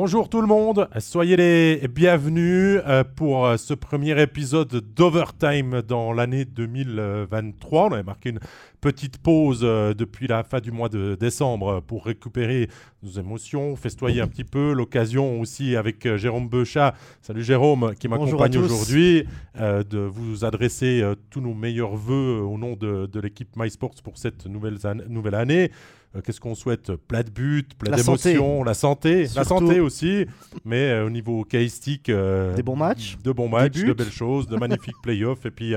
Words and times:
Bonjour 0.00 0.28
tout 0.28 0.40
le 0.40 0.46
monde, 0.46 0.88
soyez 1.00 1.36
les 1.36 1.88
bienvenus 1.88 2.80
euh, 2.86 3.02
pour 3.02 3.44
euh, 3.44 3.56
ce 3.56 3.74
premier 3.74 4.22
épisode 4.22 4.72
d'Overtime 4.94 5.82
dans 5.82 6.12
l'année 6.12 6.44
2023. 6.44 7.86
On 7.86 7.92
avait 7.94 8.04
marqué 8.04 8.28
une 8.28 8.38
petite 8.80 9.18
pause 9.18 9.62
euh, 9.64 9.94
depuis 9.94 10.28
la 10.28 10.44
fin 10.44 10.60
du 10.60 10.70
mois 10.70 10.88
de 10.88 11.16
décembre 11.18 11.80
pour 11.80 12.04
récupérer 12.04 12.68
nos 13.02 13.10
émotions, 13.10 13.74
festoyer 13.74 14.20
un 14.20 14.28
petit 14.28 14.44
peu. 14.44 14.72
L'occasion 14.72 15.40
aussi 15.40 15.74
avec 15.74 16.14
Jérôme 16.14 16.48
Beuchat, 16.48 16.94
salut 17.20 17.42
Jérôme, 17.42 17.96
qui 17.98 18.06
m'accompagne 18.06 18.56
aujourd'hui, 18.56 19.26
de 19.56 19.98
vous 19.98 20.44
adresser 20.44 21.02
tous 21.28 21.40
nos 21.40 21.54
meilleurs 21.54 21.96
voeux 21.96 22.40
au 22.40 22.56
nom 22.56 22.76
de, 22.76 23.06
de 23.06 23.20
l'équipe 23.20 23.48
MySports 23.56 23.96
pour 24.04 24.16
cette 24.16 24.46
nouvelle, 24.46 24.78
nouvelle 25.08 25.34
année. 25.34 25.72
Euh, 26.16 26.22
qu'est-ce 26.22 26.40
qu'on 26.40 26.54
souhaite? 26.54 26.94
Plat 26.96 27.22
de 27.22 27.30
but, 27.30 27.74
plat 27.74 27.94
d'émotion, 27.94 28.64
la 28.64 28.74
santé, 28.74 29.26
la 29.34 29.44
santé 29.44 29.80
aussi, 29.80 30.26
mais 30.64 30.90
euh, 30.90 31.06
au 31.06 31.10
niveau 31.10 31.46
chaïstique, 31.50 32.08
euh, 32.08 32.54
des 32.54 32.62
bons 32.62 32.76
matchs, 32.76 33.18
de 33.22 33.30
bons 33.30 33.48
matchs, 33.48 33.84
de 33.84 33.92
belles 33.92 34.10
choses, 34.10 34.46
de 34.46 34.56
magnifiques 34.56 34.96
playoffs 35.02 35.44
et 35.44 35.50
puis 35.50 35.74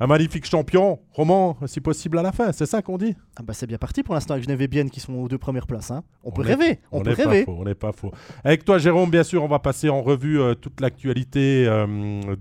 un 0.00 0.06
magnifique 0.06 0.46
champion, 0.46 1.00
roman, 1.12 1.58
si 1.66 1.80
possible 1.80 2.18
à 2.18 2.22
la 2.22 2.32
fin, 2.32 2.50
c'est 2.52 2.66
ça 2.66 2.80
qu'on 2.80 2.96
dit? 2.96 3.14
Ah 3.36 3.42
bah 3.42 3.52
C'est 3.52 3.66
bien 3.66 3.78
parti 3.78 4.02
pour 4.02 4.14
l'instant 4.14 4.34
avec 4.34 4.44
Genève 4.44 4.62
et 4.62 4.68
Bienne 4.68 4.90
qui 4.90 5.00
sont 5.00 5.12
aux 5.14 5.28
deux 5.28 5.38
premières 5.38 5.66
places. 5.66 5.90
Hein. 5.90 6.02
On, 6.24 6.32
peut 6.32 6.42
rêver, 6.42 6.80
on, 6.90 7.02
peut 7.02 7.12
rêver. 7.12 7.44
on 7.46 7.64
n'est 7.64 7.74
pas 7.74 7.92
faux. 7.92 8.10
Avec 8.42 8.64
toi 8.64 8.78
Jérôme, 8.78 9.10
bien 9.10 9.22
sûr, 9.22 9.42
on 9.44 9.48
va 9.48 9.58
passer 9.58 9.90
en 9.90 10.02
revue 10.02 10.40
toute 10.62 10.80
l'actualité 10.80 11.68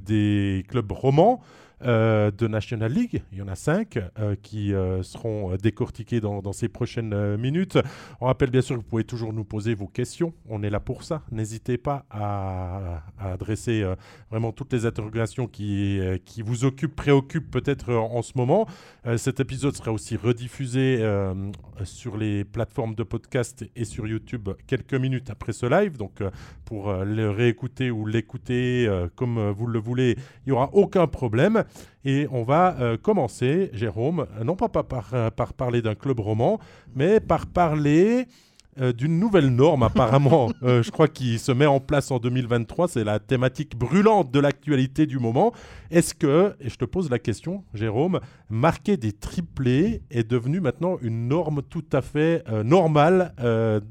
des 0.05 0.63
clubs 0.69 0.91
romans. 0.91 1.41
Euh, 1.85 2.31
de 2.31 2.47
National 2.47 2.91
League. 2.91 3.23
Il 3.31 3.39
y 3.39 3.41
en 3.41 3.47
a 3.47 3.55
cinq 3.55 3.99
euh, 4.17 4.35
qui 4.41 4.73
euh, 4.73 5.03
seront 5.03 5.55
décortiqués 5.57 6.21
dans, 6.21 6.53
ces 6.53 6.69
prochaines 6.69 7.35
minutes. 7.35 7.77
On 8.21 8.27
rappelle 8.27 8.51
bien 8.51 8.61
sûr 8.61 8.75
que 8.75 8.81
vous 8.81 8.87
pouvez 8.87 9.03
toujours 9.03 9.33
nous 9.33 9.43
poser 9.43 9.73
vos 9.73 9.87
questions. 9.87 10.33
On 10.47 10.63
est 10.63 10.69
là 10.69 10.79
pour 10.79 11.03
ça. 11.03 11.23
N'hésitez 11.31 11.77
pas 11.77 12.05
à, 12.09 13.03
adresser 13.19 13.83
vraiment 14.29 14.51
toutes 14.51 14.71
les 14.71 14.85
interrogations 14.85 15.47
qui, 15.47 15.99
qui 16.25 16.41
vous 16.41 16.65
occupent, 16.65 16.95
préoccupent 16.95 17.51
peut-être 17.51 17.93
en, 17.93 18.21
ce 18.21 18.33
moment. 18.35 18.67
cet 19.17 19.39
épisode 19.39 19.75
sera 19.75 19.91
aussi 19.91 20.15
rediffusé 20.15 21.03
sur 21.83 22.17
les 22.17 22.43
plateformes 22.43 22.95
de 22.95 23.03
podcast 23.03 23.65
et 23.75 23.85
sur 23.85 24.07
YouTube 24.07 24.49
quelques 24.67 24.93
minutes 24.93 25.29
après 25.29 25.53
ce 25.53 25.65
live. 25.65 25.97
Donc 25.97 26.21
pour 26.65 26.93
le 26.93 27.29
réécouter 27.29 27.91
ou 27.91 28.05
l'écouter 28.05 28.87
comme 29.15 29.51
vous 29.51 29.67
le 29.67 29.79
voulez, 29.79 30.17
il 30.45 30.49
n'y 30.49 30.51
aura 30.51 30.69
aucun 30.73 31.07
problème. 31.07 31.63
Et 32.05 32.27
on 32.31 32.43
va 32.43 32.75
euh, 32.79 32.97
commencer, 32.97 33.69
Jérôme, 33.73 34.27
non 34.43 34.55
pas 34.55 34.67
par, 34.67 35.09
euh, 35.13 35.29
par, 35.29 35.53
parler 35.53 35.81
d'un 35.81 35.95
club 35.95 36.19
roman, 36.19 36.59
mais 36.95 37.19
par 37.21 37.45
parler 37.47 38.27
euh, 38.81 38.91
d'une 38.91 39.19
nouvelle 39.19 39.49
norme 39.49 39.83
apparemment, 39.83 40.51
je 40.63 40.89
crois, 40.89 41.07
qui 41.07 41.39
se 41.39 41.51
met 41.53 41.65
en 41.65 41.79
place 41.79 42.11
en 42.11 42.17
2023. 42.17 42.89
C'est 42.89 43.05
la 43.05 43.19
thématique 43.19 43.77
brûlante 43.77 44.31
de 44.31 44.39
l'actualité 44.39 45.05
du 45.05 45.17
moment. 45.17 45.53
Est-ce 45.91 46.13
que, 46.13 46.55
et 46.59 46.69
je 46.69 46.75
te 46.75 46.83
pose 46.83 47.09
la 47.09 47.19
question, 47.19 47.63
Jérôme, 47.73 48.19
marquer 48.49 48.97
des 48.97 49.13
triplés 49.13 50.01
est 50.11 50.29
devenu 50.29 50.59
maintenant 50.59 50.97
une 51.01 51.29
norme 51.29 51.61
tout 51.61 51.85
à 51.93 52.01
fait 52.01 52.43
normale 52.65 53.33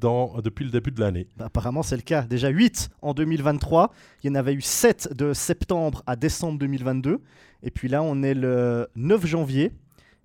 dans, 0.00 0.40
depuis 0.42 0.64
le 0.64 0.70
début 0.70 0.90
de 0.90 1.00
l'année? 1.00 1.28
Bah, 1.36 1.44
Apparemment, 1.46 1.84
c'est 1.84 1.96
le 1.96 2.02
cas. 2.02 2.22
Déjà 2.22 2.48
8 2.48 2.90
en 3.02 3.14
2023. 3.14 3.92
Il 4.22 4.26
y 4.26 4.30
en 4.30 4.34
avait 4.34 4.54
eu 4.54 4.60
7 4.60 5.16
de 5.16 5.32
septembre 5.32 6.02
à 6.06 6.16
décembre 6.16 6.58
2022. 6.58 7.20
Et 7.62 7.70
puis 7.70 7.88
là, 7.88 8.02
on 8.02 8.22
est 8.22 8.34
le 8.34 8.88
9 8.96 9.26
janvier 9.26 9.72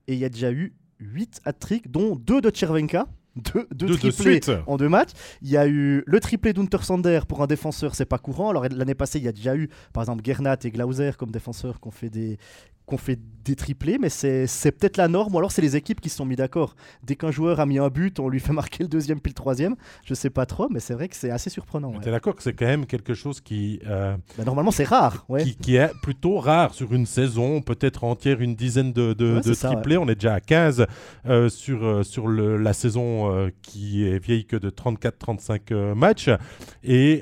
et 0.07 0.13
il 0.13 0.19
y 0.19 0.25
a 0.25 0.29
déjà 0.29 0.51
eu 0.51 0.73
8 0.99 1.41
hat-tricks, 1.45 1.91
dont 1.91 2.15
2 2.15 2.41
de 2.41 2.51
Chervenka. 2.53 3.07
Deux, 3.53 3.67
deux, 3.71 3.95
triplés 3.95 4.41
en 4.65 4.77
deux 4.77 4.89
matchs. 4.89 5.11
Il 5.43 5.49
y 5.49 5.57
a 5.57 5.67
eu 5.67 6.03
le 6.07 6.19
triplé 6.19 6.53
d'Untersander 6.53 7.19
pour 7.27 7.43
un 7.43 7.45
défenseur, 7.45 7.93
c'est 7.93 8.05
pas 8.05 8.17
courant. 8.17 8.49
Alors 8.49 8.63
l'année 8.67 8.95
passée, 8.95 9.19
il 9.19 9.25
y 9.25 9.27
a 9.27 9.31
déjà 9.31 9.55
eu 9.55 9.69
par 9.93 10.01
exemple 10.01 10.23
Gernat 10.25 10.57
et 10.63 10.71
Glauser 10.71 11.11
comme 11.15 11.29
défenseurs 11.29 11.79
qui 11.79 11.87
ont 11.87 11.91
fait 11.91 12.09
des, 12.09 12.39
qu'on 12.87 12.97
fait 12.97 13.19
des 13.47 13.55
triplés, 13.55 13.97
mais 13.97 14.09
c'est 14.09 14.71
peut-être 14.71 14.97
la 14.97 15.07
norme, 15.07 15.35
ou 15.35 15.37
alors 15.37 15.51
c'est 15.51 15.61
les 15.61 15.75
équipes 15.75 16.01
qui 16.01 16.09
se 16.09 16.17
sont 16.17 16.25
mis 16.25 16.35
d'accord. 16.35 16.75
Dès 17.03 17.15
qu'un 17.15 17.31
joueur 17.31 17.59
a 17.59 17.65
mis 17.65 17.79
un 17.79 17.89
but, 17.89 18.19
on 18.19 18.29
lui 18.29 18.39
fait 18.39 18.53
marquer 18.61 18.83
le 18.83 18.89
deuxième 18.89 19.19
puis 19.19 19.31
le 19.31 19.35
troisième. 19.35 19.75
Je 20.03 20.13
sais 20.13 20.29
pas 20.29 20.45
trop, 20.45 20.67
mais 20.69 20.79
c'est 20.79 20.93
vrai 20.93 21.07
que 21.07 21.15
c'est 21.15 21.29
assez 21.29 21.49
surprenant. 21.49 21.91
Tu 22.01 22.07
es 22.07 22.11
d'accord 22.11 22.35
que 22.35 22.43
c'est 22.43 22.53
quand 22.53 22.65
même 22.65 22.85
quelque 22.85 23.13
chose 23.13 23.41
qui... 23.41 23.79
Euh, 23.87 24.15
bah, 24.37 24.43
normalement, 24.43 24.71
c'est 24.71 24.83
rare. 24.83 25.25
Ouais. 25.29 25.43
Qui, 25.43 25.75
est 25.75 25.91
plutôt 26.01 26.37
rare 26.39 26.73
sur 26.73 26.93
une 26.93 27.05
saison, 27.05 27.61
peut-être 27.61 28.03
entière, 28.03 28.41
une 28.41 28.55
dizaine 28.55 28.93
de, 28.93 29.13
de, 29.13 29.53
triplés. 29.53 29.97
on 29.97 30.07
est 30.07 30.15
déjà 30.15 30.35
à 30.35 30.39
15 30.39 30.85
euh, 31.25 31.49
sur, 31.49 31.83
euh, 31.83 32.03
sur 32.03 32.27
le, 32.27 32.57
la 32.57 32.73
saison 32.73 33.49
qui 33.61 34.05
est 34.05 34.19
vieille 34.19 34.45
que 34.45 34.55
de 34.55 34.69
34-35 34.69 35.93
matchs. 35.93 36.29
Et 36.83 37.21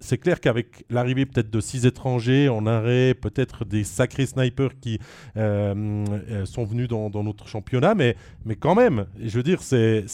c'est 0.00 0.18
clair 0.18 0.40
qu'avec 0.40 0.84
l'arrivée 0.90 1.26
peut-être 1.26 1.50
de 1.50 1.60
6 1.60 1.86
étrangers, 1.86 2.48
on 2.48 2.66
aurait 2.66 3.14
peut-être 3.14 3.64
des 3.64 3.84
sacrés 3.84 4.26
snipers 4.26 4.78
qui 4.80 4.89
euh, 5.36 6.04
euh, 6.30 6.46
sont 6.46 6.64
venus 6.64 6.88
dans, 6.88 7.10
notre 7.22 7.48
championnat, 7.48 7.94
mais, 7.94 8.16
mais 8.44 8.56
quand 8.56 8.74
même, 8.74 9.06
je 9.22 9.36
veux 9.36 9.42
dire, 9.42 9.62
c'est 9.62 10.04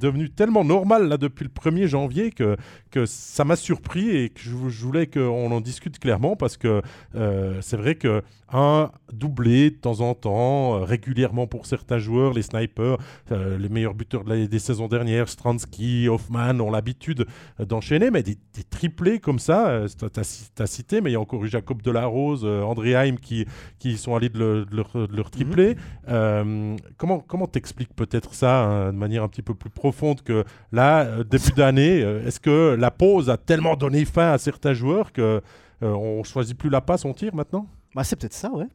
devenu 0.00 0.30
tellement 0.30 0.64
normal 0.64 1.08
là 1.08 1.16
depuis 1.16 1.44
le 1.44 1.50
1er 1.50 1.86
janvier 1.86 2.30
que, 2.30 2.56
que 2.90 3.06
ça 3.06 3.44
m'a 3.44 3.56
surpris 3.56 4.16
et 4.16 4.30
que 4.30 4.40
je, 4.40 4.50
voulais 4.50 5.06
qu'on 5.06 5.50
en 5.50 5.60
discute 5.60 5.98
clairement 5.98 6.36
parce 6.36 6.56
que 6.56 6.82
euh, 7.14 7.58
c'est 7.60 7.76
vrai 7.76 7.96
que 7.96 8.22
un 8.52 8.92
doublé 9.12 9.70
de 9.70 9.76
temps 9.76 10.00
en 10.00 10.14
temps, 10.14 10.84
régulièrement 10.84 11.48
pour 11.48 11.66
certains 11.66 11.98
joueurs, 11.98 12.32
les 12.32 12.42
snipers, 12.42 12.96
les 13.30 13.68
meilleurs 13.68 13.94
buteurs 13.94 14.22
de 14.22 14.46
des 14.46 14.58
saisons 14.60 14.86
dernières, 14.86 15.28
Stransky, 15.28 16.08
Hoffman 16.08 16.60
ont 16.60 16.70
l'habitude 16.70 17.26
d'enchaîner, 17.58 18.12
mais 18.12 18.22
des, 18.22 18.36
triplés 18.70 19.18
comme 19.18 19.40
ça, 19.40 19.86
tu 19.98 20.20
as, 20.20 20.66
cité, 20.66 21.00
mais 21.00 21.10
il 21.10 21.14
y 21.14 21.16
a 21.16 21.20
encore 21.20 21.44
eu 21.44 21.48
Jacob 21.48 21.82
Delarose, 21.82 22.44
André 22.44 22.94
Heim 22.94 23.18
qui, 23.18 23.46
qui 23.80 23.96
sont 24.06 24.14
allés 24.14 24.28
de, 24.28 24.66
leur, 24.70 25.30
tripler. 25.30 25.74
Mhm. 25.74 25.80
Euh, 26.08 26.76
comment 26.96 27.18
comment 27.18 27.46
t'expliques 27.46 27.94
peut-être 27.94 28.34
ça 28.34 28.64
hein, 28.64 28.92
de 28.92 28.98
manière 28.98 29.22
un 29.24 29.28
petit 29.28 29.42
peu 29.42 29.54
plus 29.54 29.70
profonde 29.70 30.22
que 30.22 30.44
là, 30.72 31.04
euh, 31.04 31.24
début 31.24 31.52
d'année, 31.56 32.02
euh, 32.02 32.26
est-ce 32.26 32.40
que 32.40 32.76
la 32.78 32.90
pause 32.90 33.28
a 33.30 33.36
tellement 33.36 33.74
donné 33.76 34.04
fin 34.04 34.32
à 34.32 34.38
certains 34.38 34.74
joueurs 34.74 35.12
que 35.12 35.42
on 35.82 36.24
choisit 36.24 36.56
plus 36.56 36.70
la 36.70 36.80
passe, 36.80 37.04
on 37.04 37.12
tire 37.12 37.34
maintenant? 37.34 37.66
Bah, 37.94 38.02
C'est 38.02 38.16
peut-être 38.16 38.32
ça, 38.32 38.50
ouais. 38.50 38.66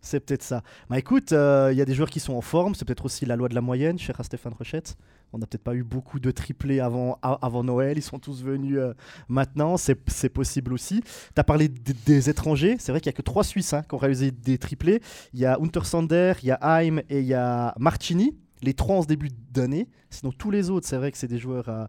C'est 0.00 0.20
peut-être 0.20 0.42
ça. 0.42 0.62
Bah 0.88 0.98
écoute, 0.98 1.32
il 1.32 1.76
y 1.76 1.82
a 1.82 1.84
des 1.84 1.94
joueurs 1.94 2.10
qui 2.10 2.20
sont 2.20 2.34
en 2.34 2.40
forme, 2.40 2.74
c'est 2.74 2.84
peut-être 2.84 3.04
aussi 3.04 3.26
la 3.26 3.36
loi 3.36 3.48
de 3.48 3.54
la 3.54 3.60
moyenne, 3.60 3.98
cher 3.98 4.18
à 4.18 4.24
Stéphane 4.24 4.54
Rochette. 4.54 4.96
On 5.32 5.38
n'a 5.38 5.46
peut-être 5.46 5.62
pas 5.62 5.74
eu 5.74 5.84
beaucoup 5.84 6.18
de 6.18 6.30
triplés 6.30 6.80
avant, 6.80 7.18
avant 7.22 7.62
Noël. 7.62 7.98
Ils 7.98 8.02
sont 8.02 8.18
tous 8.18 8.42
venus 8.42 8.78
euh, 8.78 8.94
maintenant. 9.28 9.76
C'est 9.76 9.94
possible 10.28 10.72
aussi. 10.72 11.02
Tu 11.02 11.40
as 11.40 11.44
parlé 11.44 11.68
des 11.68 12.30
étrangers. 12.30 12.76
C'est 12.78 12.92
vrai 12.92 13.00
qu'il 13.00 13.10
n'y 13.10 13.14
a 13.14 13.16
que 13.16 13.22
trois 13.22 13.44
Suisses 13.44 13.72
hein, 13.72 13.82
qui 13.88 13.94
ont 13.94 13.98
réalisé 13.98 14.30
des 14.30 14.58
triplés. 14.58 15.00
Il 15.32 15.40
y 15.40 15.46
a 15.46 15.58
Untersander, 15.60 16.34
il 16.42 16.48
y 16.48 16.52
a 16.52 16.58
Heim 16.62 17.00
et 17.08 17.20
il 17.20 17.26
y 17.26 17.34
a 17.34 17.74
Marcini. 17.78 18.36
Les 18.62 18.74
trois 18.74 18.96
en 18.96 19.02
ce 19.02 19.06
début 19.06 19.30
d'année. 19.52 19.88
Sinon, 20.10 20.32
tous 20.32 20.50
les 20.50 20.68
autres, 20.68 20.86
c'est 20.86 20.96
vrai 20.96 21.12
que 21.12 21.16
c'est 21.16 21.28
des 21.28 21.38
joueurs 21.38 21.68
à, 21.68 21.88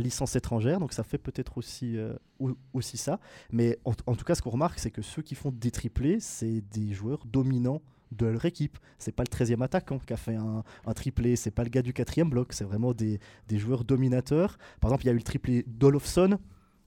licence 0.00 0.36
étrangère. 0.36 0.80
Donc 0.80 0.92
ça 0.92 1.02
fait 1.02 1.18
peut-être 1.18 1.58
aussi, 1.58 1.96
euh, 1.96 2.14
aussi 2.72 2.96
ça. 2.96 3.20
Mais 3.50 3.78
en, 3.84 3.92
tout 3.92 4.24
cas, 4.24 4.34
ce 4.34 4.42
qu'on 4.42 4.50
remarque, 4.50 4.78
c'est 4.78 4.90
que 4.90 5.02
ceux 5.02 5.22
qui 5.22 5.34
font 5.34 5.50
des 5.50 5.70
triplés, 5.70 6.18
c'est 6.20 6.62
des 6.72 6.92
joueurs 6.92 7.24
dominants 7.26 7.82
de 8.12 8.26
leur 8.26 8.44
équipe. 8.44 8.78
C'est 8.98 9.12
pas 9.12 9.22
le 9.22 9.28
13e 9.28 9.62
attaquant 9.62 9.98
qui 9.98 10.12
a 10.12 10.16
fait 10.16 10.36
un, 10.36 10.64
un 10.86 10.92
triplé, 10.92 11.36
c'est 11.36 11.50
pas 11.50 11.64
le 11.64 11.70
gars 11.70 11.82
du 11.82 11.92
quatrième 11.92 12.28
bloc, 12.28 12.52
c'est 12.52 12.64
vraiment 12.64 12.92
des, 12.92 13.18
joueurs 13.50 13.84
dominateurs. 13.84 14.58
Par 14.80 14.90
exemple, 14.90 15.04
il 15.04 15.06
y 15.06 15.10
a 15.10 15.12
eu 15.12 15.16
le 15.16 15.22
triplé 15.22 15.64
d'Olofsson, 15.66 16.38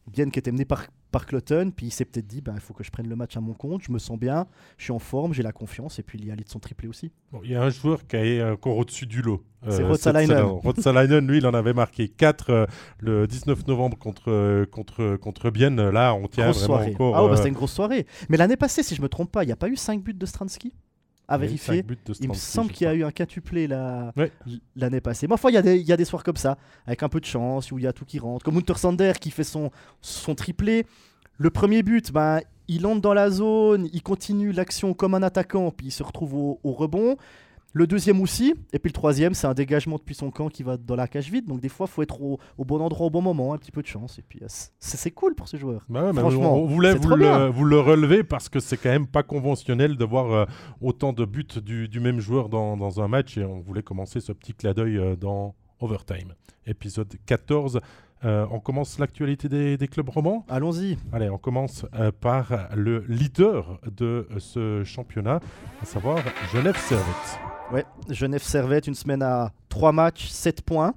bien 0.07 0.29
qui 0.29 0.39
était 0.39 0.51
mené 0.51 0.65
par, 0.65 0.85
par 1.11 1.25
Cloton, 1.25 1.71
puis 1.75 1.87
il 1.87 1.91
s'est 1.91 2.05
peut-être 2.05 2.27
dit 2.27 2.41
bah, 2.41 2.51
il 2.55 2.61
faut 2.61 2.73
que 2.73 2.83
je 2.83 2.91
prenne 2.91 3.07
le 3.07 3.15
match 3.15 3.35
à 3.37 3.41
mon 3.41 3.53
compte, 3.53 3.81
je 3.83 3.91
me 3.91 3.99
sens 3.99 4.19
bien, 4.19 4.47
je 4.77 4.83
suis 4.83 4.91
en 4.91 4.99
forme, 4.99 5.33
j'ai 5.33 5.43
la 5.43 5.51
confiance, 5.51 5.99
et 5.99 6.03
puis 6.03 6.19
il 6.19 6.25
y 6.25 6.31
a 6.31 6.35
de 6.35 6.43
son 6.45 6.59
triplé 6.59 6.87
aussi. 6.87 7.11
il 7.43 7.51
y 7.51 7.55
a 7.55 7.63
un 7.63 7.69
joueur 7.69 8.05
qui 8.05 8.15
est 8.17 8.43
encore 8.43 8.77
au-dessus 8.77 9.05
du 9.05 9.21
lot. 9.21 9.43
c'est 9.69 9.81
euh, 9.81 9.87
Rotsalainen. 9.87 10.41
Rotsalainen, 10.41 11.27
lui, 11.27 11.37
il 11.39 11.47
en 11.47 11.53
avait 11.53 11.73
marqué 11.73 12.07
4 12.07 12.49
euh, 12.49 12.65
le 12.99 13.27
19 13.27 13.65
novembre 13.67 13.97
contre, 13.97 14.65
contre, 14.65 15.15
contre 15.17 15.49
Bienne. 15.49 15.89
Là, 15.89 16.13
on 16.13 16.27
tient 16.27 16.51
vraiment 16.51 16.75
encore. 16.75 17.15
Ah, 17.15 17.21
bah, 17.21 17.33
euh, 17.33 17.35
c'était 17.35 17.49
une 17.49 17.55
grosse 17.55 17.73
soirée. 17.73 18.05
Mais 18.29 18.37
l'année 18.37 18.57
passée, 18.57 18.83
si 18.83 18.95
je 18.95 19.01
me 19.01 19.09
trompe 19.09 19.31
pas, 19.31 19.43
il 19.43 19.47
n'y 19.47 19.53
a 19.53 19.57
pas 19.57 19.69
eu 19.69 19.75
5 19.75 20.03
buts 20.03 20.13
de 20.13 20.25
Stransky? 20.25 20.73
À 21.27 21.37
vérifier. 21.37 21.83
Il 22.19 22.29
me 22.29 22.33
semble 22.33 22.71
qu'il 22.71 22.85
y 22.85 22.89
a 22.89 22.93
eu 22.93 23.03
un 23.03 23.11
quatuplé 23.11 23.67
l'année 23.67 25.01
passée. 25.01 25.27
Mais 25.27 25.33
enfin, 25.33 25.49
il 25.49 25.55
y, 25.55 25.91
a 25.91 25.97
des, 25.97 26.05
soirs 26.05 26.23
comme 26.23 26.37
ça, 26.37 26.57
avec 26.85 27.03
un 27.03 27.09
peu 27.09 27.19
de 27.19 27.25
chance, 27.25 27.71
où 27.71 27.79
il 27.79 27.83
y 27.83 27.87
a 27.87 27.93
tout 27.93 28.05
qui 28.05 28.19
rentre. 28.19 28.43
Comme 28.43 28.57
Untersander 28.57 29.13
qui 29.19 29.31
fait 29.31 29.43
son, 29.43 29.71
son 30.01 30.35
triplé. 30.35 30.85
Le 31.37 31.49
premier 31.49 31.83
but, 31.83 32.11
ben, 32.11 32.41
il 32.67 32.87
entre 32.87 33.01
dans 33.01 33.13
la 33.13 33.29
zone, 33.29 33.89
il 33.93 34.01
continue 34.01 34.51
l'action 34.51 34.93
comme 34.93 35.13
un 35.13 35.23
attaquant, 35.23 35.71
puis 35.71 35.87
il 35.87 35.91
se 35.91 36.03
retrouve 36.03 36.35
au 36.35 36.71
rebond. 36.71 37.17
Le 37.77 37.87
deuxième 37.87 38.21
aussi, 38.21 38.55
et 38.71 38.79
puis 38.79 38.87
le 38.87 38.93
troisième, 38.93 39.33
c'est 39.33 39.47
un 39.47 39.53
dégagement 39.53 39.97
depuis 39.97 40.15
son 40.15 40.31
camp 40.31 40.47
qui 40.47 40.63
va 40.63 40.77
dans 40.77 40.95
la 40.95 41.09
cage 41.09 41.29
vide. 41.29 41.45
Donc 41.45 41.59
des 41.59 41.67
fois, 41.67 41.87
il 41.89 41.93
faut 41.93 42.03
être 42.03 42.21
au, 42.21 42.39
bon 42.59 42.79
endroit 42.79 43.07
au 43.07 43.09
bon 43.09 43.21
moment, 43.21 43.53
un 43.53 43.57
petit 43.57 43.73
peu 43.73 43.81
de 43.81 43.87
chance. 43.87 44.17
Et 44.17 44.21
puis 44.21 44.39
euh, 44.41 44.47
c'est 44.79 45.11
cool 45.11 45.35
pour 45.35 45.49
ce 45.49 45.57
joueur. 45.57 45.81
Bah 45.89 46.13
Franchement, 46.15 46.55
on 46.55 46.67
voulait 46.67 46.95
vous 46.95 47.09
le, 47.09 47.49
vous 47.49 47.65
le, 47.65 47.77
relever 47.81 48.23
parce 48.23 48.47
que 48.47 48.61
c'est 48.61 48.77
quand 48.77 48.91
même 48.91 49.07
pas 49.07 49.23
conventionnel 49.23 49.97
de 49.97 50.05
voir 50.05 50.31
euh, 50.31 50.45
autant 50.79 51.11
de 51.11 51.25
buts 51.25 51.45
du, 51.61 51.99
même 51.99 52.21
joueur 52.21 52.47
dans, 52.47 53.01
un 53.01 53.09
match. 53.09 53.37
Et 53.37 53.43
on 53.43 53.59
voulait 53.59 53.83
commencer 53.83 54.21
ce 54.21 54.31
petit 54.31 54.53
clin 54.53 54.71
d'œil 54.71 54.97
euh, 54.97 55.17
dans 55.17 55.53
overtime. 55.81 56.33
Épisode 56.65 57.13
14. 57.25 57.81
Euh, 58.25 58.47
on 58.49 58.59
commence 58.59 58.97
l'actualité 58.97 59.77
des, 59.77 59.87
clubs 59.87 60.09
romans 60.09 60.45
Allons-y. 60.49 60.97
Allez, 61.13 61.29
on 61.29 61.37
commence 61.37 61.85
euh, 61.93 62.11
par 62.11 62.69
le 62.75 63.05
leader 63.07 63.79
de 63.95 64.27
ce 64.39 64.83
championnat, 64.83 65.39
à 65.81 65.85
savoir 65.85 66.17
Genève 66.51 66.77
Servette. 66.77 67.39
Ouais, 67.71 67.85
Genève 68.09 68.41
Servette, 68.41 68.87
une 68.87 68.95
semaine 68.95 69.21
à 69.21 69.51
3 69.69 69.91
matchs, 69.91 70.29
7 70.29 70.63
points. 70.63 70.95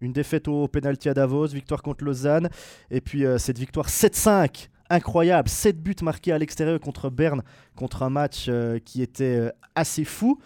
Une 0.00 0.12
défaite 0.12 0.46
au 0.46 0.68
penalty 0.68 1.08
à 1.08 1.14
Davos, 1.14 1.48
victoire 1.48 1.82
contre 1.82 2.04
Lausanne. 2.04 2.48
Et 2.92 3.00
puis 3.00 3.24
euh, 3.24 3.38
cette 3.38 3.58
victoire 3.58 3.88
7-5 3.88 4.68
incroyable. 4.88 5.48
7 5.48 5.82
buts 5.82 5.96
marqués 6.02 6.30
à 6.30 6.38
l'extérieur 6.38 6.78
contre 6.78 7.10
Berne, 7.10 7.42
contre 7.74 8.04
un 8.04 8.10
match 8.10 8.50
qui 8.84 9.02
était 9.02 9.50
assez 9.74 10.04
fou. 10.04 10.38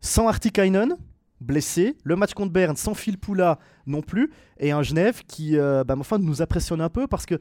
Sans 0.00 0.28
Artikainen, 0.28 0.96
blessé. 1.40 1.96
Le 2.04 2.16
match 2.16 2.34
contre 2.34 2.52
Berne 2.52 2.76
sans 2.76 2.94
Phil 2.94 3.18
Poula 3.18 3.58
non 3.86 4.02
plus. 4.02 4.30
Et 4.58 4.72
un 4.72 4.82
Genève 4.82 5.22
qui 5.26 5.56
euh, 5.56 5.84
bah, 5.84 5.94
enfin, 5.98 6.18
nous 6.18 6.42
impressionne 6.42 6.80
un 6.80 6.88
peu 6.88 7.06
parce 7.06 7.26
que 7.26 7.38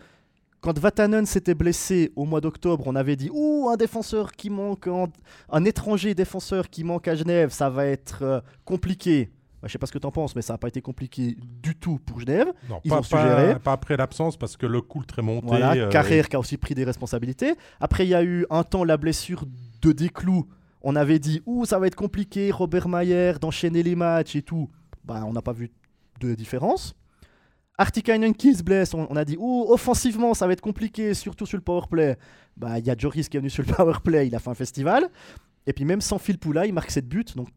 quand 0.61 0.77
Vatanen 0.77 1.25
s'était 1.25 1.53
blessé 1.53 2.11
au 2.15 2.25
mois 2.25 2.41
d'octobre, 2.41 2.83
on 2.87 2.95
avait 2.95 3.15
dit 3.15 3.29
Ouh, 3.31 3.69
un 3.71 3.77
défenseur 3.77 4.31
qui 4.33 4.49
manque, 4.49 4.87
un, 5.49 5.65
étranger 5.65 6.15
défenseur 6.15 6.69
qui 6.69 6.83
manque 6.83 7.07
à 7.07 7.15
Genève, 7.15 7.51
ça 7.51 7.69
va 7.69 7.85
être 7.85 8.23
euh, 8.23 8.41
compliqué. 8.65 9.29
Bah, 9.61 9.67
je 9.67 9.73
sais 9.73 9.77
pas 9.77 9.87
ce 9.87 9.91
que 9.91 9.97
tu 9.97 10.07
en 10.07 10.11
penses, 10.11 10.35
mais 10.35 10.41
ça 10.41 10.53
n'a 10.53 10.57
pas 10.57 10.69
été 10.69 10.81
compliqué 10.81 11.35
du 11.61 11.75
tout 11.75 11.99
pour 12.05 12.19
Genève. 12.21 12.47
Ils 12.83 12.89
pas, 12.89 12.99
ont 12.99 13.59
Pas, 13.59 13.71
après 13.73 13.97
l'absence, 13.97 14.37
parce 14.37 14.55
que 14.55 14.65
le 14.65 14.81
coup 14.81 15.03
très 15.03 15.21
monté. 15.21 15.47
Voilà, 15.47 15.73
euh, 15.73 15.89
Carrère 15.89 16.29
qui 16.29 16.35
a 16.35 16.39
aussi 16.39 16.57
pris 16.57 16.75
des 16.75 16.85
responsabilités. 16.85 17.55
Après, 17.81 18.05
il 18.05 18.09
y 18.09 18.15
a 18.15 18.23
eu 18.23 18.45
un 18.49 18.63
temps 18.63 18.85
la 18.85 18.97
blessure 18.97 19.45
de 19.81 19.91
Desclous 19.91 20.47
on 20.81 20.95
avait 20.95 21.19
dit, 21.19 21.41
ouh, 21.45 21.65
ça 21.65 21.79
va 21.79 21.87
être 21.87 21.95
compliqué, 21.95 22.51
Robert 22.51 22.87
Mayer, 22.87 23.33
d'enchaîner 23.39 23.83
les 23.83 23.95
matchs 23.95 24.35
et 24.35 24.41
tout. 24.41 24.69
Bah, 25.03 25.23
on 25.25 25.33
n'a 25.33 25.41
pas 25.41 25.53
vu 25.53 25.71
de 26.19 26.35
différence. 26.35 26.95
Artikainen 27.77 28.33
qui 28.33 28.53
se 28.53 28.95
on, 28.95 29.15
a 29.15 29.25
dit, 29.25 29.37
ouh, 29.39 29.65
offensivement, 29.69 30.33
ça 30.33 30.47
va 30.47 30.53
être 30.53 30.61
compliqué, 30.61 31.13
surtout 31.13 31.45
sur 31.45 31.57
le 31.57 31.63
powerplay. 31.63 32.17
Bah, 32.57 32.79
il 32.79 32.85
y 32.85 32.91
a 32.91 32.95
Joris 32.97 33.29
qui 33.29 33.37
est 33.37 33.39
venu 33.39 33.49
sur 33.49 33.63
le 33.63 33.73
powerplay, 33.73 34.27
il 34.27 34.35
a 34.35 34.39
fait 34.39 34.49
un 34.49 34.55
festival. 34.55 35.09
Et 35.65 35.73
puis 35.73 35.85
même 35.85 36.01
sans 36.01 36.17
Phil 36.17 36.37
Poula, 36.37 36.65
il 36.65 36.73
marque 36.73 36.91
7 36.91 37.07
buts. 37.07 37.25
Donc 37.35 37.49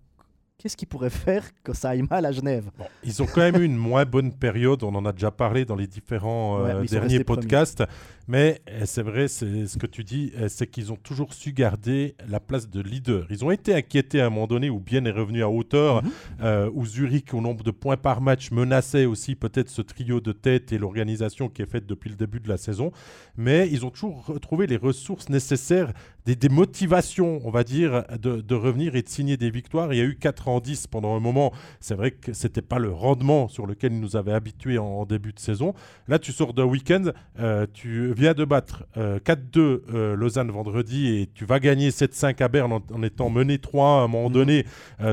qu'est-ce 0.62 0.76
qu'il 0.76 0.86
pourrait 0.86 1.10
faire 1.10 1.44
que 1.64 1.72
ça 1.72 1.90
aille 1.90 2.04
mal 2.08 2.24
à 2.24 2.30
Genève? 2.30 2.70
Ils 3.02 3.20
ont 3.20 3.26
quand 3.26 3.40
même 3.40 3.60
eu 3.60 3.64
une 3.64 3.76
moins 3.76 4.04
bonne 4.04 4.32
période, 4.32 4.84
on 4.84 4.94
en 4.94 5.04
a 5.04 5.12
déjà 5.12 5.32
parlé 5.32 5.64
dans 5.64 5.74
les 5.74 5.88
différents 5.88 6.64
euh, 6.64 6.84
derniers 6.84 7.24
podcasts. 7.24 7.82
Mais 8.28 8.62
euh, 8.70 8.82
c'est 8.84 9.02
vrai, 9.02 9.26
c'est 9.26 9.66
ce 9.66 9.76
que 9.76 9.88
tu 9.88 10.04
dis, 10.04 10.32
euh, 10.36 10.46
c'est 10.48 10.68
qu'ils 10.68 10.92
ont 10.92 10.96
toujours 10.96 11.34
su 11.34 11.52
garder 11.52 12.14
la 12.28 12.38
place 12.38 12.70
de 12.70 12.80
leader. 12.80 13.26
Ils 13.30 13.44
ont 13.44 13.50
été 13.50 13.74
inquiétés 13.74 14.20
à 14.20 14.26
un 14.26 14.30
moment 14.30 14.46
donné 14.46 14.70
où 14.70 14.78
Bien 14.78 15.04
est 15.04 15.10
revenu 15.10 15.42
à 15.42 15.50
hauteur, 15.50 16.04
mhm. 16.04 16.70
où 16.74 16.86
Zurich, 16.86 17.34
au 17.34 17.40
nombre 17.40 17.64
de 17.64 17.72
points 17.72 17.96
par 17.96 18.20
match, 18.20 18.52
menaçait 18.52 19.06
aussi 19.06 19.34
peut-être 19.34 19.68
ce 19.68 19.82
trio 19.82 20.20
de 20.20 20.30
tête 20.30 20.72
et 20.72 20.78
l'organisation 20.78 21.48
qui 21.48 21.62
est 21.62 21.66
faite 21.66 21.86
depuis 21.86 22.10
le 22.10 22.16
début 22.16 22.38
de 22.38 22.48
la 22.48 22.56
saison. 22.56 22.92
Mais 23.36 23.68
ils 23.70 23.84
ont 23.84 23.90
toujours 23.90 24.24
retrouvé 24.26 24.68
les 24.68 24.76
ressources 24.76 25.28
nécessaires, 25.28 25.92
des, 26.24 26.48
motivations, 26.48 27.40
on 27.44 27.50
va 27.50 27.64
dire, 27.64 28.04
de, 28.20 28.40
de, 28.40 28.54
revenir 28.54 28.94
et 28.94 29.02
de 29.02 29.08
signer 29.08 29.36
des 29.36 29.50
victoires. 29.50 29.92
Il 29.92 29.96
y 29.96 30.00
a 30.00 30.04
eu 30.04 30.16
4 30.16 30.48
ans 30.48 30.51
10 30.60 30.86
pendant 30.88 31.16
un 31.16 31.20
moment. 31.20 31.52
C'est 31.80 31.94
vrai 31.94 32.10
que 32.10 32.32
c'était 32.32 32.62
pas 32.62 32.78
le 32.78 32.90
rendement 32.90 33.48
sur 33.48 33.66
lequel 33.66 33.92
ils 33.92 34.00
nous 34.00 34.16
avaient 34.16 34.32
habitués 34.32 34.78
en, 34.78 35.04
début 35.04 35.32
de 35.32 35.38
saison. 35.38 35.74
Là, 36.08 36.18
tu 36.18 36.32
sors 36.32 36.54
d'un 36.54 36.64
week-end, 36.64 37.10
euh, 37.38 37.66
tu 37.72 38.12
viens 38.14 38.34
de 38.34 38.44
battre 38.44 38.84
4-2 38.96 39.58
euh, 39.58 39.84
euh, 39.92 40.16
Lausanne 40.16 40.50
vendredi 40.50 41.08
et 41.08 41.28
tu 41.34 41.44
vas 41.44 41.58
gagner 41.58 41.90
7-5 41.90 42.42
à 42.42 42.48
Berne 42.48 42.72
en, 42.72 43.02
étant 43.02 43.30
mené 43.30 43.58
3 43.58 43.86
à 43.86 44.04
un 44.04 44.08
moment 44.08 44.30
mm. 44.30 44.32
donné 44.32 44.66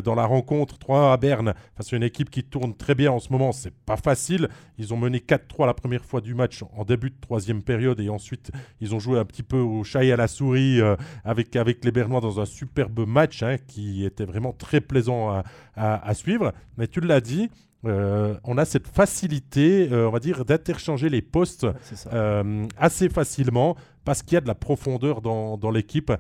dans 0.03 0.15
la 0.15 0.25
rencontre, 0.25 0.77
3 0.77 1.12
à 1.12 1.18
Berne 1.18 1.53
face 1.75 1.94
à 1.94 1.95
une 1.95 2.03
équipe 2.03 2.30
qui 2.30 2.44
tourne 2.44 2.75
très 2.75 2.95
bien 2.95 3.12
en 3.12 3.19
ce 3.19 3.31
moment. 3.31 3.51
C'est 3.51 3.74
pas 3.74 3.97
facile. 3.97 4.50
Ils 4.77 4.94
ont 4.94 4.97
mené 4.97 5.19
4-3 5.19 5.65
la 5.65 5.74
première 5.74 6.06
fois 6.06 6.21
du 6.21 6.36
match 6.36 6.63
en 6.75 6.86
début 6.86 7.09
de 7.09 7.19
troisième 7.19 7.63
période 7.63 8.00
et 8.00 8.09
ensuite 8.09 8.51
ils 8.80 8.94
ont 8.95 9.00
joué 9.00 9.19
un 9.19 9.25
petit 9.25 9.44
peu 9.44 9.57
au 9.57 9.83
chat 9.83 10.03
et 10.03 10.12
à 10.12 10.15
la 10.15 10.27
souris 10.27 10.80
avec, 11.24 11.56
avec 11.56 11.83
les 11.83 11.91
Bernois 11.91 12.21
dans 12.21 12.39
un 12.39 12.45
superbe 12.45 13.06
match 13.07 13.44
hein, 13.44 13.57
qui 13.68 14.06
était 14.06 14.25
vraiment 14.25 14.53
très 14.53 14.81
plaisant 14.81 15.28
à, 15.75 16.13
suivre. 16.13 16.53
Mais 16.77 16.87
tu 16.87 16.99
l'as 17.01 17.21
dit, 17.21 17.49
euh, 17.85 18.35
on 18.43 18.57
a 18.57 18.65
cette 18.65 18.87
facilité, 18.87 19.87
euh, 19.91 20.07
on 20.09 20.11
va 20.11 20.19
dire, 20.19 20.43
d'interchanger 20.43 21.09
les 21.09 21.21
postes 21.21 21.65
euh, 22.11 22.65
assez 22.77 23.07
facilement 23.07 23.77
parce 24.03 24.21
qu'il 24.21 24.33
y 24.33 24.37
a 24.37 24.41
de 24.41 24.47
la 24.47 24.55
profondeur 24.55 25.21
dans, 25.21 25.71
l'équipe. 25.71 26.11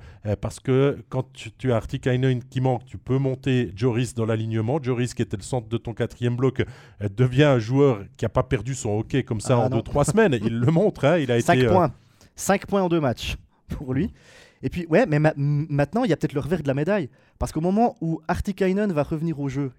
parce 0.41 0.59
que 0.59 1.03
quand 1.09 1.25
tu, 1.33 1.71
as 1.71 1.75
Artikainen 1.75 2.43
qui 2.43 2.61
manque, 2.61 2.85
tu 2.85 2.99
peux 2.99 3.17
monter 3.17 3.71
Joris 3.75 4.13
dans 4.13 4.25
l'alignement. 4.25 4.79
Joris, 4.81 5.15
qui 5.15 5.23
était 5.23 5.37
le 5.37 5.41
centre 5.43 5.67
de 5.67 5.77
ton 5.77 5.93
quatrième 5.93 6.35
bloc, 6.35 6.63
devient 7.01 7.45
un 7.45 7.59
joueur 7.59 8.03
qui 8.15 8.25
n'a 8.25 8.29
pas 8.29 8.43
perdu 8.43 8.75
son 8.75 8.99
hockey 8.99 9.23
comme 9.23 9.41
ça 9.41 9.57
ah, 9.59 9.65
en 9.65 9.69
2-3 9.69 10.11
semaines. 10.11 10.37
Il 10.39 10.59
le 10.59 10.71
montre. 10.71 11.05
Hein, 11.05 11.17
il 11.17 11.31
a 11.31 11.41
5 11.41 11.67
points. 11.67 11.91
5 12.35 12.67
points 12.67 12.83
en 12.83 12.89
deux 12.89 13.01
matchs 13.01 13.37
pour 13.69 13.95
lui. 13.95 14.13
Et 14.61 14.69
puis, 14.69 14.85
ouais, 14.87 15.05
mais 15.05 15.19
maintenant, 15.19 16.03
il 16.03 16.09
y 16.09 16.13
a 16.13 16.17
peut-être 16.17 16.33
le 16.33 16.41
revers 16.41 16.61
de 16.61 16.67
la 16.67 16.73
médaille. 16.73 17.09
Parce 17.37 17.51
qu'au 17.51 17.61
moment 17.61 17.95
où 18.01 18.21
Artikainen 18.27 18.91
va 18.91 19.03
revenir 19.03 19.39
au 19.39 19.47
jeu, 19.47 19.71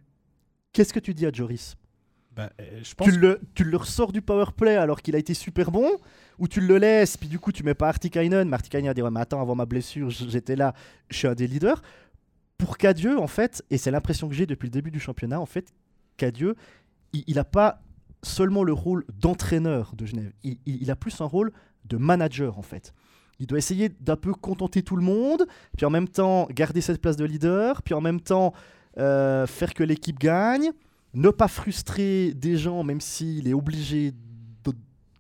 qu'est-ce 0.73 0.93
que 0.93 1.01
tu 1.01 1.15
dis 1.15 1.27
à 1.27 1.33
Joris? 1.33 1.77
Bah, 2.35 2.51
euh, 2.61 2.81
je 2.83 2.95
pense 2.95 3.09
tu, 3.09 3.19
le, 3.19 3.41
tu 3.55 3.65
le 3.65 3.77
ressors 3.77 4.13
du 4.13 4.23
power 4.23 4.47
play 4.57 4.77
alors 4.77 5.03
qu'il 5.03 5.17
a 5.17 5.19
été 5.19 5.35
super 5.35 5.73
bon 5.73 5.91
ou 6.39 6.47
tu 6.47 6.61
le 6.61 6.79
laisses 6.79 7.17
puis 7.17 7.29
du 7.29 7.41
coup 7.41 7.51
tu 7.51 7.65
mets 7.65 7.75
pas 7.75 7.89
Artikainen 7.89 8.49
mais 8.49 8.55
Artikainen 8.55 8.89
a 8.89 8.95
dit 8.95 9.03
ouais 9.03 9.11
mais 9.11 9.19
attends 9.19 9.43
avant 9.43 9.57
ma 9.57 9.67
blessure 9.67 10.11
j'étais 10.11 10.55
là 10.55 10.73
je 11.11 11.17
suis 11.17 11.27
un 11.27 11.35
des 11.35 11.49
leaders. 11.49 11.83
Pour 12.57 12.79
Cadieux 12.79 13.19
en 13.19 13.27
fait 13.27 13.65
et 13.71 13.79
c'est 13.79 13.91
l'impression 13.91 14.29
que 14.29 14.35
j'ai 14.37 14.47
depuis 14.47 14.67
le 14.67 14.71
début 14.71 14.93
du 14.93 15.01
championnat 15.01 15.41
en 15.41 15.47
fait 15.47 15.75
Cadieux 16.17 16.55
il 17.13 17.35
n'a 17.35 17.43
pas 17.43 17.83
seulement 18.23 18.63
le 18.63 18.75
rôle 18.75 19.05
d'entraîneur 19.13 19.93
de 19.97 20.07
Genève 20.07 20.33
il, 20.45 20.59
il, 20.67 20.89
a 20.93 20.95
plus 20.95 21.21
un 21.21 21.25
rôle 21.25 21.51
de 21.85 21.97
manager 21.97 22.61
en 22.61 22.63
fait 22.63 22.95
il 23.41 23.47
doit 23.47 23.59
essayer 23.59 23.89
d'un 23.89 24.17
peu 24.17 24.33
contenter 24.33 24.83
tout 24.83 24.97
le 24.97 25.03
monde, 25.03 25.47
puis 25.77 25.87
en 25.87 25.91
même 25.91 26.09
temps 26.09 26.47
garder 26.51 26.81
cette 26.81 27.01
place 27.01 27.17
de 27.17 27.25
leader, 27.25 27.83
puis 27.83 27.95
en 27.95 28.01
même 28.01 28.21
temps 28.21 28.53
euh, 28.99 29.47
faire 29.47 29.75
que 29.75 29.83
l'équipe 29.83 30.19
gagne, 30.19 30.71
ne 31.15 31.31
pas 31.31 31.49
frustrer 31.49 32.35
des 32.35 32.57
gens 32.57 32.85
même 32.85 33.01
s'il 33.01 33.49
est 33.49 33.55
obligé 33.55 34.13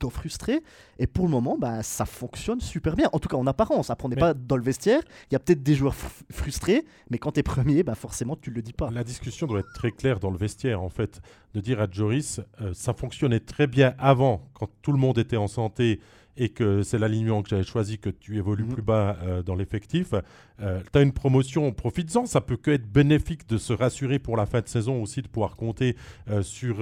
d'en 0.00 0.10
frustrer. 0.10 0.62
Et 0.98 1.06
pour 1.06 1.26
le 1.26 1.30
moment, 1.30 1.56
bah, 1.58 1.82
ça 1.82 2.06
fonctionne 2.06 2.60
super 2.60 2.96
bien. 2.96 3.08
En 3.12 3.18
tout 3.18 3.28
cas, 3.28 3.36
en 3.36 3.46
apparence. 3.46 3.90
Après, 3.90 4.06
on 4.06 4.08
n'est 4.08 4.16
pas 4.16 4.34
dans 4.34 4.56
le 4.56 4.62
vestiaire. 4.62 5.02
Il 5.30 5.34
y 5.34 5.36
a 5.36 5.38
peut-être 5.38 5.62
des 5.62 5.74
joueurs 5.74 5.94
frustrés, 6.30 6.84
mais 7.10 7.18
quand 7.18 7.32
tu 7.32 7.40
es 7.40 7.42
premier, 7.42 7.82
bah, 7.82 7.94
forcément, 7.94 8.34
tu 8.34 8.50
ne 8.50 8.56
le 8.56 8.62
dis 8.62 8.72
pas. 8.72 8.90
La 8.90 9.04
discussion 9.04 9.46
doit 9.46 9.60
être 9.60 9.72
très 9.74 9.92
claire 9.92 10.18
dans 10.18 10.30
le 10.30 10.38
vestiaire, 10.38 10.82
en 10.82 10.88
fait. 10.88 11.20
De 11.54 11.60
dire 11.60 11.80
à 11.80 11.86
Joris, 11.90 12.40
euh, 12.60 12.72
ça 12.74 12.94
fonctionnait 12.94 13.40
très 13.40 13.66
bien 13.66 13.94
avant, 13.98 14.48
quand 14.54 14.70
tout 14.82 14.92
le 14.92 14.98
monde 14.98 15.18
était 15.18 15.36
en 15.36 15.48
santé 15.48 16.00
et 16.40 16.48
que 16.48 16.82
c'est 16.82 16.98
l'alignement 16.98 17.42
que 17.42 17.50
j'avais 17.50 17.64
choisi, 17.64 17.98
que 17.98 18.08
tu 18.08 18.38
évolues 18.38 18.64
mhm. 18.64 18.72
plus 18.72 18.82
bas 18.82 19.18
euh, 19.22 19.42
dans 19.42 19.54
l'effectif, 19.54 20.14
euh, 20.60 20.80
tu 20.90 20.98
as 20.98 21.02
une 21.02 21.12
promotion, 21.12 21.70
profites-en. 21.70 22.24
Ça 22.24 22.40
peut 22.40 22.56
que 22.56 22.70
être 22.70 22.90
bénéfique 22.90 23.46
de 23.46 23.58
se 23.58 23.74
rassurer 23.74 24.18
pour 24.18 24.38
la 24.38 24.46
fin 24.46 24.62
de 24.62 24.66
saison 24.66 25.02
aussi, 25.02 25.20
de 25.20 25.28
pouvoir 25.28 25.56
compter 25.56 25.96
euh, 26.30 26.42
sur, 26.42 26.76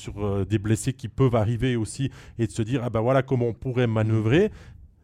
sur 0.00 0.44
des 0.44 0.58
blessés 0.58 0.92
qui 0.92 1.06
peuvent 1.06 1.36
arriver 1.36 1.76
aussi 1.76 2.10
et 2.40 2.48
de 2.48 2.52
se 2.52 2.62
dire, 2.62 2.82
ah 2.82 2.90
ben 2.90 3.00
voilà 3.00 3.22
comment 3.22 3.46
on 3.46 3.54
pourrait 3.54 3.86
manœuvrer 3.86 4.50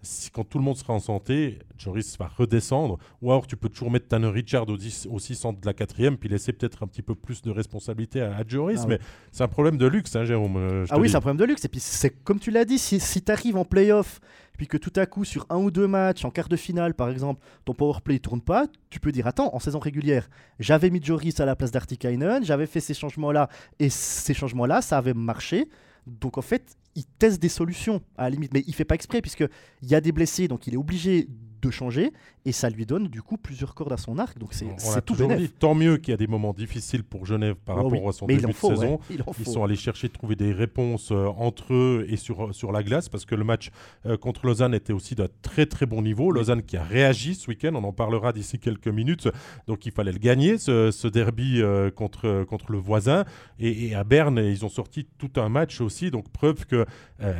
si, 0.02 0.30
quand 0.30 0.44
tout 0.44 0.58
le 0.58 0.64
monde 0.64 0.76
sera 0.76 0.92
en 0.92 1.00
santé, 1.00 1.60
Joris 1.78 2.18
va 2.18 2.26
redescendre. 2.26 2.98
Ou 3.22 3.30
alors 3.30 3.46
tu 3.46 3.56
peux 3.56 3.68
toujours 3.68 3.90
mettre 3.90 4.08
Tanner 4.08 4.28
Richard 4.28 4.68
au, 4.68 4.76
10, 4.76 5.08
centre 5.34 5.60
de 5.60 5.66
la 5.66 5.72
quatrième, 5.72 6.16
puis 6.16 6.28
laisser 6.28 6.52
peut-être 6.52 6.82
un 6.82 6.86
petit 6.88 7.02
peu 7.02 7.14
plus 7.14 7.42
de 7.42 7.50
responsabilité 7.50 8.20
à, 8.20 8.42
Joris. 8.46 8.80
Ah 8.82 8.86
mais 8.88 8.98
c'est 9.30 9.44
un 9.44 9.48
problème 9.48 9.78
de 9.78 9.86
luxe, 9.86 10.14
hein, 10.16 10.24
Jérôme. 10.24 10.56
Euh, 10.56 10.84
ah 10.90 10.98
oui, 10.98 11.08
c'est 11.08 11.16
un 11.16 11.20
problème 11.20 11.38
de 11.38 11.44
luxe. 11.44 11.64
Et 11.64 11.68
puis 11.68 11.80
c'est 11.80 12.10
comme 12.10 12.40
tu 12.40 12.50
l'as 12.50 12.64
dit, 12.64 12.78
si, 12.78 12.98
si 12.98 13.22
tu 13.22 13.30
arrives 13.30 13.56
en 13.56 13.64
playoff, 13.64 14.20
puis 14.56 14.66
que 14.66 14.76
tout 14.76 14.92
à 14.96 15.06
coup, 15.06 15.24
sur 15.24 15.46
un 15.50 15.56
ou 15.56 15.70
deux 15.70 15.86
matchs, 15.86 16.24
en 16.24 16.30
quart 16.30 16.48
de 16.48 16.56
finale 16.56 16.94
par 16.94 17.08
exemple, 17.08 17.40
ton 17.64 17.72
powerplay 17.72 18.14
ne 18.14 18.18
tourne 18.18 18.42
pas, 18.42 18.66
tu 18.90 18.98
peux 18.98 19.12
dire 19.12 19.26
Attends, 19.28 19.54
en 19.54 19.60
saison 19.60 19.78
régulière, 19.78 20.28
j'avais 20.58 20.90
mis 20.90 21.02
Joris 21.02 21.38
à 21.40 21.44
la 21.44 21.54
place 21.54 21.70
d'Artikainen, 21.70 22.44
j'avais 22.44 22.66
fait 22.66 22.80
ces 22.80 22.94
changements-là, 22.94 23.48
et 23.78 23.88
ces 23.88 24.34
changements-là, 24.34 24.82
ça 24.82 24.98
avait 24.98 25.14
marché. 25.14 25.68
Donc 26.06 26.38
en 26.38 26.42
fait, 26.42 26.76
il 26.94 27.04
teste 27.04 27.40
des 27.40 27.48
solutions 27.48 28.02
à 28.16 28.24
la 28.24 28.30
limite, 28.30 28.52
mais 28.52 28.64
il 28.66 28.74
fait 28.74 28.84
pas 28.84 28.94
exprès 28.94 29.20
puisque 29.20 29.44
il 29.82 29.88
y 29.88 29.94
a 29.94 30.00
des 30.00 30.12
blessés, 30.12 30.48
donc 30.48 30.66
il 30.66 30.74
est 30.74 30.78
obligé 30.78 31.28
de 31.62 31.70
changer 31.70 32.12
et 32.44 32.52
ça 32.52 32.68
lui 32.68 32.86
donne 32.86 33.08
du 33.08 33.22
coup 33.22 33.36
plusieurs 33.36 33.74
cordes 33.74 33.92
à 33.92 33.96
son 33.96 34.18
arc. 34.18 34.38
Donc 34.38 34.52
c'est 34.52 34.66
tout 35.04 35.14
dit, 35.14 35.48
Tant 35.48 35.74
mieux 35.74 35.96
qu'il 35.96 36.10
y 36.10 36.14
a 36.14 36.16
des 36.16 36.26
moments 36.26 36.52
difficiles 36.52 37.04
pour 37.04 37.24
Genève 37.24 37.54
par 37.54 37.78
oh 37.78 37.88
rapport 37.88 38.08
à 38.08 38.12
son 38.12 38.26
début 38.26 38.46
de 38.46 38.52
saison. 38.52 38.98
Ils 39.10 39.46
sont 39.46 39.62
allés 39.62 39.76
chercher 39.76 40.08
de 40.08 40.12
trouver 40.12 40.34
des 40.34 40.52
réponses 40.52 41.12
euh, 41.12 41.26
entre 41.36 41.72
eux 41.72 42.06
et 42.08 42.16
sur, 42.16 42.54
sur 42.54 42.72
la 42.72 42.82
glace 42.82 43.08
parce 43.08 43.24
que 43.24 43.34
le 43.34 43.44
match 43.44 43.70
euh, 44.06 44.16
contre 44.16 44.46
Lausanne 44.46 44.74
était 44.74 44.92
aussi 44.92 45.14
d'un 45.14 45.28
très 45.42 45.66
très 45.66 45.86
bon 45.86 46.02
niveau. 46.02 46.32
Lausanne 46.32 46.62
qui 46.62 46.76
a 46.76 46.82
réagi 46.82 47.34
ce 47.34 47.48
week-end, 47.48 47.72
on 47.74 47.84
en 47.84 47.92
parlera 47.92 48.32
d'ici 48.32 48.58
quelques 48.58 48.88
minutes. 48.88 49.28
Donc 49.68 49.86
il 49.86 49.92
fallait 49.92 50.12
le 50.12 50.18
gagner 50.18 50.58
ce, 50.58 51.06
derby 51.06 51.62
euh, 51.62 51.90
contre, 51.90 52.44
contre 52.44 52.72
le 52.72 52.78
voisin. 52.78 53.24
Et, 53.58 53.94
à 53.94 54.02
Berne, 54.04 54.38
ils 54.38 54.64
ont 54.64 54.68
sorti 54.68 55.06
tout 55.18 55.32
un 55.36 55.48
match 55.48 55.80
aussi. 55.80 56.10
Donc 56.10 56.28
preuve 56.30 56.66
qu'il 56.66 56.84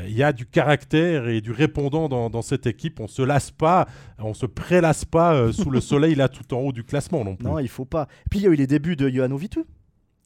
il 0.07 0.15
y 0.15 0.23
a 0.23 0.33
du 0.33 0.47
caractère 0.47 1.29
et 1.29 1.41
du 1.41 1.51
répondant 1.51 2.09
dans, 2.09 2.31
dans 2.31 2.43
cette 2.43 2.67
équipe. 2.67 3.01
On 3.01 3.09
se 3.09 3.23
lasse 3.23 3.51
pas 3.51 3.89
on 4.25 4.35
se 4.35 4.47
prélasse 4.47 5.05
pas 5.05 5.35
euh, 5.35 5.53
sous 5.53 5.71
le 5.71 5.81
soleil 5.83 6.15
là 6.15 6.29
tout 6.29 6.55
en 6.55 6.59
haut 6.59 6.73
du 6.73 6.85
classement 6.85 7.25
non 7.25 7.37
plus. 7.37 7.47
Non, 7.47 7.59
il 7.59 7.69
faut 7.69 7.85
pas. 7.85 8.09
Puis 8.31 8.41
il 8.41 8.43
y 8.43 8.47
a 8.47 8.51
eu 8.51 8.57
les 8.57 8.67
débuts 8.67 8.97
de 8.97 9.09
Johan 9.09 9.35
Vitu. 9.35 9.65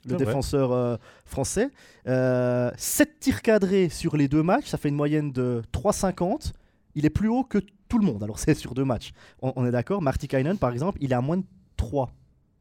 le 0.09 0.17
défenseur 0.17 0.99
français. 1.25 1.71
7 2.05 3.21
tirs 3.21 3.43
cadrés 3.43 3.89
sur 3.89 4.17
les 4.17 4.29
deux 4.29 4.43
matchs, 4.43 4.67
ça 4.67 4.79
fait 4.79 4.89
une 4.89 4.97
moyenne 4.97 5.33
de 5.33 5.63
3,50. 5.73 6.53
Il 6.95 7.05
est 7.05 7.11
plus 7.11 7.29
haut 7.29 7.45
que 7.45 7.59
tout 7.89 7.99
le 7.99 8.07
monde, 8.07 8.23
alors 8.23 8.39
c'est 8.41 8.55
sur 8.55 8.75
deux 8.75 8.85
matchs. 8.85 9.13
On, 9.41 9.67
est 9.67 9.71
d'accord 9.71 10.03
Marty 10.03 10.29
Kainen, 10.29 10.59
par 10.59 10.73
exemple, 10.73 10.99
il 11.01 11.13
est 11.13 11.17
à 11.17 11.21
moins 11.21 11.39
de 11.39 11.45
3 11.77 12.11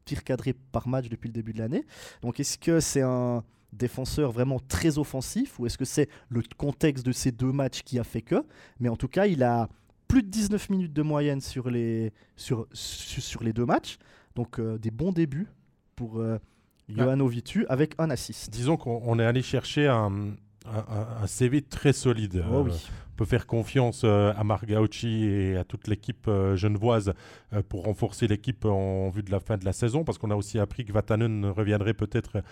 tirs 0.04 0.24
cadrés 0.24 0.54
par 0.72 0.88
match 0.88 1.08
depuis 1.08 1.28
le 1.28 1.32
début 1.32 1.52
de 1.52 1.58
l'année. 1.58 1.84
Donc 2.22 2.38
est-ce 2.38 2.58
que 2.58 2.80
c'est 2.80 3.02
un 3.02 3.42
défenseur 3.72 4.30
vraiment 4.30 4.60
très 4.60 4.98
offensif 4.98 5.58
ou 5.58 5.66
est-ce 5.66 5.76
que 5.76 5.84
c'est 5.84 6.08
le 6.28 6.42
contexte 6.56 7.04
de 7.04 7.12
ces 7.12 7.32
deux 7.32 7.52
matchs 7.52 7.82
qui 7.82 7.98
a 7.98 8.04
fait 8.04 8.22
que? 8.22 8.44
Mais 8.78 8.88
en 8.88 8.96
tout 8.96 9.08
cas, 9.08 9.26
il 9.26 9.42
a 9.42 9.68
plus 10.08 10.22
de 10.22 10.28
19 10.28 10.70
minutes 10.70 10.92
de 10.92 11.02
moyenne 11.02 11.40
sur 11.40 11.70
les, 11.70 12.12
sur, 12.36 12.66
sur, 12.72 13.42
les 13.42 13.52
deux 13.52 13.66
matchs. 13.66 13.98
Donc 14.34 14.58
euh, 14.58 14.78
des 14.78 14.90
bons 14.90 15.12
débuts 15.12 15.48
pour 15.94 16.18
euh, 16.20 16.38
Johan 16.88 17.20
Ovitu 17.20 17.66
avec 17.68 17.94
un 17.98 18.10
assist. 18.10 18.50
Disons 18.50 18.76
qu'on 18.76 19.18
est 19.18 19.24
allé 19.24 19.42
chercher 19.42 19.88
un, 19.88 20.34
un, 20.66 21.26
CV 21.26 21.62
très 21.62 21.92
solide. 21.92 22.44
Oh 22.50 22.62
oui 22.66 22.72
peut 23.16 23.24
faire 23.24 23.46
confiance 23.46 24.02
euh, 24.04 24.32
à 24.36 24.44
Marc 24.44 24.66
et 24.68 25.56
à 25.56 25.64
toute 25.64 25.88
l'équipe 25.88 26.28
euh, 26.28 26.54
genevoise 26.56 27.14
euh, 27.52 27.62
pour 27.68 27.84
renforcer 27.84 28.26
l'équipe 28.26 28.64
en 28.64 29.08
vue 29.08 29.22
de 29.22 29.30
la 29.30 29.40
fin 29.40 29.56
de 29.56 29.64
la 29.64 29.72
saison, 29.72 30.04
parce 30.04 30.18
qu'on 30.18 30.30
a 30.30 30.36
aussi 30.36 30.58
appris 30.58 30.84
que 30.84 30.92
Vatanen 30.92 31.40
ne 31.40 31.48
reviendrait 31.48 31.94
peut-être 31.94 32.42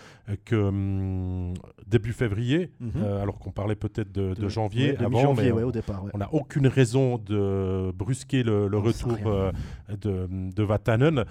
que 0.45 0.57
hum, 0.57 1.55
début 1.87 2.13
février, 2.13 2.71
mhm. 2.81 3.05
alors 3.05 3.39
qu'on 3.39 3.51
parlait 3.51 3.75
peut-être 3.75 4.13
de, 4.13 4.49
janvier 4.49 4.97
avant, 4.99 5.35
mais 5.35 5.51
au 5.53 5.73
départ, 5.73 6.05
on 6.13 6.19
n'a 6.19 6.33
aucune 6.33 6.67
raison 6.67 7.19
de 7.19 7.93
brusquer 7.93 8.43
le, 8.43 8.67
retour 8.79 9.19
de, 10.01 10.27
de, 10.51 10.63
Vatanen. 10.63 11.25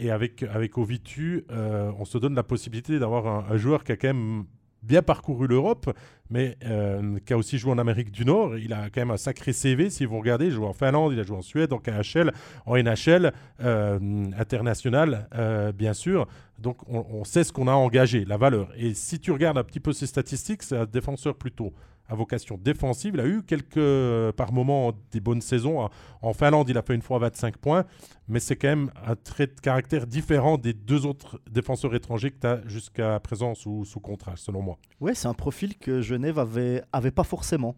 et 0.00 0.10
avec, 0.10 0.42
avec 0.42 0.78
Ovitu, 0.78 1.44
on 1.50 2.04
se 2.04 2.18
donne 2.18 2.34
la 2.34 2.42
possibilité 2.42 2.98
d'avoir 2.98 3.26
un, 3.26 3.44
un 3.52 3.56
joueur 3.56 3.84
qui 3.84 3.92
a 3.92 3.96
quand 3.96 4.08
même 4.08 4.44
bien 4.84 5.02
parcouru 5.02 5.46
l'Europe, 5.46 5.90
mais 6.30 6.56
euh, 6.64 7.18
qui 7.24 7.32
a 7.32 7.36
aussi 7.36 7.58
joué 7.58 7.72
en 7.72 7.78
Amérique 7.78 8.10
du 8.10 8.24
Nord. 8.24 8.56
Il 8.58 8.72
a 8.72 8.90
quand 8.90 9.00
même 9.00 9.10
un 9.10 9.16
sacré 9.16 9.52
CV, 9.52 9.90
si 9.90 10.04
vous 10.04 10.18
regardez. 10.18 10.46
Il 10.46 10.52
a 10.52 10.54
joué 10.54 10.66
en 10.66 10.72
Finlande, 10.72 11.12
il 11.12 11.20
a 11.20 11.22
joué 11.22 11.36
en 11.36 11.42
Suède, 11.42 11.72
en 11.72 11.78
KHL, 11.78 12.32
en 12.66 12.76
NHL, 12.76 13.32
euh, 13.62 13.98
international, 14.38 15.28
euh, 15.34 15.72
bien 15.72 15.92
sûr. 15.92 16.26
Donc 16.58 16.78
on, 16.88 17.24
sait 17.24 17.44
ce 17.44 17.52
qu'on 17.52 17.66
a 17.66 17.72
engagé, 17.72 18.24
la 18.24 18.36
valeur. 18.36 18.68
Et 18.76 18.94
si 18.94 19.18
tu 19.18 19.32
regardes 19.32 19.58
un 19.58 19.64
petit 19.64 19.80
peu 19.80 19.92
ses 19.92 20.06
statistiques, 20.06 20.62
c'est 20.62 20.76
un 20.76 20.86
défenseur 20.86 21.34
plutôt 21.34 21.72
à 22.08 22.14
vocation 22.14 22.58
défensive. 22.58 23.14
Il 23.14 23.20
a 23.20 23.26
eu 23.26 23.42
quelques, 23.42 24.32
par 24.36 24.52
moments, 24.52 24.92
des 25.10 25.20
bonnes 25.20 25.40
saisons. 25.40 25.88
En 26.22 26.32
Finlande, 26.32 26.68
il 26.68 26.78
a 26.78 26.82
fait 26.82 26.94
une 26.94 27.02
fois 27.02 27.18
25 27.18 27.56
points, 27.56 27.84
mais 28.28 28.40
c'est 28.40 28.56
quand 28.56 28.68
même 28.68 28.90
un 29.06 29.16
trait 29.16 29.46
de 29.46 29.60
caractère 29.60 30.06
différent 30.06 30.58
des 30.58 30.72
deux 30.72 31.06
autres 31.06 31.40
défenseurs 31.50 31.94
étrangers 31.94 32.30
que 32.30 32.40
tu 32.40 32.46
as 32.46 32.66
jusqu'à 32.66 33.18
présent 33.20 33.54
sous, 33.54 33.84
sous 33.84 34.00
contrat, 34.00 34.36
selon 34.36 34.62
moi. 34.62 34.78
Ouais, 35.00 35.14
c'est 35.14 35.28
un 35.28 35.34
profil 35.34 35.76
que 35.78 36.00
Genève 36.00 36.38
avait, 36.38 36.82
avait 36.92 37.10
pas 37.10 37.24
forcément. 37.24 37.76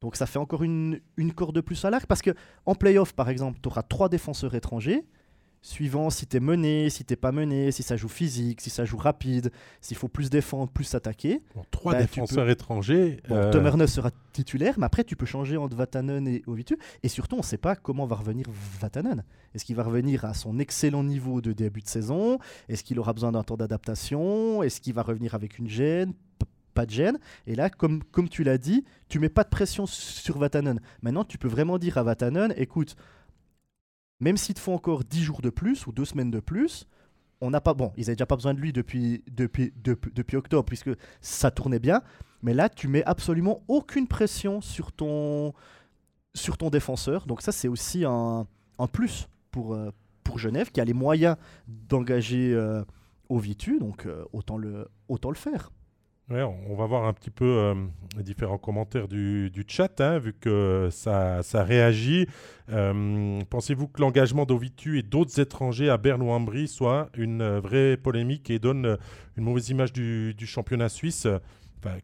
Donc 0.00 0.16
ça 0.16 0.26
fait 0.26 0.38
encore 0.38 0.62
une, 0.62 1.00
une 1.16 1.32
corde 1.32 1.54
de 1.54 1.60
plus 1.60 1.84
à 1.84 1.90
l'arc, 1.90 2.06
parce 2.06 2.22
que 2.22 2.30
en 2.64 2.74
playoff, 2.74 3.12
par 3.12 3.28
exemple, 3.28 3.58
tu 3.62 3.68
auras 3.68 3.82
trois 3.82 4.08
défenseurs 4.08 4.54
étrangers 4.54 5.04
suivant 5.62 6.10
si 6.10 6.26
tu 6.26 6.36
es 6.36 6.40
mené, 6.40 6.90
si 6.90 7.04
t'es 7.04 7.16
pas 7.16 7.32
mené, 7.32 7.70
si 7.72 7.82
ça 7.82 7.96
joue 7.96 8.08
physique, 8.08 8.60
si 8.60 8.70
ça 8.70 8.84
joue 8.84 8.96
rapide, 8.96 9.50
s'il 9.80 9.96
faut 9.96 10.08
plus 10.08 10.30
défendre, 10.30 10.70
plus 10.70 10.84
s'attaquer. 10.84 11.42
trois 11.70 11.92
bah, 11.92 12.00
défenseurs 12.00 12.48
étrangers. 12.48 13.20
Bon, 13.28 13.36
euh... 13.36 13.86
sera 13.86 14.10
titulaire, 14.32 14.74
mais 14.78 14.86
après 14.86 15.04
tu 15.04 15.16
peux 15.16 15.26
changer 15.26 15.56
entre 15.56 15.76
Vatanen 15.76 16.26
et 16.26 16.42
Ovitu. 16.46 16.78
Et 17.02 17.08
surtout, 17.08 17.36
on 17.36 17.38
ne 17.38 17.44
sait 17.44 17.58
pas 17.58 17.76
comment 17.76 18.06
va 18.06 18.16
revenir 18.16 18.46
Vatanen. 18.80 19.24
Est-ce 19.54 19.64
qu'il 19.64 19.76
va 19.76 19.82
revenir 19.82 20.24
à 20.24 20.34
son 20.34 20.58
excellent 20.58 21.04
niveau 21.04 21.40
de 21.40 21.52
début 21.52 21.82
de 21.82 21.88
saison? 21.88 22.38
Est-ce 22.68 22.84
qu'il 22.84 22.98
aura 22.98 23.12
besoin 23.12 23.32
d'un 23.32 23.42
temps 23.42 23.56
d'adaptation? 23.56 24.62
Est-ce 24.62 24.80
qu'il 24.80 24.94
va 24.94 25.02
revenir 25.02 25.34
avec 25.34 25.58
une 25.58 25.68
gêne? 25.68 26.14
Pas 26.72 26.86
de 26.86 26.92
gêne. 26.92 27.18
Et 27.48 27.56
là, 27.56 27.68
comme, 27.68 28.04
comme 28.04 28.28
tu 28.28 28.44
l'as 28.44 28.56
dit, 28.56 28.84
tu 29.08 29.18
mets 29.18 29.28
pas 29.28 29.42
de 29.42 29.48
pression 29.48 29.86
sur 29.86 30.38
Vatanen. 30.38 30.80
Maintenant, 31.02 31.24
tu 31.24 31.36
peux 31.36 31.48
vraiment 31.48 31.78
dire 31.78 31.98
à 31.98 32.04
Vatanen, 32.04 32.54
écoute, 32.56 32.94
même 34.20 34.36
s'il 34.36 34.54
te 34.54 34.60
faut 34.60 34.72
encore 34.72 35.04
10 35.04 35.22
jours 35.22 35.40
de 35.40 35.50
plus 35.50 35.86
ou 35.86 35.92
2 35.92 36.04
semaines 36.04 36.30
de 36.30 36.40
plus, 36.40 36.86
on 37.40 37.50
n'a 37.50 37.60
pas. 37.60 37.74
Bon, 37.74 37.92
ils 37.96 38.02
n'avaient 38.02 38.16
déjà 38.16 38.26
pas 38.26 38.36
besoin 38.36 38.54
de 38.54 38.60
lui 38.60 38.72
depuis, 38.72 39.24
depuis, 39.30 39.72
depuis, 39.76 40.36
octobre, 40.36 40.64
puisque 40.64 40.90
ça 41.20 41.50
tournait 41.50 41.78
bien. 41.78 42.02
Mais 42.42 42.54
là, 42.54 42.68
tu 42.68 42.88
mets 42.88 43.04
absolument 43.04 43.62
aucune 43.68 44.06
pression 44.06 44.60
sur 44.60 44.92
ton, 44.92 45.52
sur 46.34 46.58
ton 46.58 46.70
défenseur. 46.70 47.26
Donc, 47.26 47.42
ça, 47.42 47.52
c'est 47.52 47.68
aussi 47.68 48.04
un, 48.04 48.46
plus 48.92 49.28
pour, 49.50 49.74
euh, 49.74 49.90
pour 50.24 50.38
Genève, 50.38 50.70
qui 50.70 50.80
a 50.80 50.84
les 50.84 50.94
moyens 50.94 51.36
d'engager 51.66 52.52
euh, 52.54 52.82
Ovitu. 53.28 53.78
Donc, 53.78 54.06
euh, 54.06 54.24
autant 54.32 54.56
le 54.58 54.88
faire 55.34 55.70
on 56.30 56.74
va 56.76 56.86
voir 56.86 57.04
un 57.04 57.12
petit 57.12 57.30
peu 57.30 57.44
euh, 57.44 57.74
les 58.16 58.22
différents 58.22 58.58
commentaires 58.58 59.08
du, 59.08 59.50
chat, 59.66 60.00
hein, 60.00 60.18
vu 60.18 60.32
que 60.32 60.88
ça, 60.90 61.42
réagit. 61.54 62.26
Euh, 62.70 63.40
pensez-vous 63.50 63.88
que 63.88 64.00
l'engagement 64.00 64.46
d'Ovitu 64.46 64.98
et 64.98 65.02
d'autres 65.02 65.40
étrangers 65.40 65.90
à 65.90 65.96
Berne 65.96 66.22
ou 66.22 66.30
Ambry 66.30 66.68
soit 66.68 67.08
une 67.16 67.58
vraie 67.58 67.96
polémique 67.96 68.50
et 68.50 68.58
donne 68.58 68.96
une 69.36 69.44
mauvaise 69.44 69.70
image 69.70 69.92
du, 69.92 70.34
championnat 70.46 70.88
suisse? 70.88 71.26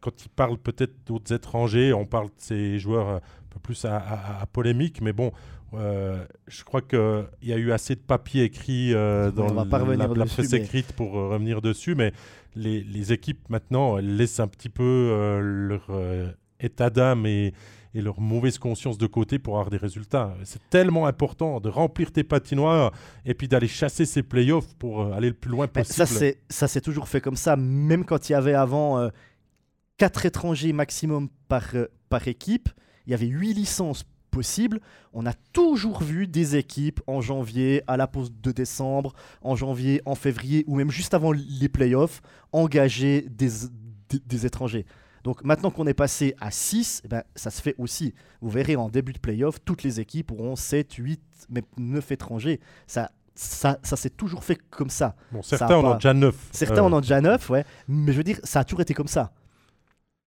Quand 0.01 0.25
il 0.25 0.29
parle 0.29 0.57
peut-être 0.57 0.93
d'autres 1.05 1.33
étrangers, 1.33 1.93
on 1.93 2.05
parle 2.05 2.27
de 2.27 2.33
ces 2.37 2.79
joueurs 2.79 3.07
un 3.07 3.21
peu 3.49 3.59
plus 3.59 3.85
à, 3.85 4.45
polémique, 4.51 5.01
mais 5.01 5.13
bon, 5.13 5.31
euh, 5.73 6.25
je 6.47 6.63
crois 6.63 6.81
qu'il 6.81 7.27
y 7.43 7.53
a 7.53 7.57
eu 7.57 7.71
assez 7.71 7.93
de 7.93 8.01
papiers 8.01 8.43
écrits 8.43 8.91
dans 8.93 9.53
la, 9.53 10.25
presse 10.25 10.53
écrite 10.53 10.93
pour 10.93 11.11
revenir 11.11 11.61
dessus, 11.61 11.93
mais 11.93 12.11
les, 12.57 13.13
équipes 13.13 13.49
maintenant 13.49 13.97
laissent 13.97 14.39
un 14.39 14.47
petit 14.47 14.69
peu 14.69 14.83
euh, 14.83 15.39
leur 15.39 15.85
euh, 15.89 16.31
état 16.59 16.89
d'âme 16.89 17.25
et, 17.25 17.53
leur 17.93 18.21
mauvaise 18.21 18.59
conscience 18.59 18.99
de 18.99 19.07
côté 19.07 19.39
pour 19.39 19.55
avoir 19.55 19.71
des 19.71 19.77
résultats. 19.77 20.35
C'est 20.43 20.61
tellement 20.69 21.07
important 21.07 21.59
de 21.59 21.67
remplir 21.67 22.11
tes 22.11 22.23
patinoires 22.23 22.91
et 23.25 23.33
puis 23.33 23.47
d'aller 23.47 23.67
chasser 23.67 24.05
ces 24.05 24.21
playoffs 24.21 24.75
pour 24.75 25.01
euh, 25.01 25.13
aller 25.13 25.29
le 25.29 25.33
plus 25.33 25.49
loin 25.49 25.67
possible. 25.67 26.35
Ça 26.47 26.67
s'est 26.67 26.81
toujours 26.81 27.07
fait 27.07 27.21
comme 27.21 27.35
ça, 27.35 27.55
même 27.55 28.05
quand 28.05 28.29
il 28.29 28.33
y 28.33 28.35
avait 28.35 28.53
avant 28.53 29.09
4 29.97 30.27
étrangers 30.27 30.73
maximum 30.73 31.27
par, 31.47 31.71
par 32.07 32.27
équipe, 32.27 32.69
il 33.07 33.11
y 33.11 33.13
avait 33.15 33.25
8 33.25 33.53
licences 33.53 34.05
possible. 34.37 34.79
On 35.13 35.25
a 35.25 35.33
toujours 35.51 36.03
vu 36.03 36.27
des 36.27 36.57
équipes 36.57 37.01
en 37.07 37.21
janvier, 37.21 37.81
à 37.87 37.97
la 37.97 38.05
pause 38.05 38.31
de 38.31 38.51
décembre, 38.51 39.13
en 39.41 39.55
janvier, 39.55 39.99
en 40.05 40.13
février, 40.13 40.63
ou 40.67 40.75
même 40.75 40.91
juste 40.91 41.15
avant 41.15 41.31
les 41.31 41.69
playoffs, 41.69 42.21
engager 42.51 43.25
des, 43.31 43.49
des, 44.27 44.45
étrangers. 44.45 44.85
Donc 45.23 45.43
maintenant 45.43 45.71
qu'on 45.71 45.87
est 45.87 45.95
passé 45.95 46.35
à 46.39 46.51
6, 46.51 47.01
eh 47.03 47.07
ben, 47.07 47.23
ça 47.35 47.49
se 47.49 47.63
fait 47.63 47.73
aussi. 47.79 48.13
Vous 48.41 48.51
verrez 48.51 48.75
en 48.75 48.89
début 48.89 49.13
de 49.13 49.17
playoff, 49.17 49.57
toutes 49.65 49.81
les 49.81 49.99
équipes 49.99 50.31
auront 50.31 50.55
7, 50.55 50.93
8, 50.93 51.19
même 51.49 51.65
9 51.77 52.11
étrangers. 52.11 52.59
Ça, 52.85 53.09
ça, 53.33 53.79
ça 53.81 53.95
s'est 53.95 54.11
toujours 54.11 54.43
fait 54.43 54.59
comme 54.69 54.91
ça. 54.91 55.15
Bon, 55.31 55.41
certains 55.41 55.77
en 55.77 55.93
ont 55.93 55.95
déjà 55.95 56.13
9. 56.13 56.35
Certains 56.51 56.83
en 56.83 56.93
ont 56.93 57.01
déjà 57.01 57.21
9, 57.21 57.49
ouais. 57.49 57.65
Mais 57.87 58.11
je 58.11 58.17
veux 58.17 58.23
dire, 58.23 58.39
ça 58.43 58.59
a 58.59 58.63
toujours 58.63 58.81
été 58.81 58.93
comme 58.93 59.07
ça. 59.07 59.31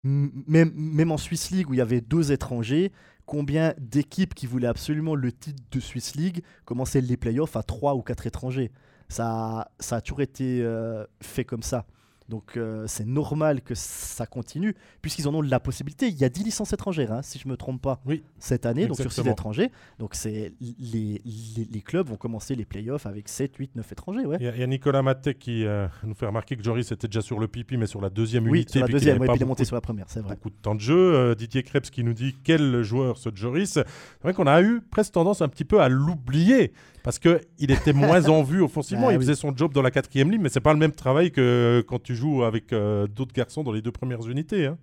Même, 0.04 0.72
même 0.74 1.12
en 1.12 1.18
Swiss 1.18 1.52
League 1.52 1.70
où 1.70 1.74
il 1.74 1.80
y 1.80 1.82
avait 1.82 2.00
deux 2.00 2.32
étrangers, 2.32 2.94
combien 3.28 3.76
d'équipes 3.78 4.34
qui 4.34 4.48
voulaient 4.48 4.68
absolument 4.68 5.14
le 5.14 5.32
titre 5.32 5.62
de 5.72 5.80
Swiss 5.80 6.16
League 6.16 6.44
commençaient 6.66 7.02
les 7.02 7.18
playoffs 7.18 7.56
à 7.56 7.62
3 7.62 7.94
ou 7.94 8.02
4 8.02 8.26
étrangers. 8.26 8.72
Ça, 9.10 9.70
a 9.92 10.02
toujours 10.02 10.22
été 10.22 10.62
euh, 10.64 11.06
fait 11.22 11.46
comme 11.46 11.62
ça. 11.62 11.86
Donc 12.30 12.58
euh, 12.58 12.86
c'est 12.88 13.06
normal 13.06 13.62
que 13.62 13.74
ça 13.76 14.26
continue, 14.26 14.76
puisqu'ils 15.02 15.28
en 15.28 15.34
ont 15.36 15.42
la 15.42 15.60
possibilité. 15.60 16.08
Il 16.08 16.18
y 16.18 16.26
a 16.26 16.30
10 16.30 16.44
licences 16.44 16.74
étrangères, 16.74 17.12
hein, 17.12 17.22
si 17.22 17.40
je 17.40 17.48
ne 17.48 17.52
me 17.52 17.58
trompe 17.58 17.82
pas, 17.82 18.02
oui, 18.06 18.24
cette 18.38 18.66
année, 18.66 18.86
donc 18.86 18.98
sur 18.98 19.12
6 19.12 19.28
étrangers. 19.28 19.72
Donc 20.00 20.14
c'est 20.14 20.54
les, 20.80 21.22
les, 21.24 21.82
clubs 21.82 22.08
vont 22.08 22.18
commencer 22.18 22.56
les 22.56 22.66
playoffs 22.66 23.06
avec 23.06 23.30
7, 23.30 23.56
8, 23.56 23.76
9 23.76 23.92
étrangers. 23.92 24.24
Il 24.40 24.46
y, 24.46 24.64
a 24.64 24.68
Nicolas 24.68 25.02
Maté 25.02 25.36
qui 25.36 25.66
euh, 25.66 25.88
nous 26.04 26.16
fait 26.16 26.26
remarquer 26.26 26.58
que 26.58 26.64
Joris 26.64 26.92
était 26.92 27.08
déjà 27.08 27.22
sur 27.22 27.40
le 27.40 27.48
pipi, 27.48 27.78
mais 27.78 27.88
sur 27.88 28.02
la 28.02 28.10
deuxième 28.10 28.46
oui, 28.46 28.60
unité. 28.60 28.80
Sur 28.80 28.82
la 28.82 28.88
deuxième, 28.88 29.20
puis 29.20 29.30
il 29.34 29.42
est 29.42 29.46
monté 29.46 29.64
sur 29.64 29.76
la 29.76 29.82
première, 29.82 30.10
c'est 30.10 30.20
vrai. 30.20 30.36
Beaucoup 30.36 30.50
de 30.50 30.56
temps 30.56 30.76
de 30.76 30.82
jeu. 30.82 31.16
Euh, 31.16 31.36
Didier 31.36 31.64
Krebs 31.64 31.90
qui 31.90 32.04
nous 32.04 32.14
dit 32.14 32.36
quel 32.44 32.84
joueur 32.84 33.18
ce 33.18 33.30
Joris? 33.34 33.74
C'est 33.74 33.86
vrai 34.24 34.34
qu'on 34.34 34.48
a 34.48 34.62
eu 34.62 34.82
presque 34.82 35.14
tendance 35.14 35.42
un 35.42 35.48
petit 35.48 35.66
peu 35.66 35.80
à 35.82 35.88
l'oublier 35.88 36.74
parce 37.04 37.20
qu'il 37.20 37.72
était 37.72 37.94
moins 37.94 38.28
en 38.28 38.44
vue 38.44 38.62
offensivement. 38.64 39.08
Bah 39.08 39.14
il 39.14 39.20
faisait 39.20 39.36
son 39.36 39.56
job 39.56 39.72
dans 39.72 39.82
la 39.82 39.92
quatrième 39.92 40.30
ligne, 40.30 40.42
mais 40.42 40.50
c'est 40.50 40.60
pas 40.60 40.74
le 40.74 40.80
même 40.80 40.92
travail 40.92 41.32
que 41.32 41.82
quand 41.88 42.04
tu 42.04 42.16
joues 42.18 42.44
avec 42.44 42.74
euh, 42.74 43.08
d'autres 43.08 43.34
garçons 43.34 43.64
dans 43.64 43.72
les 43.72 43.82
deux 43.82 43.92
premières 43.92 44.28
unités. 44.28 44.66
Hein. 44.66 44.78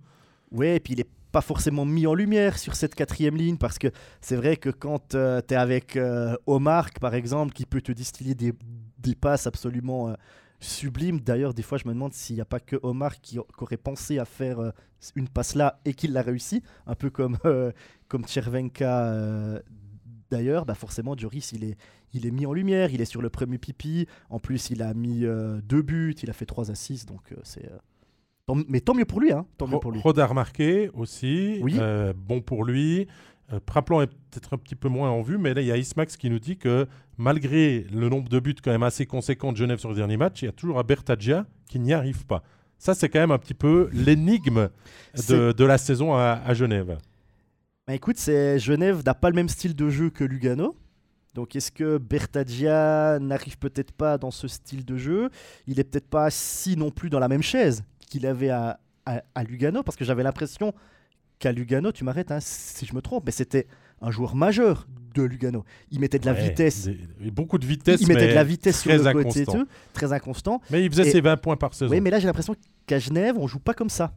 Oui, 0.51 0.67
et 0.67 0.79
puis 0.79 0.93
il 0.93 0.99
est 0.99 1.09
pas 1.31 1.41
forcément 1.41 1.85
mis 1.85 2.07
en 2.07 2.13
lumière 2.13 2.57
sur 2.57 2.75
cette 2.75 2.95
quatrième 2.95 3.35
ligne 3.35 3.57
parce 3.57 3.77
que 3.77 3.87
c'est 4.21 4.35
vrai 4.35 4.55
que 4.55 4.69
quand 4.69 5.15
euh, 5.15 5.41
tu 5.45 5.53
es 5.53 5.57
avec 5.57 5.97
euh, 5.97 6.35
Omar, 6.47 6.89
par 6.99 7.13
exemple, 7.13 7.53
qui 7.53 7.65
peut 7.65 7.81
te 7.81 7.91
distiller 7.91 8.33
des, 8.33 8.53
des 8.99 9.15
passes 9.15 9.45
absolument 9.45 10.15
sublimes. 10.61 11.19
D'ailleurs, 11.19 11.53
des 11.53 11.61
fois, 11.61 11.77
je 11.77 11.87
me 11.87 11.93
demande 11.93 12.13
s'il 12.13 12.37
n'y 12.37 12.41
a 12.41 12.45
pas 12.45 12.59
que 12.59 12.77
Omar 12.81 13.19
qui, 13.19 13.37
aurait 13.59 13.77
pensé 13.77 14.17
à 14.17 14.25
faire 14.25 14.71
une 15.15 15.27
passe 15.27 15.53
là 15.53 15.79
et 15.83 15.93
qu'il 15.93 16.13
l'a 16.13 16.21
réussi, 16.21 16.63
un 16.87 16.95
peu 16.95 17.09
comme, 17.09 17.37
comme 18.07 18.23
Tchervenka 18.23 19.61
d'ailleurs, 20.35 20.65
bah 20.65 20.75
forcément, 20.75 21.15
Joris, 21.17 21.51
il 21.53 21.63
est, 21.63 21.77
il 22.13 22.25
est 22.25 22.31
mis 22.31 22.45
en 22.45 22.53
lumière. 22.53 22.91
Il 22.91 23.01
est 23.01 23.05
sur 23.05 23.21
le 23.21 23.29
premier 23.29 23.57
pipi. 23.57 24.07
En 24.29 24.39
plus, 24.39 24.69
il 24.69 24.81
a 24.81 24.93
mis 24.93 25.25
euh, 25.25 25.61
deux 25.63 25.81
buts. 25.81 26.15
Il 26.21 26.29
a 26.29 26.33
fait 26.33 26.45
trois 26.45 26.71
assists. 26.71 27.07
Donc, 27.07 27.31
euh, 27.31 27.35
c'est. 27.43 27.65
Euh, 27.65 28.55
mais 28.67 28.81
tant 28.81 28.93
mieux 28.93 29.05
pour 29.05 29.21
lui. 29.21 29.31
Hein, 29.31 29.45
tant 29.57 29.67
mieux 29.67 29.79
pour 29.79 29.91
lui. 29.91 30.01
Rodar 30.01 30.33
marqué 30.33 30.89
aussi. 30.93 31.59
Oui. 31.61 31.77
bon 32.15 32.41
pour 32.41 32.65
lui. 32.65 33.07
Praplan 33.67 34.01
est 34.01 34.07
peut-être 34.07 34.53
un 34.55 34.57
petit 34.57 34.75
peu 34.75 34.89
moins 34.89 35.11
en 35.11 35.21
vue, 35.21 35.37
mais 35.37 35.53
là, 35.53 35.61
il 35.61 35.67
y 35.67 35.71
a 35.71 35.77
Ismax 35.77 36.17
qui 36.17 36.31
nous 36.31 36.39
dit 36.39 36.57
que 36.57 36.87
malgré 37.17 37.85
le 37.93 38.09
nombre 38.09 38.27
de 38.27 38.39
buts 38.39 38.55
quand 38.63 38.71
même 38.71 38.81
assez 38.81 39.05
conséquent 39.05 39.51
de 39.51 39.57
Genève 39.57 39.77
sur 39.77 39.89
le 39.89 39.95
dernier 39.95 40.17
match, 40.17 40.41
il 40.41 40.45
y 40.45 40.47
a 40.47 40.51
toujours 40.51 40.79
un 40.79 40.83
Bertagia 40.83 41.45
qui 41.67 41.79
n'y 41.79 41.93
arrive 41.93 42.25
pas. 42.25 42.43
Ça, 42.79 42.93
c'est 42.93 43.07
quand 43.09 43.19
même 43.19 43.31
un 43.31 43.37
petit 43.37 43.53
peu 43.53 43.89
l'énigme 43.93 44.69
de, 45.29 45.63
la 45.63 45.77
saison 45.77 46.15
à, 46.15 46.53
Genève. 46.53 46.97
Bah 47.87 47.93
écoute, 47.93 48.17
Genève 48.19 49.03
n'a 49.05 49.13
pas 49.13 49.29
le 49.29 49.35
même 49.35 49.49
style 49.49 49.75
de 49.75 49.89
jeu 49.89 50.09
que 50.09 50.23
Lugano. 50.23 50.75
Donc 51.35 51.55
est-ce 51.55 51.71
que 51.71 51.97
Bertagia 51.97 53.19
n'arrive 53.19 53.59
peut-être 53.59 53.91
pas 53.91 54.17
dans 54.17 54.31
ce 54.31 54.47
style 54.47 54.85
de 54.85 54.97
jeu? 54.97 55.29
Il 55.67 55.79
est 55.79 55.83
peut-être 55.83 56.07
pas 56.07 56.25
assis 56.25 56.77
non 56.77 56.89
plus 56.89 57.09
dans 57.09 57.19
la 57.19 57.27
même 57.27 57.43
chaise 57.43 57.83
qu'il 57.99 58.25
avait 58.25 58.49
à, 58.49 58.79
à, 59.05 59.43
Lugano, 59.43 59.83
parce 59.83 59.97
que 59.97 60.05
j'avais 60.05 60.23
l'impression 60.23 60.73
qu'à 61.37 61.51
Lugano, 61.51 61.91
tu 61.91 62.03
m'arrêtes 62.03 62.31
hein, 62.31 62.39
si 62.41 62.85
je 62.87 62.95
me 62.95 63.01
trompe, 63.01 63.23
mais 63.25 63.31
c'était 63.31 63.67
un 64.01 64.09
joueur 64.09 64.35
majeur 64.35 64.87
de 65.13 65.21
Lugano. 65.21 65.63
Il 65.91 65.99
mettait 65.99 66.19
de 66.19 66.25
la 66.25 66.33
vitesse. 66.33 66.89
beaucoup 67.33 67.59
de 67.59 67.65
vitesse. 67.65 68.01
Il 68.01 68.07
mettait 68.07 68.29
de 68.29 68.33
la 68.33 68.43
vitesse 68.43 68.81
sur 68.81 68.91
le 68.91 69.13
côté, 69.13 69.45
très 69.93 70.11
inconstant. 70.11 70.59
Mais 70.71 70.83
il 70.83 70.89
faisait 70.89 71.11
ses 71.11 71.21
20 71.21 71.37
points 71.37 71.57
par 71.57 71.73
saison. 71.73 71.91
Oui, 71.91 72.01
mais 72.01 72.09
là 72.09 72.19
j'ai 72.19 72.25
l'impression 72.25 72.55
qu'à 72.87 72.97
Genève, 72.97 73.35
on 73.37 73.45
joue 73.45 73.59
pas 73.59 73.73
comme 73.73 73.89
ça. 73.89 74.13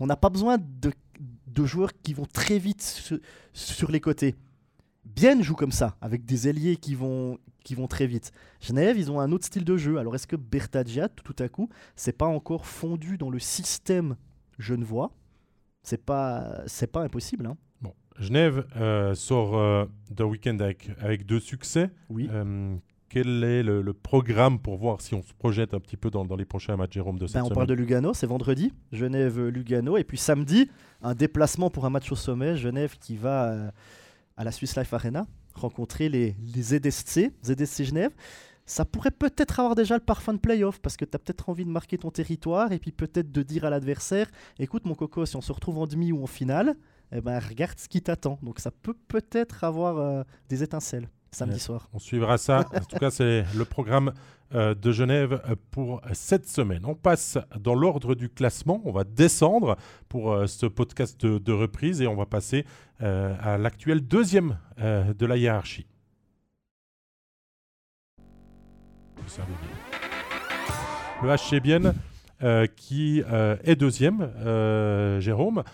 On 0.00 0.06
n'a 0.06 0.16
pas 0.16 0.30
besoin 0.30 0.58
de, 0.58 0.90
de, 1.54 1.64
joueurs 1.64 1.92
qui 2.02 2.14
vont 2.14 2.26
très 2.26 2.58
vite 2.58 2.82
sur, 3.52 3.90
les 3.90 4.00
côtés. 4.00 4.34
Bien 5.04 5.40
joue 5.42 5.54
comme 5.54 5.72
ça, 5.72 5.96
avec 6.00 6.24
des 6.24 6.48
ailiers 6.48 6.76
qui 6.76 6.94
vont, 6.94 7.38
qui 7.62 7.74
vont 7.74 7.86
très 7.86 8.06
vite. 8.06 8.32
Genève, 8.60 8.98
ils 8.98 9.10
ont 9.10 9.20
un 9.20 9.32
autre 9.32 9.44
style 9.44 9.64
de 9.64 9.76
jeu. 9.76 9.98
Alors 9.98 10.14
est-ce 10.14 10.26
que 10.26 10.36
Bertagia, 10.36 11.08
tout 11.08 11.36
à 11.38 11.48
coup, 11.48 11.68
c'est 11.96 12.16
pas 12.16 12.26
encore 12.26 12.66
fondu 12.66 13.18
dans 13.18 13.30
le 13.30 13.38
système 13.38 14.16
genevois? 14.58 15.12
C'est 15.82 16.02
pas, 16.02 16.62
c'est 16.66 16.90
pas 16.90 17.02
impossible. 17.02 17.46
Hein. 17.46 17.56
Genève 18.18 18.66
euh, 18.76 19.14
sort 19.14 19.56
euh, 19.56 19.86
d'un 20.10 20.24
week-end 20.24 20.58
avec, 20.60 20.90
avec, 21.00 21.26
deux 21.26 21.40
succès. 21.40 21.90
Oui. 22.10 22.28
Euh, 22.30 22.76
quel 23.14 23.44
est 23.44 23.62
le, 23.62 23.92
programme 23.92 24.58
pour 24.58 24.76
voir 24.76 25.00
si 25.00 25.14
on 25.14 25.22
se 25.22 25.32
projette 25.34 25.72
un 25.72 25.78
petit 25.78 25.96
peu 25.96 26.10
dans, 26.10 26.24
dans 26.24 26.34
les 26.34 26.44
prochains 26.44 26.76
matchs, 26.76 26.94
Jérôme, 26.94 27.16
de 27.16 27.28
cette 27.28 27.36
ben, 27.36 27.44
On 27.44 27.54
parle 27.54 27.68
de 27.68 27.74
Lugano, 27.74 28.12
c'est 28.12 28.26
vendredi. 28.26 28.72
Genève-Lugano. 28.90 29.96
Et 29.96 30.02
puis 30.02 30.18
samedi, 30.18 30.68
un 31.00 31.14
déplacement 31.14 31.70
pour 31.70 31.84
un 31.84 31.90
match 31.90 32.10
au 32.10 32.16
sommet. 32.16 32.56
Genève 32.56 32.98
qui 32.98 33.16
va 33.16 33.70
à 34.36 34.42
la 34.42 34.50
Swiss 34.50 34.76
Life 34.76 34.92
Arena 34.92 35.28
rencontrer 35.54 36.08
les, 36.08 36.34
les 36.56 36.62
ZSC, 36.62 37.30
ZSC 37.44 37.84
Genève. 37.84 38.10
Ça 38.66 38.84
pourrait 38.84 39.12
peut-être 39.12 39.60
avoir 39.60 39.76
déjà 39.76 39.94
le 39.94 40.02
parfum 40.02 40.32
de 40.32 40.38
playoff 40.38 40.80
parce 40.80 40.96
que 40.96 41.04
tu 41.04 41.14
as 41.14 41.20
peut-être 41.20 41.48
envie 41.48 41.64
de 41.64 41.70
marquer 41.70 41.98
ton 41.98 42.10
territoire 42.10 42.72
et 42.72 42.80
puis 42.80 42.90
peut-être 42.90 43.30
de 43.30 43.42
dire 43.42 43.64
à 43.64 43.70
l'adversaire 43.70 44.28
écoute, 44.58 44.86
mon 44.86 44.96
coco, 44.96 45.24
si 45.24 45.36
on 45.36 45.40
se 45.40 45.52
retrouve 45.52 45.78
en 45.78 45.86
demi 45.86 46.10
ou 46.10 46.20
en 46.24 46.26
finale, 46.26 46.74
eh 47.12 47.20
ben, 47.20 47.38
regarde 47.38 47.78
ce 47.78 47.88
qui 47.88 48.02
t'attend. 48.02 48.40
Donc 48.42 48.58
ça 48.58 48.72
peut 48.72 48.96
peut-être 49.06 49.62
avoir 49.62 49.98
euh, 49.98 50.24
des 50.48 50.64
étincelles 50.64 51.08
samedi 51.34 51.58
soir. 51.60 51.88
On 51.92 51.98
suivra 51.98 52.38
ça. 52.38 52.60
en 52.74 52.80
tout 52.80 52.96
cas, 52.98 53.10
c'est 53.10 53.44
le 53.54 53.64
programme 53.64 54.12
euh, 54.54 54.74
de 54.74 54.92
Genève 54.92 55.40
euh, 55.48 55.54
pour 55.70 56.00
cette 56.12 56.48
semaine. 56.48 56.82
On 56.84 56.94
passe 56.94 57.38
dans 57.58 57.74
l'ordre 57.74 58.14
du 58.14 58.28
classement. 58.28 58.80
On 58.84 58.92
va 58.92 59.04
descendre 59.04 59.76
pour 60.08 60.48
ce 60.48 60.66
podcast 60.66 61.24
de, 61.24 61.52
reprise 61.52 62.00
et 62.00 62.06
on 62.06 62.16
va 62.16 62.26
passer 62.26 62.64
à 63.00 63.58
l'actuel 63.58 64.00
deuxième 64.00 64.58
de 64.78 65.26
la 65.26 65.36
hiérarchie. 65.36 65.86
Le 71.22 71.28
HC 71.36 71.60
Bienne 71.60 71.94
qui 72.76 73.22
est 73.64 73.76
deuxième, 73.76 74.30
Jérôme. 75.20 75.64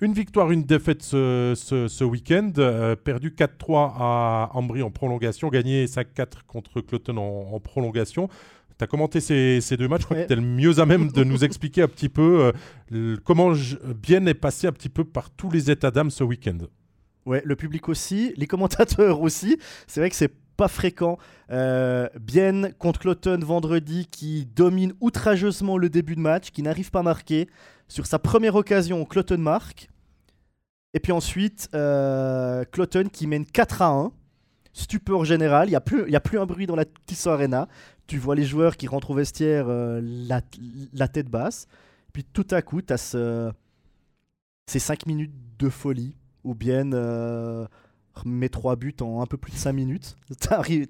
Une 0.00 0.12
victoire, 0.12 0.52
une 0.52 0.62
défaite 0.62 1.02
ce, 1.02 2.04
week-end. 2.04 2.52
Euh, 2.58 2.94
perdu 2.94 3.30
4-3 3.30 3.94
à 3.98 4.50
Ambry 4.54 4.80
en 4.82 4.92
prolongation, 4.92 5.48
gagné 5.48 5.86
5-4 5.86 6.44
contre 6.46 6.80
Cloton 6.80 7.16
en, 7.16 7.58
prolongation. 7.58 8.28
Tu 8.78 8.84
as 8.84 8.86
commenté 8.86 9.18
ces, 9.18 9.76
deux 9.76 9.88
matchs, 9.88 10.02
je 10.02 10.06
crois 10.06 10.16
que 10.18 10.26
tu 10.28 10.32
es 10.32 10.36
le 10.36 10.42
mieux 10.42 10.78
à 10.78 10.86
même 10.86 11.10
de 11.10 11.24
nous 11.24 11.42
expliquer 11.42 11.82
un 11.82 11.88
petit 11.88 12.08
peu 12.08 12.52
euh, 12.92 13.16
comment 13.24 13.52
Bien 13.96 14.24
est 14.26 14.34
passé 14.34 14.68
un 14.68 14.72
petit 14.72 14.88
peu 14.88 15.02
par 15.02 15.30
tous 15.30 15.50
les 15.50 15.68
états 15.68 15.90
d'âme 15.90 16.12
ce 16.12 16.22
week-end. 16.22 16.58
Ouais, 17.26 17.42
le 17.44 17.56
public 17.56 17.88
aussi, 17.88 18.32
les 18.36 18.46
commentateurs 18.46 19.20
aussi. 19.20 19.58
C'est 19.88 19.98
vrai 19.98 20.10
que 20.10 20.16
c'est 20.16 20.32
pas 20.56 20.68
fréquent. 20.68 21.18
Euh, 21.50 22.08
Bien 22.20 22.70
contre 22.72 23.00
Cloton 23.00 23.40
vendredi 23.42 24.06
qui 24.10 24.46
domine 24.46 24.92
outrageusement 25.00 25.76
le 25.76 25.88
début 25.88 26.14
de 26.14 26.20
match, 26.20 26.50
qui 26.50 26.62
n'arrive 26.62 26.92
pas 26.92 27.00
à 27.00 27.02
marquer. 27.02 27.48
Sur 27.88 28.06
sa 28.06 28.18
première 28.18 28.54
occasion, 28.54 29.04
Cloton 29.04 29.38
marque. 29.38 29.88
Et 30.94 31.00
puis 31.00 31.12
ensuite, 31.12 31.68
euh, 31.74 32.64
qui 33.12 33.26
mène 33.26 33.44
4 33.44 33.82
à 33.82 33.88
1. 33.88 34.12
Stupeur 34.72 35.24
générale, 35.24 35.68
il 35.68 35.70
n'y 35.70 35.76
a, 35.76 35.80
plus, 35.80 36.14
a 36.14 36.20
plus 36.20 36.38
un 36.38 36.46
bruit 36.46 36.66
dans 36.66 36.76
la 36.76 36.84
Tissot 37.06 37.30
Arena. 37.30 37.68
Tu 38.06 38.18
vois 38.18 38.36
les 38.36 38.44
joueurs 38.44 38.76
qui 38.76 38.86
rentrent 38.86 39.10
au 39.10 39.14
vestiaire 39.14 39.66
euh, 39.68 40.00
la, 40.02 41.08
tête 41.08 41.28
basse. 41.28 41.66
Puis 42.12 42.24
tout 42.24 42.46
à 42.50 42.62
coup, 42.62 42.80
tu 42.80 42.92
as 42.92 42.98
ce, 42.98 43.50
ces 44.66 44.78
5 44.78 45.06
minutes 45.06 45.34
de 45.58 45.68
folie 45.68 46.14
ou 46.44 46.54
bien 46.54 46.92
euh, 46.92 47.66
met 48.24 48.48
trois 48.48 48.76
buts 48.76 48.94
en 49.00 49.22
un 49.22 49.26
peu 49.26 49.36
plus 49.36 49.52
de 49.52 49.56
5 49.56 49.72
minutes. 49.72 50.16
T'arrives 50.40 50.88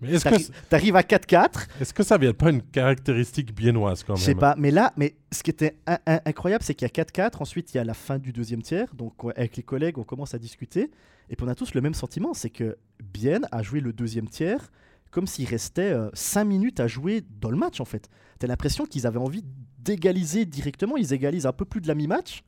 arrives 0.70 0.96
à 0.96 1.02
4-4. 1.02 1.68
Est-ce 1.80 1.94
que 1.94 2.02
ça 2.02 2.18
vient 2.18 2.32
pas 2.32 2.50
une 2.50 2.62
caractéristique 2.62 3.54
biennoise 3.54 4.04
quand 4.04 4.14
même 4.14 4.20
Je 4.20 4.24
sais 4.24 4.34
pas, 4.34 4.54
mais 4.58 4.70
là, 4.70 4.92
mais 4.96 5.16
ce 5.32 5.42
qui 5.42 5.50
était 5.50 5.76
incroyable, 6.06 6.64
c'est 6.64 6.74
qu'il 6.74 6.86
y 6.86 7.00
a 7.00 7.04
4-4, 7.04 7.40
ensuite 7.40 7.74
il 7.74 7.78
y 7.78 7.80
a 7.80 7.84
la 7.84 7.94
fin 7.94 8.18
du 8.18 8.32
deuxième 8.32 8.62
tiers, 8.62 8.94
donc 8.94 9.14
avec 9.36 9.56
les 9.56 9.62
collègues, 9.62 9.98
on 9.98 10.04
commence 10.04 10.34
à 10.34 10.38
discuter, 10.38 10.90
et 11.30 11.36
puis 11.36 11.46
on 11.46 11.48
a 11.48 11.54
tous 11.54 11.74
le 11.74 11.80
même 11.80 11.94
sentiment, 11.94 12.34
c'est 12.34 12.50
que 12.50 12.76
Bien 13.02 13.40
a 13.52 13.62
joué 13.62 13.80
le 13.80 13.92
deuxième 13.92 14.28
tiers 14.28 14.72
comme 15.10 15.26
s'il 15.26 15.48
restait 15.48 15.94
5 16.12 16.40
euh, 16.40 16.44
minutes 16.44 16.80
à 16.80 16.86
jouer 16.86 17.24
dans 17.40 17.50
le 17.50 17.56
match 17.56 17.80
en 17.80 17.84
fait. 17.86 18.10
T'as 18.38 18.46
l'impression 18.46 18.84
qu'ils 18.84 19.06
avaient 19.06 19.18
envie 19.18 19.44
d'égaliser 19.78 20.44
directement, 20.44 20.96
ils 20.96 21.12
égalisent 21.12 21.46
un 21.46 21.52
peu 21.52 21.64
plus 21.64 21.80
de 21.80 21.88
la 21.88 21.94
mi-match, 21.94 22.42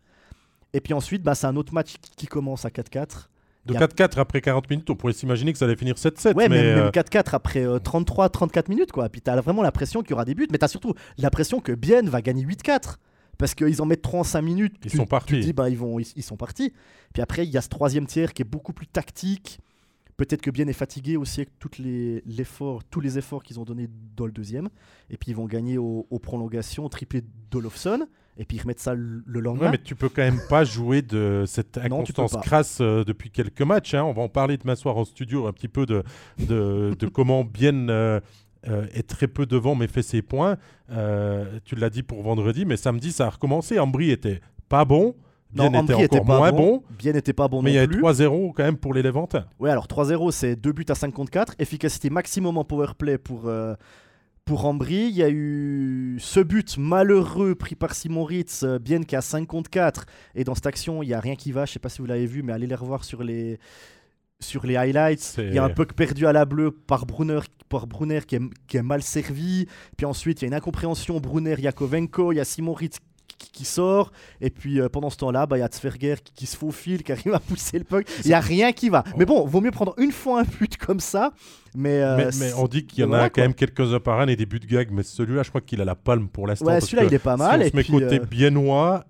et 0.72 0.80
puis 0.80 0.94
ensuite, 0.94 1.22
bah, 1.22 1.34
c'est 1.34 1.46
un 1.46 1.56
autre 1.56 1.74
match 1.74 1.94
qui 2.16 2.26
commence 2.26 2.64
à 2.64 2.68
4-4. 2.68 3.28
De 3.66 3.74
4-4 3.74 4.18
après 4.18 4.40
40 4.40 4.70
minutes, 4.70 4.90
on 4.90 4.96
pourrait 4.96 5.12
s'imaginer 5.12 5.52
que 5.52 5.58
ça 5.58 5.66
allait 5.66 5.76
finir 5.76 5.96
7-7. 5.96 6.34
Ouais, 6.34 6.48
mais 6.48 6.74
même, 6.76 6.88
4-4 6.88 7.16
euh, 7.16 7.20
après 7.32 7.64
33-34 7.64 8.58
euh, 8.58 8.62
minutes, 8.68 8.92
quoi. 8.92 9.08
Puis 9.08 9.20
t'as 9.20 9.38
vraiment 9.40 9.62
l'impression 9.62 10.00
qu'il 10.00 10.10
y 10.10 10.14
aura 10.14 10.24
des 10.24 10.34
buts, 10.34 10.48
mais 10.50 10.58
t'as 10.58 10.68
surtout 10.68 10.94
l'impression 11.18 11.60
que 11.60 11.72
Bien 11.72 12.02
va 12.02 12.22
gagner 12.22 12.44
8-4. 12.44 12.96
Parce 13.38 13.54
qu'ils 13.54 13.80
en 13.80 13.86
mettent 13.86 14.02
3 14.02 14.20
en 14.20 14.24
5 14.24 14.42
minutes. 14.42 14.76
Ils 14.84 14.90
sont 14.90 15.06
partis. 15.06 15.34
Tu 15.34 15.40
dis, 15.40 15.52
bah, 15.52 15.70
ils, 15.70 15.76
vont, 15.76 15.98
ils, 15.98 16.22
sont 16.22 16.36
partis. 16.36 16.74
Puis 17.14 17.22
après, 17.22 17.46
il 17.46 17.50
y 17.50 17.56
a 17.56 17.62
ce 17.62 17.70
troisième 17.70 18.06
tiers 18.06 18.34
qui 18.34 18.42
est 18.42 18.44
beaucoup 18.44 18.74
plus 18.74 18.86
tactique. 18.86 19.60
Peut-être 20.18 20.42
que 20.42 20.50
Bien 20.50 20.66
est 20.68 20.74
fatigué 20.74 21.16
aussi 21.16 21.40
avec 21.40 21.58
toutes 21.58 21.78
les, 21.78 22.22
tous 22.90 23.00
les 23.00 23.16
efforts 23.16 23.42
qu'ils 23.42 23.58
ont 23.58 23.64
donnés 23.64 23.88
dans 24.14 24.26
le 24.26 24.32
deuxième. 24.32 24.68
Et 25.08 25.16
puis 25.16 25.30
ils 25.30 25.34
vont 25.34 25.46
gagner 25.46 25.78
aux, 25.78 26.04
prolongations, 26.22 26.86
triplé 26.90 27.22
d'Olofsson 27.50 28.06
et 28.40 28.46
puis 28.46 28.56
ils 28.56 28.60
remettent 28.62 28.80
ça 28.80 28.94
le 28.94 29.22
lendemain. 29.40 29.66
Ouais, 29.66 29.72
mais 29.72 29.78
tu 29.78 29.94
peux 29.94 30.08
quand 30.08 30.22
même 30.22 30.40
pas 30.48 30.64
jouer 30.64 31.02
de 31.02 31.44
cette 31.46 31.76
inconstance 31.76 32.34
crasse 32.42 32.78
euh, 32.80 33.04
depuis 33.04 33.30
quelques 33.30 33.60
matchs. 33.60 33.92
Hein. 33.92 34.02
On 34.02 34.14
va 34.14 34.22
en 34.22 34.30
parler 34.30 34.56
demain 34.56 34.76
soir 34.76 34.96
en 34.96 35.04
studio 35.04 35.46
un 35.46 35.52
petit 35.52 35.68
peu 35.68 35.84
de, 35.84 36.02
de, 36.38 36.96
comment 37.12 37.44
bien 37.44 37.90
euh, 37.90 38.18
euh, 38.66 38.86
est 38.94 39.06
très 39.06 39.28
peu 39.28 39.44
devant 39.44 39.74
mais 39.74 39.88
fait 39.88 40.00
ses 40.00 40.22
points. 40.22 40.56
tu 41.66 41.76
l'as 41.76 41.90
dit 41.90 42.02
pour 42.02 42.22
vendredi, 42.22 42.64
mais 42.64 42.78
samedi 42.78 43.12
ça 43.12 43.26
a 43.26 43.30
recommencé. 43.30 43.78
Ambry 43.78 44.10
était 44.10 44.40
pas 44.70 44.86
bon. 44.86 45.14
Bien 45.52 45.66
était 45.82 46.18
encore 46.18 46.24
moins 46.24 46.52
bon, 46.52 46.82
Bien 46.96 47.12
n'était 47.12 47.32
pas 47.32 47.48
bon 47.48 47.60
mais 47.60 47.72
il 47.72 47.74
y 47.74 47.78
a 47.78 47.86
3-0 47.86 48.52
quand 48.54 48.62
même 48.62 48.76
pour 48.76 48.94
les 48.94 49.02
Levantins. 49.02 49.46
Oui, 49.58 49.68
alors 49.68 49.88
3-0, 49.88 50.30
c'est 50.30 50.54
2 50.54 50.70
buts 50.70 50.86
à 50.88 50.94
54. 50.94 51.56
Efficacité 51.58 52.08
maximum 52.08 52.56
en 52.56 52.64
powerplay 52.64 53.18
pour, 53.18 53.50
pour 54.44 54.66
Ambry. 54.66 55.08
Il 55.08 55.16
y 55.16 55.22
a 55.22 55.30
eu 55.30 56.16
ce 56.20 56.40
but 56.40 56.76
malheureux 56.78 57.54
pris 57.54 57.74
par 57.74 57.94
Simon 57.94 58.24
Ritz, 58.24 58.62
euh, 58.62 58.78
bien 58.78 59.02
qu'à 59.02 59.20
5 59.20 59.46
contre 59.46 59.70
4. 59.70 60.06
Et 60.34 60.44
dans 60.44 60.54
cette 60.54 60.66
action, 60.66 61.02
il 61.02 61.08
n'y 61.08 61.14
a 61.14 61.20
rien 61.20 61.36
qui 61.36 61.52
va. 61.52 61.64
Je 61.64 61.70
ne 61.70 61.74
sais 61.74 61.78
pas 61.78 61.88
si 61.88 61.98
vous 61.98 62.06
l'avez 62.06 62.26
vu, 62.26 62.42
mais 62.42 62.52
allez 62.52 62.66
les 62.66 62.74
revoir 62.74 63.04
sur 63.04 63.22
les, 63.22 63.58
sur 64.40 64.66
les 64.66 64.76
highlights. 64.76 65.36
Il 65.38 65.54
y 65.54 65.58
a 65.58 65.64
un 65.64 65.70
puck 65.70 65.92
perdu 65.92 66.26
à 66.26 66.32
la 66.32 66.44
bleue 66.44 66.70
par 66.70 67.06
Brunner, 67.06 67.40
par 67.68 67.86
Brunner 67.86 68.20
qui, 68.26 68.36
est, 68.36 68.42
qui 68.66 68.76
est 68.76 68.82
mal 68.82 69.02
servi. 69.02 69.66
Puis 69.96 70.06
ensuite, 70.06 70.40
il 70.40 70.44
y 70.44 70.46
a 70.46 70.48
une 70.48 70.54
incompréhension 70.54 71.20
Brunner-Yakovenko. 71.20 72.32
Il 72.32 72.36
y 72.36 72.40
a 72.40 72.44
Simon 72.44 72.74
Ritz 72.74 72.98
qui, 73.52 73.64
sort. 73.64 74.12
Et 74.40 74.50
puis 74.50 74.80
euh, 74.80 74.88
pendant 74.88 75.10
ce 75.10 75.16
temps-là, 75.18 75.46
bah, 75.46 75.56
il 75.56 75.60
y 75.60 75.62
a 75.62 75.68
Tsverger 75.68 76.16
qui, 76.22 76.46
se 76.46 76.56
faufile, 76.56 77.02
qui 77.02 77.12
arrive 77.12 77.34
à 77.34 77.40
pousser 77.40 77.78
le 77.78 77.84
puck. 77.84 78.06
Il 78.24 78.28
n'y 78.28 78.34
a 78.34 78.40
rien 78.40 78.72
qui 78.72 78.88
va. 78.88 79.04
Mais 79.16 79.24
bon, 79.24 79.44
vaut 79.46 79.60
mieux 79.60 79.70
prendre 79.70 79.94
une 79.98 80.12
fois 80.12 80.40
un 80.40 80.44
but 80.44 80.76
comme 80.76 81.00
ça. 81.00 81.32
Mais, 81.74 82.02
euh, 82.02 82.30
mais, 82.40 82.52
on 82.54 82.66
dit 82.66 82.84
qu'il 82.84 83.04
y 83.04 83.06
en 83.06 83.12
a 83.12 83.30
quand 83.30 83.42
même 83.42 83.54
quelques-uns 83.54 84.00
par 84.00 84.18
an 84.18 84.26
et 84.26 84.34
des 84.34 84.46
buts 84.46 84.58
de 84.58 84.66
gag. 84.66 84.88
Mais 84.90 85.02
celui-là, 85.02 85.42
je 85.42 85.50
crois 85.50 85.60
qu'il 85.60 85.80
a 85.80 85.84
la 85.84 85.94
palme 85.94 86.28
pour 86.28 86.46
l'instant. 86.46 86.66
Ouais, 86.66 86.80
celui-là, 86.80 87.04
il 87.04 87.14
est 87.14 87.18
pas 87.18 87.36
mal. 87.36 87.62
Si 87.62 87.68
on 87.68 87.70
se 87.70 87.76
met 87.76 87.84
côté 87.84 88.20
euh, 88.20 88.24
biennois, 88.28 89.04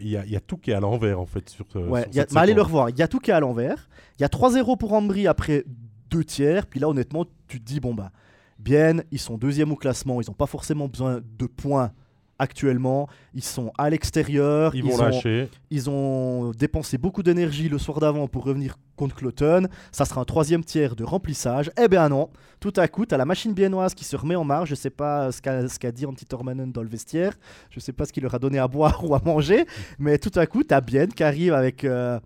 il 0.00 0.06
y, 0.06 0.10
y, 0.10 0.36
a 0.36 0.40
tout 0.40 0.56
qui 0.56 0.70
est 0.70 0.74
à 0.74 0.80
l'envers 0.80 1.20
en 1.20 1.26
fait. 1.26 1.48
Sur, 1.48 1.66
ouais, 1.76 2.06
allez 2.34 2.54
le 2.54 2.62
revoir. 2.62 2.90
Il 2.90 2.98
y 2.98 3.02
a 3.02 3.08
tout 3.08 3.18
qui 3.18 3.30
est 3.30 3.34
à 3.34 3.40
l'envers. 3.40 3.88
Il 4.18 4.22
y 4.22 4.24
a 4.24 4.28
3-0 4.28 4.76
pour 4.78 4.92
Ambry 4.92 5.26
après 5.26 5.64
deux 6.10 6.24
tiers. 6.24 6.66
Puis 6.66 6.80
là, 6.80 6.88
honnêtement, 6.88 7.26
tu 7.48 7.60
te 7.60 7.64
dis, 7.64 7.80
bon, 7.80 7.94
bah, 7.94 8.12
bien, 8.58 8.98
ils 9.10 9.18
sont 9.18 9.36
deuxième 9.36 9.72
au 9.72 9.76
classement, 9.76 10.20
ils 10.20 10.28
n'ont 10.28 10.34
pas 10.34 10.46
forcément 10.46 10.88
besoin 10.88 11.20
de 11.20 11.46
points 11.46 11.92
actuellement. 12.38 13.08
Ils 13.34 13.44
sont 13.44 13.72
à 13.78 13.90
l'extérieur. 13.90 14.74
Ils, 14.74 14.84
vont 14.84 14.94
ont, 14.94 15.02
lâcher. 15.02 15.48
Ils 15.70 15.90
ont 15.90 16.50
dépensé 16.52 16.98
beaucoup 16.98 17.22
d'énergie 17.22 17.68
le 17.68 17.78
soir 17.78 18.00
d'avant 18.00 18.28
pour 18.28 18.44
revenir 18.44 18.76
contre 18.96 19.16
Cloton. 19.16 19.68
Ça 19.92 20.04
sera 20.04 20.20
un 20.20 20.24
troisième 20.24 20.64
tiers 20.64 20.96
de 20.96 21.04
remplissage. 21.04 21.70
Eh 21.82 21.88
bien 21.88 22.08
non, 22.08 22.30
tout 22.60 22.72
à 22.76 22.88
coup, 22.88 23.06
tu 23.06 23.14
as 23.14 23.18
la 23.18 23.24
machine 23.24 23.52
biennoise 23.52 23.94
qui 23.94 24.04
se 24.04 24.16
remet 24.16 24.36
en 24.36 24.44
marche. 24.44 24.68
Je 24.68 24.74
ne 24.74 24.78
sais 24.78 24.90
pas 24.90 25.32
ce 25.32 25.40
qu'a 25.40 25.62
qu 25.62 25.92
dit 25.92 26.06
Antti 26.06 26.24
Tormanen 26.24 26.70
dans 26.72 26.82
le 26.82 26.88
vestiaire. 26.88 27.34
Je 27.70 27.78
ne 27.78 27.80
sais 27.80 27.92
pas 27.92 28.04
ce 28.04 28.12
qu'il 28.12 28.22
leur 28.22 28.34
a 28.34 28.38
donné 28.38 28.58
à 28.58 28.68
boire 28.68 29.04
ou 29.08 29.14
à 29.14 29.20
manger. 29.24 29.66
Mais 29.98 30.18
tout 30.18 30.32
à 30.36 30.46
coup, 30.46 30.62
tu 30.62 30.74
as 30.74 30.80
Bien 30.80 31.06
qui 31.06 31.24
arrive 31.24 31.54
avec 31.54 31.84
euh, 31.84 32.20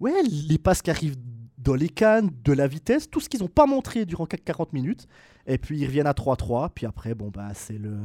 ouais, 0.00 0.22
les 0.48 0.58
passes 0.58 0.82
qui 0.82 0.90
arrivent 0.90 1.16
dans 1.62 1.74
les 1.74 1.88
cannes, 1.88 2.30
de 2.44 2.52
la 2.52 2.66
vitesse, 2.66 3.08
tout 3.08 3.20
ce 3.20 3.28
qu'ils 3.28 3.40
n'ont 3.40 3.48
pas 3.48 3.66
montré 3.66 4.04
durant 4.04 4.26
40 4.26 4.72
minutes. 4.72 5.06
Et 5.46 5.58
puis 5.58 5.78
ils 5.78 5.86
reviennent 5.86 6.06
à 6.06 6.12
3-3. 6.12 6.70
Puis 6.74 6.86
après, 6.86 7.14
bon, 7.14 7.30
bah, 7.32 7.48
c'est 7.54 7.78
le 7.78 7.96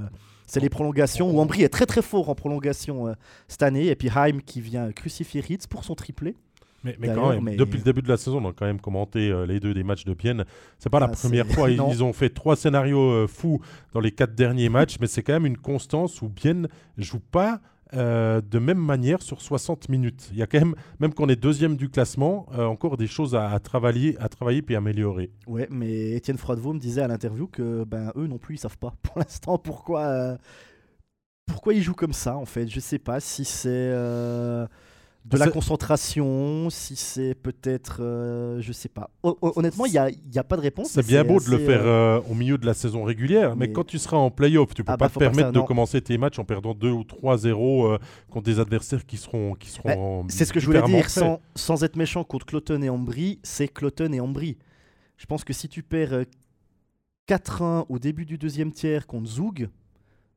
c'est 0.48 0.60
les 0.60 0.70
prolongations 0.70 1.32
où 1.32 1.39
Ambry 1.39 1.63
est 1.63 1.70
très 1.70 1.86
très 1.86 2.02
fort 2.02 2.30
en 2.30 2.36
prolongation 2.36 3.08
euh, 3.08 3.13
cette 3.48 3.63
année. 3.63 3.88
Et 3.88 3.96
puis 3.96 4.10
Heim 4.15 4.41
qui 4.41 4.62
vient 4.62 4.91
crucifier 4.91 5.41
Ritz 5.41 5.68
pour 5.68 5.84
son 5.84 5.96
triplé. 5.96 6.36
Mais, 6.84 6.96
mais 7.00 7.08
quand 7.15 7.41
même, 7.41 7.56
depuis 7.56 7.80
le 7.80 7.84
début 7.84 8.04
de 8.04 8.08
la 8.08 8.18
saison, 8.18 8.46
on 8.46 8.50
a 8.50 8.54
quand 8.54 8.68
même 8.68 8.80
commenté 8.80 9.32
euh, 9.32 9.48
les 9.48 9.60
deux 9.60 9.74
des 9.74 9.84
matchs 9.84 10.06
de 10.06 10.13
Bienne. 10.13 10.46
C'est 10.78 10.91
pas 10.91 11.00
la 11.00 11.08
ah, 11.08 11.10
première 11.10 11.48
fois. 11.48 11.72
Ils, 11.72 11.82
ils, 11.89 12.04
ont 12.04 12.13
fait 12.13 12.30
trois 12.30 12.56
scénarios 12.56 13.10
euh, 13.10 13.28
fous 13.28 13.60
dans 13.91 14.00
les 14.00 14.12
quatre 14.12 14.36
derniers 14.36 14.70
matchs, 14.70 14.98
mais 15.02 15.08
c'est 15.08 15.24
quand 15.24 15.34
même 15.34 15.48
une 15.48 15.58
constance 15.58 16.22
où 16.22 16.30
Bienne 16.30 16.68
joue 17.00 17.20
pas 17.20 17.60
euh, 17.93 18.41
de 18.41 18.58
même 18.58 18.80
manière 18.80 19.21
sur 19.21 19.41
60 19.41 19.89
minutes. 19.89 20.30
Il 20.32 20.38
y 20.38 20.41
a 20.41 20.48
quand 20.48 20.60
même, 20.60 20.76
même 21.00 21.13
qu'on 21.13 21.30
est 21.30 21.36
deuxième 21.36 21.78
du 21.78 21.89
classement, 21.89 22.48
euh, 22.58 22.65
encore 22.65 22.98
des 22.98 23.06
choses 23.06 23.36
à, 23.36 23.58
travailler, 23.60 24.17
à 24.19 24.28
travailler 24.28 24.62
puis 24.63 24.76
améliorer. 24.76 25.32
Ouais, 25.45 25.67
mais 25.69 26.12
Étienne 26.12 26.38
Froidevaux 26.38 26.74
me 26.74 26.80
disait 26.80 27.02
à 27.02 27.08
l'interview 27.08 27.48
que 27.48 27.84
ben 27.84 28.12
eux 28.15 28.26
non 28.26 28.39
plus 28.39 28.56
ils 28.56 28.60
savent 28.60 28.78
pas 28.78 28.95
pour 29.04 29.19
l'instant 29.19 29.60
pourquoi 29.60 30.02
euh, 30.02 30.38
pourquoi 31.45 31.76
ils 31.76 31.84
jouent 31.84 31.93
comme 31.93 32.13
ça 32.13 32.38
en 32.38 32.45
fait. 32.45 32.67
Je 32.67 32.80
sais 32.80 33.00
pas 33.00 33.19
si 33.19 33.45
c'est 33.45 33.91
de 35.26 35.38
la 35.38 35.48
concentration, 35.48 36.70
si 36.70 36.96
c'est 36.96 37.34
peut-être, 37.34 37.98
euh, 38.02 38.62
je 38.62 38.72
sais 38.72 38.90
pas. 38.90 39.10
honnêtement, 39.24 39.86
il 39.86 39.92
n'y 39.92 39.98
a, 39.98 40.10
y 40.10 40.38
a, 40.38 40.44
pas 40.44 40.56
de 40.56 40.62
réponse. 40.62 40.90
C'est 40.90 41.06
bien 41.06 41.24
beau 41.24 41.40
de 41.40 41.50
le 41.50 41.58
faire 41.58 41.82
euh, 41.82 42.20
euh, 42.20 42.22
au 42.30 42.36
milieu 42.36 42.58
de 42.58 42.66
la 42.66 42.74
saison 42.74 43.04
régulière, 43.04 43.56
mais, 43.56 43.72
quand 43.72 43.84
tu 43.84 43.98
seras 43.98 44.18
en 44.18 44.30
playoff, 44.30 44.74
tu 44.74 44.84
peux 44.84 44.92
ah 44.92 44.98
pas 44.98 45.08
bah, 45.08 45.14
te 45.14 45.20
permettre 45.20 45.52
de 45.52 45.60
commencer 45.62 46.02
tes 46.02 46.18
matchs 46.18 46.38
en 46.38 46.46
perdant 46.46 46.74
2 46.74 46.90
ou 46.90 47.02
3-0 47.02 48.00
contre 48.30 48.46
des 48.46 48.60
adversaires 48.60 49.06
qui 49.06 49.18
seront, 49.18 49.56
qui 49.56 49.70
seront 49.70 50.24
bah, 50.24 50.28
C'est 50.30 50.46
ce 50.46 50.54
que 50.54 50.60
je 50.60 50.68
voulais 50.68 50.84
dire, 50.84 51.10
sans, 51.10 51.42
sans, 51.56 51.84
être 51.84 51.96
méchant 51.96 52.24
contre 52.24 52.46
Cloton 52.46 52.82
et 52.82 52.90
Ambry, 52.90 53.40
c'est 53.44 53.68
Cloton 53.68 54.14
et 54.14 54.20
Ambry. 54.20 54.58
Je 55.18 55.26
pense 55.26 55.44
que 55.44 55.54
si 55.54 55.68
tu 55.68 55.82
perds 55.82 56.26
4-1 57.28 57.86
au 57.90 57.98
début 57.98 58.26
du 58.26 58.38
deuxième 58.38 58.72
tiers 58.72 59.08
contre 59.08 59.28
Zoug, 59.28 59.70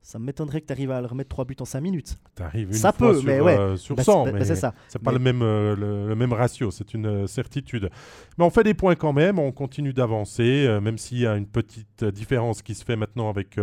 ça 0.03 0.19
m'étonnerait 0.19 0.61
que 0.61 0.67
tu 0.67 0.73
arrives 0.73 0.91
à 0.91 1.01
le 1.01 1.07
remettre 1.07 1.29
3 1.29 1.45
buts 1.45 1.57
en 1.61 1.65
5 1.65 1.81
minutes. 1.81 2.17
Une 2.55 2.73
ça 2.73 2.93
fois 2.93 3.09
peut, 3.09 3.15
sur, 3.17 3.25
mais 3.25 3.41
ouais. 3.41 3.59
Euh, 3.59 3.77
sur 3.77 3.95
bah, 3.95 4.05
100, 4.05 4.25
bah, 4.25 4.33
mais 4.33 4.45
c'est 4.45 4.57
ça. 4.57 4.73
C'est 4.89 5.03
pas 5.03 5.13
le, 5.13 5.19
même, 5.19 5.43
euh, 5.43 5.77
le, 6.09 6.15
même 6.15 6.33
ratio, 6.33 6.71
c'est 6.71 6.95
une 6.95 7.07
euh, 7.07 7.27
certitude. 7.27 7.91
Mais 8.39 8.45
on 8.45 8.51
fait 8.51 8.65
des 8.65 8.75
points 8.75 8.95
quand 8.95 9.13
même, 9.13 9.39
on 9.39 9.53
continue 9.53 9.93
d'avancer, 9.93 10.79
même 10.81 10.97
s'il 10.97 11.19
y 11.19 11.27
a 11.27 11.37
une 11.37 11.47
petite 11.47 12.05
différence 12.05 12.63
qui 12.63 12.75
se 12.75 12.85
fait 12.85 12.97
maintenant 12.97 13.29
avec, 13.29 13.57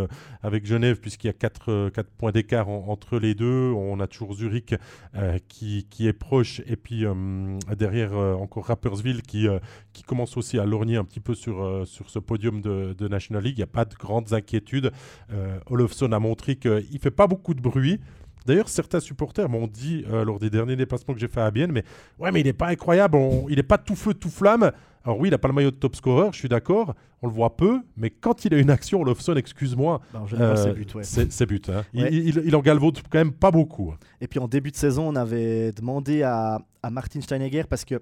avec 0.44 0.66
Genève, 0.66 1.00
puisqu'il 1.00 1.28
y 1.28 1.30
a 1.30 1.34
4, 1.34 1.90
4 1.90 2.10
points 2.12 2.32
d'écart 2.32 2.70
entre 2.70 3.18
les 3.18 3.34
deux. 3.34 3.72
On 3.72 4.00
a 4.00 4.08
toujours 4.08 4.34
Zurich 4.34 4.76
qui, 5.48 5.88
qui, 5.90 6.08
est 6.08 6.14
proche, 6.14 6.62
et 6.66 6.76
puis 6.76 7.06
derrière 7.78 8.14
encore 8.14 8.66
Rappersville 8.66 9.22
qui, 9.22 9.48
qui 9.94 10.04
commence 10.04 10.36
aussi 10.36 10.60
à 10.60 10.66
lorgner 10.66 10.98
un 10.98 11.06
petit 11.06 11.22
peu 11.22 11.36
sur, 11.36 11.88
sur 11.88 12.10
ce 12.10 12.20
podium 12.20 12.62
de, 12.62 12.94
de 12.98 13.08
National 13.08 13.44
League. 13.44 13.56
Il 13.58 13.62
n'y 13.62 13.64
a 13.64 13.68
pas 13.68 13.86
de 13.86 13.96
grandes 13.96 14.34
inquiétudes. 14.34 14.92
Olofsson 15.68 16.12
a 16.12 16.20
montré 16.26 16.56
qu'il 16.56 16.72
ne 16.72 17.00
fait 17.00 17.12
pas 17.12 17.28
beaucoup 17.28 17.54
de 17.54 17.62
bruit. 17.62 18.00
D'ailleurs, 18.46 18.70
certains 18.70 19.00
supporters 19.00 19.50
m'ont 19.50 19.68
dit 19.68 20.06
euh, 20.12 20.24
lors 20.24 20.40
des 20.40 20.50
derniers 20.50 20.76
déplacements 20.76 21.14
que 21.14 21.20
j'ai 21.20 21.28
fait 21.28 21.42
à 21.42 21.50
Bienne, 21.50 21.72
mais 21.72 21.84
ouais, 22.20 22.32
mais 22.32 22.42
il 22.42 22.46
n'est 22.46 22.54
pas 22.54 22.68
incroyable, 22.68 23.18
il 23.50 23.56
n'est 23.56 23.64
pas 23.64 23.80
tout 23.80 23.96
feu, 23.96 24.14
tout 24.14 24.30
flamme. 24.30 24.72
Alors 25.04 25.20
oui, 25.20 25.30
il 25.30 25.32
n'a 25.32 25.38
pas 25.38 25.48
le 25.48 25.54
maillot 25.54 25.72
de 25.72 25.76
top 25.76 25.96
scorer, 25.96 26.30
je 26.32 26.38
suis 26.38 26.50
d'accord, 26.50 26.96
on 27.22 27.28
le 27.28 27.34
voit 27.34 27.56
peu, 27.56 27.82
mais 27.98 28.10
quand 28.10 28.46
il 28.46 28.54
a 28.54 28.58
une 28.58 28.72
action, 28.72 29.04
Lofson, 29.04 29.36
excuse-moi, 29.36 30.02
euh, 30.34 30.56
c'est 31.04 31.46
but. 31.46 31.70
Hein. 31.70 31.84
Il, 31.94 32.56
en 32.56 32.62
galvaude 32.62 33.00
quand 33.10 33.20
même 33.20 33.32
pas 33.32 33.52
beaucoup. 33.52 33.94
Et 34.20 34.28
puis 34.28 34.40
en 34.40 34.48
début 34.48 34.72
de 34.72 34.76
saison, 34.76 35.08
on 35.08 35.16
avait 35.16 35.72
demandé 35.72 36.24
à, 36.24 36.60
Martin 36.92 37.22
Steinegger, 37.22 37.64
parce 37.70 37.86
que 37.86 38.02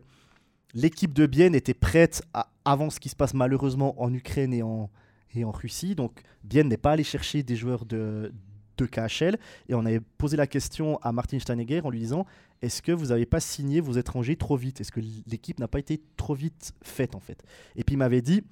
l'équipe 0.74 1.14
de 1.14 1.26
Bienne 1.26 1.56
était 1.56 1.74
prête 1.74 2.22
avant 2.66 2.90
ce 2.90 3.00
qui 3.00 3.10
se 3.10 3.16
passe 3.16 3.34
malheureusement 3.34 4.02
en 4.02 4.14
Ukraine 4.14 4.54
et 4.54 4.64
en, 4.64 4.90
et 5.36 5.44
en 5.44 5.52
Russie. 5.52 5.96
Donc, 5.96 6.22
Bienne 6.44 6.68
n'est 6.68 6.78
pas 6.78 6.92
allé 6.92 7.04
chercher 7.04 7.44
des 7.44 7.56
joueurs 7.56 7.86
de, 7.86 8.34
de 8.78 8.86
KHL. 8.86 9.38
Et 9.70 9.76
on 9.76 9.86
avait 9.86 10.00
posé 10.00 10.38
la 10.38 10.48
question 10.48 10.98
à 11.02 11.12
Martin 11.12 11.40
Steinegger 11.40 11.82
en 11.84 11.90
lui 11.90 12.00
disant 12.00 12.26
Est-ce 12.62 12.82
que 12.82 12.92
vous 12.92 13.08
n'avez 13.08 13.26
pas 13.26 13.40
signé 13.40 13.80
vos 13.82 13.94
étrangers 13.94 14.36
trop 14.36 14.56
vite? 14.58 14.82
Est-ce 14.82 14.92
que 14.92 15.02
l'équipe 15.28 15.60
n'a 15.60 15.68
pas 15.68 15.80
été 15.80 16.02
trop 16.18 16.34
vite 16.34 16.74
faite 16.82 17.16
en 17.16 17.20
fait? 17.20 17.44
Et 17.76 17.84
puis 17.84 17.96
il 17.96 17.98
m'avait 17.98 18.22
dit 18.22 18.44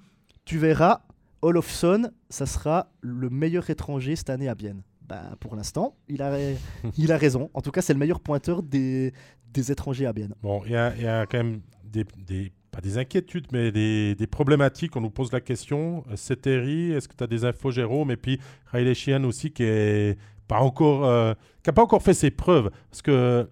Tu 0.44 0.58
verras, 0.58 1.02
Olofsson, 1.42 2.10
ça 2.30 2.46
sera 2.46 2.92
le 3.00 3.30
meilleur 3.30 3.68
étranger 3.70 4.16
cette 4.16 4.30
année 4.30 4.48
à 4.48 4.54
Bienne. 4.54 4.82
Ben, 5.08 5.36
pour 5.40 5.56
l'instant, 5.56 5.96
il 6.08 6.22
a, 6.22 6.38
il 6.98 7.12
a 7.12 7.16
raison. 7.16 7.50
En 7.54 7.60
tout 7.60 7.70
cas, 7.70 7.82
c'est 7.82 7.92
le 7.92 7.98
meilleur 7.98 8.20
pointeur 8.20 8.62
des, 8.62 9.12
des 9.52 9.72
étrangers 9.72 10.06
à 10.06 10.12
Bienne. 10.12 10.34
Bon, 10.42 10.62
il 10.64 10.70
y, 10.70 10.74
y 10.74 10.76
a, 11.06 11.26
quand 11.26 11.38
même 11.38 11.60
des, 11.84 12.04
des 12.18 12.52
pas 12.72 12.80
des 12.80 12.98
inquiétudes, 12.98 13.46
mais 13.52 13.70
des, 13.70 14.14
des, 14.14 14.26
problématiques. 14.26 14.96
On 14.96 15.00
nous 15.00 15.10
pose 15.10 15.30
la 15.30 15.40
question. 15.40 16.04
C'est 16.16 16.42
Terry, 16.42 16.90
est-ce 16.92 17.06
que 17.06 17.14
tu 17.14 17.22
as 17.22 17.26
des 17.28 17.44
infos, 17.44 17.70
Jérôme? 17.70 18.10
Et 18.10 18.16
puis 18.16 18.40
Riley 18.72 18.94
Sheehan 18.94 19.24
aussi, 19.24 19.52
qui 19.52 19.62
est 19.62 20.18
pas 20.48 20.60
encore, 20.60 21.04
euh, 21.04 21.34
qui 21.62 21.70
pas 21.72 21.82
encore 21.82 22.02
fait 22.02 22.14
ses 22.14 22.30
preuves, 22.30 22.70
parce 22.90 23.02
que 23.02 23.48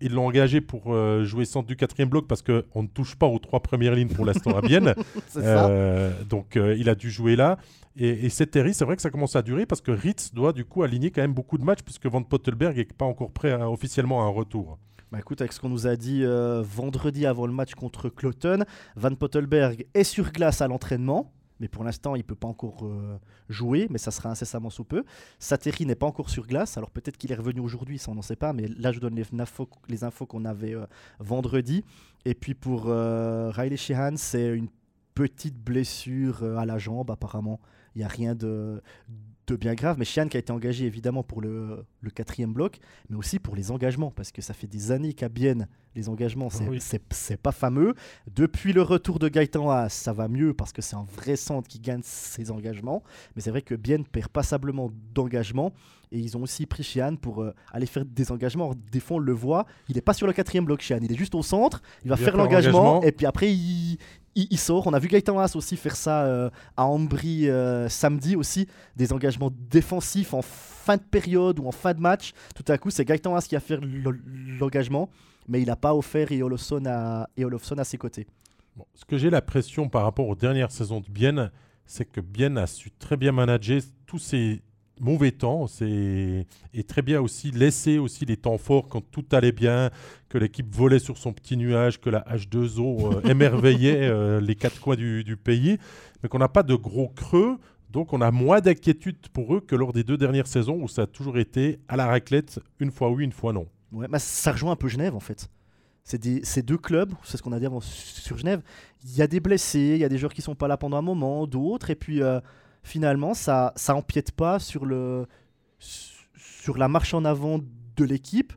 ils 0.00 0.12
l'ont 0.12 0.26
engagé 0.26 0.60
pour 0.60 0.92
euh, 0.92 1.24
jouer 1.24 1.44
centre 1.44 1.66
du 1.66 1.76
quatrième 1.76 2.08
bloc 2.08 2.26
parce 2.28 2.42
que 2.42 2.66
on 2.74 2.82
ne 2.82 2.88
touche 2.88 3.16
pas 3.16 3.26
aux 3.26 3.38
trois 3.38 3.60
premières 3.60 3.94
lignes 3.94 4.08
pour 4.08 4.24
l'instant 4.24 4.56
à 4.56 4.60
euh, 5.36 6.12
donc 6.28 6.56
euh, 6.56 6.76
il 6.78 6.88
a 6.88 6.94
dû 6.94 7.10
jouer 7.10 7.36
là. 7.36 7.58
Et, 7.96 8.26
et 8.26 8.28
c'est 8.28 8.46
Terry, 8.46 8.74
c'est 8.74 8.84
vrai 8.84 8.96
que 8.96 9.02
ça 9.02 9.10
commence 9.10 9.34
à 9.34 9.42
durer 9.42 9.66
parce 9.66 9.80
que 9.80 9.90
Ritz 9.90 10.32
doit 10.32 10.52
du 10.52 10.64
coup 10.64 10.82
aligner 10.82 11.10
quand 11.10 11.22
même 11.22 11.34
beaucoup 11.34 11.58
de 11.58 11.64
matchs 11.64 11.82
puisque 11.82 12.06
Van 12.06 12.22
Pottelberg 12.22 12.76
n'est 12.76 12.84
pas 12.84 13.06
encore 13.06 13.32
prêt 13.32 13.52
officiellement 13.54 14.22
à 14.22 14.26
un 14.26 14.30
retour. 14.30 14.78
Bah 15.10 15.20
écoute, 15.20 15.40
avec 15.40 15.54
ce 15.54 15.60
qu'on 15.60 15.70
nous 15.70 15.86
a 15.86 15.96
dit 15.96 16.22
euh, 16.22 16.62
vendredi 16.62 17.24
avant 17.24 17.46
le 17.46 17.52
match 17.54 17.74
contre 17.74 18.10
Cloton, 18.10 18.64
Van 18.94 19.14
Pottelberg 19.14 19.86
est 19.94 20.04
sur 20.04 20.32
glace 20.32 20.60
à 20.60 20.68
l'entraînement, 20.68 21.32
mais 21.60 21.68
pour 21.68 21.82
l'instant 21.82 22.14
il 22.14 22.18
ne 22.18 22.24
peut 22.24 22.34
pas 22.34 22.46
encore 22.46 22.84
euh, 22.84 23.16
jouer, 23.48 23.86
mais 23.88 23.96
ça 23.96 24.10
sera 24.10 24.28
incessamment 24.28 24.68
sous 24.68 24.84
peu. 24.84 25.04
Sateri 25.38 25.86
n'est 25.86 25.94
pas 25.94 26.04
encore 26.04 26.28
sur 26.28 26.46
glace, 26.46 26.76
alors 26.76 26.90
peut-être 26.90 27.16
qu'il 27.16 27.32
est 27.32 27.36
revenu 27.36 27.60
aujourd'hui, 27.60 27.98
ça 27.98 28.10
on 28.10 28.16
n'en 28.16 28.22
sait 28.22 28.36
pas, 28.36 28.52
mais 28.52 28.68
là 28.68 28.92
je 28.92 29.00
donne 29.00 29.14
les 29.14 29.40
infos, 29.40 30.26
qu'on 30.26 30.44
avait 30.44 30.74
euh, 30.74 30.84
vendredi. 31.20 31.84
Et 32.26 32.34
puis 32.34 32.52
pour 32.52 32.84
Riley 32.84 33.78
Sheehan, 33.78 34.16
c'est 34.16 34.54
une 34.54 34.68
petite 35.14 35.56
blessure 35.56 36.44
à 36.58 36.66
la 36.66 36.76
jambe 36.76 37.10
apparemment. 37.10 37.60
Il 37.94 38.00
n'y 38.00 38.04
a 38.04 38.08
rien 38.08 38.34
de, 38.34 38.82
de 39.48 39.56
bien 39.56 39.74
grave, 39.74 39.96
mais 39.98 40.04
Chian 40.04 40.28
qui 40.28 40.36
a 40.36 40.40
été 40.40 40.52
engagé 40.52 40.86
évidemment 40.86 41.22
pour 41.22 41.40
le, 41.40 41.84
le, 42.00 42.10
quatrième 42.10 42.52
bloc, 42.52 42.78
mais 43.08 43.16
aussi 43.16 43.38
pour 43.38 43.56
les 43.56 43.70
engagements, 43.70 44.10
parce 44.10 44.32
que 44.32 44.42
ça 44.42 44.54
fait 44.54 44.66
des 44.66 44.92
années 44.92 45.14
qu'à 45.14 45.28
Bienne, 45.28 45.68
les 45.94 46.08
engagements, 46.08 46.50
c'est 46.50 47.02
c'est 47.10 47.36
pas 47.36 47.52
fameux. 47.52 47.94
Depuis 48.32 48.72
le 48.72 48.82
retour 48.82 49.18
de 49.18 49.28
Gaëtan 49.28 49.70
Haas, 49.70 49.88
ça 49.88 50.12
va 50.12 50.28
mieux, 50.28 50.54
parce 50.54 50.72
que 50.72 50.82
c'est 50.82 50.96
un 50.96 51.06
vrai 51.16 51.36
centre 51.36 51.68
qui 51.68 51.80
gagne 51.80 52.02
ses 52.02 52.50
engagements, 52.50 53.02
mais 53.34 53.42
c'est 53.42 53.50
vrai 53.50 53.62
que 53.62 53.74
Bienne 53.74 54.04
perd 54.04 54.28
passablement 54.28 54.90
d'engagements, 55.14 55.72
et 56.12 56.18
ils 56.18 56.36
ont 56.36 56.42
aussi 56.42 56.66
pris 56.66 56.82
Chian 56.82 57.16
pour 57.16 57.42
euh, 57.42 57.54
aller 57.72 57.86
faire 57.86 58.04
des 58.04 58.30
engagements. 58.30 58.72
des 58.92 59.00
fois, 59.00 59.16
on 59.16 59.20
le 59.20 59.32
voit, 59.32 59.66
il 59.88 59.96
n'est 59.96 60.02
pas 60.02 60.14
sur 60.14 60.26
le 60.26 60.32
quatrième 60.32 60.64
bloc, 60.64 60.80
Chian, 60.80 60.98
il 61.02 61.10
est 61.10 61.16
juste 61.16 61.34
au 61.34 61.42
centre, 61.42 61.82
il 62.04 62.10
va 62.10 62.16
faire 62.16 62.36
l'engagement, 62.36 63.02
et 63.02 63.12
puis 63.12 63.26
après, 63.26 63.52
il, 63.52 63.98
il, 64.50 64.58
sort. 64.58 64.86
On 64.86 64.92
a 64.92 64.98
vu 64.98 65.08
Gaëtan 65.08 65.38
Haas 65.38 65.52
aussi 65.56 65.76
faire 65.76 65.96
ça 65.96 66.24
euh, 66.24 66.50
à 66.76 66.84
Ambry 66.86 67.48
euh, 67.48 67.88
samedi 67.88 68.36
aussi, 68.36 68.68
des 68.96 69.12
engagements 69.12 69.50
défensifs 69.70 70.34
en 70.34 70.42
fin 70.42 70.96
de 70.96 71.02
période 71.02 71.58
ou 71.58 71.66
en 71.66 71.72
fin 71.72 71.94
de 71.94 72.00
match. 72.00 72.32
Tout 72.54 72.64
à 72.68 72.78
coup, 72.78 72.90
c'est 72.90 73.04
Gaëtan 73.04 73.34
Haas 73.34 73.46
qui 73.48 73.56
a 73.56 73.60
fait 73.60 73.78
l'engagement, 74.60 75.10
mais 75.48 75.60
il 75.60 75.66
n'a 75.66 75.76
pas 75.76 75.94
offert 75.94 76.32
et 76.32 76.40
à, 76.86 77.28
à 77.78 77.84
ses 77.84 77.98
côtés. 77.98 78.26
ce 78.94 79.04
que 79.04 79.18
j'ai 79.18 79.30
l'impression 79.30 79.88
par 79.88 80.04
rapport 80.04 80.28
aux 80.28 80.36
dernières 80.36 80.70
saisons 80.70 81.00
de 81.00 81.08
Bienne, 81.10 81.50
c'est 81.86 82.04
que 82.04 82.20
Bienne 82.20 82.58
a 82.58 82.66
su 82.66 82.90
très 82.90 83.16
bien 83.16 83.32
manager 83.32 83.80
tous 84.06 84.18
ces 84.18 84.62
mauvais 85.00 85.30
temps. 85.30 85.66
C'est 85.66 86.46
et 86.74 86.82
très 86.84 87.02
bien 87.02 87.20
aussi 87.20 87.50
laisser 87.50 87.98
aussi 87.98 88.24
les 88.24 88.36
temps 88.36 88.58
forts 88.58 88.88
quand 88.88 89.00
tout 89.00 89.24
allait 89.32 89.52
bien, 89.52 89.90
que 90.28 90.38
l'équipe 90.38 90.74
volait 90.74 90.98
sur 90.98 91.18
son 91.18 91.32
petit 91.32 91.56
nuage, 91.56 92.00
que 92.00 92.10
la 92.10 92.20
H2O 92.20 93.16
euh, 93.16 93.28
émerveillait 93.28 94.00
euh, 94.08 94.40
les 94.40 94.54
quatre 94.54 94.80
coins 94.80 94.96
du, 94.96 95.36
pays, 95.42 95.78
mais 96.22 96.28
qu'on 96.28 96.38
n'a 96.38 96.48
pas 96.48 96.62
de 96.62 96.74
gros 96.74 97.08
creux. 97.08 97.58
Donc 97.90 98.12
on 98.12 98.20
a 98.20 98.30
moins 98.30 98.60
d'inquiétude 98.60 99.16
pour 99.32 99.54
eux 99.54 99.60
que 99.60 99.74
lors 99.74 99.92
des 99.92 100.04
deux 100.04 100.18
dernières 100.18 100.46
saisons 100.46 100.78
où 100.82 100.88
ça 100.88 101.02
a 101.02 101.06
toujours 101.06 101.38
été 101.38 101.78
à 101.88 101.96
la 101.96 102.06
raclette, 102.06 102.60
une 102.80 102.90
fois 102.90 103.10
oui, 103.10 103.24
une 103.24 103.32
fois 103.32 103.52
non. 103.52 103.66
Ouais, 103.92 104.06
ça 104.18 104.52
rejoint 104.52 104.72
un 104.72 104.76
peu 104.76 104.88
Genève 104.88 105.14
en 105.14 105.20
fait. 105.20 105.48
ces 106.04 106.62
deux 106.62 106.76
clubs, 106.76 107.14
c'est 107.24 107.38
ce 107.38 107.42
qu'on 107.42 107.52
a 107.52 107.58
dit 107.58 107.64
avant 107.64 107.80
sur 107.80 108.36
Genève, 108.36 108.60
il 109.04 109.16
y 109.16 109.22
a 109.22 109.26
des 109.26 109.40
blessés, 109.40 109.92
il 109.94 109.98
y 110.00 110.04
a 110.04 110.08
des 110.08 110.18
joueurs 110.18 110.34
qui 110.34 110.42
sont 110.42 110.54
pas 110.54 110.68
là 110.68 110.76
pendant 110.76 110.98
un 110.98 111.02
moment, 111.02 111.46
d'autres, 111.46 111.90
et 111.90 111.94
puis 111.94 112.22
euh, 112.22 112.40
finalement, 112.88 113.34
ça, 113.34 113.72
ça 113.76 113.94
empiète 113.94 114.32
pas 114.32 114.58
sur, 114.58 114.84
le, 114.84 115.26
sur 115.78 116.78
la 116.78 116.88
marche 116.88 117.14
en 117.14 117.24
avant 117.24 117.58
de 117.58 118.04
l'équipe. 118.04 118.52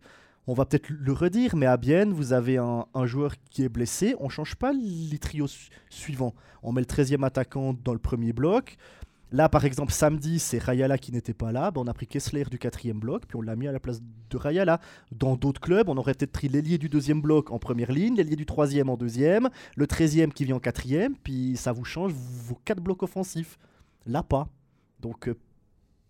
On 0.47 0.53
va 0.53 0.65
peut-être 0.65 0.89
le 0.89 1.13
redire, 1.13 1.55
mais 1.55 1.67
à 1.67 1.77
Bienne, 1.77 2.13
vous 2.13 2.33
avez 2.33 2.57
un, 2.57 3.05
joueur 3.05 3.35
qui 3.51 3.63
est 3.63 3.69
blessé, 3.69 4.15
on 4.19 4.29
change 4.29 4.55
pas 4.55 4.73
les 4.73 5.19
trios 5.19 5.47
suivants. 5.89 6.33
On 6.63 6.71
met 6.71 6.81
le 6.81 6.87
13e 6.87 7.23
attaquant 7.23 7.75
dans 7.83 7.93
le 7.93 7.99
premier 7.99 8.33
bloc, 8.33 8.77
Là, 9.33 9.47
par 9.47 9.63
exemple, 9.63 9.93
samedi, 9.93 10.39
c'est 10.39 10.57
Rayala 10.57 10.97
qui 10.97 11.13
n'était 11.13 11.33
pas 11.33 11.53
là. 11.53 11.71
Ben, 11.71 11.79
on 11.81 11.87
a 11.87 11.93
pris 11.93 12.05
Kessler 12.05 12.43
du 12.51 12.59
quatrième 12.59 12.99
bloc, 12.99 13.25
puis 13.27 13.37
on 13.37 13.41
l'a 13.41 13.55
mis 13.55 13.65
à 13.65 13.71
la 13.71 13.79
place 13.79 14.01
de 14.29 14.37
Rayala. 14.37 14.81
Dans 15.13 15.37
d'autres 15.37 15.61
clubs, 15.61 15.87
on 15.87 15.95
aurait 15.95 16.13
peut-être 16.15 16.33
pris 16.33 16.49
l'ailier 16.49 16.77
du 16.77 16.89
deuxième 16.89 17.21
bloc 17.21 17.49
en 17.49 17.57
première 17.57 17.93
ligne, 17.93 18.15
l'ailier 18.15 18.35
du 18.35 18.45
troisième 18.45 18.89
en 18.89 18.97
deuxième, 18.97 19.49
le 19.77 19.87
treizième 19.87 20.33
qui 20.33 20.43
vient 20.43 20.57
en 20.57 20.59
quatrième, 20.59 21.15
puis 21.15 21.55
ça 21.55 21.71
vous 21.71 21.85
change 21.85 22.11
vos 22.11 22.59
quatre 22.65 22.81
blocs 22.81 23.03
offensifs. 23.03 23.57
Là, 24.05 24.23
pas. 24.23 24.47
Donc, 24.99 25.27
euh, 25.27 25.35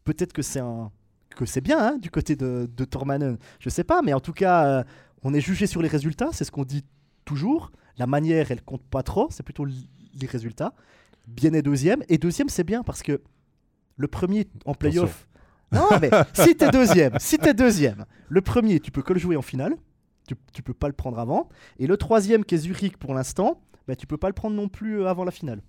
peut-être 0.04 0.34
que 0.34 0.42
c'est 0.42 0.60
un 0.60 0.92
que 1.36 1.46
c'est 1.46 1.62
bien 1.62 1.80
hein, 1.80 1.98
du 1.98 2.12
côté 2.12 2.36
de, 2.36 2.70
de 2.76 2.86
Tormanen. 2.86 3.38
Je 3.60 3.70
sais 3.70 3.86
pas, 3.86 4.02
mais 4.02 4.14
en 4.14 4.20
tout 4.20 4.34
cas, 4.34 4.66
euh, 4.66 4.84
on 5.24 5.34
est 5.34 5.40
jugé 5.40 5.66
sur 5.66 5.82
les 5.82 5.88
résultats, 5.88 6.30
c'est 6.34 6.44
ce 6.44 6.52
qu'on 6.52 6.66
dit 6.66 6.84
toujours. 7.26 7.72
La 7.98 8.06
manière, 8.06 8.52
elle 8.52 8.62
compte 8.62 8.84
pas 8.84 9.02
trop, 9.02 9.28
c'est 9.32 9.44
plutôt 9.44 9.66
les 9.66 10.28
résultats. 10.28 10.74
Bien 11.28 11.54
est 11.54 11.62
deuxième. 11.62 12.04
Et 12.10 12.18
deuxième, 12.18 12.50
c'est 12.50 12.64
bien 12.64 12.84
parce 12.84 13.02
que 13.02 13.22
le 13.98 14.08
premier 14.08 14.48
en 14.66 14.74
playoff. 14.74 15.28
Non, 15.74 15.88
mais 16.02 16.10
si 16.34 16.54
t'es 16.54 16.70
deuxième, 16.70 17.18
si 17.18 17.38
t'es 17.38 17.54
deuxième, 17.54 18.04
le 18.28 18.42
premier, 18.42 18.82
tu 18.82 18.92
peux 18.92 19.02
que 19.02 19.14
le 19.14 19.20
jouer 19.20 19.38
en 19.38 19.42
finale. 19.42 19.78
Tu, 20.28 20.36
tu 20.52 20.64
peux 20.64 20.74
pas 20.74 20.88
le 20.88 20.94
prendre 20.94 21.18
avant. 21.18 21.48
Et 21.80 21.88
le 21.88 21.96
troisième, 21.96 22.44
qui 22.44 22.56
est 22.56 22.58
Zurich 22.58 22.98
pour 22.98 23.14
l'instant, 23.14 23.62
bah, 23.88 23.96
tu 23.96 24.06
peux 24.06 24.18
pas 24.18 24.28
le 24.28 24.34
prendre 24.34 24.54
non 24.54 24.68
plus 24.68 25.00
euh, 25.00 25.08
avant 25.08 25.24
la 25.24 25.32
finale. 25.32 25.62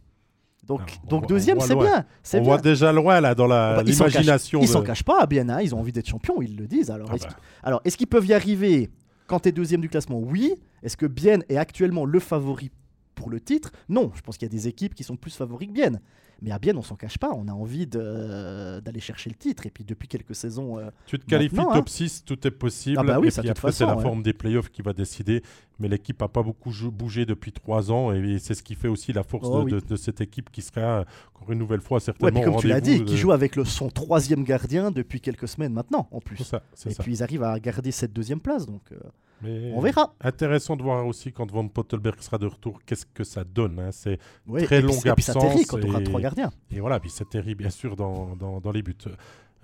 Donc, 0.66 0.80
donc 1.08 1.26
deuxième, 1.26 1.60
c'est 1.60 1.74
bien. 1.74 2.04
On 2.34 2.42
voit 2.42 2.58
déjà 2.58 2.92
loin 2.92 3.20
là 3.20 3.34
dans 3.34 3.46
l'imagination. 3.82 4.60
Ils 4.60 4.68
s'en 4.68 4.82
cachent, 4.82 5.02
pas, 5.02 5.26
bien, 5.26 5.48
hein, 5.48 5.60
ils 5.60 5.74
ont 5.74 5.80
envie 5.80 5.92
d'être 5.92 6.08
champions, 6.08 6.40
ils 6.40 6.56
le 6.56 6.66
disent. 6.66 6.90
Alors, 6.90 7.08
ah 7.10 7.16
est-ce, 7.16 7.26
bah. 7.26 7.80
est 7.84 7.96
qu'ils 7.96 8.06
peuvent 8.06 8.26
y 8.26 8.34
arriver 8.34 8.90
quand 9.26 9.40
tu 9.40 9.48
es 9.48 9.52
deuxième 9.52 9.80
du 9.80 9.88
classement? 9.88 10.18
Oui. 10.18 10.54
Est-ce 10.82 10.96
que 10.96 11.06
Bien 11.06 11.40
est 11.48 11.56
actuellement 11.56 12.04
le 12.04 12.18
favori 12.20 12.70
pour 13.14 13.30
le 13.30 13.40
titre? 13.40 13.70
Non, 13.88 14.10
je 14.14 14.20
pense 14.20 14.36
qu'il 14.36 14.46
y 14.46 14.50
a 14.50 14.56
des 14.56 14.68
équipes 14.68 14.94
qui 14.94 15.04
sont 15.04 15.16
plus 15.16 15.34
favoris 15.34 15.68
que 15.68 15.72
Bienne. 15.72 16.00
Mais 16.42 16.50
à 16.50 16.58
Bienne, 16.58 16.76
on 16.76 16.82
s'en 16.82 16.96
cache 16.96 17.18
pas, 17.18 17.30
on 17.32 17.46
a 17.46 17.52
envie 17.52 17.86
d'aller 17.86 19.00
chercher 19.00 19.30
le 19.30 19.36
titre. 19.36 19.64
Et 19.64 19.70
puis 19.70 19.84
depuis 19.84 20.08
quelques 20.08 20.34
saisons. 20.34 20.78
Euh, 20.78 20.90
tu 21.06 21.18
te 21.18 21.24
qualifies 21.24 21.54
top 21.54 21.88
6, 21.88 22.18
hein. 22.18 22.22
tout 22.26 22.46
est 22.46 22.50
possible. 22.50 22.96
Ah 22.98 23.04
bah 23.04 23.20
oui, 23.20 23.28
et 23.28 23.30
puis 23.30 23.48
après, 23.48 23.70
c'est 23.70 23.86
la 23.86 23.96
forme 23.96 24.22
des 24.22 24.32
playoffs 24.32 24.68
qui 24.68 24.82
va 24.82 24.92
décider. 24.92 25.42
Mais 25.82 25.88
l'équipe 25.88 26.20
n'a 26.20 26.28
pas 26.28 26.44
beaucoup 26.44 26.70
bougé 26.92 27.26
depuis 27.26 27.50
trois 27.50 27.90
ans. 27.90 28.12
Et 28.12 28.38
c'est 28.38 28.54
ce 28.54 28.62
qui 28.62 28.76
fait 28.76 28.86
aussi 28.86 29.12
la 29.12 29.24
force 29.24 29.48
oh 29.50 29.64
de, 29.64 29.96
cette 29.96 30.20
équipe 30.20 30.48
qui 30.50 30.62
sera 30.62 31.04
encore 31.34 31.50
une 31.50 31.58
nouvelle 31.58 31.80
fois 31.80 31.98
certainement. 31.98 32.38
Ouais, 32.38 32.46
comme 32.46 32.56
tu 32.56 32.68
l'as 32.68 32.80
dit, 32.80 33.04
qui 33.04 33.16
joue 33.16 33.32
avec 33.32 33.56
le, 33.56 33.64
son 33.64 33.88
troisième 33.88 34.44
gardien 34.44 34.92
depuis 34.92 35.20
quelques 35.20 35.48
semaines 35.48 35.72
maintenant, 35.72 36.08
en 36.12 36.20
plus. 36.20 36.36
Ça, 36.44 36.62
et 36.86 36.94
puis 36.94 37.14
ils 37.14 37.22
arrivent 37.24 37.42
à 37.42 37.58
garder 37.58 37.90
cette 37.90 38.12
deuxième 38.12 38.40
place. 38.40 38.64
Donc. 38.66 38.82
Euh, 38.92 39.72
on 39.74 39.80
verra. 39.80 40.14
Intéressant 40.20 40.76
de 40.76 40.84
voir 40.84 41.04
aussi 41.04 41.32
quand 41.32 41.50
Van 41.50 41.66
Pottelberg 41.66 42.20
sera 42.20 42.38
de 42.38 42.46
retour, 42.46 42.78
qu'est-ce 42.86 43.06
que 43.06 43.24
ça 43.24 43.42
donne. 43.42 43.80
Hein. 43.80 43.90
C'est 43.90 44.20
très 44.64 44.80
long 44.80 45.00
absence. 45.04 45.60
Et 45.60 45.64
quand 45.64 45.84
on 45.84 45.88
aura 45.88 46.00
trois 46.00 46.20
gardiens. 46.20 46.52
Et 46.70 46.78
voilà, 46.78 47.00
puis 47.00 47.10
c'est 47.10 47.28
terrible 47.28 47.62
bien 47.62 47.70
sûr 47.70 47.96
dans, 47.96 48.36
dans, 48.36 48.60
dans 48.60 48.70
les 48.70 48.82
buts. 48.82 48.94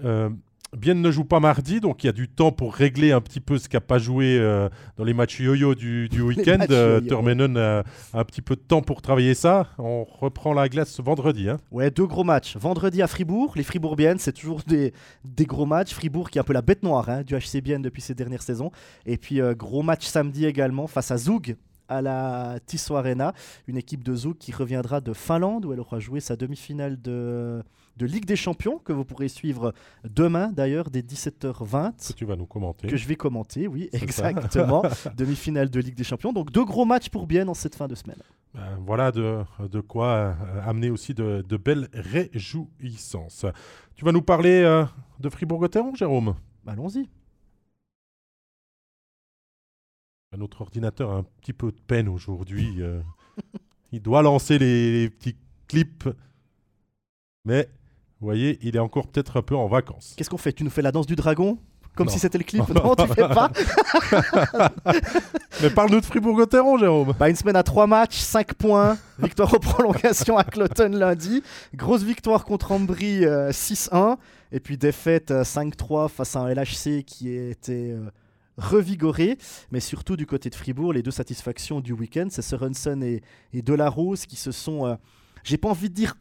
Euh, 0.05 0.31
Bien 0.77 0.95
ne 0.95 1.11
joue 1.11 1.25
pas 1.25 1.41
mardi, 1.41 1.81
donc 1.81 2.05
il 2.05 2.09
y 2.09 2.11
a 2.11 2.13
du 2.13 2.29
temps 2.29 2.53
pour 2.53 2.75
régler 2.75 3.13
un 3.13 3.23
petit 3.23 3.41
peu 3.41 3.57
ce 3.57 3.71
qu'a 3.71 3.81
pas 3.81 3.99
joué 3.99 4.39
euh, 4.39 4.69
dans 4.99 5.05
les 5.05 5.15
matchs 5.15 5.41
yo-yo 5.41 5.75
du, 5.75 6.11
du 6.11 6.21
week-end. 6.23 6.59
Euh, 6.69 7.01
a 8.13 8.19
un 8.19 8.25
petit 8.25 8.43
peu 8.43 8.55
de 8.55 8.61
temps 8.61 8.83
pour 8.83 9.01
travailler 9.01 9.33
ça. 9.33 9.69
On 9.79 10.05
reprend 10.05 10.53
la 10.53 10.69
glace 10.69 11.01
vendredi. 11.01 11.49
Hein. 11.49 11.57
Ouais, 11.71 11.91
deux 11.91 12.07
gros 12.07 12.23
matchs. 12.23 12.57
Vendredi 12.59 13.01
à 13.01 13.07
Fribourg. 13.07 13.55
Les 13.57 13.63
Fribourgiennes, 13.63 14.19
c'est 14.19 14.33
toujours 14.33 14.61
des, 14.67 14.93
des, 15.25 15.47
gros 15.47 15.65
matchs. 15.65 15.95
Fribourg 15.95 16.29
qui 16.29 16.37
est 16.37 16.43
un 16.43 16.45
peu 16.45 16.53
la 16.53 16.63
bête 16.63 16.83
noire 16.83 17.09
hein, 17.09 17.23
du 17.23 17.35
HC 17.35 17.63
Bienne 17.63 17.81
depuis 17.81 18.03
ces 18.03 18.15
dernières 18.15 18.43
saisons. 18.43 18.71
Et 19.07 19.17
puis 19.17 19.41
euh, 19.41 19.55
gros 19.55 19.83
match 19.83 20.05
samedi 20.05 20.45
également 20.45 20.87
face 20.87 21.11
à 21.11 21.17
Zoug 21.17 21.57
à 21.89 22.03
la 22.03 22.59
Tissot 22.67 22.97
Arena, 22.97 23.33
une 23.67 23.77
équipe 23.77 24.05
de 24.05 24.15
Zouk 24.15 24.39
qui 24.39 24.53
reviendra 24.53 25.01
de 25.01 25.13
Finlande 25.13 25.65
où 25.65 25.73
elle 25.73 25.81
aura 25.81 25.99
joué 25.99 26.21
sa 26.21 26.37
demi-finale 26.37 27.01
de, 27.01 27.63
de 27.97 28.07
Ligue 28.07 28.25
des 28.25 28.37
Champions 28.37 28.79
que 28.79 28.93
vous 28.93 29.05
pourrez 29.05 29.29
suivre 29.29 29.73
demain 30.05 30.53
d'ailleurs 30.53 30.91
dès 30.91 31.01
17h20. 31.01 32.09
Que 32.09 32.13
tu 32.13 32.25
vas 32.25 32.37
nous 32.37 32.47
commenter. 32.47 32.87
Que 32.87 32.97
je 32.97 33.07
vais 33.09 33.17
commenter, 33.17 33.67
oui, 33.67 33.89
exactement. 33.93 34.83
demi-finale 35.17 35.71
de 35.71 35.81
Ligue 35.81 35.97
des 35.97 36.05
Champions. 36.05 36.33
Donc 36.33 36.53
deux 36.53 36.65
gros 36.65 36.85
matchs 36.85 37.09
pour 37.09 37.27
bien 37.27 37.49
en 37.49 37.55
cette 37.55 37.75
fin 37.75 37.89
de 37.89 37.95
semaine. 37.95 38.19
Ben, 38.55 38.79
voilà 38.87 39.13
de, 39.13 39.41
de, 39.71 39.81
quoi 39.81 40.07
euh, 40.09 40.35
amener 40.65 40.91
aussi 40.91 41.13
de, 41.13 41.45
de, 41.47 41.57
belles 41.57 41.89
réjouissances. 41.93 43.45
Tu 43.95 44.05
vas 44.05 44.13
nous 44.13 44.23
parler 44.23 44.63
euh, 44.63 44.85
de 45.21 45.29
Fribourg-Gotteron, 45.29 45.95
Jérôme? 45.95 46.35
Allons-y. 46.67 47.09
Notre 50.37 50.61
ordinateur 50.61 51.11
a 51.11 51.15
un 51.15 51.25
petit 51.41 51.53
peu 51.53 51.73
de 51.73 51.81
peine 51.87 52.09
aujourd'hui. 52.09 52.77
Euh. 52.81 53.01
il 53.93 54.03
doit 54.03 54.23
lancer 54.23 54.59
les, 54.59 55.09
petits 55.09 55.37
clips. 55.67 56.09
Mais, 57.45 57.69
vous 58.21 58.27
voyez, 58.27 58.59
il 58.63 58.77
est 58.77 58.81
encore 58.81 59.07
peut-être 59.07 59.39
un 59.39 59.43
peu 59.43 59.57
en 59.57 59.69
vacances. 59.69 60.15
Qu'est-ce 60.17 60.29
qu'on 60.29 60.37
fait? 60.37 60.53
Tu 60.53 60.65
nous 60.65 60.71
fais 60.71 60.83
la 60.83 60.93
danse 60.93 61.07
du 61.07 61.17
dragon? 61.17 61.59
Comme 61.95 62.09
si 62.09 62.19
c'était 62.19 62.39
le 62.39 62.45
clip. 62.45 62.63
Non, 62.75 62.95
tu 62.95 63.07
fais 63.09 63.27
pas. 63.27 63.51
Mais 65.63 65.71
parle-nous 65.71 66.01
de 66.01 66.05
Fribourg-Gotteron, 66.05 66.79
Jérôme. 66.79 67.13
Bah, 67.19 67.29
une 67.29 67.35
semaine 67.35 67.57
à 67.57 67.65
trois 67.65 67.89
matchs, 67.89 68.19
5 68.19 68.55
points. 68.55 68.97
Victoire 69.19 69.53
en 69.53 69.59
prolongation 69.59 70.37
à 70.37 70.45
Cloton 70.45 70.91
lundi. 70.93 71.43
Grosse 71.75 72.05
victoire 72.05 72.45
contre 72.45 72.71
Ambry 72.71 73.23
6-1. 73.23 74.13
Euh, 74.13 74.17
Et 74.53 74.61
puis 74.61 74.77
défaite 74.77 75.33
5-3 75.33 76.05
euh, 76.05 76.09
face 76.09 76.37
à 76.37 76.41
un 76.41 76.55
LHC 76.55 77.03
qui 77.05 77.35
était 77.35 77.97
revigoré, 78.59 79.39
mais 79.71 79.81
surtout 79.81 80.17
du 80.17 80.27
côté 80.27 80.51
de 80.51 80.55
Fribourg, 80.55 80.93
les 80.93 81.03
deux 81.03 81.11
satisfactions 81.11 81.81
du 81.81 81.93
week-end, 81.93 82.27
c'est 82.31 82.43
Sorensen 82.43 83.03
et, 83.03 83.23
et 83.53 83.63
Delarose 83.63 84.27
qui 84.27 84.37
se 84.37 84.53
sont, 84.53 84.87
euh, 84.87 84.97
j'ai 85.45 85.57
pas 85.57 85.71
envie 85.71 85.89
de 85.89 85.95
dire 85.95 86.15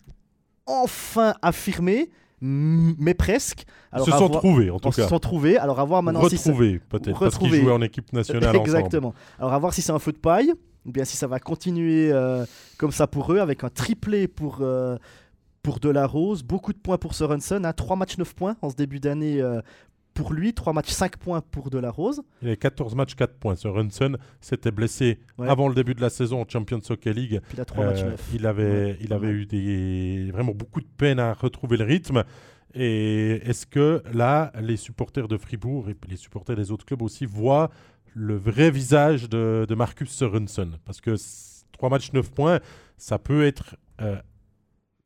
enfin 0.65 1.34
affirmés, 1.41 2.10
mais 2.39 3.15
presque. 3.15 3.65
Ils 3.95 4.04
se 4.04 4.12
sont 4.12 4.30
trouvés, 4.30 4.69
en 4.69 4.80
tout 4.80 4.89
cas. 4.91 5.04
se 5.04 5.10
sont 5.10 5.19
trouvés. 5.19 5.58
Alors, 5.58 5.80
à 5.80 5.86
voir 5.86 6.04
maintenant 6.04 6.21
retrouvés, 6.21 6.73
si 6.73 6.80
peut-être, 6.89 7.19
parce 7.19 7.38
qu'ils 7.38 7.54
jouaient 7.56 7.71
en 7.71 7.82
équipe 7.82 8.13
nationale 8.13 8.56
Exactement. 8.56 9.13
Alors, 9.39 9.54
à 9.54 9.60
voir 9.60 9.73
si 9.73 9.82
c'est 9.82 9.91
un 9.91 10.00
feu 10.00 10.12
de 10.12 10.17
paille, 10.17 10.54
ou 10.86 10.91
bien 10.91 11.04
si 11.04 11.17
ça 11.17 11.28
va 11.28 11.39
continuer 11.39 12.12
euh, 12.12 12.45
comme 12.78 12.91
ça 12.91 13.08
pour 13.08 13.34
eux, 13.34 13.39
avec 13.39 13.63
un 13.63 13.69
triplé 13.69 14.28
pour, 14.28 14.60
euh, 14.62 14.97
pour 15.63 15.80
Delarose, 15.80 16.43
beaucoup 16.43 16.73
de 16.73 16.78
points 16.78 16.97
pour 16.97 17.15
Sorensen, 17.15 17.65
hein, 17.65 17.73
3 17.73 17.95
matchs 17.95 18.17
9 18.17 18.36
points 18.36 18.56
en 18.62 18.69
ce 18.69 18.76
début 18.76 19.00
d'année 19.00 19.41
pour 20.17 20.34
lui, 20.34 20.53
3 20.53 20.73
matchs, 20.73 20.89
5 20.89 21.17
points 21.17 21.41
pour 21.41 21.69
De 21.69 21.77
La 21.77 21.91
Rose. 21.91 22.23
Il 22.41 22.49
a 22.49 22.56
14 22.56 22.95
matchs, 22.95 23.13
4 23.13 23.36
points. 23.36 23.56
Ce 23.56 23.67
Runson 23.67 24.17
s'était 24.41 24.71
blessé 24.71 25.19
avant 25.38 25.67
le 25.67 25.75
début 25.75 25.93
de 25.93 26.01
la 26.01 26.10
saison 26.10 26.41
en 26.41 26.45
Champions 26.49 26.82
Soccer 26.82 27.13
League. 27.13 27.39
Puis 27.47 27.58
il 27.58 27.62
a 27.62 27.65
3 27.65 27.86
matchs, 27.86 28.03
9. 28.03 28.08
Euh, 28.08 28.15
il 28.34 28.45
avait, 28.47 28.97
il 28.99 29.13
avait 29.13 29.30
eu 29.30 29.45
des, 29.45 30.32
vraiment 30.32 30.53
beaucoup 30.53 30.82
de 30.82 30.88
peine 30.88 31.19
à 31.19 31.34
retrouver 31.34 31.77
le 31.77 31.86
rythme. 31.86 32.23
Et 32.73 33.47
est-ce 33.47 33.67
que 33.67 34.01
là, 34.12 34.51
les 34.60 34.75
supporters 34.75 35.27
de 35.27 35.38
Fribourg 35.38 35.88
et 35.89 35.95
les 36.10 36.17
supporters 36.17 36.56
des 36.56 36.71
autres 36.71 36.86
clubs 36.86 37.03
aussi 37.03 37.27
voient 37.27 37.69
le 38.15 38.36
vrai 38.36 38.71
visage 38.71 39.30
de, 39.30 39.67
de 39.69 39.75
Marcus 39.75 40.10
Sorensen 40.10 40.77
Parce 40.84 40.99
que 40.99 41.15
3 41.73 41.89
matchs, 41.89 42.12
9 42.12 42.32
points, 42.32 42.60
ça 42.97 43.19
peut 43.19 43.45
être 43.45 43.75
euh, 44.01 44.17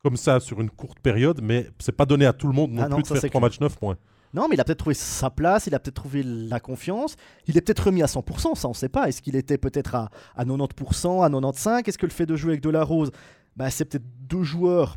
comme 0.02 0.16
ça 0.16 0.40
sur 0.40 0.62
une 0.62 0.70
courte 0.70 1.00
période, 1.00 1.40
mais 1.42 1.68
c'est 1.78 1.96
pas 1.96 2.06
donné 2.06 2.24
à 2.24 2.32
tout 2.32 2.46
le 2.46 2.54
monde 2.54 2.72
non 2.72 2.84
ah 2.90 2.94
plus 2.94 3.02
de 3.02 3.18
faire 3.18 3.30
3 3.30 3.40
matchs, 3.42 3.60
9 3.60 3.76
points. 3.76 3.98
Non, 4.34 4.48
mais 4.48 4.56
il 4.56 4.60
a 4.60 4.64
peut-être 4.64 4.78
trouvé 4.78 4.94
sa 4.94 5.30
place, 5.30 5.66
il 5.66 5.74
a 5.74 5.78
peut-être 5.78 5.96
trouvé 5.96 6.22
la 6.22 6.58
confiance. 6.58 7.16
Il 7.46 7.56
est 7.56 7.60
peut-être 7.60 7.86
remis 7.86 8.02
à 8.02 8.06
100%, 8.06 8.54
ça 8.54 8.68
on 8.68 8.70
ne 8.70 8.74
sait 8.74 8.88
pas. 8.88 9.08
Est-ce 9.08 9.20
qu'il 9.20 9.36
était 9.36 9.58
peut-être 9.58 9.94
à, 9.94 10.10
90%, 10.38 11.24
à 11.24 11.28
95% 11.28 11.86
Est-ce 11.86 11.98
que 11.98 12.06
le 12.06 12.12
fait 12.12 12.26
de 12.26 12.36
jouer 12.36 12.52
avec 12.52 12.62
Delarose, 12.62 13.10
bah, 13.56 13.70
c'est 13.70 13.84
peut-être 13.84 14.06
deux 14.28 14.42
joueurs 14.42 14.96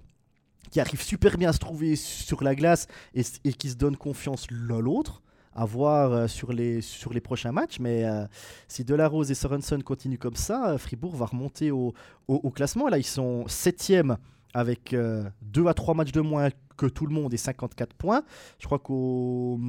qui 0.72 0.80
arrivent 0.80 1.02
super 1.02 1.38
bien 1.38 1.50
à 1.50 1.54
se 1.54 1.60
trouver 1.60 1.96
sur 1.96 2.44
la 2.44 2.56
glace 2.56 2.88
et, 3.14 3.24
qui 3.54 3.70
se 3.70 3.76
donnent 3.76 3.98
confiance 3.98 4.48
l'un 4.52 4.80
l'autre 4.80 5.22
à 5.54 5.64
voir 5.64 6.12
euh, 6.12 6.28
sur 6.28 6.52
les, 6.52 6.82
sur 6.82 7.14
les 7.14 7.22
prochains 7.22 7.52
matchs. 7.52 7.80
Mais 7.80 8.04
euh, 8.04 8.26
si 8.68 8.84
Delarose 8.84 9.32
et 9.32 9.36
Sorensen 9.36 9.84
continuent 9.84 10.18
comme 10.18 10.36
ça, 10.36 10.72
euh, 10.72 10.78
Fribourg 10.78 11.16
va 11.16 11.28
remonter 11.28 11.72
au, 11.72 11.94
au, 12.28 12.52
classement. 12.52 12.90
Là, 12.90 12.98
ils 12.98 13.06
sont 13.06 13.48
septième 13.48 14.18
avec 14.56 14.96
2 14.96 15.68
à 15.68 15.74
3 15.74 15.94
matchs 15.94 16.14
de 16.14 16.22
moins 16.22 16.50
que 16.78 16.86
tout 16.86 17.06
le 17.06 17.14
monde 17.14 17.34
et 17.34 17.38
54 17.38 17.94
points. 17.94 18.24
Je 18.60 18.66
crois 18.66 18.80
qu'au 18.80 19.60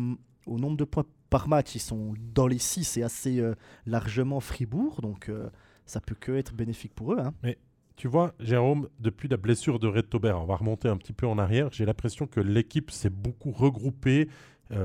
au 0.47 0.59
nombre 0.59 0.77
de 0.77 0.85
points 0.85 1.05
par 1.29 1.49
match, 1.49 1.75
ils 1.75 1.81
sont 1.81 2.15
dans 2.35 2.47
les 2.47 2.59
6 2.59 2.99
et 2.99 3.03
assez 3.03 3.41
euh, 3.41 3.55
largement 3.85 4.41
Fribourg. 4.41 5.01
Donc 5.03 5.29
euh, 5.29 5.51
ça 5.85 6.01
peut 6.01 6.15
que 6.15 6.33
être 6.33 6.55
bénéfique 6.55 6.95
pour 6.95 7.13
eux. 7.13 7.19
Hein. 7.19 7.35
Mais 7.43 7.59
tu 7.97 8.07
vois, 8.09 8.33
Jérôme, 8.39 8.89
depuis 9.01 9.29
la 9.29 9.37
blessure 9.37 9.79
de 9.79 9.89
Red 9.89 10.09
Tober, 10.09 10.33
on 10.33 10.47
va 10.47 10.57
remonter 10.57 10.89
un 10.89 10.97
petit 10.97 11.13
peu 11.13 11.27
en 11.27 11.39
arrière, 11.39 11.69
j'ai 11.73 11.85
l'impression 11.85 12.27
que 12.27 12.41
l'équipe 12.41 12.91
s'est 12.91 13.11
beaucoup 13.11 13.51
regroupée 13.51 14.29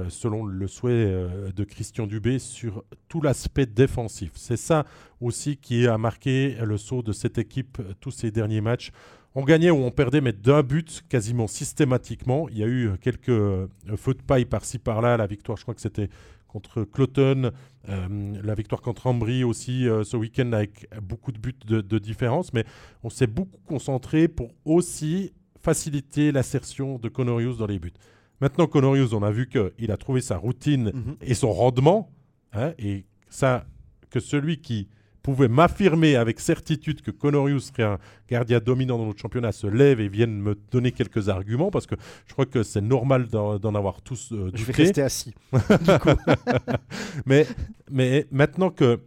selon 0.10 0.46
le 0.46 0.68
souhait 0.68 1.12
de 1.56 1.64
Christian 1.64 2.06
Dubé, 2.06 2.38
sur 2.38 2.84
tout 3.08 3.20
l'aspect 3.20 3.66
défensif. 3.66 4.32
C'est 4.36 4.56
ça 4.56 4.86
aussi 5.20 5.58
qui 5.58 5.88
a 5.88 5.98
marqué 5.98 6.56
le 6.64 6.78
saut 6.78 7.02
de 7.02 7.12
cette 7.12 7.40
équipe 7.40 7.82
tous 8.00 8.12
ces 8.12 8.30
derniers 8.30 8.62
matchs. 8.62 8.92
On 9.34 9.44
gagnait 9.44 9.72
ou 9.72 9.78
on 9.78 9.92
perdait, 9.92 10.20
mais 10.20 10.34
d'un 10.34 10.62
but 10.62 11.04
quasiment 11.08 11.48
systématiquement. 11.48 12.50
Il 12.50 12.58
y 12.58 12.64
a 12.64 12.68
eu 12.68 12.92
quelques 13.00 13.28
feux 13.28 14.14
de 14.14 14.22
paille 14.26 14.46
par-ci 14.46 14.78
par-là. 14.78 15.16
La 15.16 15.28
victoire, 15.28 15.58
je 15.58 15.64
crois 15.64 15.74
que 15.74 15.82
c'était 15.82 16.10
contre 16.52 16.84
Cloton, 16.84 17.52
euh, 17.90 18.42
la 18.44 18.56
victoire 18.56 18.82
contre 18.82 19.08
Ambry 19.08 19.44
aussi 19.44 19.88
euh, 19.88 20.04
ce 20.04 20.18
week-end 20.18 20.52
avec 20.52 20.88
beaucoup 21.02 21.32
de 21.32 21.40
buts 21.40 21.56
de, 21.66 22.00
différence, 22.00 22.54
mais 22.54 22.66
on 23.04 23.10
s'est 23.10 23.28
beaucoup 23.28 23.60
concentré 23.66 24.28
pour 24.28 24.52
aussi 24.66 25.32
faciliter 25.62 26.32
l'assertion 26.32 26.98
de 27.00 27.08
Conorius 27.08 27.58
dans 27.58 27.68
les 27.68 27.80
buts. 27.80 27.94
Maintenant, 28.42 28.68
Conorius, 28.68 29.14
on 29.14 29.24
a 29.24 29.32
vu 29.32 29.48
qu'il 29.48 29.92
a 29.92 29.98
trouvé 29.98 30.20
sa 30.20 30.38
routine 30.38 30.92
mhm. 30.94 31.16
et 31.22 31.34
son 31.34 31.54
rendement, 31.54 32.10
hein, 32.54 32.74
et 32.78 33.06
ça, 33.30 33.66
que 34.10 34.20
celui 34.20 34.60
qui 34.60 34.90
pouvait 35.24 35.48
m'affirmer 35.48 36.16
avec 36.16 36.40
certitude 36.40 37.02
que 37.02 37.12
Conorius 37.12 37.72
serait 37.72 37.84
un 37.84 38.00
gardien 38.30 38.60
dominant 38.60 38.98
dans 38.98 39.06
notre 39.06 39.20
championnat 39.20 39.52
se 39.52 39.68
lève 39.68 40.00
et 40.00 40.08
vienne 40.08 40.40
me 40.42 40.58
donner 40.72 40.92
quelques 40.92 41.30
arguments 41.30 41.72
parce 41.72 41.88
que 41.88 41.96
je 42.28 42.34
crois 42.34 42.46
que 42.46 42.64
c'est 42.64 42.82
normal 42.82 43.28
d'en 43.28 43.76
avoir 43.76 44.02
tous 44.02 44.32
euh, 44.32 44.52
Je 44.54 44.64
vais 44.64 44.74
rester 44.74 45.02
assis. 45.02 45.34
mais, 47.26 47.46
mais 47.90 48.28
maintenant 48.32 48.70
que 48.70 49.00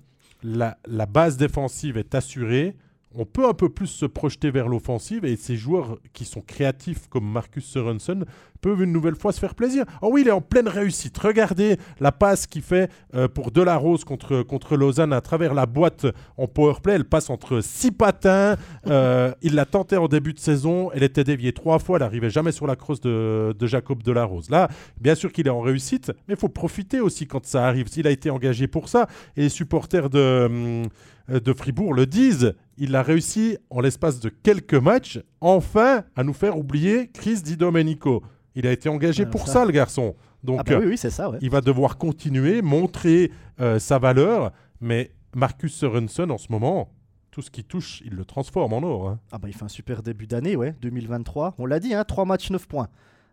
la, 0.42 0.78
la 0.86 1.06
base 1.06 1.36
défensive 1.36 1.96
est 1.96 2.14
assurée, 2.14 2.76
on 3.14 3.24
peut 3.24 3.46
un 3.46 3.54
peu 3.54 3.68
plus 3.68 3.86
se 3.86 4.06
projeter 4.06 4.50
vers 4.50 4.68
l'offensive 4.68 5.24
et 5.24 5.36
ces 5.36 5.56
joueurs 5.56 5.98
qui 6.12 6.24
sont 6.24 6.40
créatifs 6.40 7.08
comme 7.08 7.30
Marcus 7.30 7.64
Sørensen 7.64 8.24
peuvent 8.60 8.82
une 8.82 8.92
nouvelle 8.92 9.14
fois 9.14 9.32
se 9.32 9.38
faire 9.38 9.54
plaisir. 9.54 9.84
Oh 10.00 10.08
oui, 10.10 10.22
il 10.22 10.28
est 10.28 10.32
en 10.32 10.40
pleine 10.40 10.68
réussite. 10.68 11.16
Regardez 11.18 11.76
la 12.00 12.12
passe 12.12 12.46
qu'il 12.46 12.62
fait 12.62 12.90
euh, 13.14 13.28
pour 13.28 13.50
Delarose 13.50 14.04
contre, 14.04 14.42
contre 14.42 14.76
Lausanne 14.76 15.12
à 15.12 15.20
travers 15.20 15.54
la 15.54 15.66
boîte 15.66 16.06
en 16.38 16.46
powerplay. 16.46 16.94
Elle 16.94 17.04
passe 17.04 17.30
entre 17.30 17.60
six 17.60 17.92
patins. 17.92 18.56
Euh, 18.86 19.32
il 19.42 19.54
l'a 19.54 19.66
tenté 19.66 19.96
en 19.96 20.08
début 20.08 20.32
de 20.32 20.38
saison. 20.38 20.90
Elle 20.92 21.02
était 21.02 21.24
déviée 21.24 21.52
trois 21.52 21.78
fois. 21.78 21.98
Elle 21.98 22.04
n'arrivait 22.04 22.30
jamais 22.30 22.52
sur 22.52 22.66
la 22.66 22.74
crosse 22.74 23.00
de, 23.00 23.54
de 23.58 23.66
Jacob 23.66 24.02
Delarose. 24.02 24.48
Là, 24.50 24.68
bien 24.98 25.14
sûr 25.14 25.30
qu'il 25.30 25.46
est 25.46 25.50
en 25.50 25.60
réussite, 25.60 26.10
mais 26.26 26.34
il 26.34 26.40
faut 26.40 26.48
profiter 26.48 27.00
aussi 27.00 27.26
quand 27.26 27.44
ça 27.44 27.66
arrive. 27.66 27.88
S'il 27.88 28.06
a 28.06 28.10
été 28.10 28.30
engagé 28.30 28.66
pour 28.66 28.88
ça, 28.88 29.08
et 29.36 29.42
les 29.42 29.48
supporters 29.50 30.08
de... 30.08 30.84
Euh, 31.30 31.40
de 31.40 31.52
Fribourg 31.52 31.94
le 31.94 32.06
disent. 32.06 32.54
Il 32.76 32.96
a 32.96 33.02
réussi, 33.02 33.56
en 33.70 33.80
l'espace 33.80 34.20
de 34.20 34.28
quelques 34.28 34.74
matchs, 34.74 35.20
enfin 35.40 36.04
à 36.16 36.24
nous 36.24 36.32
faire 36.32 36.58
oublier 36.58 37.08
Chris 37.08 37.42
Di 37.42 37.56
Domenico. 37.56 38.22
Il 38.54 38.66
a 38.66 38.72
été 38.72 38.88
engagé 38.88 39.26
pour 39.26 39.48
ça. 39.48 39.64
le 39.64 39.72
garçon. 39.72 40.14
Donc, 40.42 40.60
ah 40.60 40.64
bah 40.64 40.80
oui, 40.84 40.98
c'est 40.98 41.10
ça, 41.10 41.32
il 41.40 41.50
va 41.50 41.62
devoir 41.62 41.96
continuer, 41.96 42.60
montrer 42.60 43.32
euh, 43.60 43.78
sa 43.78 43.98
valeur. 43.98 44.52
Mais 44.80 45.12
Marcus 45.34 45.74
Sørensen, 45.74 46.30
en 46.30 46.36
ce 46.36 46.48
moment, 46.50 46.90
tout 47.30 47.40
ce 47.40 47.50
qui 47.50 47.64
touche, 47.64 48.02
il 48.04 48.14
le 48.14 48.24
transforme 48.24 48.74
en 48.74 48.82
or. 48.82 49.08
Hein. 49.08 49.18
Ah 49.32 49.38
bah, 49.38 49.48
il 49.48 49.54
fait 49.54 49.64
un 49.64 49.68
super 49.68 50.02
début 50.02 50.26
d'année, 50.26 50.54
ouais, 50.54 50.74
2023. 50.82 51.54
On 51.58 51.66
l'a 51.66 51.80
dit, 51.80 51.94
hein, 51.94 52.04
3 52.04 52.26
matchs, 52.26 52.50
9 52.50 52.68
points. 52.68 52.88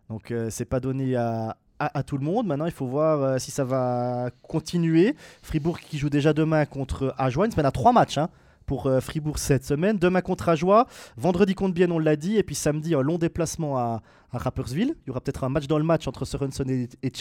Donc, 0.10 0.32
euh, 0.32 0.50
c'est 0.50 0.66
pas 0.66 0.80
donné 0.80 1.16
à, 1.16 1.58
à, 1.80 2.04
tout 2.04 2.18
le 2.18 2.24
monde. 2.24 2.48
Maintenant, 2.48 2.66
il 2.66 2.72
faut 2.72 2.88
voir 2.88 3.22
euh, 3.22 3.38
si 3.38 3.52
ça 3.52 3.64
va 3.64 4.30
continuer. 4.42 5.16
Fribourg 5.42 5.80
qui 5.80 5.98
joue 5.98 6.10
déjà 6.10 6.34
demain 6.34 6.66
contre 6.66 7.14
Ajoie, 7.18 7.46
une 7.46 7.52
semaine 7.52 7.66
à 7.66 7.72
trois 7.72 7.92
matchs. 7.92 8.18
Hein, 8.18 8.30
pour 8.66 8.88
euh, 8.88 9.00
Fribourg 9.00 9.40
cette 9.40 9.66
semaine. 9.66 9.98
Demain 9.98 10.22
contre 10.22 10.50
Ajoie, 10.50 10.88
vendredi 11.18 11.56
contre 11.56 11.74
Bienne, 11.74 11.92
on 11.92 12.00
l'a 12.00 12.16
dit, 12.16 12.38
et 12.38 12.44
puis 12.44 12.56
samedi, 12.56 12.96
un 12.96 13.02
long 13.02 13.18
déplacement 13.18 13.78
à, 13.78 14.02
Rapperswil. 14.34 14.96
Il 15.06 15.08
y 15.08 15.10
aura 15.10 15.20
peut-être 15.20 15.44
un 15.44 15.50
match 15.50 15.68
dans 15.68 15.78
le 15.78 15.84
match 15.84 16.08
entre 16.08 16.24
Sorensen 16.24 16.70
et, 16.70 16.88
et 17.04 17.12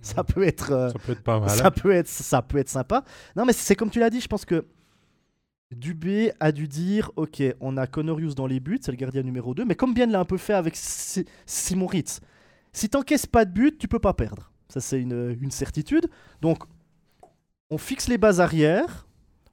Ça 0.00 0.24
peut 0.24 0.42
être, 0.42 0.72
euh, 0.72 0.88
ça 0.90 0.98
peut 0.98 1.12
être 1.12 1.22
pas 1.22 1.38
mal. 1.38 1.50
Ça 1.50 1.70
peut 1.70 1.92
être, 1.92 2.08
ça 2.08 2.42
peut 2.42 2.58
être 2.58 2.68
sympa. 2.68 3.04
Non, 3.36 3.44
mais 3.44 3.52
c'est 3.52 3.76
comme 3.76 3.90
tu 3.90 4.00
l'as 4.00 4.10
dit, 4.10 4.20
je 4.20 4.26
pense 4.26 4.44
que 4.44 4.66
Dubé 5.70 6.32
a 6.40 6.52
dû 6.52 6.68
dire 6.68 7.10
Ok, 7.16 7.42
on 7.60 7.76
a 7.76 7.86
Conorius 7.86 8.34
dans 8.34 8.46
les 8.46 8.60
buts, 8.60 8.80
c'est 8.82 8.90
le 8.90 8.96
gardien 8.96 9.22
numéro 9.22 9.54
2, 9.54 9.64
mais 9.64 9.74
comme 9.74 9.94
Bienne 9.94 10.10
l'a 10.10 10.20
un 10.20 10.24
peu 10.24 10.36
fait 10.36 10.54
avec 10.54 10.74
Simon 11.46 11.86
Ritz. 11.86 12.20
Si 12.72 12.88
t'encaisses 12.88 13.26
pas 13.26 13.44
de 13.44 13.52
but, 13.52 13.78
tu 13.78 13.86
peux 13.86 13.98
pas 13.98 14.14
perdre. 14.14 14.50
Ça, 14.68 14.80
c'est 14.80 15.00
une, 15.00 15.50
certitude. 15.50 16.08
Donc, 16.40 16.64
on 17.68 17.76
fixe 17.76 18.08
les 18.08 18.16
bases 18.16 18.40
arrière, 18.40 19.06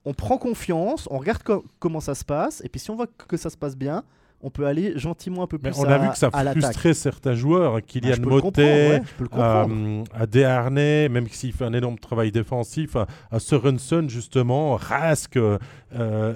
on 0.06 0.14
prend 0.14 0.38
confiance, 0.38 1.08
on 1.12 1.18
regarde 1.18 1.42
comment 1.80 2.00
ça 2.00 2.16
se 2.16 2.26
passe, 2.26 2.62
et 2.64 2.70
puis 2.70 2.80
si 2.80 2.90
on 2.92 2.96
voit 2.96 3.08
que 3.08 3.38
ça 3.38 3.50
se 3.50 3.58
passe 3.58 3.76
bien, 3.76 4.04
on 4.42 4.50
peut 4.50 4.66
aller 4.66 4.98
gentiment 4.98 5.44
un 5.44 5.48
peu 5.48 5.58
plus 5.58 5.78
on 5.78 5.84
a 5.84 5.98
vu 5.98 6.10
que 6.10 6.18
ça 6.18 6.32
frustrait 6.32 6.94
certains 6.94 7.36
joueurs, 7.36 7.76
hein, 7.76 7.82
Kylian 7.86 8.18
bah, 8.22 8.30
Motet, 8.30 9.02
euh, 9.34 10.04
à 10.14 10.26
Desharnais, 10.26 11.10
même 11.10 11.28
s'il 11.28 11.52
fait 11.52 11.66
un 11.66 11.74
énorme 11.74 12.00
travail 12.00 12.32
défensif, 12.32 12.96
à, 12.96 13.40
Sørensen 13.40 14.10
justement, 14.10 14.76
Rask 14.76 15.36
euh, 15.36 15.58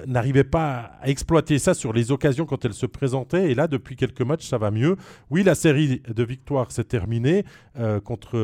n'arrivait 0.06 0.44
pas 0.44 0.92
à 1.02 1.08
exploiter 1.08 1.60
ça 1.60 1.74
sur 1.74 1.94
les 1.94 2.12
occasions 2.12 2.46
quand 2.46 2.66
elles 2.66 2.74
se 2.74 2.86
présentaient, 2.86 3.52
et 3.52 3.56
là 3.56 3.68
depuis 3.68 3.96
quelques 3.96 4.22
matchs 4.22 4.48
ça 4.48 4.58
va 4.58 4.72
mieux. 4.72 4.98
Oui, 5.30 5.44
la 5.44 5.56
série 5.56 6.02
de 6.06 6.24
victoires 6.24 6.72
s'est 6.72 6.84
terminée 6.84 7.46
euh, 7.80 8.02
contre 8.02 8.38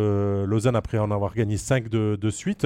Lausanne 0.45 0.75
après 0.75 0.99
en 0.99 1.11
avoir 1.11 1.33
gagné 1.33 1.57
5 1.57 1.89
de, 1.89 2.17
de 2.19 2.29
suite, 2.29 2.65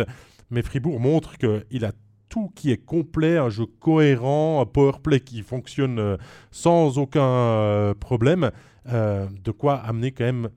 mais 0.52 0.62
Fribourg 0.62 1.00
montre 1.00 1.38
qu'il 1.38 1.86
a 1.86 1.92
tout 2.34 2.52
qui 2.56 2.72
est 2.72 2.84
complet, 2.84 3.38
un 3.38 3.50
jeu 3.50 3.68
cohérent, 3.68 4.60
un 4.60 4.66
powerplay 4.66 5.20
qui 5.20 5.44
fonctionne 5.44 6.00
euh, 6.00 6.18
sans 6.50 6.98
aucun 6.98 7.22
euh, 7.22 7.94
problème, 7.94 8.50
euh, 8.88 9.28
de 9.44 9.52
quoi 9.52 9.76
amener 9.76 10.12
quand 10.12 10.24
même 10.24 10.50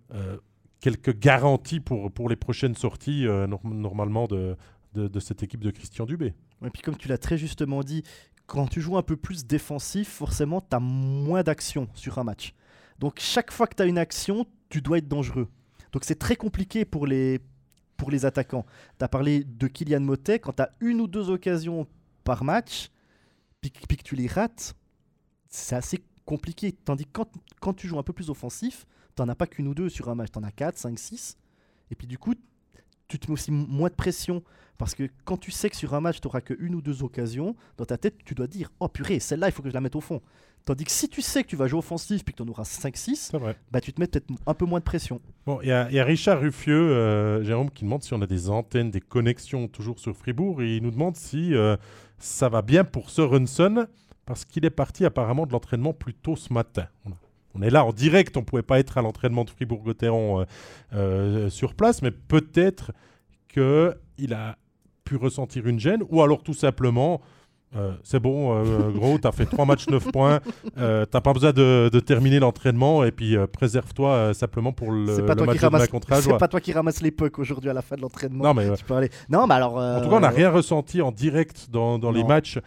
quelques 0.81 1.19
garanties 1.19 1.81
pour, 1.81 2.11
pour 2.11 2.31
les 2.31 2.37
prochaines 2.37 2.75
sorties 2.75 3.27
normalement 3.63 4.27
de, 4.27 4.57
de, 4.95 5.21
cette 5.21 5.43
équipe 5.43 5.63
de 5.63 5.71
Christian 5.71 6.07
Dubé. 6.07 6.33
Et 6.65 6.71
puis 6.71 6.81
comme 6.81 6.97
tu 6.97 7.09
l'as 7.09 7.19
très 7.19 7.37
justement 7.37 7.83
dit, 7.83 8.05
quand 8.47 8.69
tu 8.69 8.81
joues 8.81 8.97
un 8.97 9.03
peu 9.03 9.17
plus 9.19 9.45
défensif, 9.45 10.09
forcément 10.09 10.63
tu 10.63 10.75
as 10.75 10.81
moins 10.81 11.43
d'action 11.43 11.89
sur 11.93 12.17
un 12.17 12.25
match. 12.25 12.55
Donc 13.01 13.19
chaque 13.19 13.51
fois 13.51 13.67
que 13.67 13.75
tu 13.75 13.83
as 13.83 13.87
une 13.87 13.99
action, 13.99 14.47
tu 14.71 14.81
dois 14.81 14.97
être 14.97 15.09
dangereux. 15.09 15.49
Donc 15.93 16.05
c'est 16.05 16.19
très 16.19 16.37
compliqué 16.37 16.87
pour 16.87 17.07
les, 17.07 17.43
pour 17.97 18.11
les 18.11 18.25
attaquants. 18.25 18.67
Tu 18.99 19.05
as 19.05 19.09
parlé 19.09 19.45
de 19.45 19.67
Kylian 19.67 20.01
Motet, 20.01 20.39
quand 20.39 20.53
tu 20.53 20.63
as 20.63 20.71
une 20.81 21.01
ou 21.01 21.07
deux 21.07 21.31
occasions 21.31 21.87
par 22.25 22.45
match, 22.45 22.91
puis, 23.61 23.97
que 23.97 24.03
tu 24.03 24.15
les 24.15 24.27
rates, 24.27 24.75
c'est 25.49 25.77
assez 25.77 26.05
compliqué. 26.25 26.73
Tandis 26.73 27.05
que 27.05 27.23
quand, 27.61 27.75
tu 27.75 27.89
joues 27.89 27.99
un 27.99 28.03
peu 28.03 28.13
plus 28.13 28.31
offensif, 28.31 28.87
tu 29.17 29.23
n'en 29.23 29.29
as 29.29 29.35
pas 29.35 29.47
qu'une 29.47 29.69
ou 29.69 29.75
deux 29.75 29.89
sur 29.89 30.09
un 30.09 30.15
match, 30.15 30.31
tu 30.33 30.39
en 30.39 30.43
as 30.43 30.53
4, 30.53 30.77
5, 30.77 30.99
6. 30.99 31.39
Et 31.91 31.95
puis 31.95 32.07
du 32.07 32.19
coup, 32.19 32.35
tu 33.09 33.19
te 33.19 33.29
mets 33.29 33.35
aussi 33.35 33.51
moins 33.51 33.89
de 33.89 33.95
pression. 33.95 34.43
Parce 34.79 34.95
que 34.95 35.09
quand 35.25 35.39
tu 35.39 35.51
sais 35.51 35.71
que 35.71 35.77
sur 35.77 35.95
un 35.95 36.01
match, 36.01 36.21
tu 36.21 36.27
n'auras 36.27 36.43
qu'une 36.43 36.75
ou 36.75 36.83
deux 36.83 37.03
occasions, 37.03 37.57
dans 37.77 37.87
ta 37.87 37.97
tête, 37.97 38.19
tu 38.25 38.35
dois 38.35 38.47
dire 38.47 38.71
Oh 38.79 38.89
purée, 38.89 39.21
celle-là, 39.21 39.49
il 39.49 39.53
faut 39.53 39.63
que 39.63 39.69
je 39.69 39.75
la 39.75 39.81
mette 39.81 39.97
au 39.97 40.01
fond. 40.01 40.21
Tandis 40.67 40.83
que 40.83 40.91
si 40.91 41.09
tu 41.09 41.23
sais 41.23 41.45
que 41.45 41.49
tu 41.49 41.55
vas 41.55 41.69
jouer 41.69 41.79
offensif 41.79 42.25
puis 42.25 42.35
que 42.35 42.39
tu 42.39 42.43
en 42.43 42.49
auras 42.49 42.65
5-6, 42.65 43.39
bah, 43.71 43.81
tu 43.81 43.93
te 43.93 44.01
mets 44.01 44.09
peut-être 44.09 44.27
un 44.49 44.55
peu 44.55 44.67
moins 44.67 44.81
de 44.81 44.85
pression. 44.85 45.21
Bon, 45.47 45.61
il 45.63 45.69
y, 45.69 45.71
a 45.71 46.05
Richard 46.05 46.41
Ruffieux, 46.41 46.91
euh, 46.91 47.45
Jérôme, 47.45 47.71
qui 47.71 47.85
demande 47.85 48.03
si 48.03 48.13
on 48.15 48.21
a 48.21 48.27
des 48.27 48.51
antennes, 48.51 48.91
des 48.91 49.01
connexions 49.01 49.69
toujours 49.69 50.01
sur 50.01 50.17
Fribourg. 50.17 50.63
Et 50.63 50.77
il 50.77 50.83
nous 50.83 50.91
demande 50.91 51.15
si 51.15 51.55
euh, 51.55 51.77
ça 52.19 52.49
va 52.49 52.63
bien 52.63 52.83
pour 52.83 53.11
Sorensen, 53.11 53.87
parce 54.25 54.45
qu'il 54.45 54.65
est 54.65 54.71
parti 54.71 55.05
apparemment 55.05 55.47
de 55.47 55.53
l'entraînement 55.53 55.93
plus 55.93 56.15
tôt 56.15 56.35
ce 56.35 56.53
matin. 56.53 56.89
On 57.55 57.63
est 57.63 57.71
là 57.71 57.85
en 57.85 57.93
direct, 57.93 58.37
on 58.37 58.41
ne 58.41 58.45
pouvait 58.45 58.63
pas 58.63 58.81
être 58.81 58.99
à 58.99 59.03
l'entraînement 59.03 59.45
de 59.45 59.51
Fribourg-Gotteron 59.51 60.47
euh, 60.95 61.49
sur 61.49 61.75
place, 61.75 62.03
mais 62.03 62.11
peut-être 62.11 62.91
qu'il 63.49 64.35
a 64.35 64.59
pu 65.05 65.15
ressentir 65.15 65.69
une 65.69 65.79
gêne, 65.79 66.03
ou 66.09 66.23
alors 66.23 66.43
tout 66.43 66.55
simplement 66.55 67.21
euh, 67.75 67.93
c'est 68.05 68.21
bon, 68.21 68.55
euh, 68.55 68.91
gros, 68.91 69.19
t'as 69.19 69.33
fait 69.33 69.45
3 69.45 69.65
matchs, 69.67 69.89
9 69.89 70.13
points. 70.13 70.41
Euh, 70.79 71.05
t'as 71.05 71.21
pas 71.21 71.33
besoin 71.33 71.53
de, 71.53 71.91
terminer 72.01 72.39
l'entraînement 72.39 73.05
et 73.05 73.11
puis 73.11 73.37
préserve-toi 73.53 74.35
simplement 74.35 74.73
pour 74.73 74.93
le, 74.93 75.05
le 75.05 75.23
match 75.45 75.61
ramasse, 75.61 75.91
de 75.91 76.15
C'est 76.21 76.39
pas 76.39 76.49
toi 76.49 76.61
qui 76.61 76.73
ramasse 76.73 77.03
les 77.03 77.11
pucks 77.11 77.39
aujourd'hui 77.39 77.71
à 77.71 77.73
la 77.73 77.83
fin 77.83 77.97
de 77.97 78.03
l'entraînement. 78.03 78.45
Non, 78.45 78.55
mais, 78.55 78.69
non, 79.29 79.47
mais 79.47 79.55
alors. 79.55 79.77
En 79.77 80.01
tout 80.01 80.09
cas, 80.09 80.17
on 80.17 80.21
n'a 80.21 80.29
rien 80.29 80.51
ressenti 80.51 81.03
en 81.03 81.13
direct 81.13 81.69
dans, 81.71 81.99
dans 81.99 82.13
les 82.13 82.25
matchs 82.25 82.59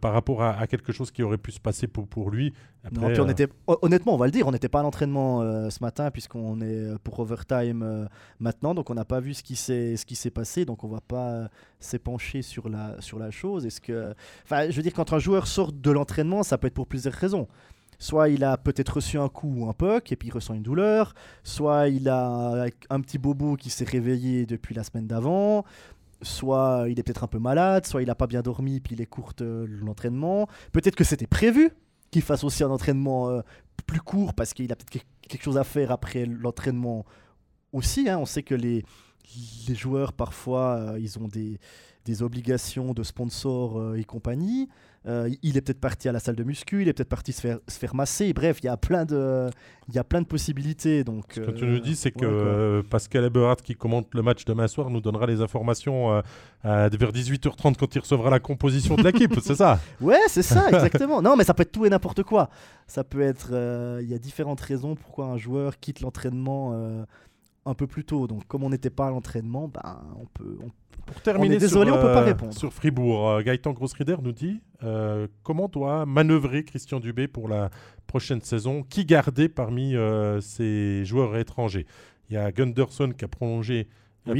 par 0.00 0.12
rapport 0.12 0.42
à, 0.42 0.66
quelque 0.66 0.92
chose 0.92 1.10
qui 1.10 1.22
aurait 1.22 1.38
pu 1.38 1.52
se 1.52 1.60
passer 1.60 1.86
pour, 1.86 2.08
pour 2.08 2.30
lui. 2.30 2.52
non, 2.92 3.08
puis 3.08 3.20
on 3.20 3.28
était, 3.28 3.48
honnêtement, 3.66 4.14
on 4.14 4.16
va 4.16 4.26
le 4.26 4.32
dire, 4.32 4.46
on 4.46 4.52
n'était 4.52 4.68
pas 4.68 4.80
à 4.80 4.82
l'entraînement 4.82 5.40
ce 5.70 5.78
matin 5.82 6.10
puisqu'on 6.10 6.60
est 6.60 6.98
pour 7.04 7.18
overtime 7.20 8.08
maintenant, 8.40 8.74
donc 8.74 8.90
on 8.90 8.94
n'a 8.94 9.04
pas 9.04 9.20
vu 9.20 9.34
ce 9.34 9.42
qui 9.42 9.56
s'est 9.56 10.30
passé, 10.30 10.64
donc 10.64 10.84
on 10.84 10.88
va 10.88 11.00
pas 11.00 11.48
s'épancher 11.80 12.42
sur 12.42 12.68
la, 12.68 13.00
sur 13.00 13.18
la 13.18 13.30
chose. 13.30 13.66
Est-ce 13.66 13.80
que 13.80 14.14
Enfin, 14.44 14.70
je 14.70 14.76
veux 14.76 14.82
dire, 14.82 14.92
quand 14.94 15.12
un 15.12 15.18
joueur 15.18 15.46
sort 15.46 15.72
de 15.72 15.90
l'entraînement, 15.90 16.42
ça 16.42 16.58
peut 16.58 16.66
être 16.66 16.74
pour 16.74 16.86
plusieurs 16.86 17.14
raisons. 17.14 17.48
Soit 17.98 18.28
il 18.28 18.44
a 18.44 18.56
peut-être 18.56 18.96
reçu 18.96 19.18
un 19.18 19.28
coup 19.28 19.52
ou 19.56 19.68
un 19.68 19.72
puck 19.72 20.12
et 20.12 20.16
puis 20.16 20.28
il 20.28 20.30
ressent 20.30 20.54
une 20.54 20.62
douleur. 20.62 21.14
Soit 21.42 21.88
il 21.88 22.08
a 22.08 22.66
un 22.90 23.00
petit 23.00 23.18
bobo 23.18 23.56
qui 23.56 23.70
s'est 23.70 23.84
réveillé 23.84 24.46
depuis 24.46 24.74
la 24.74 24.84
semaine 24.84 25.08
d'avant. 25.08 25.64
Soit 26.22 26.86
il 26.88 26.98
est 26.98 27.02
peut-être 27.02 27.24
un 27.24 27.28
peu 27.28 27.38
malade. 27.38 27.86
Soit 27.86 28.02
il 28.02 28.06
n'a 28.06 28.14
pas 28.14 28.26
bien 28.26 28.42
dormi 28.42 28.80
puis 28.80 28.94
il 28.94 29.00
est 29.00 29.06
courte 29.06 29.42
euh, 29.42 29.66
l'entraînement. 29.68 30.48
Peut-être 30.72 30.96
que 30.96 31.04
c'était 31.04 31.26
prévu 31.26 31.70
qu'il 32.10 32.22
fasse 32.22 32.44
aussi 32.44 32.64
un 32.64 32.70
entraînement 32.70 33.28
euh, 33.28 33.40
plus 33.86 34.00
court 34.00 34.34
parce 34.34 34.54
qu'il 34.54 34.70
a 34.72 34.76
peut-être 34.76 35.04
quelque 35.22 35.42
chose 35.42 35.58
à 35.58 35.64
faire 35.64 35.90
après 35.90 36.26
l'entraînement 36.26 37.04
aussi, 37.72 38.08
hein, 38.08 38.18
on 38.18 38.24
sait 38.24 38.42
que 38.42 38.54
les, 38.54 38.82
joueurs, 39.68 40.14
parfois, 40.14 40.94
ils 40.98 41.18
ont 41.18 41.28
des, 41.28 41.60
des 42.06 42.22
obligations 42.22 42.94
de 42.94 43.02
sponsors 43.02 43.94
et 43.94 44.04
compagnie. 44.04 44.70
Euh, 45.08 45.30
il 45.42 45.56
est 45.56 45.62
peut-être 45.62 45.80
parti 45.80 46.08
à 46.08 46.12
la 46.12 46.20
salle 46.20 46.36
de 46.36 46.44
muscu, 46.44 46.82
il 46.82 46.88
est 46.88 46.92
peut-être 46.92 47.08
parti 47.08 47.32
se 47.32 47.40
faire, 47.40 47.58
se 47.66 47.78
faire 47.78 47.94
masser. 47.94 48.34
Bref, 48.34 48.58
il 48.62 48.66
y 48.66 48.68
a 48.68 48.76
plein 48.76 49.06
de, 49.06 49.48
il 49.88 49.94
y 49.94 49.98
a 49.98 50.04
plein 50.04 50.20
de 50.20 50.26
possibilités. 50.26 51.02
Donc, 51.02 51.24
Ce 51.34 51.40
que 51.40 51.50
tu 51.50 51.64
nous 51.64 51.78
dis, 51.80 51.96
c'est 51.96 52.10
que 52.10 52.26
euh, 52.26 52.82
Pascal 52.82 53.24
Eberhardt, 53.24 53.62
qui 53.62 53.74
commente 53.74 54.08
le 54.12 54.20
match 54.20 54.44
demain 54.44 54.68
soir, 54.68 54.90
nous 54.90 55.00
donnera 55.00 55.26
les 55.26 55.40
informations 55.40 56.12
euh, 56.12 56.20
vers 56.62 57.12
18h30 57.12 57.76
quand 57.76 57.94
il 57.94 58.00
recevra 58.00 58.28
la 58.28 58.38
composition 58.38 58.96
de 58.96 59.02
l'équipe, 59.02 59.34
c'est 59.42 59.54
ça? 59.54 59.80
Ouais, 60.00 60.20
c'est 60.28 60.42
ça, 60.42 60.68
exactement. 60.68 61.22
non, 61.22 61.36
mais 61.36 61.44
ça 61.44 61.54
peut 61.54 61.62
être 61.62 61.72
tout 61.72 61.86
et 61.86 61.90
n'importe 61.90 62.22
quoi. 62.22 62.50
Ça 62.86 63.02
peut 63.02 63.22
être. 63.22 63.48
Il 64.02 64.08
y 64.08 64.14
a 64.14 64.18
différentes 64.18 64.60
raisons 64.60 64.94
pourquoi 64.94 65.26
un 65.26 65.38
joueur 65.38 65.78
quitte 65.80 66.00
l'entraînement 66.00 66.74
un 67.68 67.74
peu 67.74 67.86
plus 67.86 68.04
tôt. 68.04 68.26
Donc, 68.26 68.46
comme 68.46 68.64
on 68.64 68.70
n'était 68.70 68.90
pas 68.90 69.08
à 69.08 69.10
l'entraînement, 69.10 69.68
ben, 69.68 70.00
on 70.20 70.26
peut. 70.26 70.56
Pour 71.06 71.20
terminer, 71.22 71.58
désolé, 71.58 71.90
sur, 71.90 71.98
on 71.98 72.02
peut 72.02 72.12
pas 72.12 72.22
répondre. 72.22 72.52
Sur 72.52 72.72
Fribourg, 72.72 73.28
euh, 73.28 73.42
Gaëtan 73.42 73.72
Grossrider 73.72 74.16
nous 74.22 74.32
dit 74.32 74.60
euh, 74.82 75.26
comment 75.42 75.68
doit 75.68 76.04
manœuvrer 76.06 76.64
Christian 76.64 77.00
Dubé 77.00 77.28
pour 77.28 77.48
la 77.48 77.70
prochaine 78.06 78.40
saison? 78.40 78.82
Qui 78.82 79.04
garder 79.04 79.48
parmi 79.48 79.96
euh, 79.96 80.40
ses 80.40 81.04
joueurs 81.04 81.36
étrangers? 81.36 81.86
Il 82.28 82.34
y 82.34 82.36
a 82.36 82.52
Gunderson 82.52 83.12
qui 83.16 83.24
a 83.24 83.28
prolongé 83.28 83.88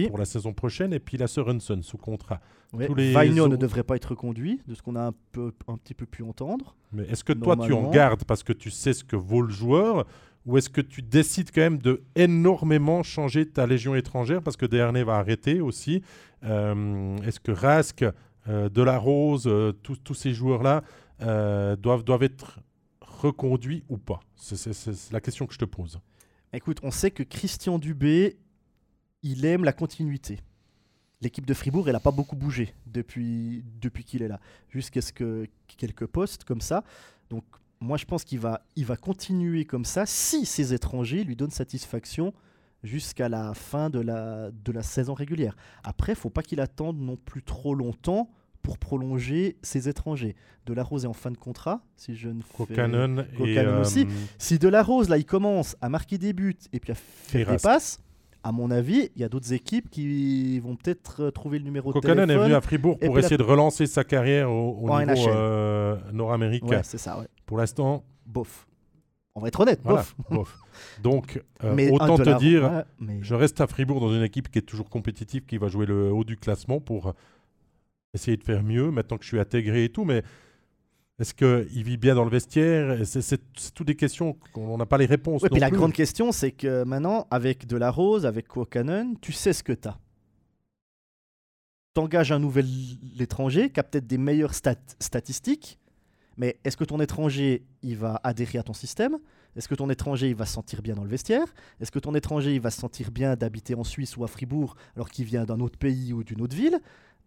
pour 0.09 0.19
la 0.19 0.27
saison 0.27 0.53
prochaine 0.53 0.93
et 0.93 0.99
puis 0.99 1.17
la 1.17 1.27
Sorensen 1.27 1.83
sous 1.83 1.97
contrat. 1.97 2.41
Tous 2.73 2.95
les 2.95 3.13
ne 3.15 3.57
devrait 3.57 3.83
pas 3.83 3.97
être 3.97 4.15
conduit, 4.15 4.61
de 4.67 4.75
ce 4.75 4.83
qu'on 4.83 4.97
a 4.97 5.07
un, 5.07 5.15
peu, 5.33 5.53
un 5.69 5.79
petit 5.79 5.95
peu 5.95 6.05
pu 6.05 6.23
entendre. 6.23 6.77
Mais 6.93 7.05
est-ce 7.05 7.25
que 7.25 7.33
toi 7.33 7.57
tu 7.57 7.73
en 7.73 7.89
gardes 7.91 8.25
parce 8.25 8.43
que 8.43 8.53
tu 8.53 8.71
sais 8.71 8.93
ce 8.93 9.05
que 9.05 9.17
vaut 9.17 9.41
le 9.41 9.51
joueur? 9.51 10.07
Ou 10.49 10.57
est-ce 10.57 10.71
que 10.71 10.81
tu 10.81 11.03
décides 11.03 11.51
quand 11.55 11.61
même 11.61 11.79
de 11.79 12.03
énormément 12.15 13.03
changer 13.03 13.47
ta 13.47 13.67
légion 13.67 13.95
étrangère 13.95 14.43
parce 14.43 14.57
que 14.57 14.65
Dernay 14.65 15.05
va 15.05 15.17
arrêter 15.17 15.61
aussi 15.61 16.03
euh, 16.43 17.19
Est-ce 17.19 17.39
que 17.39 17.53
Rask, 17.53 18.03
euh, 18.49 18.71
Delarose, 18.71 19.47
euh, 19.47 19.73
tous 19.73 20.15
ces 20.15 20.33
joueurs-là 20.33 20.83
euh, 21.21 21.77
doivent, 21.77 22.03
doivent 22.03 22.23
être 22.23 22.61
reconduits 23.03 23.85
ou 23.91 23.99
pas? 23.99 24.21
C'est 24.37 25.13
la 25.13 25.21
question 25.21 25.47
que 25.47 25.53
je 25.53 25.59
te 25.59 25.67
pose. 25.67 26.01
Écoute, 26.55 26.79
on 26.83 26.91
sait 26.91 27.11
que 27.11 27.23
Christian 27.23 27.79
Dubé, 27.79 28.39
il 29.23 29.45
aime 29.45 29.65
la 29.65 29.75
continuité. 29.75 30.41
L'équipe 31.21 31.45
de 31.45 31.53
Fribourg, 31.53 31.89
elle 31.89 31.95
n'a 31.95 32.01
pas 32.01 32.11
beaucoup 32.11 32.37
bougé 32.37 32.73
depuis, 32.87 33.65
depuis 33.83 34.03
qu'il 34.03 34.23
est 34.23 34.29
là, 34.29 34.41
jusqu'à 34.71 35.03
ce 35.03 35.13
que 35.13 35.47
quelques 35.77 36.07
postes 36.07 36.45
comme 36.45 36.63
ça. 36.63 36.85
Donc 37.29 37.45
moi, 37.81 37.97
je 37.97 38.05
pense 38.05 38.25
qu'il 38.25 38.41
va, 38.41 38.63
il 38.77 38.85
va 38.85 38.97
continuer 38.97 39.65
comme 39.65 39.85
ça 39.85 40.05
si 40.07 40.47
ces 40.47 40.75
étrangers 40.75 41.25
lui 41.25 41.37
donnent 41.37 41.51
satisfaction 41.51 42.33
jusqu'à 42.83 43.29
la 43.29 43.55
fin 43.55 43.91
de 43.91 44.01
la, 44.01 44.51
de 44.51 44.73
la 44.73 44.83
saison 44.83 45.15
régulière. 45.15 45.57
Après, 45.85 46.13
il 46.13 46.17
faut 46.17 46.31
pas 46.31 46.43
qu'il 46.43 46.61
attende 46.61 46.99
non 46.99 47.17
plus 47.17 47.43
trop 47.43 47.75
longtemps 47.75 48.31
pour 48.63 48.79
prolonger 48.79 49.57
ses 49.63 49.89
étrangers. 49.89 50.37
De 50.67 50.75
la 50.75 50.83
Rose 50.83 51.05
est 51.05 51.09
en 51.09 51.13
fin 51.13 51.31
de 51.31 51.37
contrat, 51.37 51.81
si 51.97 52.15
je 52.15 52.29
ne 52.29 52.43
fais... 52.43 52.75
Canon 52.75 53.25
et 53.39 53.67
aussi. 53.67 54.03
Euh, 54.03 54.11
si 54.39 54.59
De 54.59 54.69
la 54.69 54.83
Rose, 54.83 55.09
là, 55.09 55.17
il 55.17 55.25
commence 55.25 55.77
à 55.81 55.89
marquer 55.89 56.19
des 56.19 56.33
buts 56.33 56.57
et 56.73 56.81
puis 56.81 56.93
à 56.93 56.95
faire 56.95 57.51
des 57.51 57.57
passes, 57.59 58.01
à 58.43 58.53
mon 58.53 58.71
avis, 58.71 59.11
il 59.17 59.23
y 59.23 59.25
a 59.25 59.29
d'autres 59.29 59.53
équipes 59.53 59.91
qui 59.91 60.59
vont 60.61 60.77
peut-être 60.77 61.25
euh, 61.25 61.31
trouver 61.31 61.59
le 61.59 61.65
numéro 61.65 61.93
de 61.93 62.01
téléphone. 62.01 62.31
est 62.31 62.37
venu 62.37 62.55
à 62.55 62.61
Fribourg 62.61 62.99
pour 62.99 63.19
essayer 63.19 63.37
de 63.37 63.43
relancer 63.43 63.87
sa 63.87 64.05
carrière 64.05 64.51
au, 64.51 64.89
niveau 65.01 65.29
euh, 65.29 65.97
nord-américain. 66.13 66.81
c'est 66.83 66.99
ça, 66.99 67.19
ouais. 67.19 67.27
Pour 67.49 67.57
l'instant... 67.57 68.05
Bof. 68.27 68.69
On 69.35 69.41
va 69.41 69.49
être 69.49 69.61
honnête, 69.61 69.81
bof. 69.85 70.15
Donc, 71.03 71.43
euh, 71.65 71.91
autant 71.91 72.19
te 72.19 72.39
dire, 72.39 72.85
je 73.23 73.35
reste 73.35 73.61
à 73.63 73.67
Fribourg 73.67 74.01
dans 74.01 74.13
une 74.13 74.23
équipe 74.23 74.51
qui 74.51 74.59
est 74.59 74.63
toujours 74.63 74.91
compétitive, 74.91 75.47
qui 75.47 75.57
va 75.57 75.69
jouer 75.69 75.87
le 75.87 76.13
haut 76.13 76.25
du 76.25 76.37
classement 76.37 76.79
pour 76.79 77.15
essayer 78.13 78.37
de 78.37 78.45
faire 78.45 78.63
mieux, 78.63 78.91
maintenant 78.91 79.17
que 79.17 79.25
je 79.25 79.29
suis 79.29 79.41
intégré 79.41 79.85
et 79.85 79.89
tout, 79.89 80.05
mais 80.05 80.23
est-ce 81.19 81.33
qu'il 81.33 81.85
vit 81.85 81.97
bien 81.97 82.15
dans 82.15 82.25
le 82.25 82.31
vestiaire? 82.31 83.01
C'est 83.07 83.41
toutes 83.75 83.87
des 83.87 83.97
questions 83.97 84.37
qu'on 84.53 84.77
n'a 84.77 84.87
pas 84.87 84.99
les 84.99 85.07
réponses. 85.07 85.43
Oui, 85.43 85.49
puis 85.51 85.61
la 85.61 85.71
grande 85.71 85.95
question, 85.95 86.33
c'est 86.33 86.53
que 86.53 86.85
maintenant, 86.85 87.27
avec 87.31 87.67
De 87.67 87.79
La 87.79 87.91
Rose, 87.91 88.27
avec 88.27 88.47
Kokanen, 88.47 89.17
tu 89.21 89.33
sais 89.33 89.55
ce 89.55 89.63
que 89.63 89.73
tu 89.73 89.89
as. 89.89 89.99
Tu 91.95 92.03
engages 92.03 92.31
un 92.31 92.39
nouvel 92.39 92.67
étranger 93.19 93.71
qui 93.71 93.81
a 93.81 93.85
peut-être 93.85 94.07
des 94.07 94.19
meilleures 94.19 94.55
statistiques, 94.55 95.79
mais 96.39 96.59
est-ce 96.65 96.77
que 96.77 96.85
ton 96.85 97.01
étranger, 97.01 97.65
il 97.83 97.97
va 97.97 98.21
adhérer 98.23 98.59
à 98.59 98.63
ton 98.63 98.73
système? 98.73 99.19
Est-ce 99.57 99.69
que 99.69 99.75
ton 99.75 99.91
étranger, 99.91 100.31
il 100.31 100.37
va 100.37 100.47
se 100.47 100.53
sentir 100.53 100.83
bien 100.83 100.95
dans 100.95 101.03
le 101.03 101.11
vestiaire? 101.11 101.47
Est-ce 101.81 101.91
que 101.91 101.99
ton 101.99 102.15
étranger, 102.15 102.55
il 102.55 102.61
va 102.61 102.71
se 102.71 102.81
sentir 102.81 103.11
bien 103.11 103.35
d'habiter 103.35 103.75
en 103.75 103.83
Suisse 103.83 104.17
ou 104.17 104.25
à 104.25 104.29
Fribourg 104.29 104.77
alors 104.95 105.11
qu'il 105.11 105.25
vient 105.25 105.45
d'un 105.45 105.59
autre 105.59 105.79
pays 105.79 106.13
ou 106.13 106.23
d'une 106.23 106.41
autre 106.41 106.55
ville? 106.55 106.79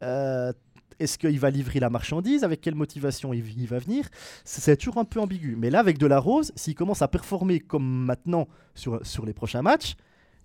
Euh, 0.02 0.54
est-ce 1.00 1.18
qu'il 1.18 1.40
va 1.40 1.50
livrer 1.50 1.82
la 1.82 1.90
marchandise? 1.90 2.46
Avec 2.46 2.62
quelle 2.62 2.76
motivation 2.76 3.34
il, 3.34 3.68
va 3.68 3.80
venir? 3.80 4.08
C'est 4.46 4.78
toujours 4.78 4.98
un 4.98 5.06
peu 5.06 5.20
ambigu. 5.20 5.56
Mais 5.58 5.70
là, 5.70 5.80
avec 5.80 5.98
De 5.98 6.06
La 6.06 6.20
Rose, 6.20 6.54
s'il 6.56 6.76
commence 6.76 7.02
à 7.02 7.10
performer 7.10 7.60
comme 7.60 8.06
maintenant 8.06 8.48
sur, 8.76 9.06
sur 9.06 9.26
les 9.26 9.34
prochains 9.34 9.62
matchs, 9.62 9.96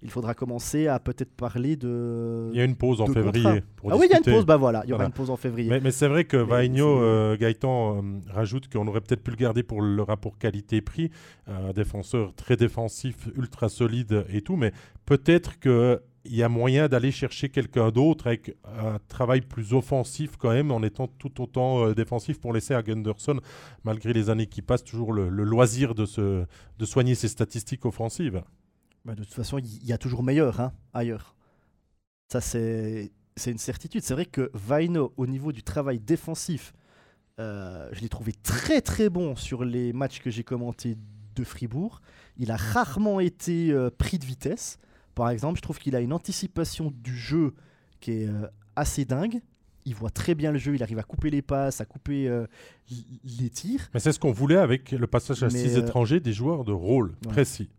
il 0.02 0.10
faudra 0.10 0.34
commencer 0.34 0.88
à 0.88 0.98
peut-être 0.98 1.32
parler 1.32 1.76
de. 1.76 2.50
Il 2.52 2.58
y 2.58 2.60
a 2.60 2.64
une 2.64 2.76
pause 2.76 3.00
en 3.00 3.06
février. 3.06 3.46
ah 3.46 3.96
oui, 3.96 4.06
il 4.08 4.12
y 4.12 4.14
a 4.14 4.18
une 4.18 4.24
pause, 4.24 4.44
bah 4.44 4.56
voilà, 4.56 4.82
il 4.84 4.90
y 4.90 4.92
aura 4.92 5.06
une 5.06 5.12
pause 5.12 5.30
en 5.30 5.36
février. 5.36 5.80
Mais, 5.80 5.90
c'est 5.90 6.08
vrai 6.08 6.24
que 6.24 6.36
Vaigno, 6.36 7.02
euh, 7.02 7.36
Gaëtan 7.36 7.96
euh, 7.96 8.02
rajoute 8.28 8.70
qu'on 8.72 8.86
aurait 8.86 9.00
peut-être 9.00 9.22
pu 9.22 9.30
le 9.30 9.36
garder 9.36 9.62
pour 9.62 9.80
le 9.80 10.02
rapport 10.02 10.38
qualité-prix. 10.38 11.10
Un 11.46 11.72
défenseur 11.72 12.34
très 12.34 12.56
défensif, 12.56 13.28
ultra 13.36 13.68
solide 13.68 14.26
et 14.28 14.42
tout, 14.42 14.56
mais 14.56 14.72
peut-être 15.06 15.58
que 15.58 16.00
il 16.28 16.36
y 16.36 16.42
a 16.42 16.48
moyen 16.48 16.88
d'aller 16.88 17.12
chercher 17.12 17.48
quelqu'un 17.48 17.90
d'autre 17.90 18.26
avec 18.26 18.56
un 18.64 18.98
travail 19.08 19.40
plus 19.40 19.72
offensif 19.72 20.36
quand 20.36 20.50
même, 20.50 20.70
en 20.72 20.82
étant 20.82 21.06
tout 21.06 21.40
autant 21.40 21.86
euh, 21.86 21.94
défensif 21.94 22.40
pour 22.40 22.52
laisser 22.52 22.74
à 22.74 22.82
Gunderson, 22.82 23.40
malgré 23.84 24.12
les 24.12 24.28
années 24.28 24.46
qui 24.46 24.62
passent, 24.62 24.84
toujours 24.84 25.12
le, 25.12 25.28
loisir 25.28 25.94
de, 25.94 26.04
se, 26.04 26.44
de 26.78 26.84
soigner 26.84 27.14
ses 27.14 27.28
statistiques 27.28 27.84
offensives. 27.84 28.42
Bah, 29.06 29.14
de 29.14 29.22
toute 29.22 29.34
façon, 29.34 29.58
il 29.58 29.86
y, 29.86 29.92
a 29.92 29.98
toujours 29.98 30.24
meilleur 30.24 30.60
hein, 30.60 30.72
ailleurs. 30.92 31.36
Ça, 32.28 32.40
c'est 32.40 33.12
une 33.46 33.58
certitude. 33.58 34.02
C'est 34.02 34.14
vrai 34.14 34.26
que 34.26 34.50
Vaino, 34.52 35.12
au 35.16 35.28
niveau 35.28 35.52
du 35.52 35.62
travail 35.62 36.00
défensif, 36.00 36.72
euh, 37.38 37.88
je 37.92 38.00
l'ai 38.00 38.08
trouvé 38.08 38.32
très 38.32 38.80
très 38.80 39.08
bon 39.08 39.36
sur 39.36 39.64
les 39.64 39.92
matchs 39.92 40.20
que 40.20 40.28
j'ai 40.28 40.42
commentés 40.42 40.96
de 41.36 41.44
Fribourg. 41.44 42.00
Il 42.36 42.50
a 42.50 42.56
rarement 42.56 43.20
été 43.20 43.70
euh, 43.70 43.90
pris 43.96 44.18
de 44.18 44.24
vitesse. 44.24 44.80
Par 45.14 45.30
exemple, 45.30 45.58
je 45.58 45.62
trouve 45.62 45.78
qu'il 45.78 45.94
a 45.94 46.00
une 46.00 46.12
anticipation 46.12 46.92
du 46.92 47.16
jeu 47.16 47.54
qui 48.00 48.10
est 48.10 48.26
euh, 48.26 48.48
assez 48.74 49.04
dingue. 49.04 49.40
Il 49.84 49.94
voit 49.94 50.10
très 50.10 50.34
bien 50.34 50.50
le 50.50 50.58
jeu, 50.58 50.74
il 50.74 50.82
arrive 50.82 50.98
à 50.98 51.04
couper 51.04 51.30
les 51.30 51.42
passes, 51.42 51.80
à 51.80 51.84
couper 51.84 52.28
les 52.90 53.50
tirs. 53.50 53.88
Mais 53.94 54.00
c'est 54.00 54.10
ce 54.10 54.18
qu'on 54.18 54.32
voulait 54.32 54.56
avec 54.56 54.90
le 54.90 55.06
passage 55.06 55.44
à 55.44 55.48
six 55.48 55.76
euh, 55.76 55.82
étrangers, 55.82 56.18
des 56.18 56.32
joueurs 56.32 56.64
de 56.64 56.72
rôle 56.72 57.14
précis. 57.28 57.70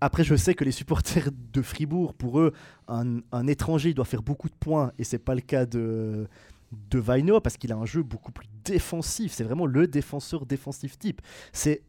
Après, 0.00 0.24
je 0.24 0.34
sais 0.36 0.54
que 0.54 0.64
les 0.64 0.72
supporters 0.72 1.30
de 1.52 1.62
Fribourg, 1.62 2.14
pour 2.14 2.40
eux, 2.40 2.52
un, 2.88 3.46
étranger 3.46 3.94
doit 3.94 4.04
faire 4.04 4.22
beaucoup 4.22 4.48
de 4.48 4.54
points, 4.54 4.92
et 4.98 5.04
c'est 5.04 5.18
pas 5.18 5.34
le 5.34 5.40
cas 5.40 5.66
de, 5.66 6.28
de 6.90 6.98
Vaino, 6.98 7.40
parce 7.40 7.56
qu'il 7.56 7.72
a 7.72 7.76
un 7.76 7.86
jeu 7.86 8.02
beaucoup 8.02 8.32
plus 8.32 8.48
défensif. 8.64 9.32
C'est 9.32 9.44
vraiment 9.44 9.66
le 9.66 9.86
défenseur 9.86 10.46
défensif 10.46 10.98
type. 10.98 11.20
C'est 11.52 11.82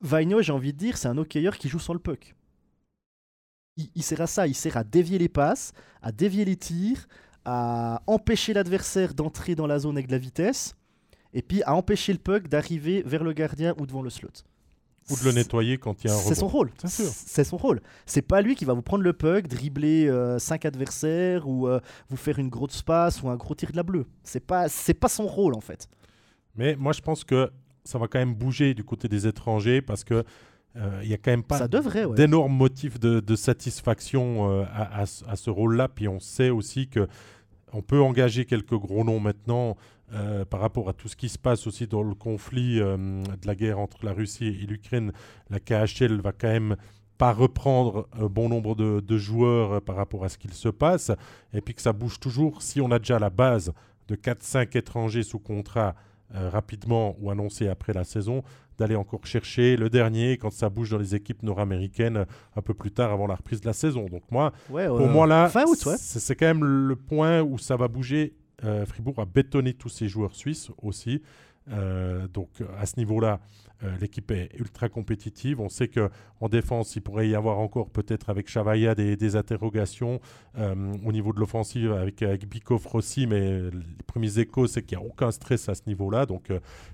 Vaino, 0.00 0.42
j'ai 0.42 0.52
envie 0.52 0.72
de 0.72 0.78
dire, 0.78 0.96
c'est 0.96 1.08
un 1.08 1.18
hockeyeur 1.18 1.58
qui 1.58 1.68
joue 1.68 1.78
sans 1.78 1.92
le 1.92 2.00
puck 2.00 2.34
il, 3.76 4.02
sert 4.02 4.20
à 4.20 4.26
ça, 4.26 4.46
il 4.46 4.54
sert 4.54 4.76
à 4.76 4.84
dévier 4.84 5.18
les 5.18 5.28
passes, 5.28 5.72
à 6.02 6.12
dévier 6.12 6.44
les 6.44 6.56
tirs, 6.56 7.06
à 7.44 8.02
empêcher 8.06 8.52
l'adversaire 8.52 9.14
d'entrer 9.14 9.54
dans 9.54 9.66
la 9.66 9.78
zone 9.78 9.96
avec 9.96 10.06
de 10.06 10.12
la 10.12 10.18
vitesse, 10.18 10.74
et 11.32 11.42
puis 11.42 11.62
à 11.64 11.74
empêcher 11.74 12.12
le 12.12 12.18
puck 12.18 12.48
d'arriver 12.48 13.02
vers 13.06 13.24
le 13.24 13.32
gardien 13.32 13.74
ou 13.78 13.86
devant 13.86 14.02
le 14.02 14.10
slot. 14.10 14.44
Ou 15.10 15.16
de 15.16 15.24
le 15.24 15.32
nettoyer 15.32 15.78
quand 15.78 16.04
il 16.04 16.08
y 16.08 16.10
a 16.10 16.14
un 16.14 16.18
C'est 16.18 16.34
son 16.34 16.48
rôle. 16.48 16.70
C'est 16.84 17.44
son 17.44 17.56
rôle. 17.56 17.80
C'est 18.06 18.22
pas 18.22 18.40
lui 18.40 18.54
qui 18.54 18.64
va 18.64 18.72
vous 18.72 18.82
prendre 18.82 19.02
le 19.02 19.12
puck, 19.12 19.48
dribbler 19.48 20.06
5 20.38 20.64
euh, 20.64 20.68
adversaires 20.68 21.48
ou 21.48 21.66
euh, 21.68 21.80
vous 22.08 22.16
faire 22.16 22.38
une 22.38 22.48
grosse 22.48 22.82
passe 22.82 23.22
ou 23.22 23.28
un 23.28 23.36
gros 23.36 23.54
tir 23.54 23.72
de 23.72 23.76
la 23.76 23.82
bleue. 23.82 24.06
C'est 24.22 24.44
pas 24.46 24.68
c'est 24.68 24.94
pas 24.94 25.08
son 25.08 25.26
rôle 25.26 25.54
en 25.54 25.60
fait. 25.60 25.88
Mais 26.54 26.76
moi 26.76 26.92
je 26.92 27.00
pense 27.00 27.24
que 27.24 27.50
ça 27.84 27.98
va 27.98 28.06
quand 28.06 28.20
même 28.20 28.34
bouger 28.34 28.74
du 28.74 28.84
côté 28.84 29.08
des 29.08 29.26
étrangers 29.26 29.82
parce 29.82 30.04
que 30.04 30.24
il 30.74 30.80
euh, 30.80 31.04
n'y 31.04 31.12
a 31.12 31.18
quand 31.18 31.30
même 31.30 31.42
pas 31.42 31.68
d'énormes 31.68 32.56
motifs 32.56 32.98
de, 32.98 33.36
satisfaction 33.36 34.50
euh, 34.50 34.64
à, 34.72 35.36
ce 35.36 35.50
rôle-là. 35.50 35.88
Puis 35.88 36.08
on 36.08 36.18
sait 36.18 36.50
aussi 36.50 36.88
que 36.88 37.08
on 37.74 37.82
peut 37.82 38.00
engager 38.00 38.44
quelques 38.44 38.74
gros 38.74 39.04
noms 39.04 39.20
maintenant 39.20 39.76
euh, 40.12 40.44
par 40.44 40.60
rapport 40.60 40.88
à 40.88 40.92
tout 40.92 41.08
ce 41.08 41.16
qui 41.16 41.28
se 41.28 41.38
passe 41.38 41.66
aussi 41.66 41.86
dans 41.86 42.02
le 42.02 42.14
conflit 42.14 42.78
de 42.78 43.46
la 43.46 43.54
guerre 43.54 43.78
entre 43.78 44.04
la 44.04 44.12
Russie 44.12 44.46
et 44.46 44.66
l'Ukraine. 44.66 45.12
La 45.50 45.60
KHL 45.60 46.20
va 46.20 46.32
quand 46.32 46.48
même 46.48 46.76
pas 47.18 47.32
reprendre 47.32 48.08
bon 48.30 48.48
nombre 48.48 48.74
de, 48.74 49.00
de 49.00 49.18
joueurs 49.18 49.80
par 49.82 49.96
rapport 49.96 50.24
à 50.24 50.28
ce 50.28 50.38
qu'il 50.38 50.52
se 50.52 50.68
passe. 50.68 51.12
Et 51.52 51.60
puis 51.60 51.74
que 51.74 51.82
ça 51.82 51.92
bouge 51.92 52.18
toujours. 52.20 52.62
Si 52.62 52.80
on 52.80 52.90
a 52.90 52.98
déjà 52.98 53.18
la 53.18 53.30
base 53.30 53.72
de 54.08 54.16
4-5 54.16 54.76
étrangers 54.76 55.22
sous 55.22 55.38
contrat 55.38 55.94
rapidement 56.34 57.14
ou 57.20 57.30
annoncés 57.30 57.68
après 57.68 57.92
la 57.92 58.04
saison, 58.04 58.42
d'aller 58.78 58.96
encore 58.96 59.24
chercher 59.26 59.76
le 59.76 59.90
dernier 59.90 60.36
quand 60.36 60.50
ça 60.50 60.68
bouge 60.68 60.90
dans 60.90 60.98
les 60.98 61.14
équipes 61.14 61.42
nord-américaines 61.42 62.26
un 62.56 62.62
peu 62.62 62.74
plus 62.74 62.90
tard 62.90 63.12
avant 63.12 63.26
la 63.26 63.34
reprise 63.34 63.60
de 63.60 63.66
la 63.66 63.72
saison. 63.72 64.06
Donc 64.06 64.22
moi, 64.30 64.52
pour 64.68 65.06
moi 65.08 65.26
là, 65.26 65.48
c'est 65.98 66.34
quand 66.34 66.46
même 66.46 66.64
le 66.64 66.96
point 66.96 67.42
où 67.42 67.58
ça 67.58 67.76
va 67.76 67.88
bouger. 67.88 68.34
Euh, 68.64 68.86
Fribourg 68.86 69.18
a 69.18 69.24
bétonné 69.24 69.74
tous 69.74 69.88
ses 69.88 70.08
joueurs 70.08 70.34
suisses 70.34 70.70
aussi. 70.82 71.22
Euh, 71.70 72.26
donc 72.28 72.48
à 72.78 72.86
ce 72.86 72.96
niveau-là, 72.96 73.40
euh, 73.84 73.96
l'équipe 74.00 74.30
est 74.30 74.50
ultra 74.58 74.88
compétitive. 74.88 75.60
On 75.60 75.68
sait 75.68 75.88
qu'en 75.88 76.48
défense, 76.48 76.96
il 76.96 77.02
pourrait 77.02 77.28
y 77.28 77.34
avoir 77.34 77.58
encore 77.58 77.90
peut-être 77.90 78.30
avec 78.30 78.48
Chavaya 78.48 78.94
des, 78.94 79.36
interrogations 79.36 80.20
au 80.56 81.12
niveau 81.12 81.32
de 81.32 81.40
l'offensive 81.40 81.92
avec, 81.92 82.22
avec 82.22 82.48
Bikoff 82.48 82.94
aussi, 82.94 83.26
mais 83.26 83.70
les 83.70 84.02
premiers 84.06 84.38
échos, 84.38 84.66
c'est 84.66 84.82
qu'il 84.82 84.98
n'y 84.98 85.04
a 85.04 85.06
aucun 85.06 85.30
stress 85.30 85.68
à 85.68 85.74
ce 85.74 85.82
niveau-là. 85.86 86.26
Donc 86.26 86.52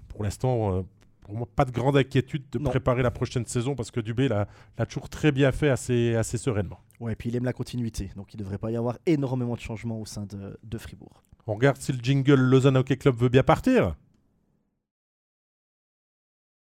pour 0.08 0.22
l'instant, 0.22 0.84
pour 1.22 1.36
moi, 1.36 1.48
pas 1.54 1.66
de 1.66 1.72
grande 1.72 1.96
inquiétude 1.96 2.44
de 2.52 2.58
préparer 2.58 3.02
la 3.02 3.10
prochaine 3.10 3.44
saison 3.44 3.74
parce 3.74 3.90
que 3.90 4.00
Dubé 4.00 4.28
l'a 4.28 4.46
toujours 4.88 5.10
très 5.10 5.30
bien 5.30 5.52
fait 5.52 5.68
assez, 5.68 6.14
assez 6.14 6.38
sereinement. 6.38 6.78
Ouais, 7.00 7.12
et 7.12 7.16
puis 7.16 7.28
il 7.28 7.36
aime 7.36 7.44
la 7.44 7.52
continuité, 7.52 8.10
donc 8.16 8.32
il 8.32 8.38
ne 8.38 8.44
devrait 8.44 8.58
pas 8.58 8.70
y 8.70 8.76
avoir 8.76 8.98
énormément 9.06 9.54
de 9.54 9.60
changements 9.60 10.00
au 10.00 10.06
sein 10.06 10.26
de, 10.26 10.58
de 10.62 10.78
Fribourg. 10.78 11.22
On 11.48 11.54
regarde 11.54 11.78
si 11.78 11.92
le 11.92 11.98
jingle 11.98 12.34
Lausanne 12.34 12.76
Hockey 12.76 12.98
Club 12.98 13.16
veut 13.16 13.30
bien 13.30 13.42
partir. 13.42 13.96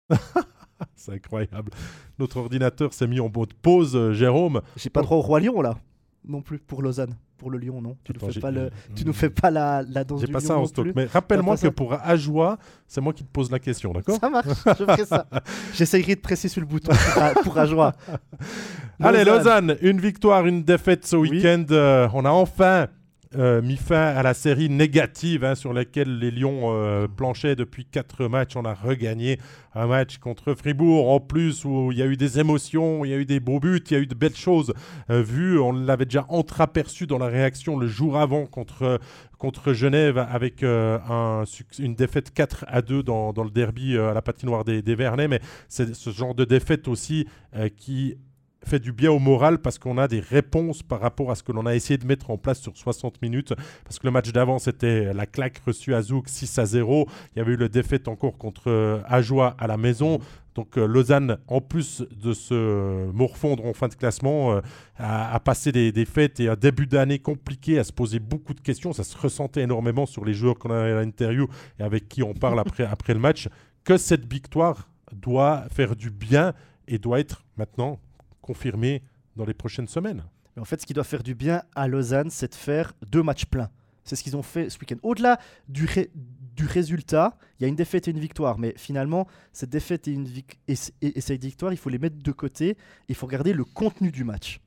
C'est 0.96 1.12
incroyable. 1.12 1.70
Notre 2.18 2.38
ordinateur 2.38 2.94
s'est 2.94 3.06
mis 3.06 3.20
en 3.20 3.28
mode 3.28 3.52
pause, 3.52 3.94
euh, 3.94 4.14
Jérôme. 4.14 4.62
J'ai 4.76 4.88
pas 4.88 5.02
droit 5.02 5.18
au 5.18 5.20
Roi 5.20 5.40
Lion 5.40 5.60
là, 5.60 5.76
non 6.26 6.40
plus, 6.40 6.58
pour 6.58 6.82
Lausanne 6.82 7.14
pour 7.36 7.52
le 7.52 7.58
lion, 7.58 7.80
non 7.80 7.96
Tu 8.02 8.12
ne 8.12 8.32
fais 8.32 8.40
pas, 8.40 8.50
le, 8.50 8.70
tu 8.96 9.04
nous 9.04 9.12
fais 9.12 9.30
pas 9.30 9.52
la, 9.52 9.82
la 9.88 10.02
danse 10.02 10.20
J'ai 10.20 10.26
pas 10.26 10.40
ça 10.40 10.58
en 10.58 10.66
stock, 10.66 10.88
mais 10.96 11.04
rappelle-moi 11.04 11.56
que 11.56 11.68
pour 11.68 11.92
Ajoie, 11.92 12.58
c'est 12.88 13.00
moi 13.00 13.12
qui 13.12 13.22
te 13.22 13.30
pose 13.30 13.48
la 13.50 13.60
question, 13.60 13.92
d'accord? 13.92 14.18
Ça 14.20 14.28
marche, 14.28 14.48
je 14.48 14.84
ferai 14.84 15.04
ça. 15.04 15.24
J'essayerai 15.72 16.16
de 16.16 16.20
presser 16.20 16.48
sur 16.48 16.60
le 16.60 16.66
bouton 16.66 16.90
pour, 17.44 17.56
Ajoie. 17.56 17.94
Allez, 18.98 19.24
Lausanne, 19.24 19.76
une 19.82 20.00
victoire, 20.00 20.46
une 20.46 20.64
défaite 20.64 21.06
ce 21.06 21.14
week-end. 21.14 21.64
Euh, 21.70 22.08
on 22.12 22.24
a 22.24 22.30
enfin 22.30 22.88
euh, 23.36 23.60
mis 23.60 23.76
fin 23.76 24.06
à 24.06 24.22
la 24.22 24.32
série 24.32 24.70
négative 24.70 25.44
hein, 25.44 25.54
sur 25.54 25.74
laquelle 25.74 26.18
les 26.18 26.30
Lions 26.30 26.72
euh, 26.72 27.06
planchaient 27.08 27.56
depuis 27.56 27.84
quatre 27.84 28.26
matchs. 28.26 28.56
On 28.56 28.64
a 28.64 28.72
regagné 28.72 29.38
un 29.74 29.86
match 29.86 30.16
contre 30.16 30.54
Fribourg 30.54 31.10
en 31.10 31.20
plus 31.20 31.66
où 31.66 31.92
il 31.92 31.98
y 31.98 32.02
a 32.02 32.06
eu 32.06 32.16
des 32.16 32.40
émotions, 32.40 33.04
il 33.04 33.10
y 33.10 33.14
a 33.14 33.18
eu 33.18 33.26
des 33.26 33.38
beaux 33.38 33.60
buts, 33.60 33.82
il 33.90 33.92
y 33.92 33.96
a 33.96 33.98
eu 34.00 34.06
de 34.06 34.14
belles 34.14 34.34
choses 34.34 34.72
euh, 35.10 35.20
vues. 35.20 35.58
On 35.58 35.72
l'avait 35.72 36.06
déjà 36.06 36.24
entreaperçu 36.30 37.06
dans 37.06 37.18
la 37.18 37.26
réaction 37.26 37.76
le 37.76 37.86
jour 37.86 38.16
avant 38.16 38.46
contre, 38.46 38.98
contre 39.36 39.74
Genève 39.74 40.16
avec 40.16 40.62
un, 40.62 41.44
une 41.78 41.94
défaite 41.94 42.32
4 42.32 42.64
à 42.66 42.80
2 42.80 43.02
dans, 43.02 43.34
dans 43.34 43.44
le 43.44 43.50
derby 43.50 43.98
à 43.98 44.14
la 44.14 44.22
patinoire 44.22 44.64
des, 44.64 44.80
des 44.80 44.94
Vernets. 44.94 45.28
Mais 45.28 45.40
c'est 45.68 45.94
ce 45.94 46.08
genre 46.10 46.34
de 46.34 46.46
défaite 46.46 46.88
aussi 46.88 47.26
qui 47.76 48.16
fait 48.64 48.78
du 48.78 48.92
bien 48.92 49.10
au 49.10 49.18
moral 49.18 49.58
parce 49.58 49.78
qu'on 49.78 49.98
a 49.98 50.08
des 50.08 50.20
réponses 50.20 50.82
par 50.82 51.00
rapport 51.00 51.30
à 51.30 51.34
ce 51.34 51.42
que 51.42 51.52
l'on 51.52 51.66
a 51.66 51.74
essayé 51.74 51.98
de 51.98 52.06
mettre 52.06 52.30
en 52.30 52.38
place 52.38 52.60
sur 52.60 52.76
60 52.76 53.22
minutes. 53.22 53.54
Parce 53.84 53.98
que 53.98 54.06
le 54.06 54.10
match 54.10 54.32
d'avant, 54.32 54.58
c'était 54.58 55.12
la 55.12 55.26
claque 55.26 55.60
reçue 55.66 55.94
à 55.94 56.02
Zouk 56.02 56.28
6 56.28 56.58
à 56.58 56.66
0. 56.66 57.08
Il 57.34 57.38
y 57.38 57.42
avait 57.42 57.52
eu 57.52 57.56
le 57.56 57.68
défaite 57.68 58.08
encore 58.08 58.36
contre 58.36 58.70
euh, 58.70 59.00
Ajoie 59.06 59.56
à 59.58 59.66
la 59.66 59.76
maison. 59.76 60.18
Donc 60.54 60.76
euh, 60.76 60.86
Lausanne, 60.86 61.38
en 61.46 61.60
plus 61.60 62.04
de 62.10 62.32
se 62.32 63.10
morfondre 63.12 63.64
en 63.64 63.72
fin 63.74 63.86
de 63.88 63.94
classement, 63.94 64.54
euh, 64.54 64.60
a, 64.98 65.38
passé 65.40 65.70
des, 65.70 65.92
des, 65.92 66.04
fêtes 66.04 66.40
et 66.40 66.48
un 66.48 66.56
début 66.56 66.86
d'année 66.86 67.20
compliqué, 67.20 67.78
à 67.78 67.84
se 67.84 67.92
poser 67.92 68.18
beaucoup 68.18 68.54
de 68.54 68.60
questions. 68.60 68.92
Ça 68.92 69.04
se 69.04 69.16
ressentait 69.16 69.62
énormément 69.62 70.04
sur 70.04 70.24
les 70.24 70.34
joueurs 70.34 70.58
qu'on 70.58 70.70
a 70.70 70.80
à 70.80 70.88
l'interview 70.88 71.46
et 71.78 71.82
avec 71.84 72.08
qui 72.08 72.24
on 72.24 72.34
parle 72.34 72.58
après, 72.58 72.84
après 72.84 73.14
le 73.14 73.20
match, 73.20 73.48
que 73.84 73.96
cette 73.96 74.30
victoire 74.30 74.88
doit 75.12 75.64
faire 75.70 75.94
du 75.94 76.10
bien 76.10 76.54
et 76.88 76.98
doit 76.98 77.20
être 77.20 77.44
maintenant 77.56 78.00
confirmer 78.48 79.02
dans 79.36 79.44
les 79.44 79.52
prochaines 79.52 79.88
semaines. 79.88 80.24
en 80.58 80.64
fait, 80.64 80.80
ce 80.80 80.86
qui 80.86 80.94
doit 80.94 81.04
faire 81.04 81.22
du 81.22 81.34
bien 81.34 81.62
à 81.74 81.86
Lausanne, 81.86 82.30
c'est 82.30 82.50
de 82.50 82.54
faire 82.54 82.94
deux 83.06 83.22
matchs 83.22 83.44
pleins. 83.44 83.68
C'est 84.04 84.16
ce 84.16 84.22
qu'ils 84.22 84.38
ont 84.38 84.42
fait 84.42 84.70
ce 84.70 84.78
week-end. 84.78 84.96
Au-delà 85.02 85.38
du, 85.68 85.86
du 86.56 86.64
résultat, 86.64 87.36
il 87.58 87.64
y 87.64 87.66
a 87.66 87.68
une 87.68 87.76
défaite 87.76 88.08
et 88.08 88.10
une 88.10 88.18
victoire. 88.18 88.58
Mais 88.58 88.72
finalement, 88.78 89.28
cette 89.52 89.68
défaite 89.68 90.08
et, 90.08 90.12
une 90.12 90.26
et, 90.66 91.20
cette 91.20 91.44
victoire, 91.44 91.74
il 91.74 91.76
faut 91.76 91.90
les 91.90 91.98
mettre 91.98 92.16
de 92.16 92.32
côté. 92.32 92.78
Il 93.08 93.14
faut 93.14 93.26
regarder 93.26 93.52
le 93.52 93.64
contenu 93.64 94.10
du 94.10 94.24
match. 94.24 94.60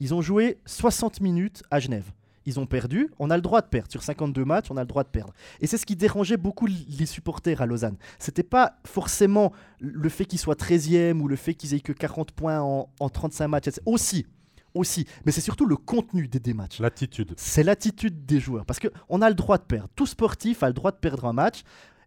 Ils 0.00 0.14
ont 0.14 0.20
joué 0.20 0.58
60 0.66 1.20
minutes 1.20 1.62
à 1.70 1.78
Genève 1.78 2.10
ils 2.48 2.58
ont 2.58 2.66
perdu, 2.66 3.10
on 3.18 3.28
a 3.30 3.36
le 3.36 3.42
droit 3.42 3.60
de 3.60 3.66
perdre. 3.66 3.90
Sur 3.90 4.02
52 4.02 4.44
matchs, 4.44 4.70
on 4.70 4.76
a 4.78 4.80
le 4.80 4.86
droit 4.86 5.04
de 5.04 5.08
perdre. 5.08 5.34
Et 5.60 5.66
c'est 5.66 5.76
ce 5.76 5.84
qui 5.84 5.96
dérangeait 5.96 6.38
beaucoup 6.38 6.66
les 6.66 7.06
supporters 7.06 7.60
à 7.60 7.66
Lausanne. 7.66 7.96
C'était 8.18 8.42
pas 8.42 8.78
forcément 8.84 9.52
le 9.80 10.08
fait 10.08 10.24
qu'ils 10.24 10.38
soient 10.38 10.54
13e 10.54 11.20
ou 11.20 11.28
le 11.28 11.36
fait 11.36 11.54
qu'ils 11.54 11.74
aient 11.74 11.80
que 11.80 11.92
40 11.92 12.32
points 12.32 12.60
en, 12.60 13.08
35 13.08 13.48
matchs. 13.48 13.68
Aussi, 13.84 14.26
aussi. 14.74 15.06
Mais 15.26 15.32
c'est 15.32 15.42
surtout 15.42 15.66
le 15.66 15.76
contenu 15.76 16.26
des, 16.26 16.54
matchs. 16.54 16.80
L'attitude. 16.80 17.34
C'est 17.36 17.62
l'attitude 17.62 18.24
des 18.24 18.40
joueurs. 18.40 18.64
Parce 18.64 18.80
qu'on 18.80 19.20
a 19.20 19.28
le 19.28 19.34
droit 19.34 19.58
de 19.58 19.64
perdre. 19.64 19.90
Tout 19.94 20.06
sportif 20.06 20.62
a 20.62 20.68
le 20.68 20.74
droit 20.74 20.90
de 20.90 20.96
perdre 20.96 21.26
un 21.26 21.34
match. 21.34 21.64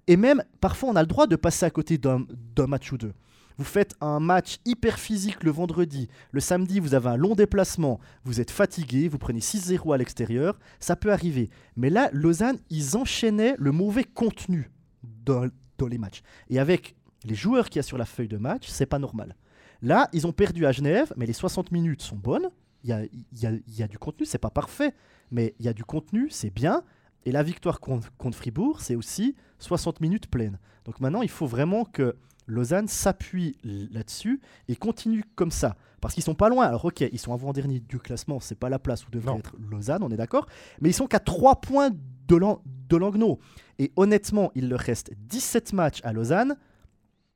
Et 0.07 0.17
même, 0.17 0.43
parfois, 0.59 0.89
on 0.89 0.95
a 0.95 1.01
le 1.01 1.07
droit 1.07 1.27
de 1.27 1.35
passer 1.35 1.67
à 1.67 1.69
côté 1.69 1.99
d'un 1.99 2.25
match 2.67 2.91
ou 2.91 2.97
deux. 2.97 3.13
Vous 3.62 3.66
faites 3.66 3.93
un 4.01 4.20
match 4.20 4.57
hyper 4.66 4.97
physique 4.97 5.43
le 5.43 5.51
vendredi. 5.51 6.07
Le 6.32 6.39
samedi, 6.39 6.80
vous 6.80 6.95
avez 6.95 7.09
un 7.09 7.16
long 7.16 7.36
déplacement. 7.36 7.99
Vous 8.24 8.41
êtes 8.41 8.49
fatigué. 8.49 9.07
Vous 9.07 9.20
prenez 9.20 9.39
6-0 9.39 9.93
à 9.93 9.97
l'extérieur. 9.99 10.57
Ça 10.80 10.95
peut 10.95 11.12
arriver. 11.12 11.51
Mais 11.76 11.91
là, 11.91 12.09
Lausanne, 12.12 12.57
ils 12.72 12.97
enchaînaient 12.97 13.53
le 13.59 13.72
mauvais 13.72 14.03
contenu 14.03 14.72
dans, 15.03 15.47
les 15.88 15.99
matchs. 15.99 16.24
Et 16.49 16.57
avec 16.57 16.95
les 17.24 17.36
joueurs 17.36 17.70
qu'il 17.70 17.76
y 17.76 17.82
a 17.82 17.84
sur 17.84 17.99
la 17.99 18.05
feuille 18.05 18.28
de 18.28 18.38
match, 18.38 18.68
c'est 18.68 18.88
pas 18.88 18.97
normal. 18.97 19.36
Là, 19.84 20.09
ils 20.12 20.26
ont 20.26 20.34
perdu 20.34 20.66
à 20.66 20.72
Genève, 20.72 21.14
mais 21.16 21.28
les 21.28 21.34
60 21.34 21.72
minutes 21.72 22.01
sont 22.01 22.16
bonnes. 22.16 22.49
Il 22.84 22.89
y 22.89 22.93
a, 22.93 23.03
y 23.32 23.84
a, 23.84 23.88
du 23.88 23.99
contenu, 23.99 24.26
c'est 24.26 24.39
pas 24.39 24.49
parfait, 24.49 24.95
mais 25.30 25.53
il 25.59 25.68
y 25.68 25.70
a 25.70 25.74
du 25.74 25.84
contenu, 25.84 26.32
c'est 26.32 26.49
bien. 26.49 26.82
Et 27.26 27.32
la 27.32 27.43
victoire 27.43 27.80
contre, 27.80 28.12
contre 28.18 28.39
Fribourg, 28.39 28.82
c'est 28.82 28.95
aussi 28.95 29.36
60 29.59 30.01
minutes 30.01 30.26
pleines. 30.32 30.57
Donc 30.86 30.99
maintenant, 30.99 31.22
il 31.22 31.30
faut 31.30 31.45
vraiment 31.45 31.86
que 31.86 32.16
Lausanne 32.51 32.87
s'appuie 32.87 33.55
là-dessus 33.63 34.41
et 34.67 34.75
continue 34.75 35.23
comme 35.35 35.51
ça. 35.51 35.75
Parce 36.01 36.13
qu'ils 36.13 36.23
sont 36.23 36.35
pas 36.35 36.49
loin. 36.49 36.65
Alors, 36.65 36.85
ok, 36.85 37.01
ils 37.01 37.19
sont 37.19 37.33
avant-dernier 37.33 37.79
du 37.79 37.99
classement, 37.99 38.39
c'est 38.39 38.59
pas 38.59 38.69
la 38.69 38.79
place 38.79 39.07
où 39.07 39.11
devrait 39.11 39.37
être 39.37 39.55
Lausanne, 39.57 40.03
on 40.03 40.09
est 40.09 40.17
d'accord. 40.17 40.47
Mais 40.81 40.89
ils 40.89 40.93
sont 40.93 41.07
qu'à 41.07 41.19
3 41.19 41.61
points 41.61 41.91
de 42.27 42.97
Langnau. 42.97 43.39
Et 43.79 43.91
honnêtement, 43.95 44.51
il 44.55 44.67
leur 44.69 44.79
reste 44.79 45.11
17 45.17 45.73
matchs 45.73 46.01
à 46.03 46.11
Lausanne. 46.11 46.57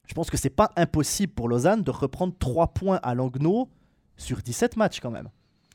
Je 0.07 0.13
pense 0.13 0.29
que 0.29 0.37
c'est 0.37 0.49
pas 0.49 0.71
impossible 0.75 1.33
pour 1.33 1.47
Lausanne 1.47 1.81
de 1.81 1.91
reprendre 1.91 2.33
3 2.37 2.73
points 2.73 2.99
à 3.01 3.15
Langnau 3.15 3.69
sur 4.17 4.41
17 4.41 4.75
matchs 4.77 4.99
quand 4.99 5.11
même. 5.11 5.29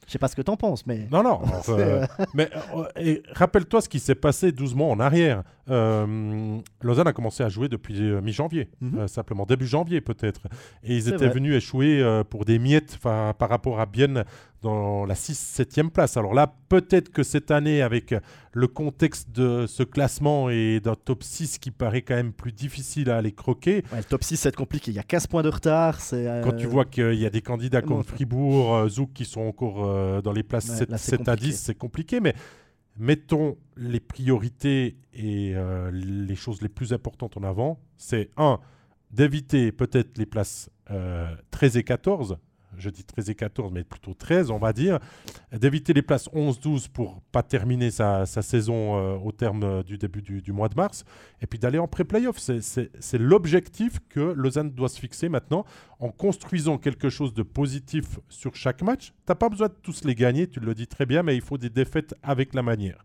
Je 0.07 0.13
sais 0.13 0.19
pas 0.19 0.29
ce 0.29 0.35
que 0.35 0.43
tu 0.43 0.51
en 0.51 0.57
penses, 0.57 0.87
mais. 0.87 1.07
Non, 1.13 1.23
non. 1.23 1.41
mais 2.35 2.51
euh, 2.75 3.19
rappelle-toi 3.33 3.81
ce 3.81 3.89
qui 3.89 4.01
s'est 4.01 4.17
passé 4.17 4.51
12 4.51 4.75
mois 4.75 4.89
en 4.89 4.99
arrière. 4.99 5.45
Euh, 5.71 6.59
Lausanne 6.83 7.07
a 7.07 7.13
commencé 7.13 7.43
à 7.43 7.49
jouer 7.49 7.69
depuis 7.69 8.01
euh, 8.01 8.21
mi-janvier, 8.21 8.69
mhm. 8.81 9.09
simplement 9.09 9.47
début 9.47 9.67
janvier 9.67 10.01
peut-être. 10.01 10.43
Et 10.83 10.97
ils 10.97 11.09
étaient 11.09 11.29
venus 11.29 11.55
échouer 11.55 12.03
pour 12.31 12.45
des 12.45 12.59
miettes 12.59 12.99
par 12.99 13.49
rapport 13.49 13.81
à 13.81 13.87
Bienne 13.87 14.25
dans 14.63 15.07
la 15.07 15.15
6-7e 15.15 15.91
place. 15.91 16.17
Alors 16.17 16.35
là, 16.35 16.55
peut-être 16.69 17.11
que 17.11 17.23
cette 17.23 17.51
année, 17.51 17.83
avec 17.83 18.15
le 18.53 18.67
contexte 18.67 19.31
de 19.31 19.67
ce 19.67 19.83
classement 19.83 20.51
et 20.51 20.81
d'un 20.81 20.95
top 20.95 21.23
6 21.23 21.59
qui 21.59 21.71
paraît 21.71 22.03
quand 22.03 22.15
même 22.15 22.33
plus 22.33 22.53
difficile 22.53 23.11
à 23.11 23.19
aller 23.19 23.33
croquer. 23.33 23.85
le 23.95 24.05
top 24.05 24.25
6, 24.25 24.37
c'est 24.37 24.55
compliqué. 24.55 24.91
Il 24.91 24.95
y 24.95 24.99
a 24.99 25.05
15 25.05 25.27
points 25.29 25.43
de 25.43 25.49
retard. 25.49 25.99
Euh, 26.13 26.43
Quand 26.43 26.57
tu 26.57 26.67
vois 26.67 26.85
qu'il 26.85 27.15
y 27.15 27.27
a 27.27 27.31
des 27.31 27.43
candidats 27.43 27.83
comme 27.83 28.05
Fribourg, 28.05 28.75
euh, 28.75 28.89
Zouk 28.89 29.13
qui 29.13 29.25
sont 29.25 29.43
encore 29.43 29.85
euh, 29.85 30.21
dans 30.21 30.33
les 30.33 30.43
places 30.43 30.67
7, 30.67 31.29
à 31.29 31.37
10, 31.37 31.59
c'est 31.59 31.75
compliqué. 31.75 32.21
Mais 32.21 32.35
mettons 33.01 33.57
les 33.77 33.99
priorités 33.99 34.99
et 35.15 35.55
les 35.93 36.37
choses 36.37 36.63
les 36.63 36.69
plus 36.69 36.93
importantes 36.93 37.37
en 37.37 37.43
avant. 37.43 37.81
C'est 37.97 38.31
un, 38.37 38.61
d'éviter 39.11 39.73
peut-être 39.73 40.19
les 40.19 40.27
places 40.27 40.71
13 41.51 41.77
et 41.79 41.83
14 41.83 42.39
je 42.77 42.91
dis 42.91 43.05
13 43.05 43.31
et 43.31 43.35
14, 43.35 43.73
mais 43.73 43.85
plutôt 43.85 44.15
13, 44.15 44.51
on 44.51 44.59
va 44.59 44.73
dire, 44.73 44.99
d'éviter 45.53 45.93
les 45.93 46.03
places 46.03 46.29
11-12 46.31 46.89
pour 46.89 47.21
pas 47.33 47.43
terminer 47.43 47.91
sa, 47.91 48.27
saison 48.27 48.97
euh, 48.97 49.17
au 49.17 49.33
terme 49.33 49.63
euh, 49.63 49.83
du 49.83 49.99
début 49.99 50.23
du, 50.23 50.53
mois 50.53 50.69
de 50.69 50.75
mars, 50.75 51.05
et 51.41 51.47
puis 51.47 51.59
d'aller 51.59 51.79
en 51.79 51.89
pré-playoff. 51.89 52.39
C'est 52.39 53.19
l'objectif 53.19 53.99
que 54.09 54.21
Lausanne 54.21 54.71
doit 54.71 54.89
se 54.89 55.01
fixer 55.01 55.29
maintenant 55.29 55.65
en 55.99 56.11
construisant 56.11 56.79
quelque 56.79 57.09
chose 57.09 57.35
de 57.35 57.43
positif 57.43 58.19
sur 58.29 58.55
chaque 58.55 58.83
match. 58.83 59.09
Tu 59.09 59.15
n'as 59.29 59.35
pas 59.35 59.49
besoin 59.49 59.69
de 59.69 59.77
tous 59.83 60.05
les 60.05 60.15
gagner, 60.15 60.47
tu 60.47 60.61
le 60.61 60.75
dis 60.75 60.87
très 60.87 61.07
bien, 61.07 61.23
mais 61.23 61.37
il 61.37 61.43
faut 61.43 61.59
des 61.59 61.71
défaites 61.71 62.15
avec 62.23 62.55
la 62.55 62.63
manière. 62.63 63.05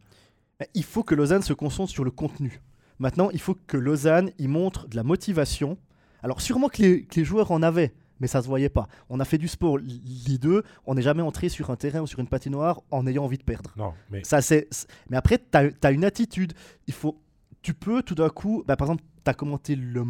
Il 0.74 0.84
faut 0.84 1.04
que 1.04 1.16
Lausanne 1.16 1.42
se 1.42 1.54
concentre 1.54 1.92
sur 1.92 2.04
le 2.04 2.12
contenu. 2.12 2.62
Maintenant, 3.00 3.30
il 3.32 3.40
faut 3.40 3.58
que 3.68 3.78
Lausanne 3.78 4.32
y 4.40 4.48
montre 4.48 4.88
de 4.88 4.96
la 4.96 5.04
motivation. 5.04 5.78
Alors 6.24 6.42
sûrement 6.42 6.70
que 6.70 7.04
les 7.14 7.24
joueurs 7.26 7.52
en 7.52 7.62
avaient, 7.62 7.94
mais 8.20 8.28
ça 8.28 8.42
se 8.42 8.48
voyait 8.48 8.70
pas. 8.70 8.88
On 9.10 9.20
a 9.20 9.26
fait 9.26 9.38
du 9.38 9.48
sport, 9.48 9.78
les 9.78 10.38
deux, 10.38 10.64
on 10.86 10.96
n'est 10.96 11.02
jamais 11.02 11.22
entré 11.22 11.50
sur 11.50 11.70
un 11.70 11.76
terrain 11.76 12.02
ou 12.02 12.08
sur 12.08 12.20
une 12.20 12.28
patinoire 12.28 12.82
en 12.92 13.06
ayant 13.08 13.24
envie 13.24 13.38
de 13.38 13.44
perdre. 13.44 13.72
Non, 13.78 13.94
mais... 14.10 14.24
Ça, 14.24 14.42
c'est... 14.42 14.68
mais 15.10 15.18
après, 15.18 15.38
tu 15.38 15.58
as, 15.58 15.92
une 15.92 16.06
attitude. 16.06 16.54
Il 16.88 16.94
faut... 16.94 17.20
Tu 17.62 17.74
peux 17.74 18.04
tout 18.04 18.16
d'un 18.16 18.30
coup, 18.30 18.64
bah, 18.68 18.76
par 18.76 18.88
exemple, 18.88 19.04
tu 19.24 19.30
as 19.30 19.34
commenté 19.34 19.76
le, 19.76 20.04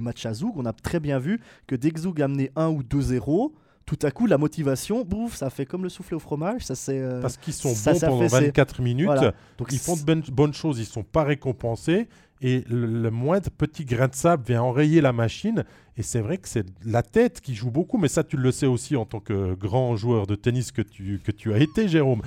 match 0.00 0.24
à 0.24 0.32
Zoug, 0.32 0.54
on 0.56 0.64
a 0.64 0.72
très 0.72 0.98
bien 0.98 1.18
vu 1.18 1.40
que 1.66 1.76
dès 1.76 1.90
que 1.90 2.00
Zoug 2.00 2.20
a 2.22 2.24
amené 2.24 2.50
1 2.56 2.68
ou 2.68 2.82
2-0, 2.82 3.52
tout 3.84 3.98
à 4.02 4.10
coup, 4.10 4.26
la 4.26 4.38
motivation, 4.38 5.04
bouf, 5.04 5.36
ça 5.36 5.50
fait 5.50 5.66
comme 5.66 5.82
le 5.82 5.88
souffle 5.88 6.14
au 6.14 6.18
fromage. 6.18 6.64
Ça, 6.64 6.74
c'est, 6.74 6.98
euh, 6.98 7.20
Parce 7.20 7.36
qu'ils 7.36 7.52
sont 7.52 7.72
bons 7.72 8.00
pendant 8.00 8.26
24 8.26 8.80
minutes, 8.80 9.10
donc 9.58 9.72
ils 9.72 9.78
font 9.78 9.96
de 9.96 10.30
bonnes 10.30 10.54
choses, 10.54 10.78
ils 10.78 10.82
ne 10.82 10.86
sont 10.86 11.02
pas 11.02 11.24
récompensés. 11.24 12.08
Et 12.42 12.64
le, 12.68 13.08
moindre 13.10 13.50
petit 13.50 13.84
grain 13.84 14.08
de 14.08 14.14
sable 14.14 14.44
vient 14.44 14.62
enrayer 14.62 15.00
la 15.00 15.12
machine. 15.12 15.64
Et 15.96 16.02
c'est 16.02 16.20
vrai 16.20 16.38
que 16.38 16.48
c'est 16.48 16.66
la 16.84 17.02
tête 17.02 17.40
qui 17.40 17.54
joue 17.54 17.70
beaucoup, 17.70 17.98
mais 17.98 18.08
ça, 18.08 18.24
tu 18.24 18.36
le 18.36 18.50
sais 18.50 18.66
aussi 18.66 18.96
en 18.96 19.04
tant 19.04 19.20
que 19.20 19.54
grand 19.54 19.96
joueur 19.96 20.26
de 20.26 20.34
tennis 20.34 20.72
que 20.72 20.82
tu, 20.82 21.20
que 21.24 21.30
tu 21.30 21.52
as 21.54 21.58
été, 21.58 21.86
Jérôme. 21.86 22.22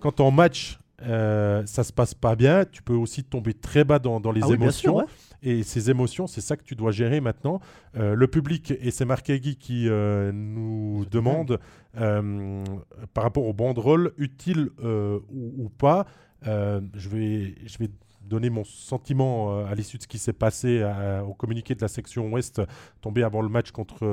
Quand 0.00 0.20
en 0.20 0.30
match, 0.30 0.78
euh, 1.02 1.64
ça 1.66 1.84
se 1.84 1.92
passe 1.92 2.14
pas 2.14 2.34
bien, 2.34 2.64
tu 2.64 2.82
peux 2.82 2.94
aussi 2.94 3.22
tomber 3.22 3.54
très 3.54 3.84
bas 3.84 3.98
dans, 3.98 4.20
dans 4.20 4.32
les 4.32 4.42
ah 4.42 4.52
émotions. 4.52 5.06
Et 5.44 5.62
ces 5.62 5.90
émotions, 5.90 6.26
c'est 6.26 6.40
ça 6.40 6.56
que 6.56 6.64
tu 6.64 6.74
dois 6.74 6.90
gérer 6.90 7.20
maintenant. 7.20 7.60
Euh, 7.96 8.14
le 8.14 8.26
public, 8.26 8.72
et 8.80 8.90
c'est 8.90 9.04
Marc 9.04 9.28
Egui 9.28 9.56
qui 9.56 9.88
euh, 9.90 10.32
nous 10.32 11.04
demande 11.10 11.60
euh, 11.98 12.64
par 13.12 13.24
rapport 13.24 13.44
aux 13.44 13.52
banderoles, 13.52 14.12
utile 14.16 14.70
ou, 14.82 15.52
ou, 15.58 15.68
pas. 15.68 16.06
je, 16.42 17.08
vais, 17.10 17.54
je 17.66 17.78
vais 17.78 17.90
donner 18.28 18.50
mon 18.50 18.64
sentiment 18.64 19.64
à 19.64 19.74
l'issue 19.74 19.98
de 19.98 20.02
ce 20.02 20.08
qui 20.08 20.18
s'est 20.18 20.32
passé 20.32 20.84
au 21.26 21.34
communiqué 21.34 21.74
de 21.74 21.80
la 21.80 21.88
section 21.88 22.30
ouest 22.32 22.62
tombé 23.00 23.22
avant 23.22 23.42
le 23.42 23.48
match 23.48 23.70
contre 23.70 24.06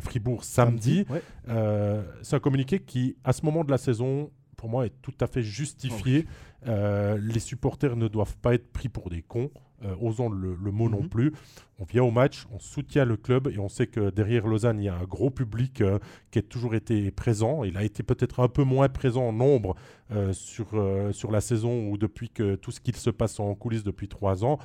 Fribourg 0.00 0.44
samedi. 0.44 1.06
c'est 1.46 2.36
un 2.36 2.40
communiqué 2.40 2.80
qui, 2.80 3.16
à 3.24 3.32
ce 3.32 3.44
moment 3.44 3.64
de 3.64 3.70
la 3.70 3.78
saison, 3.78 4.30
pour 4.56 4.68
moi, 4.68 4.86
est 4.86 4.94
tout 5.02 5.14
à 5.20 5.26
fait 5.26 5.42
justifié. 5.42 6.26
les 6.66 7.40
supporters 7.40 7.96
ne 7.96 8.08
doivent 8.08 8.36
pas 8.38 8.54
être 8.54 8.72
pris 8.72 8.88
pour 8.88 9.10
des 9.10 9.22
cons. 9.22 9.50
Euh, 9.84 9.96
osons 10.00 10.28
le, 10.28 10.56
mot 10.70 10.88
non 10.88 11.02
mhm. 11.02 11.08
plus. 11.08 11.32
On 11.78 11.84
vient 11.84 12.04
au 12.04 12.12
match, 12.12 12.46
on 12.52 12.60
soutient 12.60 13.04
le 13.04 13.16
club 13.16 13.48
et 13.48 13.58
on 13.58 13.68
sait 13.68 13.88
que 13.88 14.10
derrière 14.10 14.46
Lausanne, 14.46 14.78
il 14.78 14.84
y 14.84 14.88
a 14.88 14.94
un 14.94 15.04
gros 15.04 15.30
public 15.30 15.80
euh, 15.80 15.98
qui 16.30 16.38
a 16.38 16.42
toujours 16.42 16.76
été 16.76 17.10
présent. 17.10 17.64
Il 17.64 17.76
a 17.76 17.82
été 17.82 18.04
peut-être 18.04 18.40
un 18.40 18.48
peu 18.48 18.62
moins 18.62 18.88
présent 18.88 19.26
en 19.26 19.32
nombre 19.32 19.74
euh, 20.12 20.32
sur, 20.32 20.68
sur 21.12 21.32
la 21.32 21.40
saison 21.40 21.88
ou 21.88 21.98
depuis 21.98 22.28
que 22.30 22.54
tout 22.54 22.70
ce 22.70 22.80
qui 22.80 22.92
se 22.92 23.10
passe 23.10 23.40
en 23.40 23.54
coulisses 23.54 23.84
depuis 23.84 24.08
trois 24.08 24.44
ans. 24.44 24.58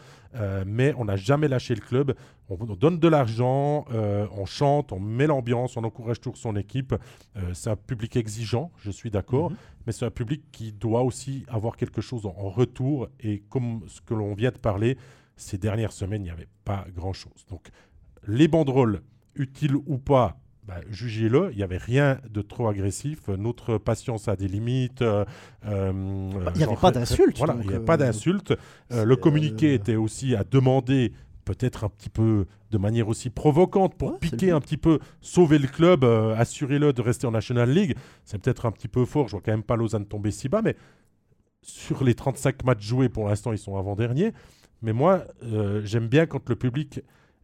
mais 0.65 0.93
on 0.97 1.05
n'a 1.05 1.15
jamais 1.15 1.47
lâché 1.47 1.73
le 1.73 1.81
club. 1.81 2.13
On, 2.49 2.55
donne 2.55 2.99
de 2.99 3.07
l'argent, 3.07 3.85
on 3.89 4.45
chante, 4.45 4.91
on 4.91 4.99
met 4.99 5.27
l'ambiance, 5.27 5.75
on 5.77 5.83
encourage 5.83 6.19
toujours 6.19 6.37
son 6.37 6.55
équipe. 6.55 6.93
c'est 7.53 7.69
un 7.69 7.75
public 7.75 8.15
exigeant, 8.15 8.71
je 8.77 8.91
suis 8.91 9.09
d'accord. 9.09 9.49
Mhm. 9.49 9.57
Mais 9.87 9.93
c'est 9.93 10.05
un 10.05 10.11
public 10.11 10.43
qui 10.51 10.73
doit 10.73 11.01
aussi 11.01 11.45
avoir 11.47 11.77
quelque 11.77 12.01
chose 12.01 12.25
en 12.25 12.49
retour. 12.49 13.07
Et 13.21 13.41
comme 13.49 13.83
ce 13.87 14.01
que 14.01 14.13
l'on 14.13 14.33
vient 14.33 14.51
de 14.51 14.57
parler, 14.57 14.97
ces 15.37 15.57
dernières 15.57 15.93
semaines, 15.93 16.21
il 16.23 16.25
n'y 16.25 16.31
avait 16.31 16.49
pas 16.65 16.85
grand-chose. 16.93 17.45
Donc, 17.49 17.69
les 18.27 18.47
banderoles, 18.47 19.01
utiles 19.35 19.75
ou 19.75 19.97
pas, 19.97 20.37
bah, 20.67 20.81
jugez-le, 20.89 21.49
il 21.51 21.57
n'y 21.57 21.63
avait 21.63 21.77
rien 21.77 22.19
de 22.29 22.41
trop 22.41 22.67
agressif. 22.67 23.29
Notre 23.29 23.77
patience 23.77 24.27
a 24.27 24.35
des 24.35 24.49
limites. 24.49 25.01
Euh, 25.01 25.23
euh, 25.65 25.93
bah, 26.43 26.51
il 26.55 26.57
n'y 26.57 26.63
avait 26.65 26.75
pas 26.75 26.91
d'insultes. 26.91 27.37
Voilà, 27.37 27.55
il 27.61 27.69
n'y 27.69 27.75
a 27.75 27.79
pas 27.79 27.95
d'insultes. 27.95 28.53
Euh, 28.91 29.05
le 29.05 29.15
communiqué 29.15 29.73
était 29.73 29.95
aussi 29.95 30.35
à 30.35 30.43
demander 30.43 31.13
peut-être 31.45 31.85
un 31.85 31.89
petit 31.89 32.09
peu 32.09 32.45
de 32.71 32.77
manière 32.77 33.07
aussi 33.07 33.29
provocante 33.29 33.95
pour 33.95 34.19
piquer 34.19 34.51
un 34.51 34.59
petit 34.59 34.75
peu, 34.75 34.99
sauver 35.21 35.57
le 35.57 35.69
club, 35.69 36.03
assurer-le 36.03 36.91
de 36.91 37.01
rester 37.01 37.25
en 37.25 37.31
National 37.31 37.71
League. 37.71 37.95
C'est 38.25 38.37
peut-être 38.37 38.65
un 38.65 38.71
petit 38.71 38.89
peu 38.89 39.05
fort, 39.05 39.29
je 39.29 39.31
vois 39.31 39.41
quand 39.41 39.53
même 39.53 39.63
pas 39.63 39.77
Lausanne 39.77 40.05
tomber 40.05 40.31
si 40.31 40.49
bas, 40.49 40.61
mais 40.61 40.75
sur 41.61 42.03
les 42.03 42.13
35 42.13 42.65
matchs 42.65 42.85
joués, 42.85 43.07
pour 43.07 43.29
l'instant, 43.29 43.53
ils 43.53 43.57
sont 43.57 43.77
avant-derniers. 43.77 44.33
Mais 44.81 44.93
moi, 44.93 45.25
euh, 45.43 45.81
j'aime 45.83 46.07
bien 46.07 46.25
quand 46.25 46.49
le 46.49 46.55
public 46.55 47.01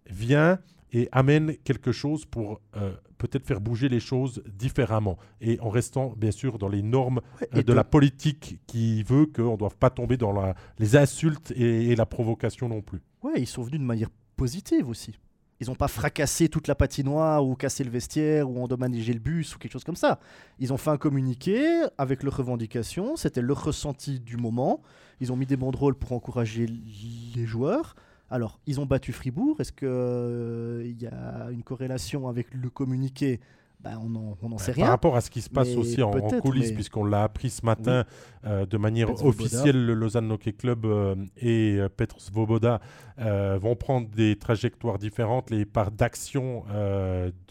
vient 0.09 0.59
et 0.91 1.09
amène 1.11 1.55
quelque 1.63 1.91
chose 1.91 2.25
pour 2.25 2.61
euh, 2.75 2.93
peut-être 3.17 3.45
faire 3.45 3.59
bouger 3.59 3.89
les 3.89 3.99
choses 3.99 4.43
différemment 4.47 5.17
et 5.41 5.59
en 5.59 5.69
restant 5.69 6.13
bien 6.15 6.31
sûr 6.31 6.59
dans 6.59 6.67
les 6.67 6.84
normes 6.84 7.21
euh, 7.55 7.63
de 7.63 7.73
la 7.73 7.84
politique 7.84 8.59
qui 8.67 9.01
veut 9.03 9.25
qu'on 9.25 9.53
ne 9.53 9.57
doive 9.57 9.77
pas 9.77 9.89
tomber 9.89 10.17
dans 10.17 10.31
la, 10.31 10.55
les 10.77 10.95
insultes 10.95 11.51
et, 11.55 11.95
la 11.95 12.05
provocation 12.05 12.69
non 12.69 12.81
plus. 12.81 13.01
Ouais, 13.23 13.34
ils 13.38 13.47
sont 13.47 13.63
venus 13.63 13.79
de 13.79 13.86
manière 13.86 14.09
positive 14.36 14.88
aussi. 14.88 15.19
Ils 15.59 15.67
n'ont 15.67 15.75
pas 15.75 15.87
fracassé 15.87 16.49
toute 16.49 16.67
la 16.67 16.75
patinoire 16.75 17.45
ou 17.45 17.55
cassé 17.55 17.83
le 17.83 17.89
vestiaire 17.89 18.49
ou 18.49 18.61
endommagé 18.61 19.13
le 19.13 19.19
bus 19.19 19.55
ou 19.55 19.59
quelque 19.59 19.71
chose 19.71 19.83
comme 19.83 19.95
ça. 19.95 20.19
Ils 20.59 20.73
ont 20.73 20.77
fait 20.77 20.89
un 20.89 20.97
communiqué 20.97 21.83
avec 21.97 22.23
leurs 22.23 22.37
revendications, 22.37 23.15
c'était 23.15 23.41
leur 23.41 23.63
ressenti 23.63 24.19
du 24.19 24.37
moment. 24.37 24.81
Ils 25.21 25.31
ont 25.31 25.35
mis 25.35 25.45
des 25.45 25.57
banderoles 25.57 25.95
pour 25.95 26.11
encourager 26.11 26.67
les 26.67 27.45
joueurs. 27.45 27.95
Alors, 28.29 28.59
ils 28.65 28.79
ont 28.79 28.85
battu 28.85 29.13
Fribourg. 29.13 29.61
Est-ce 29.61 29.71
qu'il 29.71 29.87
euh, 29.87 30.91
y 30.99 31.05
a 31.05 31.51
une 31.51 31.63
corrélation 31.63 32.27
avec 32.27 32.47
le 32.53 32.69
communiqué 32.69 33.39
ben, 33.84 33.99
on 34.01 34.09
n'en 34.09 34.36
bah, 34.41 34.57
sait 34.57 34.71
rien. 34.71 34.86
Par 34.86 34.91
rapport 34.91 35.15
à 35.15 35.21
ce 35.21 35.29
qui 35.29 35.41
se 35.41 35.49
passe 35.49 35.75
aussi 35.75 36.01
en, 36.01 36.11
coulisses, 36.11 36.71
puisqu'on 36.71 37.03
l'a 37.03 37.23
appris 37.23 37.49
ce 37.49 37.65
matin 37.65 38.05
euh, 38.45 38.65
de 38.65 38.77
manière 38.77 39.09
officielle, 39.25 39.86
le 39.86 39.93
Lausanne 39.93 40.31
Hockey 40.31 40.53
Club 40.53 40.86
euh, 40.86 41.15
et 41.38 41.79
Petr 41.97 42.19
Svoboda 42.19 42.79
vont 43.17 43.75
prendre 43.75 44.07
des 44.09 44.38
trajectoires 44.38 44.97
différentes. 44.97 45.49
Les 45.49 45.65
parts 45.65 45.91
d'action 45.91 46.63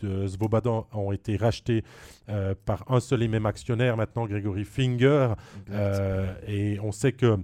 de 0.02 0.26
Svoboda 0.26 0.84
ont 0.92 1.12
été 1.12 1.36
rachetées 1.36 1.84
par 2.64 2.84
un 2.90 3.00
seul 3.00 3.22
et 3.22 3.28
même 3.28 3.46
actionnaire, 3.46 3.96
maintenant 3.96 4.26
Grégory 4.26 4.64
Finger. 4.64 5.34
et 6.48 6.78
on 6.82 6.92
sait 6.92 7.12
que 7.12 7.38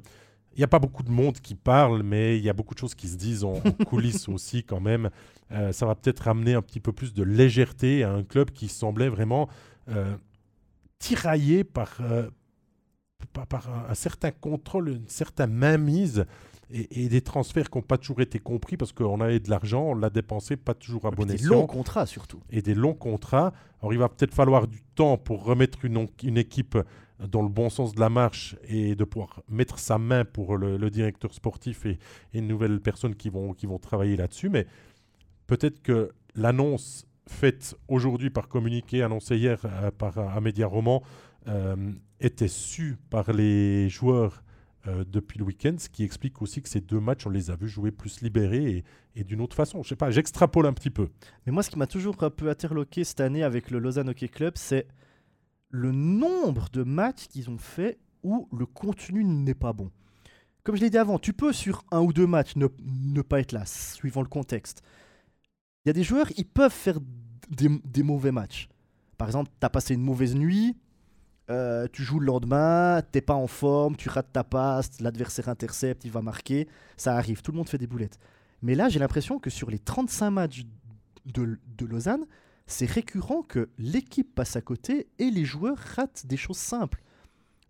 il 0.59 0.63
n'y 0.63 0.65
a 0.65 0.69
pas 0.69 0.81
beaucoup 0.81 1.05
de 1.05 1.11
monde 1.11 1.39
qui 1.39 1.55
parle, 1.55 2.03
mais 2.03 2.37
il 2.37 2.43
y 2.43 2.51
a 2.51 2.53
beaucoup 2.53 2.75
de 2.75 2.81
choses 2.81 2.97
qui 2.97 3.07
se 3.07 3.17
disent 3.17 3.45
en, 3.45 3.61
coulisses 3.87 4.29
aussi 4.29 4.65
quand 4.65 4.81
même. 4.81 5.09
Euh, 5.53 5.71
ça 5.71 5.87
va 5.87 5.95
peut-être 5.95 6.27
amener 6.27 6.55
un 6.55 6.63
petit 6.63 6.81
peu 6.81 6.91
plus 6.91 7.15
de 7.15 7.23
légèreté 7.23 8.03
à 8.03 8.13
un 8.13 8.25
club 8.25 8.51
qui 8.51 8.67
semblait 8.67 9.09
vraiment 9.09 9.49
euh, 9.89 10.17
tiraillé 10.99 11.63
par, 11.63 11.99
euh, 12.01 12.29
par, 13.49 13.71
un, 13.89 13.95
certain 13.95 14.33
contrôle, 14.33 14.89
une 14.89 15.09
certaine 15.09 15.53
mainmise 15.53 16.27
et, 16.71 17.09
des 17.09 17.21
transferts 17.21 17.71
qui 17.71 17.79
n'ont 17.79 17.83
pas 17.83 17.97
toujours 17.97 18.21
été 18.21 18.41
compris 18.41 18.77
parce 18.77 18.91
qu'on 18.91 19.21
avait 19.21 19.39
de 19.39 19.51
l'argent, 19.51 19.85
on 19.85 19.95
l'a 19.95 20.11
dépensé 20.11 20.57
pas 20.57 20.75
toujours 20.75 21.07
à 21.07 21.13
bon 21.13 21.31
escient. 21.31 21.51
Des 21.51 21.55
longs 21.55 21.67
contrats 21.69 22.07
surtout. 22.07 22.41
Et 22.51 22.63
des 22.63 22.75
longs 22.75 22.95
contrats. 22.95 23.53
Alors 23.81 23.93
il 23.93 24.01
va 24.01 24.09
peut-être 24.09 24.35
falloir 24.35 24.67
du 24.67 24.83
temps 24.97 25.19
pour 25.19 25.45
remettre 25.45 25.85
une, 25.85 26.09
une 26.25 26.37
équipe 26.37 26.77
dans 27.27 27.43
le 27.43 27.49
bon 27.49 27.71
sens 27.71 27.95
de 27.95 28.01
la 28.01 28.09
marche 28.09 28.57
et 28.69 28.95
de 28.95 29.05
pouvoir 29.05 29.43
mettre 29.49 29.79
sa 29.79 29.99
main 29.99 30.25
pour 30.25 30.57
le, 30.57 30.91
directeur 30.91 31.35
sportif 31.35 31.85
et, 31.87 31.99
une 32.33 32.47
nouvelle 32.47 32.81
personne 32.81 33.15
qui 33.15 33.29
vont, 33.29 33.55
qui 33.55 33.67
vont 33.67 33.79
travailler 33.79 34.17
là-dessus. 34.17 34.49
Mais 34.49 34.67
peut-être 35.47 35.83
que 35.83 36.13
l'annonce 36.35 37.07
faite 37.27 37.77
aujourd'hui 37.89 38.31
par 38.31 38.49
communiqué, 38.49 39.03
annoncée 39.03 39.37
hier 39.37 39.61
euh, 39.65 39.91
par 39.91 40.19
un 40.19 40.41
média 40.41 40.67
roman, 40.67 41.03
euh, 41.47 41.93
était 42.21 42.49
su 42.49 42.97
par 43.11 43.33
les 43.33 43.89
joueurs 43.89 44.43
euh, 44.87 45.05
depuis 45.07 45.39
le 45.39 45.45
week-end, 45.45 45.75
ce 45.79 45.89
qui 45.89 46.05
explique 46.05 46.41
aussi 46.41 46.63
que 46.63 46.69
ces 46.69 46.81
deux 46.81 47.01
matchs, 47.01 47.27
on 47.27 47.31
les 47.31 47.51
a 47.51 47.57
vus 47.57 47.69
jouer 47.69 47.91
plus 47.91 48.23
libérés 48.23 48.85
et, 49.17 49.25
d'une 49.25 49.41
autre 49.41 49.57
façon. 49.57 49.83
Je 49.83 49.91
sais 49.91 49.97
pas, 49.97 50.11
j'extrapole 50.11 50.67
un 50.67 50.73
petit 50.73 50.91
peu. 50.91 51.09
Mais 51.47 51.53
moi, 51.53 51.63
ce 51.63 51.71
qui 51.71 51.79
m'a 51.79 51.87
toujours 51.87 52.23
un 52.23 52.31
peu 52.31 52.49
interloqué 52.49 53.05
cette 53.05 53.21
année 53.21 53.43
avec 53.43 53.71
le 53.71 53.79
Lausanne 53.79 54.09
Hockey 54.09 54.29
Club, 54.29 54.55
c'est 54.57 54.87
le 55.71 55.93
nombre 55.93 56.69
de 56.73 56.83
matchs 56.83 57.29
qu'ils 57.29 57.51
ont 57.51 57.59
fait 57.59 57.99
où 58.23 58.49
le 58.53 58.67
contenu 58.67 59.25
n'est 59.25 59.55
pas 59.55 59.73
bon. 59.73 59.91
Comme 60.65 60.77
je 60.77 60.81
l'ai 60.83 60.91
dit 60.91 60.99
avant, 60.99 61.19
tu 61.19 61.33
peux 61.33 61.53
sur 61.53 61.85
un 61.91 62.01
ou 62.01 62.13
deux 62.13 62.27
matchs 62.27 62.55
ne, 62.57 63.23
pas 63.23 63.41
être 63.41 63.53
là, 63.53 63.65
suivant 63.65 64.23
le 64.23 64.29
contexte. 64.29 64.83
Il 65.85 65.89
y 65.89 65.91
a 65.91 65.93
des 65.93 66.03
joueurs, 66.03 66.29
ils 66.37 66.47
peuvent 66.47 66.73
faire 66.73 66.99
des, 67.51 68.03
mauvais 68.03 68.33
matchs. 68.33 68.69
Par 69.17 69.29
exemple, 69.29 69.51
tu 69.59 69.65
as 69.65 69.71
passé 69.71 69.95
une 69.95 70.03
mauvaise 70.03 70.35
nuit, 70.35 70.77
euh, 71.51 71.87
tu 71.91 72.03
joues 72.03 72.21
le 72.21 72.27
lendemain, 72.27 73.01
t'es 73.13 73.23
pas 73.23 73.35
en 73.35 73.47
forme, 73.47 73.97
tu 73.97 74.09
rates 74.09 74.33
ta 74.33 74.45
passe, 74.45 75.01
l'adversaire 75.01 75.49
intercepte, 75.49 76.05
il 76.05 76.11
va 76.11 76.21
marquer, 76.21 76.69
ça 76.97 77.17
arrive, 77.17 77.41
tout 77.41 77.53
le 77.53 77.57
monde 77.57 77.69
fait 77.69 77.79
des 77.79 77.87
boulettes. 77.87 78.19
Mais 78.61 78.75
là, 78.75 78.89
j'ai 78.89 78.99
l'impression 78.99 79.39
que 79.39 79.51
sur 79.51 79.71
les 79.71 79.79
35 79.79 80.31
matchs 80.31 80.67
de 81.25 81.87
Lausanne, 81.87 82.27
c'est 82.69 82.87
récurrent 82.87 83.43
que 83.43 83.69
l'équipe 83.79 84.35
passe 84.35 84.55
à 84.55 84.61
côté 84.61 85.09
et 85.19 85.31
les 85.31 85.45
joueurs 85.45 85.79
ratent 85.79 86.27
des 86.27 86.37
choses 86.37 86.59
simples. 86.59 87.03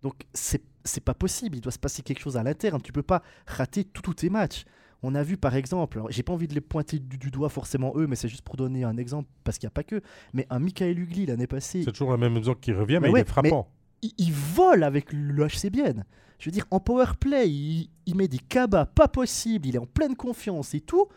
Donc 0.03 0.13
c'est 0.33 0.61
c'est 0.85 1.03
pas 1.03 1.13
possible, 1.13 1.57
il 1.57 1.61
doit 1.61 1.71
se 1.71 1.79
passer 1.79 2.01
quelque 2.01 2.19
chose 2.19 2.37
à 2.37 2.43
l'interne, 2.43 2.81
tu 2.81 2.91
peux 2.91 3.03
pas 3.03 3.21
rater 3.45 3.83
tous 3.83 4.13
tes 4.13 4.29
matchs. 4.29 4.65
On 5.03 5.15
a 5.15 5.23
vu 5.23 5.37
par 5.37 5.55
exemple, 5.55 6.01
j'ai 6.09 6.23
pas 6.23 6.33
envie 6.33 6.47
de 6.47 6.53
les 6.53 6.61
pointer 6.61 6.99
du, 6.99 7.31
doigt 7.31 7.49
forcément 7.49 7.93
eux, 7.95 8.07
mais 8.07 8.15
c'est 8.15 8.27
juste 8.27 8.41
pour 8.41 8.57
donner 8.57 8.83
un 8.83 8.97
exemple 8.97 9.29
parce 9.43 9.57
qu'il 9.57 9.67
n'y 9.67 9.71
a 9.71 9.75
pas 9.75 9.83
que, 9.83 10.01
mais 10.33 10.45
un 10.49 10.59
Michael 10.59 10.99
Ugly 10.99 11.25
l'année 11.27 11.47
passée. 11.47 11.83
C'est 11.83 11.91
toujours 11.91 12.11
la 12.11 12.17
même 12.17 12.35
exemple 12.37 12.59
qui 12.59 12.73
revient, 12.73 12.99
mais, 13.01 13.09
il 13.09 13.17
est 13.17 13.27
frappant. 13.27 13.69
Il, 14.01 14.31
vole 14.31 14.83
avec 14.83 15.11
le 15.11 15.45
HC 15.45 15.69
bien. 15.69 15.93
Je 16.39 16.45
veux 16.45 16.51
dire, 16.51 16.65
en 16.71 16.79
power 16.79 17.05
play, 17.19 17.49
il, 17.49 17.89
il 18.05 18.15
met 18.15 18.29
des 18.29 18.39
cabas 18.39 18.85
pas 18.85 19.09
possible, 19.09 19.67
il 19.67 19.75
est 19.75 19.79
en 19.79 19.85
pleine 19.85 20.15
confiance 20.15 20.73
et 20.73 20.81
tout. 20.81 21.07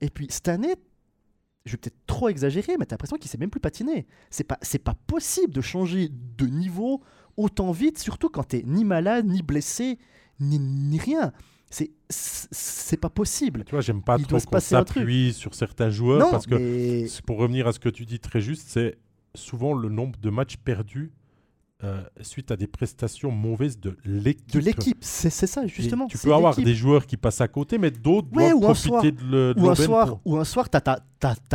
Et 0.00 0.10
puis 0.10 0.26
cette 0.30 0.48
année, 0.48 0.74
je 1.64 1.72
vais 1.72 1.76
peut-être 1.78 1.98
trop 2.06 2.28
exagérer, 2.28 2.76
mais 2.78 2.86
tu 2.86 2.92
as 2.92 2.94
l'impression 2.94 3.16
qu'il 3.16 3.30
sait 3.30 3.38
même 3.38 3.50
plus 3.50 3.60
patiner. 3.60 4.06
C'est 4.30 4.44
pas, 4.44 4.58
c'est 4.62 4.78
pas 4.78 4.94
possible 5.06 5.52
de 5.52 5.60
changer 5.60 6.10
de 6.10 6.46
niveau 6.46 7.02
autant 7.36 7.72
vite, 7.72 7.98
surtout 7.98 8.28
quand 8.28 8.48
tu 8.48 8.62
ni 8.64 8.84
malade, 8.84 9.26
ni 9.26 9.42
blessé, 9.42 9.98
ni, 10.40 10.58
ni 10.58 10.98
rien. 10.98 11.32
c'est 12.08 12.96
pas 12.96 13.10
possible. 13.10 13.64
Tu 13.64 13.72
vois, 13.72 13.80
j'aime 13.80 14.02
pas 14.02 14.18
trop 14.18 14.38
qu'on 14.38 14.60
s'appuie 14.60 15.32
sur 15.32 15.54
certains 15.54 15.90
joueurs 15.90 16.30
parce 16.30 16.46
que 16.46 17.20
pour 17.22 17.38
revenir 17.38 17.66
à 17.66 17.72
ce 17.72 17.78
que 17.78 17.88
tu 17.88 18.06
dis 18.06 18.18
très 18.18 18.40
juste, 18.40 18.68
c'est 18.68 18.98
souvent 19.34 19.72
le 19.72 19.88
nombre 19.88 20.18
de 20.18 20.30
matchs 20.30 20.56
perdus 20.56 21.12
euh, 21.84 22.02
suite 22.20 22.52
à 22.52 22.56
des 22.56 22.68
prestations 22.68 23.32
mauvaises 23.32 23.80
de 23.80 23.96
l'équipe. 24.04 24.52
De 24.52 24.60
l'équipe, 24.60 24.98
c'est 25.00 25.30
ça 25.30 25.66
justement. 25.66 26.06
tu 26.06 26.16
peux 26.16 26.32
avoir 26.32 26.54
des 26.54 26.74
joueurs 26.74 27.06
qui 27.06 27.16
passent 27.16 27.40
à 27.40 27.48
côté, 27.48 27.76
mais 27.76 27.90
d'autres 27.90 28.28
doivent 28.28 28.60
profiter 28.60 29.10
de, 29.10 29.22
le, 29.24 29.54
ou 29.56 29.68
un 29.68 29.74
soir, 29.74 30.20
Ou 30.24 30.36
un 30.36 30.44
soir, 30.44 30.70
tu 30.70 30.78
as, 30.78 31.00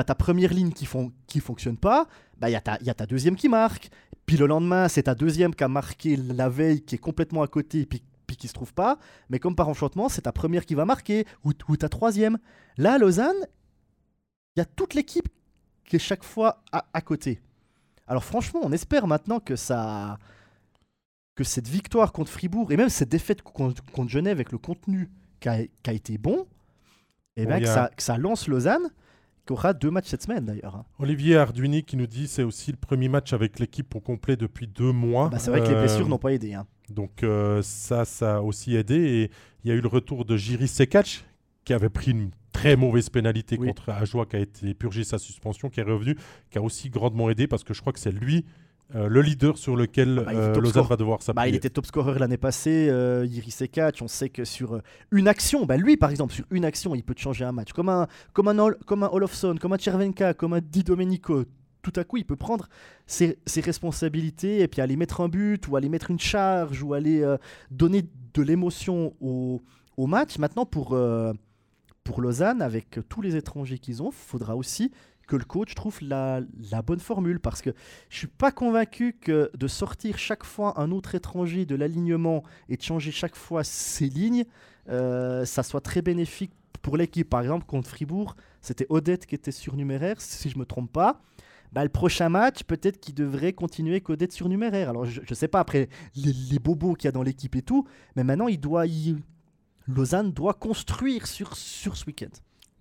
ta 0.03 0.15
première 0.15 0.53
ligne 0.53 0.71
qui 0.71 0.85
ne 0.97 1.07
qui 1.27 1.39
fonctionne 1.39 1.77
pas, 1.77 2.07
il 2.35 2.39
bah, 2.39 2.49
y, 2.49 2.53
y, 2.53 2.89
a 2.89 2.93
ta 2.93 3.05
deuxième 3.05 3.37
qui 3.37 3.47
marque, 3.47 3.89
puis 4.25 4.35
le 4.35 4.47
lendemain, 4.47 4.89
c'est 4.89 5.03
ta 5.03 5.15
deuxième 5.15 5.55
qui 5.55 5.63
a 5.63 5.69
marqué 5.69 6.17
la 6.17 6.49
veille, 6.49 6.81
qui 6.81 6.95
est 6.95 6.99
complètement 6.99 7.41
à 7.41 7.47
côté, 7.47 7.85
puis, 7.85 8.03
puis 8.27 8.35
qui 8.35 8.49
se 8.49 8.53
trouve 8.53 8.73
pas. 8.73 8.99
Mais 9.29 9.39
comme 9.39 9.55
par 9.55 9.69
enchantement, 9.69 10.09
c'est 10.09 10.23
ta 10.23 10.33
première 10.33 10.65
qui 10.65 10.75
va 10.75 10.83
marquer, 10.83 11.25
ou, 11.45 11.53
ou 11.69 11.77
ta 11.77 11.87
troisième. 11.87 12.37
Là, 12.77 12.95
à 12.95 12.97
Lausanne, 12.97 13.47
il 14.55 14.59
y 14.59 14.61
a 14.61 14.65
toute 14.65 14.93
l'équipe 14.93 15.29
qui 15.85 15.95
est 15.95 15.99
chaque 15.99 16.25
fois 16.25 16.61
à 16.71 17.01
côté. 17.01 17.39
Alors 18.07 18.23
franchement, 18.23 18.61
on 18.63 18.71
espère 18.71 19.07
maintenant 19.07 19.39
que 19.39 19.55
ça 19.55 20.17
que 21.35 21.43
cette 21.43 21.67
victoire 21.67 22.13
contre 22.13 22.31
Fribourg 22.31 22.71
et 22.71 22.77
même 22.77 22.89
cette 22.89 23.09
défaite 23.09 23.43
contre, 23.43 23.83
Genève 24.07 24.37
avec 24.37 24.51
le 24.51 24.57
contenu 24.57 25.09
qui 25.39 25.49
a, 25.49 25.93
été 25.93 26.17
bon, 26.17 26.47
et 27.35 27.43
eh 27.43 27.45
ben, 27.45 27.61
que, 27.61 28.01
ça, 28.01 28.17
lance 28.17 28.47
Lausanne, 28.47 28.89
qui 29.45 29.53
aura 29.53 29.73
deux 29.73 29.91
matchs 29.91 30.07
cette 30.07 30.23
semaine 30.23 30.45
d'ailleurs. 30.45 30.75
Hein. 30.75 30.85
Olivier 30.97 31.37
Arduini 31.37 31.83
qui 31.83 31.95
nous 31.95 32.07
dit 32.07 32.27
c'est 32.27 32.41
aussi 32.41 32.71
le 32.71 32.77
premier 32.77 33.07
match 33.07 33.33
avec 33.33 33.59
l'équipe 33.59 33.95
au 33.95 33.99
complet 33.99 34.35
depuis 34.35 34.65
deux 34.65 34.91
mois. 34.91 35.29
Bah, 35.29 35.37
c'est 35.37 35.51
vrai 35.51 35.61
que 35.61 35.67
les 35.67 35.75
euh, 35.75 35.81
blessures 35.81 36.09
n'ont 36.09 36.17
pas 36.17 36.33
aidé. 36.33 36.55
Hein. 36.55 36.65
Donc 36.89 37.21
euh, 37.21 37.61
ça, 37.61 38.03
ça 38.03 38.37
a 38.37 38.41
aussi 38.41 38.75
aidé. 38.75 38.95
Et 38.95 39.31
il 39.63 39.69
y 39.69 39.71
a 39.71 39.75
eu 39.75 39.81
le 39.81 39.87
retour 39.87 40.25
de 40.25 40.35
Jiri 40.35 40.67
Sekac 40.67 41.23
qui 41.67 41.73
avait 41.73 41.89
pris 41.89 42.11
une 42.11 42.31
très 42.53 42.77
mauvaise 42.77 43.09
pénalité 43.09 43.57
contre 43.57 43.89
Ajoie 43.89 44.25
qui 44.25 44.37
a 44.37 44.39
été 44.39 44.73
purgé 44.73 45.03
sa 45.03 45.17
suspension, 45.17 45.69
qui 45.69 45.81
est 45.81 45.83
revenu, 45.83 46.15
qui 46.49 46.57
a 46.57 46.61
aussi 46.61 46.89
grandement 46.89 47.29
aidé 47.29 47.45
parce 47.45 47.65
que 47.65 47.73
je 47.73 47.81
crois 47.81 47.91
que 47.91 47.99
c'est 47.99 48.13
lui 48.13 48.45
euh, 48.95 49.09
le 49.09 49.21
leader 49.21 49.57
sur 49.57 49.75
lequel 49.75 50.23
ah 50.25 50.31
bah, 50.31 50.39
euh, 50.39 50.61
Lausanne 50.61 50.85
va 50.85 50.95
devoir 50.95 51.21
s'appuyer. 51.21 51.43
Bah, 51.43 51.49
il 51.49 51.55
était 51.55 51.69
top 51.69 51.85
scorer 51.85 52.17
l'année 52.19 52.37
passée, 52.37 52.87
euh, 52.89 53.27
Iris. 53.29 53.61
On 53.99 54.07
sait 54.07 54.29
que 54.29 54.45
sur 54.45 54.75
euh, 54.75 54.81
une 55.11 55.27
action, 55.27 55.65
bah, 55.65 55.75
lui 55.75 55.97
par 55.97 56.09
exemple, 56.09 56.33
sur 56.33 56.45
une 56.51 56.63
action, 56.63 56.95
il 56.95 57.03
peut 57.03 57.13
te 57.13 57.19
changer 57.19 57.43
un 57.43 57.51
match. 57.51 57.73
Comme 57.73 57.89
un, 57.89 58.07
comme 58.31 58.47
un, 58.47 58.71
comme 58.85 59.03
un 59.03 59.09
Olofsson, 59.11 59.57
comme 59.59 59.73
un 59.73 59.77
Cervenka, 59.77 60.33
comme 60.33 60.53
un 60.53 60.61
Di 60.61 60.85
Domenico. 60.85 61.43
Tout 61.81 61.93
à 61.97 62.05
coup, 62.05 62.15
il 62.15 62.23
peut 62.23 62.37
prendre 62.37 62.69
ses, 63.07 63.39
ses, 63.45 63.59
responsabilités 63.59 64.61
et 64.61 64.69
puis 64.69 64.79
aller 64.79 64.95
mettre 64.95 65.19
un 65.19 65.27
but 65.27 65.67
ou 65.67 65.75
aller 65.75 65.89
mettre 65.89 66.11
une 66.11 66.19
charge 66.19 66.81
ou 66.81 66.93
aller 66.93 67.25
donner 67.71 68.05
de 68.33 68.41
l'émotion 68.41 69.13
au, 69.19 69.61
au, 69.97 70.07
match. 70.07 70.37
Maintenant, 70.37 70.65
pour 70.65 70.97
pour 72.07 72.21
Lausanne, 72.21 72.61
avec 72.61 73.01
tous 73.09 73.21
les 73.21 73.35
étrangers 73.35 73.79
qu'ils 73.79 74.01
ont, 74.01 74.11
faudra 74.11 74.55
aussi 74.55 74.93
que 75.27 75.35
le 75.35 75.43
coach 75.43 75.75
trouve 75.75 75.99
la, 76.01 76.41
bonne 76.85 77.01
formule 77.01 77.41
parce 77.41 77.61
que 77.61 77.71
je 78.09 78.19
suis 78.19 78.27
pas 78.27 78.49
convaincu 78.49 79.11
que 79.19 79.51
de 79.53 79.67
sortir 79.67 80.17
chaque 80.17 80.45
fois 80.45 80.79
un 80.79 80.91
autre 80.91 81.15
étranger 81.15 81.65
de 81.65 81.75
l'alignement 81.75 82.43
et 82.69 82.77
de 82.77 82.81
changer 82.81 83.11
chaque 83.11 83.35
fois 83.35 83.65
ses 83.65 84.07
lignes, 84.07 84.45
euh, 84.87 85.43
ça 85.43 85.63
soit 85.63 85.81
très 85.81 86.01
bénéfique 86.01 86.53
pour 86.81 86.95
l'équipe. 86.95 87.29
Par 87.29 87.41
exemple, 87.41 87.65
contre 87.65 87.89
Fribourg, 87.89 88.37
c'était 88.61 88.85
Odette 88.87 89.25
qui 89.25 89.35
était 89.35 89.51
surnuméraire, 89.51 90.21
si 90.21 90.49
je 90.49 90.57
me 90.57 90.65
trompe 90.65 90.93
pas. 90.93 91.19
Bah, 91.73 91.83
le 91.83 91.89
prochain 91.89 92.29
match, 92.29 92.63
peut-être 92.63 93.01
qu'il 93.01 93.15
devrait 93.15 93.51
continuer 93.51 93.99
qu'Odette 93.99 94.31
surnuméraire. 94.31 94.91
Alors, 94.91 95.03
je 95.03 95.19
ne 95.19 95.35
sais 95.35 95.49
pas 95.49 95.59
après 95.59 95.89
les, 96.15 96.59
bobos 96.59 96.93
qu'il 96.93 97.07
y 97.07 97.09
a 97.09 97.11
dans 97.11 97.23
l'équipe 97.23 97.57
et 97.57 97.61
tout, 97.61 97.85
mais 98.15 98.23
maintenant, 98.23 98.47
il 98.47 98.61
doit 98.61 98.87
y 98.87 99.17
Lausanne 99.87 100.31
doit 100.31 100.53
construire 100.53 101.27
sur, 101.27 101.55
sur 101.55 101.95
ce 101.97 102.05
week-end. 102.05 102.29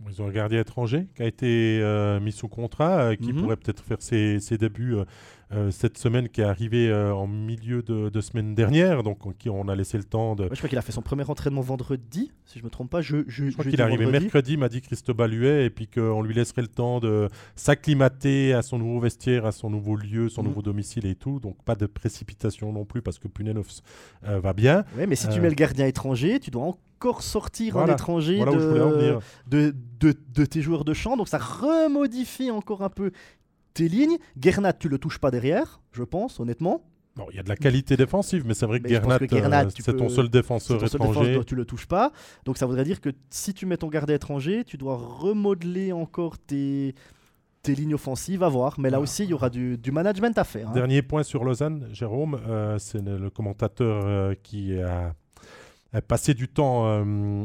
Ils 0.08 0.20
ont 0.20 0.28
un 0.28 0.32
gardien 0.32 0.60
étranger 0.60 1.06
qui 1.16 1.22
a 1.22 1.26
été 1.26 1.80
euh, 1.80 2.20
mis 2.20 2.32
sous 2.32 2.48
contrat, 2.48 3.00
euh, 3.00 3.16
qui 3.16 3.32
mhm. 3.32 3.40
pourrait 3.40 3.56
peut-être 3.56 3.82
faire 3.82 4.02
ses, 4.02 4.40
ses 4.40 4.58
débuts 4.58 4.96
euh, 5.52 5.70
cette 5.70 5.96
semaine 5.96 6.28
qui 6.28 6.40
est 6.40 6.44
arrivée 6.44 6.88
euh, 6.88 7.14
en 7.14 7.28
milieu 7.28 7.82
de, 7.82 8.20
semaine 8.20 8.56
dernière, 8.56 9.04
donc 9.04 9.18
qui 9.38 9.48
on 9.48 9.68
a 9.68 9.76
laissé 9.76 9.96
le 9.96 10.02
temps 10.02 10.34
de. 10.34 10.48
je 10.50 10.56
crois 10.56 10.68
qu'il 10.68 10.78
a 10.78 10.82
fait 10.82 10.90
son 10.90 11.02
premier 11.02 11.28
entraînement 11.30 11.60
vendredi, 11.60 12.32
si 12.46 12.58
je 12.58 12.64
me 12.64 12.70
trompe 12.70 12.90
pas. 12.90 13.00
Je, 13.00 13.18
je, 13.28 13.50
crois 13.52 13.64
qu'il 13.64 13.78
est 13.78 13.82
arrivé 13.82 14.06
mercredi, 14.06 14.56
m'a 14.56 14.68
dit 14.68 14.80
Christophe 14.80 15.16
Huet, 15.18 15.64
et 15.64 15.70
puis 15.70 15.86
qu'on 15.86 16.22
lui 16.22 16.34
laisserait 16.34 16.62
le 16.62 16.68
temps 16.68 16.98
de 16.98 17.28
s'acclimater 17.54 18.54
à 18.54 18.62
son 18.62 18.78
nouveau 18.78 18.98
vestiaire, 18.98 19.46
à 19.46 19.52
son 19.52 19.70
nouveau 19.70 19.94
lieu, 19.94 20.28
son 20.28 20.42
mhm. 20.42 20.48
nouveau 20.48 20.62
domicile 20.62 21.06
et 21.06 21.14
tout. 21.14 21.38
Donc 21.38 21.62
pas 21.62 21.76
de 21.76 21.86
précipitation 21.86 22.72
non 22.72 22.84
plus 22.84 23.00
parce 23.00 23.20
que 23.20 23.28
Punenov 23.28 23.68
euh, 24.26 24.40
va 24.40 24.52
bien. 24.52 24.84
Oui, 24.98 25.04
mais 25.06 25.14
si 25.14 25.28
tu 25.28 25.40
mets 25.40 25.48
le 25.48 25.54
gardien 25.54 25.86
étranger, 25.86 26.40
tu 26.40 26.50
dois 26.50 26.64
encore 26.64 27.22
sortir 27.22 27.76
un 27.76 27.86
étranger 27.86 28.40
de, 28.40 29.20
de, 29.46 29.74
de, 30.00 30.14
de, 30.34 30.44
tes 30.44 30.60
joueurs 30.60 30.84
de 30.84 30.94
champ. 30.94 31.16
Donc 31.16 31.28
ça 31.28 31.38
remodifie 31.38 32.50
encore 32.50 32.82
un 32.82 32.88
peu 32.88 33.12
tes 33.76 33.88
lignes. 33.88 34.16
Gernat, 34.40 34.72
tu 34.72 34.88
le 34.88 34.98
touches 34.98 35.18
pas 35.18 35.30
derrière, 35.30 35.80
je 35.92 36.02
pense, 36.02 36.40
honnêtement. 36.40 36.82
Bon, 37.14 37.26
il 37.30 37.36
y 37.36 37.38
a 37.38 37.42
de 37.42 37.48
la 37.48 37.56
qualité 37.56 37.96
défensive, 37.96 38.44
mais 38.46 38.54
c'est 38.54 38.66
vrai 38.66 38.80
que 38.80 38.88
Gernat, 38.88 39.18
euh, 39.22 39.70
c'est 39.78 39.96
ton 39.96 40.08
seul 40.08 40.28
défenseur 40.28 40.82
étranger. 40.82 41.40
tu 41.46 41.54
le 41.54 41.64
touches 41.64 41.86
pas. 41.86 42.12
Donc 42.44 42.58
ça 42.58 42.66
voudrait 42.66 42.84
dire 42.84 43.00
que 43.00 43.10
si 43.30 43.54
tu 43.54 43.64
mets 43.64 43.76
ton 43.76 43.88
gardien 43.88 44.16
étranger, 44.16 44.64
tu 44.64 44.76
dois 44.76 44.96
remodeler 44.96 45.92
encore 45.92 46.38
tes, 46.38 46.94
tes 47.62 47.74
lignes 47.74 47.94
offensives, 47.94 48.42
à 48.42 48.48
voir. 48.48 48.78
Mais 48.78 48.90
là 48.90 49.00
aussi, 49.00 49.24
il 49.24 49.30
y 49.30 49.34
aura 49.34 49.48
du, 49.48 49.78
management 49.90 50.36
à 50.36 50.44
faire. 50.44 50.68
Hein. 50.68 50.74
Dernier 50.74 51.00
point 51.00 51.22
sur 51.22 51.44
Lausanne, 51.44 51.88
Jérôme, 51.92 52.38
euh, 52.48 52.78
c'est 52.78 53.02
le, 53.02 53.30
commentateur 53.30 54.04
euh, 54.04 54.34
qui 54.42 54.78
a, 54.78 55.14
passé 56.06 56.34
du 56.34 56.48
temps 56.48 56.84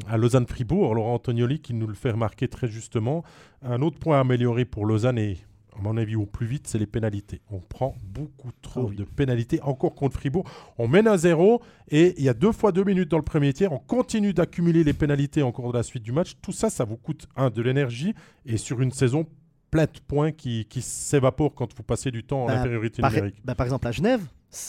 à 0.09 0.17
Lausanne-Fribourg, 0.17 0.95
Laurent 0.95 1.13
Antonioli, 1.13 1.61
qui 1.61 1.73
nous 1.73 1.87
le 1.87 1.93
fait 1.93 2.11
remarquer 2.11 2.49
très 2.49 2.67
justement. 2.67 3.23
Un 3.61 3.81
autre 3.81 3.99
point 3.99 4.17
à 4.17 4.21
améliorer 4.21 4.65
pour 4.65 4.85
Lausanne, 4.85 5.17
et 5.17 5.37
à 5.81 5.83
mon 5.83 5.97
avis, 5.97 6.15
au 6.15 6.27
plus 6.27 6.45
vite, 6.45 6.67
c'est 6.67 6.77
les 6.77 6.85
pénalités. 6.85 7.41
On 7.49 7.59
prend 7.59 7.95
beaucoup 8.03 8.51
trop 8.61 8.89
ah 8.91 8.95
de 8.95 9.03
pénalités. 9.03 9.59
Encore 9.63 9.95
contre 9.95 10.13
Fribourg, 10.17 10.47
on 10.77 10.87
mène 10.87 11.07
à 11.07 11.17
zéro 11.17 11.61
et 11.89 12.13
il 12.17 12.23
y 12.23 12.29
a 12.29 12.35
deux 12.35 12.51
fois 12.51 12.71
deux 12.71 12.83
minutes 12.83 13.09
dans 13.09 13.17
le 13.17 13.23
premier 13.23 13.51
tiers. 13.51 13.73
On 13.73 13.79
continue 13.79 14.31
d'accumuler 14.31 14.83
les 14.83 14.93
pénalités 14.93 15.41
en 15.41 15.51
cours 15.51 15.71
de 15.71 15.77
la 15.77 15.83
suite 15.83 16.03
du 16.03 16.11
match. 16.11 16.37
Tout 16.39 16.51
ça, 16.51 16.69
ça 16.69 16.83
vous 16.83 16.97
coûte 16.97 17.27
un 17.35 17.49
de 17.49 17.61
l'énergie 17.63 18.13
et 18.45 18.57
sur 18.57 18.81
une 18.81 18.91
saison 18.91 19.25
plein 19.71 19.85
de 19.85 19.99
points 20.07 20.31
qui, 20.31 20.65
qui 20.65 20.83
s'évaporent 20.83 21.55
quand 21.55 21.75
vous 21.75 21.83
passez 21.83 22.11
du 22.11 22.23
temps 22.23 22.43
en 22.43 22.47
bah, 22.47 22.59
infériorité 22.59 23.01
numérique. 23.01 23.41
Bah, 23.43 23.55
par 23.55 23.65
exemple, 23.65 23.87
à 23.87 23.91
Genève, 23.91 24.21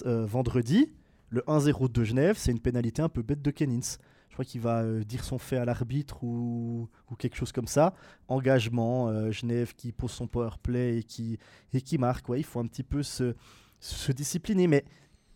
euh, 0.06 0.24
vendredi, 0.24 0.94
le 1.28 1.42
1-0 1.42 1.92
de 1.92 2.04
Genève, 2.04 2.36
c'est 2.38 2.52
une 2.52 2.60
pénalité 2.60 3.02
un 3.02 3.10
peu 3.10 3.20
bête 3.20 3.42
de 3.42 3.50
Kennins 3.50 3.98
je 4.32 4.34
crois 4.34 4.46
qu'il 4.46 4.62
va 4.62 4.80
euh, 4.80 5.04
dire 5.04 5.24
son 5.24 5.36
fait 5.36 5.58
à 5.58 5.66
l'arbitre 5.66 6.24
ou, 6.24 6.88
quelque 7.18 7.36
chose 7.36 7.52
comme 7.52 7.66
ça. 7.66 7.92
Engagement, 8.28 9.08
euh, 9.08 9.30
Genève 9.30 9.74
qui 9.74 9.92
pose 9.92 10.10
son 10.10 10.26
power 10.26 10.52
play 10.62 11.00
et 11.00 11.02
qui, 11.02 11.38
et 11.74 11.82
qui 11.82 11.98
marque. 11.98 12.30
Ouais, 12.30 12.40
il 12.40 12.42
faut 12.42 12.58
un 12.58 12.66
petit 12.66 12.82
peu 12.82 13.02
se, 13.02 13.34
se 13.78 14.10
discipliner. 14.10 14.68
Mais 14.68 14.86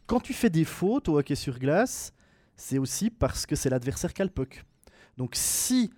quand 0.07 0.21
tu 0.21 0.33
fais 0.33 0.49
des 0.49 0.65
fautes 0.65 1.11
au 1.11 1.19
hockey 1.19 1.35
sur 1.35 1.59
glace, 1.59 2.15
c'est 2.57 2.79
aussi 2.79 3.11
parce 3.11 3.45
que 3.45 3.55
c'est 3.55 3.69
l'adversaire 3.69 4.15
qui 4.15 4.23
a 4.23 4.25
le 4.25 4.31
puck. 4.31 4.65
Donc 5.19 5.33
si 5.35 5.91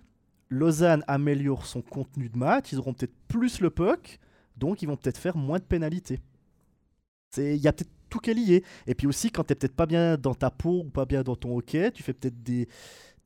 Lausanne 0.49 1.05
améliore 1.07 1.67
son 1.67 1.81
contenu 1.81 2.27
de 2.27 2.37
match, 2.37 2.73
ils 2.73 2.79
auront 2.79 2.93
peut-être 2.93 3.15
plus 3.29 3.61
le 3.61 3.69
puck, 3.69 4.19
donc 4.57 4.81
ils 4.81 4.87
vont 4.87 4.97
peut-être 4.97 5.19
faire 5.19 5.37
moins 5.37 5.59
de 5.59 5.63
pénalités. 5.63 6.19
Il 7.37 7.55
y 7.55 7.69
a 7.69 7.71
peut-être 7.71 7.93
tout 8.09 8.19
qui 8.19 8.31
est 8.31 8.33
lié. 8.33 8.63
Et 8.87 8.95
puis 8.95 9.07
aussi, 9.07 9.31
quand 9.31 9.43
tu 9.43 9.55
peut-être 9.55 9.75
pas 9.75 9.85
bien 9.85 10.17
dans 10.17 10.33
ta 10.33 10.49
peau 10.49 10.83
ou 10.85 10.89
pas 10.89 11.05
bien 11.05 11.23
dans 11.23 11.35
ton 11.35 11.57
hockey, 11.57 11.91
tu 11.91 12.03
fais 12.03 12.13
peut-être 12.13 12.41
des. 12.43 12.67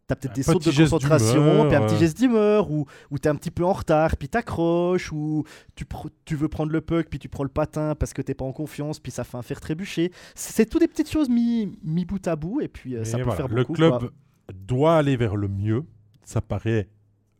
T'as 0.06 0.18
peut-être 0.18 0.36
des 0.36 0.44
sautes 0.44 0.66
de 0.66 0.72
concentration, 0.72 1.66
puis 1.66 1.76
un 1.76 1.86
petit 1.86 1.98
geste 1.98 2.18
d'humeur, 2.18 2.70
ou, 2.70 2.86
ou 3.10 3.18
t'es 3.18 3.30
un 3.30 3.36
petit 3.36 3.52
peu 3.52 3.64
en 3.64 3.72
retard, 3.72 4.18
puis 4.18 4.28
t'accroches, 4.28 5.14
ou 5.14 5.46
tu, 5.76 5.86
tu 6.26 6.36
veux 6.36 6.50
prendre 6.50 6.74
le 6.74 6.82
puck, 6.82 7.08
puis 7.10 7.20
tu 7.20 7.30
prends 7.30 7.44
le 7.44 7.50
patin 7.50 7.96
parce 7.96 8.12
que 8.12 8.22
t'es 8.22 8.34
pas 8.34 8.44
en 8.44 8.52
confiance, 8.52 9.00
puis 9.00 9.14
ça 9.14 9.24
fait 9.24 9.38
un 9.38 9.42
fer 9.42 9.62
trébucher. 9.62 10.12
C'est 10.36 10.70
tout 10.70 10.78
des 10.78 10.90
petites 10.90 11.10
choses 11.10 11.30
mis, 11.30 11.80
mis 11.84 12.04
bout 12.04 12.28
à 12.28 12.36
bout, 12.36 12.60
et 12.60 12.68
puis 12.68 12.98
euh, 12.98 13.06
ça 13.06 13.18
peut 13.18 13.32
faire 13.32 13.48
beaucoup. 13.48 13.74
Le 13.76 13.78
club 13.78 14.12
doit 14.54 14.98
aller 14.98 15.16
vers 15.16 15.38
le 15.38 15.48
mieux, 15.48 15.86
ça 16.26 16.42
paraît 16.42 16.90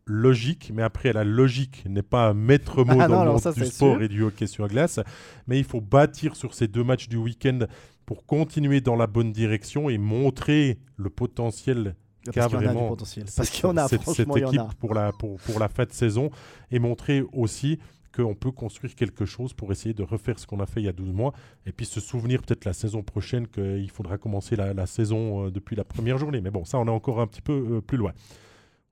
logique, 0.06 0.72
mais 0.74 0.84
après 0.84 1.14
la 1.14 1.24
logique 1.24 1.84
n'est 1.88 2.02
pas 2.02 2.30
un 2.30 2.34
maître 2.34 2.84
mot 2.84 3.00
ah 3.00 3.08
dans 3.08 3.24
le 3.24 3.32
monde 3.32 3.54
du 3.56 3.66
sport 3.66 4.02
et 4.02 4.08
du 4.08 4.24
hockey 4.24 4.48
sur 4.48 4.68
glace, 4.68 5.00
mais 5.48 5.58
il 5.58 5.64
faut 5.64 5.82
bâtir 5.82 6.36
sur 6.36 6.54
ces 6.54 6.68
deux 6.68 6.84
matchs 6.84 7.08
du 7.08 7.18
week-end 7.18 7.60
pour 8.06 8.26
continuer 8.26 8.82
dans 8.82 8.96
la 8.96 9.08
bonne 9.08 9.32
direction 9.32 9.90
et 9.90 9.98
montrer 9.98 10.78
le 10.98 11.10
potentiel 11.10 11.96
qu'a 12.32 12.48
vraiment 12.48 12.96
Parce 13.36 13.62
qu'on 13.62 13.78
a, 13.78 13.88
cette, 13.88 14.04
cette 14.04 14.36
équipe 14.38 14.62
pour 14.80 14.94
la, 14.94 15.12
pour, 15.12 15.38
pour 15.40 15.60
la 15.60 15.68
fin 15.68 15.84
de 15.84 15.92
saison 15.92 16.30
et 16.72 16.80
montrer 16.80 17.24
aussi 17.34 17.80
qu'on 18.16 18.36
peut 18.36 18.52
construire 18.52 18.96
quelque 18.96 19.26
chose 19.26 19.54
pour 19.54 19.72
essayer 19.72 19.94
de 19.94 20.04
refaire 20.04 20.38
ce 20.38 20.46
qu'on 20.46 20.60
a 20.60 20.66
fait 20.66 20.82
il 20.82 20.86
y 20.86 20.90
a 20.90 20.94
12 20.94 21.12
mois 21.12 21.34
et 21.66 21.72
puis 21.72 21.86
se 21.86 22.00
souvenir 22.00 22.42
peut-être 22.42 22.66
la 22.66 22.74
saison 22.74 23.02
prochaine 23.02 23.48
qu'il 23.48 23.90
faudra 23.90 24.18
commencer 24.18 24.56
la, 24.56 24.86
saison 24.86 25.48
euh, 25.48 25.52
depuis 25.52 25.76
la 25.76 25.84
première 25.84 26.18
journée. 26.18 26.40
Mais 26.40 26.52
bon, 26.52 26.64
ça, 26.64 26.78
on 26.78 26.86
est 26.86 26.92
encore 26.92 27.20
un 27.20 27.28
petit 27.28 27.42
peu 27.42 27.54
euh, 27.54 27.82
plus 27.82 27.98
loin. 27.98 28.14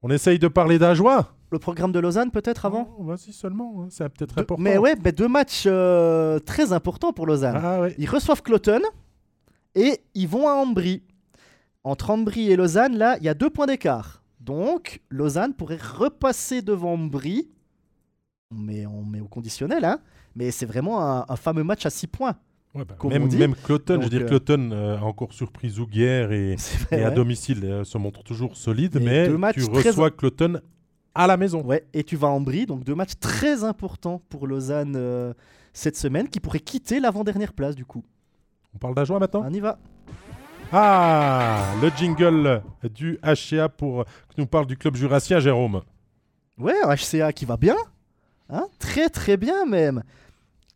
On 0.04 0.10
essaye 0.10 0.40
de 0.40 0.48
parler 0.48 0.80
d'Ajoie 0.80 1.36
Le 1.52 1.60
programme 1.60 1.92
de 1.92 2.00
Lausanne 2.00 2.32
peut-être 2.32 2.66
avant 2.66 2.96
Vas-y 3.00 3.34
seulement, 3.34 3.84
hein, 3.84 3.88
c'est 3.90 4.10
peut-être 4.10 4.40
important. 4.40 4.62
Mais 4.62 4.78
ouais, 4.78 4.96
deux 4.96 5.28
matchs 5.28 5.66
euh, 5.68 6.40
très 6.40 6.74
importants 6.74 7.14
pour 7.14 7.28
Lausanne. 7.28 7.60
Ah 7.64 7.88
ils 7.98 8.10
reçoivent 8.10 8.42
Cloton 8.42 8.82
et 9.76 10.02
ils 10.16 10.28
vont 10.28 10.48
à 10.48 10.54
Ambry. 10.54 11.04
Entre 11.84 12.10
Ambry 12.10 12.52
et 12.52 12.56
Lausanne, 12.56 12.98
là, 12.98 13.18
il 13.18 13.24
y 13.24 13.30
a 13.30 13.34
deux 13.34 13.50
points 13.50 13.68
d'écart. 13.68 14.22
Donc, 14.40 15.02
Lausanne 15.10 15.54
pourrait 15.54 15.80
repasser 15.82 16.62
devant 16.62 16.98
Mbri. 16.98 17.50
Mais 18.52 18.86
on 18.86 19.04
met 19.04 19.20
au 19.20 19.28
conditionnel, 19.28 19.86
hein. 19.86 20.00
Mais 20.36 20.52
c'est 20.52 20.66
vraiment 20.66 21.30
un, 21.30 21.36
fameux 21.36 21.64
match 21.64 21.86
à 21.86 21.90
6 21.90 22.08
points. 22.08 22.36
Ouais, 22.74 22.86
bah, 22.86 22.96
même, 23.10 23.30
même 23.36 23.54
Cloton, 23.54 24.00
je 24.00 24.08
veux 24.08 24.10
dire, 24.10 24.42
euh... 24.50 24.98
a 24.98 25.04
encore 25.04 25.34
surpris 25.34 25.72
Zouguière 25.72 26.32
et, 26.32 26.56
et 26.92 27.04
à 27.04 27.12
domicile 27.12 27.66
euh, 27.66 27.84
se 27.84 27.98
montre 27.98 28.24
toujours 28.24 28.56
solide, 28.56 28.98
mais 29.02 29.28
tu 29.54 29.66
reçois 29.66 30.10
Cloton 30.10 30.62
à 31.14 31.28
la 31.28 31.36
maison. 31.36 31.62
Ouais, 31.64 31.86
et 31.94 32.06
tu 32.06 32.16
vas 32.16 32.30
en 32.30 32.40
Brie, 32.40 32.66
donc 32.66 32.86
deux 32.86 32.96
matchs 32.96 33.20
très 33.20 33.66
importants 33.66 34.22
pour 34.30 34.48
Lausanne 34.48 34.96
euh, 34.96 35.34
cette 35.74 35.98
semaine 35.98 36.30
qui 36.30 36.40
pourrait 36.40 36.62
quitter 36.62 37.02
l'avant-dernière 37.02 37.52
place 37.52 37.76
du 37.76 37.84
coup. 37.84 38.06
On 38.74 38.78
parle 38.78 38.96
d'Ajoie 38.96 39.20
maintenant 39.20 39.44
On 39.46 39.54
y 39.54 39.60
va. 39.60 39.78
Ah, 40.72 41.66
le 41.82 41.90
jingle 41.98 42.64
du 42.96 43.20
HCA 43.22 43.68
pour 43.68 44.06
que 44.06 44.36
nous 44.38 44.48
parle 44.48 44.66
du 44.66 44.78
club 44.78 44.96
jurassien, 44.96 45.42
Jérôme. 45.42 45.82
Ouais, 46.58 46.76
un 46.86 46.96
HCA 46.96 47.34
qui 47.34 47.44
va 47.44 47.58
bien. 47.58 47.76
Hein 48.50 48.68
très 48.80 49.10
très 49.10 49.36
bien 49.36 49.66
même. 49.66 50.04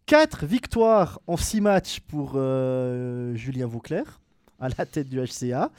4 0.06 0.46
victoires 0.46 1.20
en 1.26 1.36
6 1.36 1.62
matchs 1.62 2.00
pour 2.00 2.34
euh, 2.36 3.34
Julien 3.36 3.66
Vauclair 3.66 4.20
à 4.60 4.70
la 4.70 4.86
tête 4.86 5.10
du 5.10 5.20
HCA. 5.20 5.72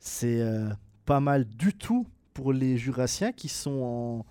C'est 0.00 0.40
euh, 0.40 0.68
pas 1.04 1.20
mal 1.20 1.44
du 1.44 1.72
tout 1.72 2.06
pour 2.34 2.52
les 2.52 2.76
Jurassiens 2.76 3.32
qui 3.32 3.48
sont 3.48 3.82
en. 3.82 4.26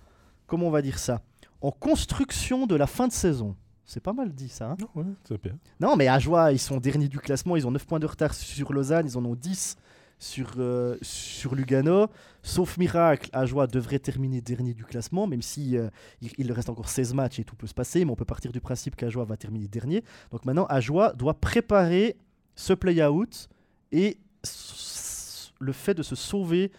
Comment 0.46 0.68
on 0.68 0.72
va 0.72 0.82
dire 0.82 1.00
ça 1.00 1.22
En 1.62 1.72
construction 1.72 2.68
de 2.68 2.76
la 2.76 2.88
fin 2.88 3.08
de 3.08 3.14
saison. 3.14 3.56
C'est 3.86 4.02
pas 4.02 4.14
mal 4.14 4.34
dit 4.34 4.50
ça. 4.50 4.72
Hein 4.72 4.78
ouais, 4.96 5.38
bien. 5.42 5.58
Non, 5.80 5.96
mais 5.96 6.10
à 6.10 6.20
joie, 6.20 6.52
ils 6.52 6.60
sont 6.60 6.78
derniers 6.78 7.08
du 7.08 7.20
classement. 7.20 7.56
Ils 7.56 7.66
ont 7.66 7.72
9 7.72 7.86
points 7.86 8.00
de 8.00 8.06
retard 8.06 8.34
sur 8.34 8.74
Lausanne. 8.74 9.08
Ils 9.08 9.18
en 9.18 9.24
ont 9.24 9.36
10 9.36 9.78
sur, 10.20 10.54
euh, 10.58 10.98
sur 11.02 11.56
Lugano. 11.56 12.08
Sauf 12.42 12.78
miracle, 12.78 13.30
Ajoie 13.34 13.68
devrait 13.68 14.00
terminer 14.00 14.42
dernier 14.42 14.74
du 14.74 14.84
classement, 14.84 15.28
même 15.28 15.42
si 15.42 15.78
euh, 15.78 15.90
il, 16.22 16.52
reste 16.52 16.70
encore 16.70 16.90
16 16.90 17.14
matchs 17.14 17.40
et 17.40 17.44
tout 17.44 17.56
peut 17.56 17.68
se 17.68 17.74
passer, 17.74 18.06
mais 18.06 18.12
on 18.12 18.16
peut 18.16 18.26
partir 18.26 18.52
du 18.52 18.62
principe 18.62 18.96
qu'Ajoie 18.96 19.26
va 19.26 19.38
terminer 19.38 19.68
dernier. 19.68 20.04
Donc 20.32 20.46
maintenant, 20.46 20.66
Ajoie 20.66 21.14
doit 21.14 21.40
préparer 21.40 22.18
ce 22.56 22.74
play-out 22.74 23.50
et 23.92 24.18
le 25.60 25.72
fait 25.72 25.94
de 25.94 26.04
se 26.04 26.16
sauver 26.16 26.72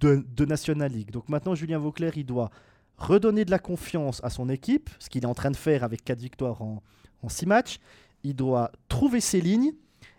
de, 0.00 0.44
National 0.44 0.90
League. 0.90 1.10
Donc 1.10 1.28
maintenant, 1.28 1.54
Julien 1.54 1.78
Vauclair, 1.78 2.16
il 2.16 2.26
doit 2.26 2.50
redonner 2.96 3.44
de 3.44 3.50
la 3.50 3.58
confiance 3.58 4.20
à 4.24 4.30
son 4.30 4.48
équipe, 4.48 4.90
ce 4.98 5.08
qu'il 5.08 5.22
est 5.22 5.26
en 5.26 5.34
train 5.34 5.50
de 5.50 5.56
faire 5.56 5.84
avec 5.84 6.04
4 6.04 6.18
victoires 6.18 6.62
en, 6.62 6.82
en 7.22 7.28
6 7.28 7.46
matchs. 7.46 7.78
Il 8.24 8.34
doit 8.34 8.72
trouver 8.88 9.20
ses 9.20 9.40
lignes 9.40 9.72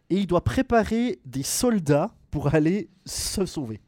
et 0.09 0.17
il 0.17 0.27
doit 0.27 0.43
préparer 0.43 1.19
des 1.25 1.43
soldats 1.43 2.13
pour 2.33 2.55
aller 2.55 2.89
se 3.05 3.45
sauver. 3.45 3.79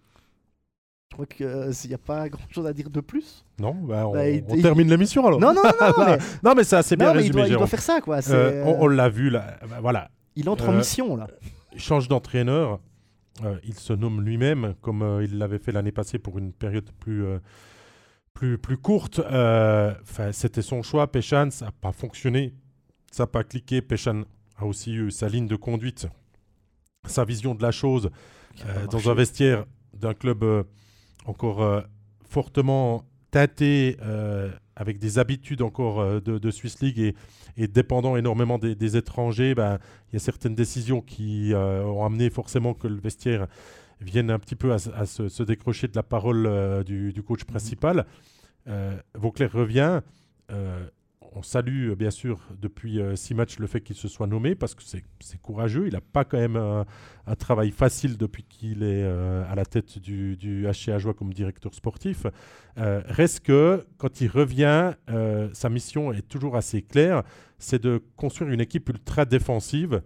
Je 1.10 1.16
crois 1.16 1.26
qu'il 1.26 1.90
n'y 1.90 1.96
a 1.96 1.98
pas 1.98 2.30
grand 2.30 2.48
chose 2.52 2.68
à 2.68 2.74
dire 2.74 2.92
de 2.92 3.02
plus. 3.02 3.44
Non, 3.58 3.74
bah, 3.74 4.08
on, 4.08 4.14
bah, 4.14 4.22
termine 4.62 4.88
l'émission 4.88 5.26
alors. 5.26 5.40
Non, 5.40 5.52
non, 5.52 5.64
non, 5.64 5.88
non, 5.98 6.06
mais... 6.06 6.18
non 6.44 6.54
mais 6.56 6.64
ça 6.64 6.84
c'est 6.84 6.96
bien 6.96 7.12
résumé. 7.12 7.30
Il 7.30 7.34
doit, 7.34 7.48
il 7.48 7.58
doit, 7.58 7.68
faire 7.68 7.82
ça 7.82 8.02
quoi. 8.02 8.20
Euh, 8.30 8.64
on, 8.66 8.88
l'a 8.88 9.10
vu 9.10 9.32
là, 9.32 9.58
bah, 9.68 9.80
voilà. 9.82 10.12
Il 10.36 10.48
entre 10.48 10.70
en 10.70 10.74
euh, 10.74 10.78
mission 10.78 11.16
là. 11.16 11.28
Il 11.74 11.80
change 11.80 12.08
d'entraîneur. 12.08 12.80
Euh, 13.44 13.58
il 13.64 13.74
se 13.74 13.94
nomme 13.94 14.22
lui-même 14.22 14.76
comme 14.82 15.22
il 15.24 15.40
l'avait 15.40 15.58
fait 15.58 15.72
l'année 15.72 15.92
passée 15.92 16.20
pour 16.20 16.38
une 16.38 16.54
période 16.54 16.90
plus 17.00 17.26
plus, 18.36 18.60
plus 18.60 18.78
courte. 18.78 19.22
C'était 20.34 20.62
son 20.62 20.84
choix. 20.84 21.12
Péchan, 21.12 21.50
ça 21.50 21.66
n'a 21.66 21.72
pas 21.72 21.94
fonctionné. 21.94 22.54
Ça 23.12 23.24
n'a 23.24 23.28
pas 23.28 23.44
cliqué. 23.44 23.82
Péchan 23.82 24.22
a 24.58 24.66
aussi 24.66 24.94
eu 24.94 25.10
sa 25.10 25.30
ligne 25.30 25.48
de 25.48 25.56
conduite, 25.56 26.08
sa 27.08 27.26
vision 27.26 27.56
de 27.56 27.64
la 27.64 27.72
chose 27.72 28.12
euh, 28.66 28.88
dans 28.88 29.10
un 29.10 29.14
vestiaire 29.14 29.66
d'un 29.94 30.14
club 30.14 30.44
euh, 30.44 30.64
encore 31.26 31.62
euh, 31.62 31.82
fortement 32.28 33.04
tâté, 33.32 33.98
avec 34.78 34.98
des 34.98 35.20
habitudes 35.20 35.62
encore 35.62 36.22
de, 36.22 36.52
Swiss 36.52 36.80
League 36.80 37.14
et, 37.58 37.68
dépendant 37.68 38.16
énormément 38.16 38.58
des, 38.58 38.96
étrangers, 38.96 39.54
ben, 39.54 39.78
il 40.08 40.14
y 40.14 40.16
a 40.16 40.20
certaines 40.20 40.56
décisions 40.56 41.02
qui 41.02 41.52
ont 41.54 42.06
amené 42.06 42.30
forcément 42.30 42.74
que 42.74 42.88
le 42.88 42.96
vestiaire 42.96 43.48
vienne 44.00 44.32
un 44.32 44.40
petit 44.40 44.56
peu 44.56 44.72
à, 44.72 44.80
se, 44.80 45.44
décrocher 45.44 45.90
de 45.90 45.98
la 45.98 46.04
parole 46.04 46.86
du, 46.86 47.24
coach 47.28 47.42
mhm. 47.42 47.48
principal. 47.48 48.06
Vauclair 49.16 49.52
revient 49.52 50.00
on 51.36 51.44
salue 51.44 51.92
euh, 51.92 51.96
bien 51.96 52.12
sûr 52.12 52.40
depuis 52.62 53.00
euh, 53.00 53.16
six 53.16 53.34
matchs 53.34 53.60
le 53.60 53.68
fait 53.68 53.82
qu'il 53.82 53.96
se 53.96 54.08
soit 54.08 54.28
nommé 54.28 54.56
parce 54.56 54.74
que 54.74 54.82
c'est 54.84 55.42
courageux. 55.42 55.88
Il 55.88 55.94
n'a 55.94 56.02
pas 56.02 56.24
quand 56.24 56.38
même 56.38 56.56
euh, 56.56 56.84
un 57.28 57.36
travail 57.36 57.72
facile 57.72 58.18
depuis 58.18 58.44
qu'il 58.44 58.84
est 58.84 59.04
à 59.04 59.54
la 59.56 59.66
tête 59.66 60.00
du, 60.00 60.38
du 60.38 60.68
comme 61.18 61.34
directeur 61.34 61.74
sportif. 61.74 62.26
reste 62.78 63.42
que 63.42 63.86
quand 63.98 64.22
il 64.22 64.28
revient, 64.28 64.94
sa 65.54 65.70
mission 65.70 66.14
est 66.14 66.28
toujours 66.28 66.56
assez 66.56 66.82
claire, 66.82 67.24
c'est 67.58 67.82
de 67.82 68.02
construire 68.16 68.52
une 68.52 68.62
équipe 68.62 68.90
ultra 68.90 69.26
défensive 69.26 70.02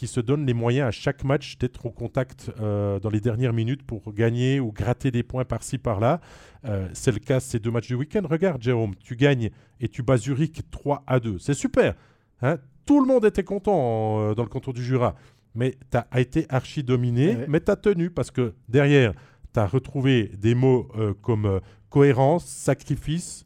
qui 0.00 0.06
se 0.06 0.20
donne 0.20 0.46
les 0.46 0.54
moyens 0.54 0.88
à 0.88 0.90
chaque 0.92 1.24
match 1.24 1.58
d'être 1.58 1.84
au 1.84 1.90
contact 1.90 2.50
euh, 2.58 2.98
dans 3.00 3.10
les 3.10 3.20
dernières 3.20 3.52
minutes 3.52 3.82
pour 3.82 4.14
gagner 4.14 4.58
ou 4.58 4.72
gratter 4.72 5.10
des 5.10 5.22
points 5.22 5.44
par-ci 5.44 5.76
par-là. 5.76 6.22
Euh, 6.64 6.88
c'est 6.94 7.12
le 7.12 7.18
cas 7.18 7.38
ces 7.38 7.58
deux 7.58 7.70
matchs 7.70 7.88
du 7.88 7.96
week-end. 7.96 8.22
Regarde, 8.24 8.62
Jérôme, 8.62 8.94
tu 8.94 9.14
gagnes 9.14 9.50
et 9.78 9.88
tu 9.88 10.02
bats 10.02 10.16
Zurich 10.16 10.62
3 10.70 11.04
à 11.06 11.20
2. 11.20 11.38
C'est 11.38 11.52
super. 11.52 11.96
Hein 12.40 12.56
Tout 12.86 13.02
le 13.02 13.06
monde 13.06 13.26
était 13.26 13.44
content 13.44 14.20
euh, 14.20 14.34
dans 14.34 14.42
le 14.42 14.48
canton 14.48 14.72
du 14.72 14.82
Jura. 14.82 15.16
Mais 15.54 15.76
tu 15.90 15.98
as 15.98 16.18
été 16.18 16.46
archi 16.48 16.82
dominé, 16.82 17.36
mais 17.46 17.60
tu 17.60 17.70
as 17.70 17.76
tenu 17.76 18.08
parce 18.08 18.30
que 18.30 18.54
derrière, 18.70 19.12
tu 19.52 19.60
as 19.60 19.66
retrouvé 19.66 20.30
des 20.38 20.54
mots 20.54 20.88
comme 21.20 21.60
cohérence, 21.90 22.46
sacrifice, 22.46 23.44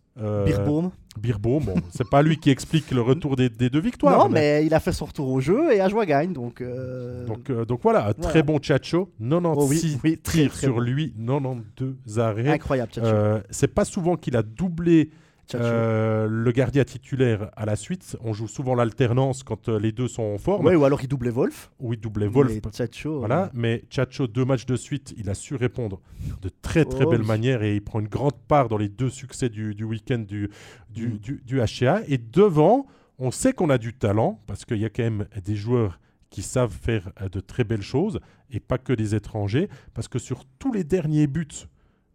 Birbaum. 1.19 1.65
bon, 1.65 1.75
c'est 1.91 2.09
pas 2.09 2.23
lui 2.23 2.39
qui 2.39 2.51
explique 2.51 2.91
le 2.91 3.01
retour 3.01 3.37
des, 3.37 3.49
deux 3.49 3.81
victoires. 3.81 4.19
Non, 4.19 4.29
mais... 4.29 4.65
il 4.65 4.75
a 4.75 4.81
fait 4.81 4.93
son 4.93 5.07
retour 5.07 5.29
au 5.29 5.41
jeu 5.41 5.73
et 5.73 5.81
Ajoie 5.81 6.07
gagne. 6.07 6.33
Donc, 6.33 6.61
euh, 6.61 7.25
donc, 7.27 7.51
euh, 7.51 7.65
donc 7.65 7.81
voilà, 7.83 8.15
très 8.15 8.43
bon 8.43 8.59
Chacho. 8.61 9.11
96 9.21 10.01
oui, 10.03 10.19
tirs 10.19 10.55
sur 10.55 10.81
lui, 10.81 11.15
92 11.19 12.19
arrêts. 12.19 12.49
Incroyable, 12.49 12.93
Chacho. 12.95 13.43
c'est 13.51 13.73
pas 13.73 13.85
souvent 13.85 14.17
qu'il 14.17 14.37
a 14.37 14.43
doublé 14.43 15.11
euh, 15.55 16.27
le 16.29 16.53
gardien 16.53 16.85
titulaire 16.85 17.51
à 17.57 17.67
la 17.67 17.77
suite, 17.77 18.17
on 18.23 18.33
joue 18.33 18.49
souvent 18.49 18.75
l'alternance 18.75 19.43
quand 19.43 19.69
euh, 19.69 19.79
les 19.79 19.93
deux 19.93 20.09
sont 20.09 20.23
en 20.23 20.39
forme. 20.39 20.67
ou 20.67 20.85
alors 20.85 21.03
il 21.03 21.09
doublait 21.09 21.31
Wolf. 21.31 21.71
Oui, 21.79 21.97
il 21.97 22.01
doublait 22.01 22.29
Wolf. 22.29 22.51
Mais 22.53 22.61
Chacho, 22.73 23.19
voilà, 23.19 23.45
euh, 23.45 23.49
mais 23.53 23.85
Chacho, 23.91 24.27
deux 24.27 24.45
matchs 24.45 24.67
de 24.67 24.77
suite, 24.77 25.15
il 25.17 25.29
a 25.29 25.35
su 25.35 25.55
répondre 25.55 26.01
de 26.41 26.51
très 26.63 26.85
très 26.85 27.05
oh, 27.05 27.11
belle 27.11 27.25
manière 27.25 27.63
et 27.63 27.75
il 27.75 27.83
prend 27.83 28.01
une 28.01 28.09
grande 28.09 28.39
part 28.49 28.69
dans 28.69 28.79
les 28.79 28.89
deux 28.89 29.11
succès 29.11 29.49
du, 29.49 29.85
week-end 29.85 30.19
du, 30.19 30.51
du, 30.91 31.09
mm. 31.09 31.19
du, 31.19 31.43
du, 31.45 31.61
HCA. 31.61 32.03
Et 32.09 32.19
devant, 32.19 32.87
on 33.19 33.31
sait 33.31 33.53
qu'on 33.53 33.71
a 33.71 33.79
du 33.79 33.93
talent 33.93 34.41
parce 34.47 34.65
qu'il 34.65 34.79
y 34.79 34.85
a 34.85 34.91
quand 34.91 35.05
même 35.05 35.27
des 35.45 35.57
joueurs 35.57 36.01
qui 36.31 36.43
savent 36.43 36.73
faire 36.73 37.13
de 37.31 37.41
très 37.41 37.65
belles 37.65 37.83
choses 37.83 38.19
et 38.51 38.61
pas 38.61 38.79
que 38.79 38.93
des 38.93 39.15
étrangers. 39.15 39.69
Parce 39.93 40.09
que 40.09 40.19
sur 40.19 40.45
tous 40.59 40.73
les 40.73 40.85
derniers 40.85 41.27
buts 41.27 41.69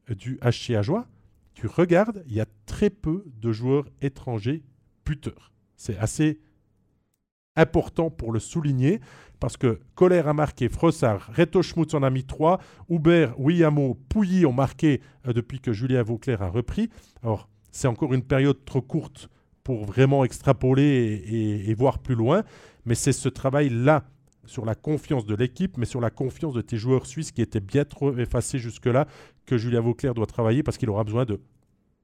du 0.09 0.39
HCA 0.41 0.81
Joie, 0.81 1.07
tu 1.59 1.67
regardes, 1.67 2.23
il 2.27 2.35
y 2.35 2.39
a 2.39 2.45
très 2.65 2.89
peu 2.89 3.25
de 3.41 3.51
joueurs 3.51 3.85
étrangers 4.01 4.63
buteurs. 5.05 5.51
C'est 5.75 5.97
assez 5.97 6.39
important 7.57 8.09
pour 8.09 8.31
le 8.31 8.39
souligner 8.39 9.01
parce 9.41 9.57
que 9.57 9.81
Kohler 9.95 10.23
a 10.25 10.31
marqué, 10.31 10.69
Frossard, 10.69 11.29
Reto 11.33 11.61
Schmutz 11.61 11.93
en 11.93 12.03
a 12.03 12.09
mis 12.09 12.23
3, 12.23 12.61
Hubert, 12.89 13.37
Williamo, 13.37 13.97
Pouilly 14.07 14.45
ont 14.45 14.53
marqué 14.53 15.01
euh, 15.27 15.33
depuis 15.33 15.59
que 15.59 15.73
Julien 15.73 16.01
Vauclair 16.01 16.41
a 16.41 16.47
repris. 16.47 16.89
Alors, 17.23 17.49
c'est 17.73 17.89
encore 17.89 18.13
une 18.13 18.23
période 18.23 18.63
trop 18.63 18.81
courte 18.81 19.29
pour 19.65 19.83
vraiment 19.83 20.23
extrapoler 20.23 21.21
et 21.67 21.73
voir 21.73 21.99
plus 21.99 22.15
loin, 22.15 22.43
mais 22.85 22.95
c'est 22.95 23.11
ce 23.11 23.27
travail-là 23.27 24.05
sur 24.49 24.65
la 24.65 24.75
confiance 24.75 25.25
de 25.25 25.35
l'équipe, 25.35 25.77
mais 25.77 25.85
sur 25.85 26.01
la 26.01 26.09
confiance 26.09 26.53
de 26.53 26.61
tes 26.61 26.77
joueurs 26.77 27.05
suisses 27.05 27.31
qui 27.31 27.41
étaient 27.41 27.59
bien 27.59 27.85
trop 27.85 28.17
effacés 28.17 28.57
jusque-là, 28.57 29.07
que 29.49 29.57
Julien 29.57 29.81
Vauclair 29.81 30.13
doit 30.13 30.27
travailler 30.27 30.61
parce 30.61 30.77
qu'il 30.77 30.89
aura 30.91 31.03
besoin 31.03 31.25
de 31.25 31.41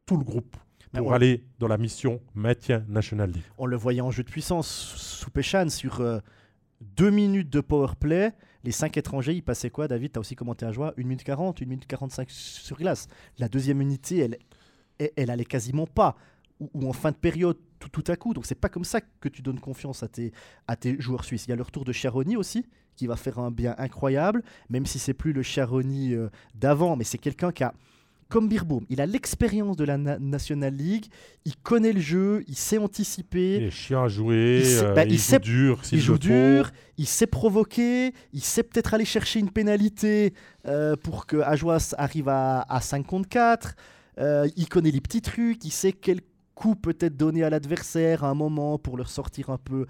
tout 0.07 0.17
le 0.17 0.23
groupe 0.23 0.57
pour 0.93 1.13
aller 1.13 1.43
dans 1.59 1.67
la 1.67 1.77
mission 1.77 2.19
maintien 2.33 2.83
National 2.87 3.29
League. 3.29 3.43
On 3.59 3.67
le 3.67 3.75
voyait 3.77 4.01
en 4.01 4.09
jeu 4.09 4.23
de 4.23 4.29
puissance 4.29 4.67
sous 4.67 5.29
Péchan 5.29 5.69
sur 5.69 6.01
euh, 6.01 6.19
deux 6.81 7.11
minutes 7.11 7.51
de 7.51 7.61
power 7.61 7.91
play. 7.99 8.33
Les 8.63 8.71
cinq 8.71 8.97
étrangers, 8.97 9.33
ils 9.33 9.43
passaient 9.43 9.69
quoi, 9.69 9.87
David? 9.87 10.13
Tu 10.13 10.17
as 10.17 10.21
aussi 10.21 10.35
commenté 10.35 10.65
à 10.65 10.71
joie 10.71 10.95
1 10.97 11.03
minute 11.03 11.23
40, 11.23 11.61
1 11.61 11.65
minute 11.65 11.85
45 11.85 12.31
sur 12.31 12.77
glace. 12.77 13.07
La 13.37 13.47
deuxième 13.47 13.79
unité, 13.79 14.17
elle, 14.17 14.39
elle, 14.97 15.11
elle 15.15 15.29
allait 15.29 15.45
quasiment 15.45 15.85
pas. 15.85 16.15
Ou, 16.59 16.89
en 16.89 16.93
fin 16.93 17.11
de 17.11 17.17
période, 17.17 17.57
tout, 17.77 17.89
tout 17.89 18.11
à 18.11 18.15
coup. 18.15 18.33
Donc 18.33 18.47
c'est 18.47 18.55
pas 18.55 18.69
comme 18.69 18.85
ça 18.85 19.01
que 19.01 19.29
tu 19.29 19.43
donnes 19.43 19.59
confiance 19.59 20.01
à 20.01 20.07
tes, 20.07 20.31
à 20.67 20.75
tes 20.75 20.99
joueurs 20.99 21.25
suisses. 21.25 21.45
Il 21.45 21.51
y 21.51 21.53
a 21.53 21.57
le 21.57 21.63
retour 21.63 21.85
de 21.85 21.91
Charoni 21.91 22.37
aussi, 22.37 22.65
qui 22.95 23.07
va 23.07 23.15
faire 23.15 23.39
un 23.39 23.51
bien 23.51 23.75
incroyable, 23.77 24.43
même 24.69 24.85
si 24.85 24.99
c'est 24.99 25.13
plus 25.13 25.33
le 25.33 25.43
Charoni 25.43 26.13
euh, 26.13 26.29
d'avant, 26.53 26.95
mais 26.95 27.03
c'est 27.03 27.17
quelqu'un 27.17 27.51
qui 27.51 27.63
a 27.63 27.73
comme 28.27 28.47
Birbaum, 28.47 28.85
il 28.89 29.01
a 29.01 29.05
l'expérience 29.05 29.77
de 29.77 29.83
la 29.83 29.97
National 29.97 30.73
League, 30.73 31.05
il 31.45 31.55
connaît 31.57 31.93
le 31.93 31.99
jeu, 31.99 32.43
il 32.47 32.55
sait 32.55 32.79
anticiper. 32.79 33.57
Il 33.57 33.63
est 33.63 33.71
chiant 33.71 34.03
à 34.03 34.07
jouer, 34.07 34.61
il, 34.61 35.19
sait, 35.19 35.37
bah, 35.37 35.43
joue 35.43 35.51
dur. 35.51 35.81
Il 35.91 35.99
joue 35.99 36.17
dur, 36.17 36.71
il 36.97 37.05
sait 37.05 37.27
provoquer, 37.27 38.13
il 38.33 38.41
sait 38.41 38.63
peut-être 38.63 38.95
aller 38.95 39.05
chercher 39.05 39.39
une 39.39 39.51
pénalité 39.51 40.33
euh, 40.65 40.95
pour 40.95 41.27
que 41.27 41.37
Ajoas 41.37 41.93
arrive 41.97 42.27
à, 42.29 42.61
à 42.67 42.81
5 42.81 43.05
contre 43.05 43.29
4. 43.29 43.75
Euh, 44.17 44.47
il 44.55 44.67
connaît 44.69 44.91
les 44.91 45.01
petits 45.01 45.21
trucs, 45.21 45.63
il 45.63 45.71
sait 45.71 45.91
quel 45.91 46.21
coup 46.55 46.75
peut-être 46.75 47.17
donner 47.17 47.43
à 47.43 47.49
l'adversaire 47.49 48.23
à 48.23 48.29
un 48.29 48.33
moment 48.33 48.79
pour 48.79 48.97
leur 48.97 49.09
sortir 49.09 49.49
un 49.49 49.57
peu, 49.57 49.85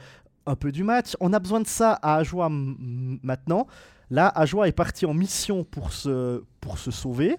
un 0.45 0.55
peu 0.55 0.71
du 0.71 0.83
match. 0.83 1.15
On 1.19 1.33
a 1.33 1.39
besoin 1.39 1.61
de 1.61 1.67
ça 1.67 1.93
à 2.01 2.17
Ajoa 2.17 2.49
maintenant. 2.49 3.67
Là, 4.09 4.27
Ajoa 4.27 4.67
est 4.67 4.73
parti 4.73 5.05
en 5.05 5.13
mission 5.13 5.63
pour 5.63 5.91
se, 5.91 6.43
pour 6.61 6.77
se 6.77 6.91
sauver. 6.91 7.37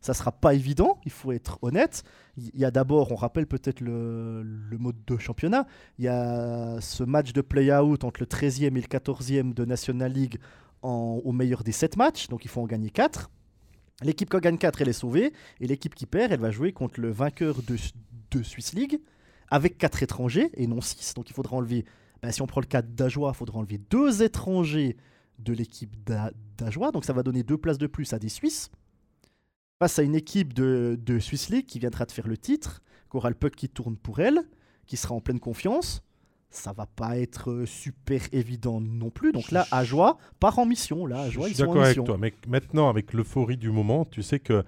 Ça 0.00 0.14
sera 0.14 0.30
pas 0.30 0.54
évident, 0.54 1.00
il 1.04 1.10
faut 1.10 1.32
être 1.32 1.58
honnête. 1.62 2.04
Il 2.36 2.60
y 2.60 2.64
a 2.64 2.70
d'abord, 2.70 3.10
on 3.10 3.16
rappelle 3.16 3.46
peut-être 3.46 3.80
le, 3.80 4.44
mode 4.78 4.94
de 5.04 5.16
championnat, 5.16 5.66
il 5.98 6.04
y 6.04 6.08
a 6.08 6.80
ce 6.80 7.02
match 7.02 7.32
de 7.32 7.40
play-out 7.40 8.04
entre 8.04 8.20
le 8.20 8.26
13e 8.26 8.66
et 8.66 8.70
le 8.70 8.82
14e 8.82 9.52
de 9.52 9.64
National 9.64 10.12
League 10.12 10.38
en, 10.82 11.20
au 11.24 11.32
meilleur 11.32 11.64
des 11.64 11.72
7 11.72 11.96
matchs, 11.96 12.28
donc 12.28 12.44
il 12.44 12.48
faut 12.48 12.60
en 12.60 12.66
gagner 12.66 12.90
4. 12.90 13.30
L'équipe 14.02 14.30
qui 14.30 14.38
gagne 14.38 14.58
4, 14.58 14.82
elle 14.82 14.90
est 14.90 14.92
sauvée, 14.92 15.32
et 15.60 15.66
l'équipe 15.66 15.94
qui 15.94 16.06
perd, 16.06 16.30
elle 16.30 16.40
va 16.40 16.52
jouer 16.52 16.72
contre 16.72 17.00
le 17.00 17.10
vainqueur 17.10 17.56
de, 17.66 17.76
de 18.30 18.42
Swiss 18.44 18.74
League, 18.74 19.00
avec 19.48 19.76
4 19.76 20.04
étrangers, 20.04 20.50
et 20.54 20.68
non 20.68 20.82
6, 20.82 21.14
donc 21.14 21.30
il 21.30 21.32
faudra 21.32 21.56
enlever, 21.56 21.84
ben, 22.26 22.32
si 22.32 22.42
on 22.42 22.46
prend 22.48 22.60
le 22.60 22.66
cas 22.66 22.82
d'Ajoie, 22.82 23.30
il 23.32 23.36
faudra 23.36 23.60
enlever 23.60 23.78
2 23.78 24.24
étrangers 24.24 24.96
de 25.38 25.52
l'équipe 25.52 25.94
d'Ajoie, 26.58 26.90
donc 26.90 27.04
ça 27.04 27.12
va 27.12 27.22
donner 27.22 27.44
2 27.44 27.56
places 27.56 27.78
de 27.78 27.86
plus 27.86 28.12
à 28.12 28.18
des 28.18 28.28
Suisses 28.28 28.70
face 29.78 30.00
à 30.00 30.02
une 30.02 30.16
équipe 30.16 30.52
de, 30.52 30.98
de 31.00 31.20
Swiss 31.20 31.50
League 31.50 31.66
qui 31.66 31.78
viendra 31.78 32.04
de 32.04 32.10
faire 32.10 32.26
le 32.26 32.36
titre, 32.36 32.82
qui 33.10 33.16
aura 33.16 33.28
le 33.28 33.36
puck 33.36 33.54
qui 33.54 33.68
tourne 33.68 33.96
pour 33.96 34.18
elle, 34.18 34.40
qui 34.86 34.96
sera 34.96 35.14
en 35.14 35.20
pleine 35.20 35.38
confiance. 35.38 36.02
Ça 36.50 36.72
va 36.72 36.86
pas 36.86 37.16
être 37.16 37.50
euh, 37.50 37.66
super 37.66 38.22
évident 38.32 38.80
non 38.80 39.10
plus. 39.10 39.30
Donc 39.30 39.52
là, 39.52 39.66
Ajoie 39.70 40.18
part 40.40 40.58
en 40.58 40.66
mission. 40.66 41.06
Là, 41.06 41.20
Ajoie, 41.20 41.46
Je 41.46 41.54
suis 41.54 41.62
d'accord 41.62 41.84
avec 41.84 42.02
toi. 42.02 42.16
Mais 42.18 42.34
maintenant, 42.48 42.88
avec 42.88 43.12
l'euphorie 43.12 43.56
du 43.56 43.70
moment, 43.70 44.04
tu 44.04 44.22
sais 44.22 44.40
que 44.40 44.64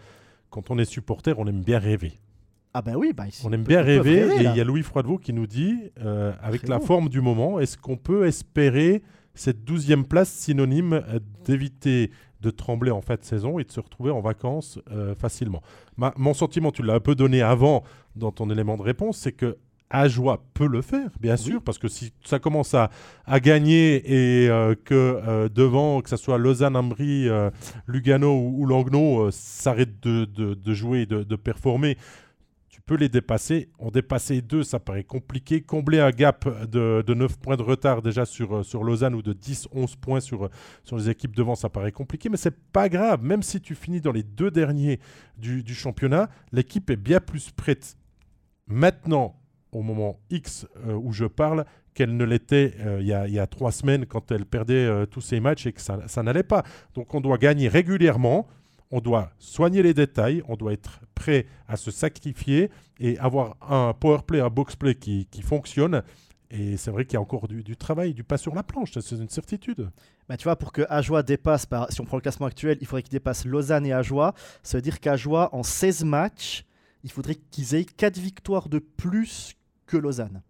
quand 0.51 0.71
on 0.71 0.79
est 0.79 0.85
supporter, 0.85 1.37
on 1.39 1.47
aime 1.49 1.65
bien 1.65 1.81
rêver. 1.81 2.21
Ah 2.75 2.83
ben 2.83 2.97
oui, 2.97 3.12
bah, 3.16 3.25
on 3.45 3.53
aime 3.53 3.64
bien 3.64 3.83
rêver, 3.83 4.27
et 4.37 4.45
il 4.45 4.57
y 4.57 4.61
a 4.61 4.64
Louis 4.64 4.83
Froidevaux 4.83 5.19
qui 5.19 5.33
nous 5.33 5.47
dit, 5.47 5.91
euh, 6.01 6.33
avec 6.43 6.69
la 6.69 6.81
forme 6.81 7.09
du 7.09 7.21
moment, 7.21 7.59
est-ce 7.59 7.79
qu'on 7.79 7.97
peut 7.97 8.27
espérer 8.27 9.03
cette 9.35 9.64
douzième 9.64 10.05
place 10.05 10.31
synonyme 10.31 11.03
d'éviter 11.45 12.11
de 12.41 12.51
trembler 12.51 12.91
en 12.91 13.01
fin 13.01 13.14
de 13.14 13.25
saison 13.25 13.59
et 13.59 13.64
de 13.64 13.73
se 13.73 13.81
retrouver 13.81 14.11
en 14.11 14.21
vacances 14.21 14.79
euh, 14.93 15.14
facilement? 15.14 15.62
mon 15.97 16.35
sentiment, 16.35 16.71
tu 16.71 16.83
l'as 16.83 16.95
un 16.95 17.01
peu 17.01 17.14
donné 17.14 17.43
avant 17.43 17.83
dans 18.14 18.31
ton 18.31 18.51
élément 18.51 18.77
de 18.77 18.83
réponse, 18.83 19.19
c'est 19.19 19.33
que 19.33 19.57
Ajoie 19.91 20.45
peut 20.53 20.66
le 20.66 20.83
faire, 20.83 21.09
bien 21.19 21.39
sûr, 21.39 21.62
parce 21.62 21.79
que 21.79 21.89
si 21.89 22.12
ça 22.23 22.39
commence 22.39 22.75
à, 22.75 22.91
gagner 23.41 24.43
et 24.45 24.51
euh, 24.51 24.75
que 24.85 24.95
euh, 24.95 25.49
devant, 25.49 26.03
que 26.03 26.11
ce 26.11 26.19
soit 26.19 26.37
Lausanne, 26.37 26.77
Ambry, 26.77 27.27
Lugano 27.87 28.39
ou, 28.39 28.66
Langnau, 28.66 29.31
s'arrête 29.31 29.99
de, 30.03 30.75
jouer 30.75 31.01
et 31.01 31.07
de 31.07 31.37
performer, 31.37 31.97
peut 32.89 32.97
les 32.97 33.11
dépasser. 33.11 33.68
En 33.78 33.91
dépasser 33.91 34.41
deux, 34.41 34.64
ça 34.64 34.80
paraît 34.80 35.05
compliqué. 35.05 35.61
Combler 35.61 36.01
un 36.01 36.11
gap 36.11 36.49
de, 36.66 37.05
9 37.07 37.39
points 37.39 37.57
de 37.57 37.62
retard 37.62 38.01
déjà 38.01 38.24
sur, 38.24 38.57
euh, 38.57 38.62
sur 38.62 38.82
Lausanne 38.82 39.14
ou 39.14 39.20
de 39.20 39.34
10-11 39.34 39.97
points 39.97 40.20
sur, 40.20 40.47
euh, 40.47 40.51
sur 40.82 40.97
les 40.97 41.11
équipes 41.11 41.36
devant, 41.36 41.55
ça 41.55 41.68
paraît 41.68 41.93
compliqué. 41.93 42.30
Mais 42.30 42.39
c'est 42.39 42.59
pas 42.72 42.89
grave. 42.89 43.22
Même 43.22 43.43
si 43.43 43.61
tu 43.61 43.74
finis 43.74 44.01
dans 44.01 44.11
les 44.11 44.22
deux 44.22 44.51
derniers 44.51 45.01
du, 45.36 45.62
championnat, 45.74 46.30
l'équipe 46.51 46.89
est 46.89 46.97
bien 46.97 47.20
plus 47.20 47.51
prête 47.51 47.97
maintenant, 48.66 49.39
au 49.70 49.82
moment 49.82 50.18
X 50.30 50.66
euh, 50.86 50.95
où 50.95 51.12
je 51.12 51.26
parle, 51.26 51.66
qu'elle 51.93 52.16
ne 52.16 52.24
l'était 52.24 52.74
il 53.01 53.07
y, 53.07 53.12
a 53.12 53.47
trois 53.49 53.72
semaines 53.72 54.07
quand 54.07 54.30
elle 54.30 54.47
perdait 54.47 55.05
tous 55.09 55.20
ses 55.20 55.41
matchs 55.41 55.66
et 55.66 55.72
que 55.72 55.80
ça, 55.80 55.99
ça 56.07 56.22
n'allait 56.22 56.45
pas. 56.45 56.62
Donc 56.95 57.12
on 57.12 57.20
doit 57.20 57.39
gagner 57.39 57.66
régulièrement 57.66 58.47
on 58.91 59.01
doit 59.01 59.30
soigner 59.39 59.82
les 59.82 59.95
détails, 59.95 60.43
on 60.49 60.57
doit 60.57 60.72
être 60.72 61.01
prêt 61.14 61.47
à 61.66 61.76
se 61.76 61.91
sacrifier 61.91 62.70
et 62.99 63.18
avoir 63.18 63.57
un 63.61 63.93
power 63.93 64.20
play, 64.26 64.41
un 64.41 64.49
box 64.49 64.76
play 64.76 64.95
qui, 64.95 65.26
fonctionne. 65.43 66.03
Et 66.51 66.78
c'est 66.78 66.91
vrai 66.91 67.05
qu'il 67.05 67.14
y 67.14 67.16
a 67.16 67.20
encore 67.20 67.47
du, 67.47 67.76
travail, 67.76 68.14
du 68.14 68.24
pas 68.24 68.39
sur 68.39 68.55
la 68.55 68.62
planche, 68.62 68.93
c'est 68.99 69.16
une 69.16 69.28
certitude. 69.28 69.91
Bah, 70.28 70.36
tu 70.36 70.45
vois, 70.45 70.57
pour 70.57 70.72
que 70.72 70.82
Ajoie 70.89 71.22
dépasse, 71.22 71.66
si 71.91 72.01
on 72.01 72.05
prend 72.05 72.16
le 72.16 72.22
classement 72.22 72.47
actuel, 72.47 72.78
il 72.80 72.86
faudrait 72.86 73.03
qu'il 73.03 73.12
dépasse 73.12 73.45
Lausanne 73.45 73.84
et 73.84 73.93
Ajoie. 73.93 74.34
Ça 74.62 74.78
veut 74.78 74.82
dire 74.82 75.01
qu'Ajoie, 75.01 75.55
en 75.55 75.62
16 75.62 76.05
matchs, 76.05 76.64
il 77.05 77.11
faudrait 77.11 77.34
qu'ils 77.34 77.74
aient 77.74 77.84
4 77.84 78.18
victoires 78.18 78.68
de 78.68 78.78
plus 78.78 79.55
que 79.86 79.97
Lausanne. 79.97 80.43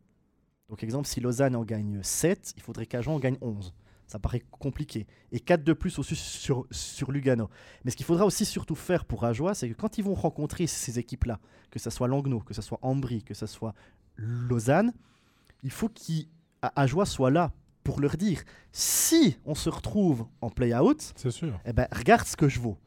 Donc, 0.69 0.83
exemple, 0.83 1.09
si 1.09 1.21
Lausanne 1.21 1.57
en 1.57 1.65
gagne 1.65 2.01
7, 2.03 2.55
il 2.57 2.63
faudrait 2.63 2.87
qu'Ajoie 2.87 3.15
en 3.15 3.19
gagne 3.19 3.39
11. 3.41 3.75
Ça 4.09 4.19
paraît 4.19 4.43
compliqué. 4.51 5.07
Et 5.31 5.39
4 5.39 5.63
de 5.63 5.73
plus 5.75 5.99
aussi 5.99 6.17
sur, 6.17 6.67
sur 6.71 7.13
Lugano. 7.13 7.49
Mais 7.85 7.91
ce 7.91 7.97
qu'il 7.97 8.07
faudra 8.07 8.25
aussi 8.25 8.45
surtout 8.45 8.75
faire 8.75 9.05
pour 9.05 9.25
Ajoie, 9.25 9.55
c'est 9.55 9.69
que 9.69 9.75
quand 9.75 9.99
ils 9.99 10.05
vont 10.05 10.15
rencontrer 10.15 10.67
ces 10.67 10.99
équipes-là, 10.99 11.39
que 11.71 11.79
ce 11.79 11.91
soit 11.91 12.09
Langnau, 12.09 12.41
que 12.41 12.55
ce 12.55 12.63
soit 12.63 12.79
Ambry, 12.83 13.23
que 13.23 13.35
ce 13.35 13.47
soit 13.47 13.75
Lausanne, 14.17 14.93
il 15.63 15.71
faut 15.71 15.91
qu'Ajoie 15.91 17.07
soit 17.07 17.31
là 17.31 17.53
pour 17.85 18.01
leur 18.01 18.17
dire 18.17 18.43
si 18.73 19.37
on 19.45 19.55
se 19.55 19.69
retrouve 19.69 20.27
en 20.41 20.51
play-out, 20.51 21.13
eh 21.65 21.73
ben, 21.73 21.87
regarde 21.93 22.27
ce 22.27 22.37
que 22.37 22.49
je 22.49 22.61
vaux. 22.61 22.79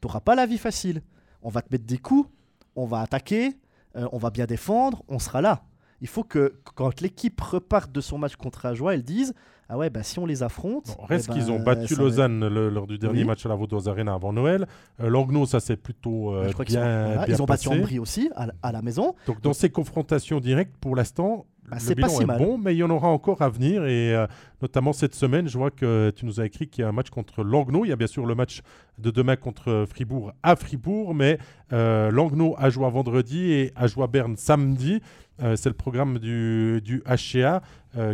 Tu 0.00 0.06
n'auras 0.06 0.20
pas 0.20 0.34
la 0.34 0.46
vie 0.46 0.58
facile. 0.58 1.02
On 1.42 1.50
va 1.50 1.62
te 1.62 1.68
mettre 1.72 1.84
des 1.86 1.98
coups, 1.98 2.28
on 2.74 2.86
va 2.86 3.00
attaquer, 3.00 3.58
euh, 3.96 4.08
on 4.12 4.18
va 4.18 4.30
bien 4.30 4.46
défendre, 4.46 5.02
on 5.08 5.18
sera 5.18 5.40
là. 5.42 5.62
Il 6.00 6.08
faut 6.08 6.24
que 6.24 6.54
quand 6.74 7.00
l'équipe 7.00 7.40
reparte 7.40 7.92
de 7.92 8.00
son 8.00 8.18
match 8.18 8.36
contre 8.36 8.66
Ajoie, 8.66 8.94
elle 8.94 9.02
dise 9.02 9.34
ah 9.72 9.78
ouais, 9.78 9.88
bah 9.88 10.02
si 10.02 10.18
on 10.18 10.26
les 10.26 10.42
affronte. 10.42 10.96
reste 11.08 11.28
eh 11.30 11.32
qu'ils 11.32 11.52
ont 11.52 11.58
ben, 11.58 11.76
battu 11.76 11.94
Lausanne 11.94 12.48
lors 12.48 12.88
du 12.88 12.98
dernier 12.98 13.22
match 13.22 13.46
à 13.46 13.48
la 13.48 13.54
Vaudoise 13.54 13.86
Arena 13.86 14.14
avant 14.14 14.32
Noël. 14.32 14.66
Euh, 15.00 15.46
ça 15.46 15.60
c'est 15.60 15.76
plutôt 15.76 16.34
euh, 16.34 16.50
bien, 16.66 17.24
Ils 17.26 17.40
ont 17.40 17.44
battu 17.44 17.68
Ambry 17.68 18.00
aussi 18.00 18.30
à, 18.34 18.72
la 18.72 18.82
maison. 18.82 19.14
Donc 19.26 19.40
dans 19.42 19.52
ces 19.52 19.70
confrontations 19.70 20.40
directes, 20.40 20.74
pour 20.80 20.96
l'instant, 20.96 21.46
bah, 21.70 21.76
le 21.88 21.94
bilan 21.94 22.20
est 22.20 22.38
bon, 22.38 22.58
mais 22.58 22.74
il 22.74 22.78
y 22.78 22.82
en 22.82 22.90
aura 22.90 23.08
encore 23.08 23.42
à 23.42 23.48
venir. 23.48 23.84
Et 23.84 24.14
euh, 24.14 24.26
notamment 24.60 24.92
cette 24.92 25.14
semaine, 25.14 25.48
je 25.48 25.56
vois 25.56 25.70
que 25.70 26.12
tu 26.14 26.26
nous 26.26 26.40
as 26.40 26.46
écrit 26.46 26.68
qu'il 26.68 26.82
y 26.82 26.84
a 26.84 26.88
un 26.88 26.92
match 26.92 27.10
contre 27.10 27.42
Langnau. 27.42 27.84
Il 27.84 27.88
y 27.88 27.92
a 27.92 27.96
bien 27.96 28.06
sûr 28.06 28.26
le 28.26 28.34
match 28.34 28.62
de 28.98 29.10
demain 29.10 29.36
contre 29.36 29.86
Fribourg 29.88 30.32
à 30.42 30.56
Fribourg, 30.56 31.14
mais 31.14 31.38
euh, 31.72 32.10
Langnau 32.10 32.54
a 32.58 32.70
joué 32.70 32.90
vendredi 32.90 33.52
et 33.52 33.72
a 33.76 33.86
joué 33.86 34.06
Berne 34.08 34.36
samedi. 34.36 35.00
Euh, 35.42 35.56
c'est 35.56 35.68
le 35.70 35.76
programme 35.76 36.18
du, 36.18 36.80
du 36.82 37.02
HCA 37.06 37.62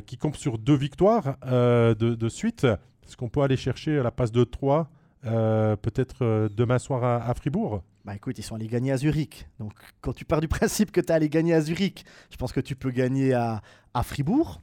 qui 0.07 0.16
compte 0.16 0.36
sur 0.36 0.57
deux 0.57 0.76
victoires 0.76 1.36
de, 1.46 2.28
suite. 2.28 2.64
Est-ce 2.64 3.16
qu'on 3.16 3.28
peut 3.28 3.42
aller 3.42 3.59
chercher 3.59 4.02
la 4.02 4.11
passe 4.11 4.32
de 4.32 4.42
3 4.42 4.88
peut-être 5.22 6.48
demain 6.57 6.78
soir 6.78 7.04
à 7.04 7.34
Fribourg? 7.34 7.82
Bah 8.07 8.14
écoute, 8.14 8.38
ils 8.38 8.42
sont 8.42 8.54
allés 8.54 8.68
gagner 8.68 8.92
à 8.92 8.96
Zurich. 8.96 9.48
Donc 9.59 9.72
quand 10.00 10.12
tu 10.12 10.24
pars 10.24 10.40
du 10.40 10.46
principe 10.46 10.92
que 10.92 11.00
tu 11.00 11.09
es 11.09 11.12
allé 11.12 11.28
gagner 11.28 11.54
à 11.54 11.61
Zurich, 11.61 12.04
je 12.30 12.36
pense 12.36 12.52
que 12.52 12.61
tu 12.61 12.76
peux 12.76 12.90
gagner 12.90 13.34
à, 13.34 13.61
à 13.94 14.04
Fribourg. 14.04 14.62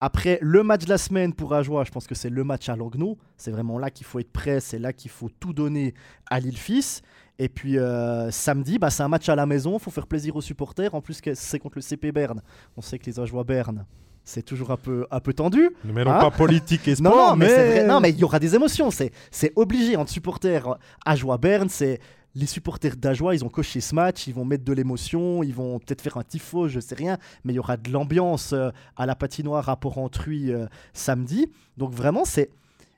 Après, 0.00 0.38
le 0.40 0.62
match 0.62 0.84
de 0.84 0.90
la 0.90 0.98
semaine 0.98 1.32
pour 1.32 1.54
Ajoie, 1.54 1.82
je 1.82 1.90
pense 1.90 2.06
que 2.06 2.14
c'est 2.14 2.30
le 2.30 2.44
match 2.44 2.68
à 2.68 2.76
Langnau. 2.76 3.18
C'est 3.36 3.50
vraiment 3.50 3.78
là 3.78 3.90
qu'il 3.90 4.06
faut 4.06 4.20
être 4.20 4.30
prêt, 4.30 4.60
c'est 4.60 4.78
là 4.78 4.92
qu'il 4.92 5.10
faut 5.10 5.28
tout 5.40 5.52
donner 5.52 5.94
à 6.30 6.38
l'île-Fils. 6.38 7.02
Et 7.40 7.48
puis 7.48 7.78
euh, 7.78 8.30
samedi, 8.30 8.78
bah, 8.78 8.90
c'est 8.90 9.02
un 9.02 9.08
match 9.08 9.28
à 9.28 9.34
la 9.34 9.46
maison, 9.46 9.78
il 9.78 9.82
faut 9.82 9.90
faire 9.90 10.06
plaisir 10.06 10.36
aux 10.36 10.40
supporters. 10.40 10.94
En 10.94 11.00
plus, 11.00 11.20
c'est 11.34 11.58
contre 11.58 11.78
le 11.78 11.82
CP 11.82 12.12
Berne. 12.12 12.42
On 12.76 12.80
sait 12.80 13.00
que 13.00 13.06
les 13.06 13.18
Ajoie 13.18 13.42
Berne, 13.42 13.86
c'est 14.22 14.42
toujours 14.42 14.70
un 14.70 14.76
peu, 14.76 15.04
un 15.10 15.20
peu 15.20 15.32
tendu. 15.32 15.70
Ne 15.84 15.92
mêlons 15.92 16.12
hein 16.12 16.20
pas 16.20 16.30
politique 16.30 16.86
et 16.86 16.94
sport, 16.96 17.30
non, 17.30 17.36
mais, 17.36 17.84
non, 17.84 17.98
mais 17.98 18.10
il 18.10 18.18
y 18.18 18.24
aura 18.24 18.38
des 18.38 18.54
émotions. 18.54 18.90
C'est 18.92 19.52
obligé 19.56 19.96
entre 19.96 20.12
supporters 20.12 20.78
Ajoie 21.04 21.38
Berne. 21.38 21.68
C'est 21.68 22.00
les 22.36 22.46
supporters 22.46 22.96
d'Ajoie, 22.96 23.34
ils 23.34 23.44
ont 23.44 23.48
coché 23.48 23.80
ce 23.80 23.94
match, 23.94 24.26
ils 24.26 24.34
vont 24.34 24.44
mettre 24.44 24.62
de 24.62 24.72
l'émotion, 24.74 25.42
ils 25.42 25.54
vont 25.54 25.78
peut-être 25.78 26.02
faire 26.02 26.18
un 26.18 26.22
tifo, 26.22 26.68
je 26.68 26.80
sais 26.80 26.94
rien, 26.94 27.16
mais 27.44 27.54
il 27.54 27.56
y 27.56 27.58
aura 27.58 27.78
de 27.78 27.90
l'ambiance 27.90 28.52
euh, 28.52 28.68
à 28.94 29.06
la 29.06 29.14
patinoire 29.14 29.70
à 29.70 29.76
Port-Entruy 29.76 30.52
euh, 30.52 30.66
samedi. 30.92 31.46
Donc 31.78 31.92
vraiment, 31.92 32.26
c'est. 32.26 32.50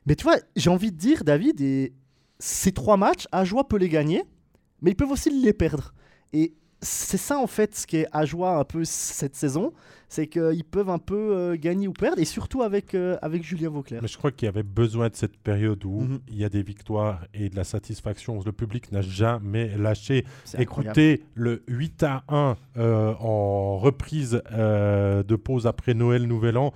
Mais 0.07 0.16
tu 0.16 0.24
vois, 0.24 0.39
j'ai 0.57 0.70
envie 0.70 0.91
de 0.91 0.97
dire, 0.97 1.22
David, 1.22 1.61
et 1.61 1.93
ces 2.41 2.72
trois 2.72 2.97
matchs, 2.97 3.26
Ajoie 3.30 3.68
peut 3.68 3.76
les 3.76 3.89
gagner, 3.89 4.24
mais 4.82 4.91
ils 4.91 4.97
peuvent 4.97 5.12
aussi 5.12 5.30
les 5.30 5.53
perdre. 5.53 5.95
Et 6.32 6.55
c'est 6.81 7.16
ça 7.16 7.39
en 7.39 7.47
fait 7.47 7.74
ce 7.74 7.87
qui 7.87 7.99
est 7.99 8.07
à 8.12 8.24
joie 8.24 8.57
un 8.57 8.64
peu 8.64 8.85
cette 8.85 9.35
saison, 9.35 9.72
c'est 10.09 10.26
qu'ils 10.26 10.64
peuvent 10.64 10.89
un 10.89 10.99
peu 10.99 11.37
euh, 11.37 11.57
gagner 11.57 11.87
ou 11.89 11.93
perdre, 11.93 12.20
et 12.20 12.24
surtout 12.24 12.62
avec, 12.62 12.95
euh, 12.95 13.18
avec 13.20 13.43
Julien 13.43 13.68
Vauclair. 13.68 14.01
Mais 14.01 14.09
je 14.09 14.16
crois 14.16 14.31
qu'il 14.31 14.47
y 14.47 14.49
avait 14.49 14.62
besoin 14.62 15.09
de 15.09 15.16
cette 15.16 15.37
période 15.37 15.85
où 15.85 16.01
mhm. 16.01 16.20
il 16.29 16.37
y 16.37 16.45
a 16.45 16.49
des 16.49 16.62
victoires 16.62 17.24
et 17.35 17.49
de 17.49 17.57
la 17.57 17.64
satisfaction. 17.64 18.41
Le 18.45 18.53
public 18.53 18.91
n'a 18.93 19.03
jamais 19.03 19.76
lâché. 19.76 20.24
Écoutez, 20.59 21.24
le 21.35 21.62
8 21.68 22.03
à 22.05 22.24
1 22.29 22.57
euh, 22.76 23.14
en 23.20 23.79
reprise 23.79 24.43
de 24.51 25.37
pause 25.37 25.66
après 25.66 25.95
Noël, 25.95 26.26
Nouvel 26.26 26.57
An, 26.57 26.72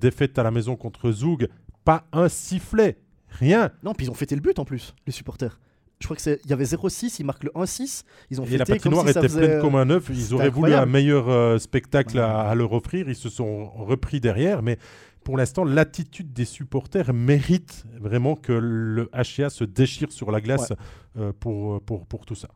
défaite 0.00 0.38
à 0.38 0.42
la 0.42 0.50
maison 0.50 0.76
contre 0.76 1.12
Zoug, 1.12 1.48
pas 1.84 2.04
un 2.12 2.28
sifflet, 2.28 2.98
rien. 3.28 3.70
Non, 3.82 3.94
puis 3.94 4.06
ils 4.06 4.10
ont 4.10 4.14
fêté 4.14 4.34
le 4.34 4.40
but 4.40 4.58
en 4.58 4.64
plus, 4.64 4.94
les 5.06 5.12
supporters 5.12 5.58
je 6.00 6.06
crois 6.06 6.16
qu'il 6.16 6.38
y 6.48 6.52
avait 6.52 6.64
0-6, 6.64 7.16
ils 7.18 7.26
marquent 7.26 7.44
le 7.44 7.50
1-6. 7.50 8.04
Ils 8.30 8.40
ont 8.40 8.44
et 8.44 8.56
la 8.56 8.64
patinoire 8.64 9.08
était 9.08 9.28
pleine 9.28 9.60
comme 9.60 9.74
un 9.74 9.90
œuf. 9.90 10.08
Ils 10.10 10.32
auraient 10.32 10.48
voulu 10.48 10.72
un 10.72 10.86
meilleur 10.86 11.28
euh, 11.28 11.58
spectacle 11.58 12.18
à, 12.18 12.54
leur 12.54 12.72
offrir. 12.72 13.08
Ils 13.08 13.16
se 13.16 13.28
sont 13.28 13.68
repris 13.70 14.20
derrière. 14.20 14.62
Mais 14.62 14.78
pour 15.24 15.36
l'instant, 15.36 15.64
l'attitude 15.64 16.32
des 16.32 16.44
supporters 16.44 17.12
mérite 17.12 17.84
vraiment 17.98 18.36
que 18.36 18.52
le 18.52 19.10
HCA 19.12 19.50
se 19.50 19.64
déchire 19.64 20.12
sur 20.12 20.30
la 20.30 20.40
glace 20.40 20.72
euh, 21.16 21.32
pour, 21.38 21.82
pour, 21.82 22.06
pour 22.06 22.24
tout 22.26 22.36
ça. 22.36 22.48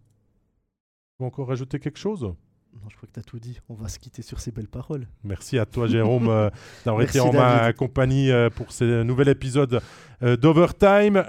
Vous 1.19 1.27
encore 1.27 1.49
rajouter 1.49 1.81
quelque 1.81 1.99
chose? 1.99 2.33
Non, 2.75 2.89
je 2.89 2.97
crois 2.97 3.07
que 3.07 3.13
tu 3.13 3.21
as 3.21 3.23
tout 3.23 3.39
dit. 3.39 3.61
On 3.69 3.75
va 3.75 3.89
se 3.89 3.99
quitter 3.99 4.23
sur 4.23 4.41
ces 4.41 4.51
belles 4.51 4.69
paroles. 4.69 5.07
Merci 5.25 5.59
à 5.59 5.67
toi, 5.67 5.87
Jérôme, 5.87 6.29
euh, 6.29 6.49
d'avoir 6.85 7.03
été 7.09 7.21
en 7.21 7.33
ma 7.33 7.73
compagnie 7.73 8.31
euh, 8.31 8.49
pour 8.49 8.73
ce 8.73 9.03
nouvel 9.03 9.29
épisode 9.29 9.81
d'Overtime. 10.23 11.23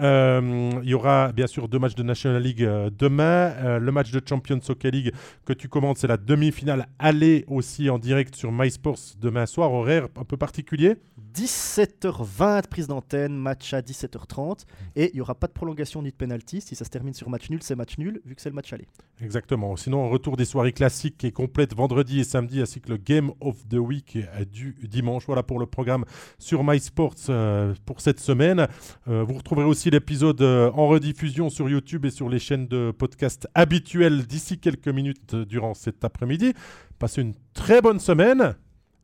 Il 0.83 0.89
y 0.89 0.93
aura 0.93 1.31
bien 1.31 1.47
sûr 1.47 1.67
deux 1.67 1.79
matchs 1.79 1.95
de 1.95 2.03
National 2.03 2.41
League 2.41 2.67
demain. 2.97 3.79
le 3.79 3.91
match 3.91 4.11
de 4.11 4.21
Champions 4.27 4.59
Soccer 4.61 4.91
League 4.91 5.13
que 5.45 5.53
tu 5.53 5.67
commentes, 5.67 5.97
c'est 5.97 6.07
la 6.07 6.17
demi-finale 6.17 6.87
aller 6.99 7.45
aussi 7.47 7.89
en 7.89 7.99
direct 7.99 8.35
sur 8.35 8.51
MySports 8.51 9.15
demain 9.19 9.45
soir. 9.45 9.71
Horaire 9.71 10.07
un 10.15 10.23
peu 10.23 10.37
particulier 10.37 10.97
17h20 11.33 12.67
prise 12.67 12.87
d'antenne, 12.87 13.35
match 13.35 13.73
à 13.73 13.81
17h30. 13.81 14.65
Et 14.95 15.09
il 15.11 15.15
n'y 15.15 15.21
aura 15.21 15.35
pas 15.35 15.47
de 15.47 15.53
prolongation 15.53 16.01
ni 16.01 16.11
de 16.11 16.15
penalty. 16.15 16.61
Si 16.61 16.75
ça 16.75 16.85
se 16.85 16.89
termine 16.89 17.13
sur 17.13 17.29
match 17.29 17.49
nul, 17.49 17.61
c'est 17.63 17.75
match 17.75 17.97
nul, 17.97 18.21
vu 18.25 18.35
que 18.35 18.41
c'est 18.41 18.49
le 18.49 18.55
match 18.55 18.71
aller. 18.73 18.87
Exactement. 19.21 19.75
Sinon, 19.75 20.09
retour 20.09 20.37
des 20.37 20.45
soirées 20.45 20.73
classiques 20.73 21.17
qui 21.17 21.27
est 21.27 21.31
complète 21.31 21.75
vendredi 21.75 22.19
et 22.19 22.23
samedi, 22.23 22.61
ainsi 22.61 22.81
que 22.81 22.89
le 22.89 22.97
Game 22.97 23.31
of 23.39 23.67
the 23.67 23.75
Week 23.75 24.17
du 24.51 24.75
dimanche. 24.83 25.23
Voilà 25.25 25.43
pour 25.43 25.59
le 25.59 25.65
programme 25.65 26.05
sur 26.37 26.63
MySports 26.63 27.15
euh, 27.29 27.73
pour 27.85 28.01
cette 28.01 28.19
semaine. 28.19 28.67
Euh, 29.07 29.23
vous 29.23 29.33
retrouverez 29.33 29.65
aussi 29.65 29.89
l'épisode 29.89 30.41
euh, 30.41 30.71
en 30.73 30.87
rediffusion 30.87 31.49
sur 31.49 31.69
YouTube 31.69 32.05
et 32.05 32.09
sur 32.09 32.29
les 32.29 32.39
chaînes 32.39 32.67
de 32.67 32.91
podcast 32.91 33.47
habituelles 33.53 34.25
d'ici 34.25 34.59
quelques 34.59 34.87
minutes 34.87 35.35
durant 35.35 35.73
cet 35.73 36.03
après-midi. 36.03 36.53
Passez 36.99 37.21
une 37.21 37.33
très 37.53 37.81
bonne 37.81 37.99
semaine 37.99 38.55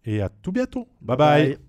et 0.06 0.22
à 0.22 0.30
tout 0.30 0.52
bientôt. 0.52 0.88
bye. 1.02 1.18
bye. 1.18 1.69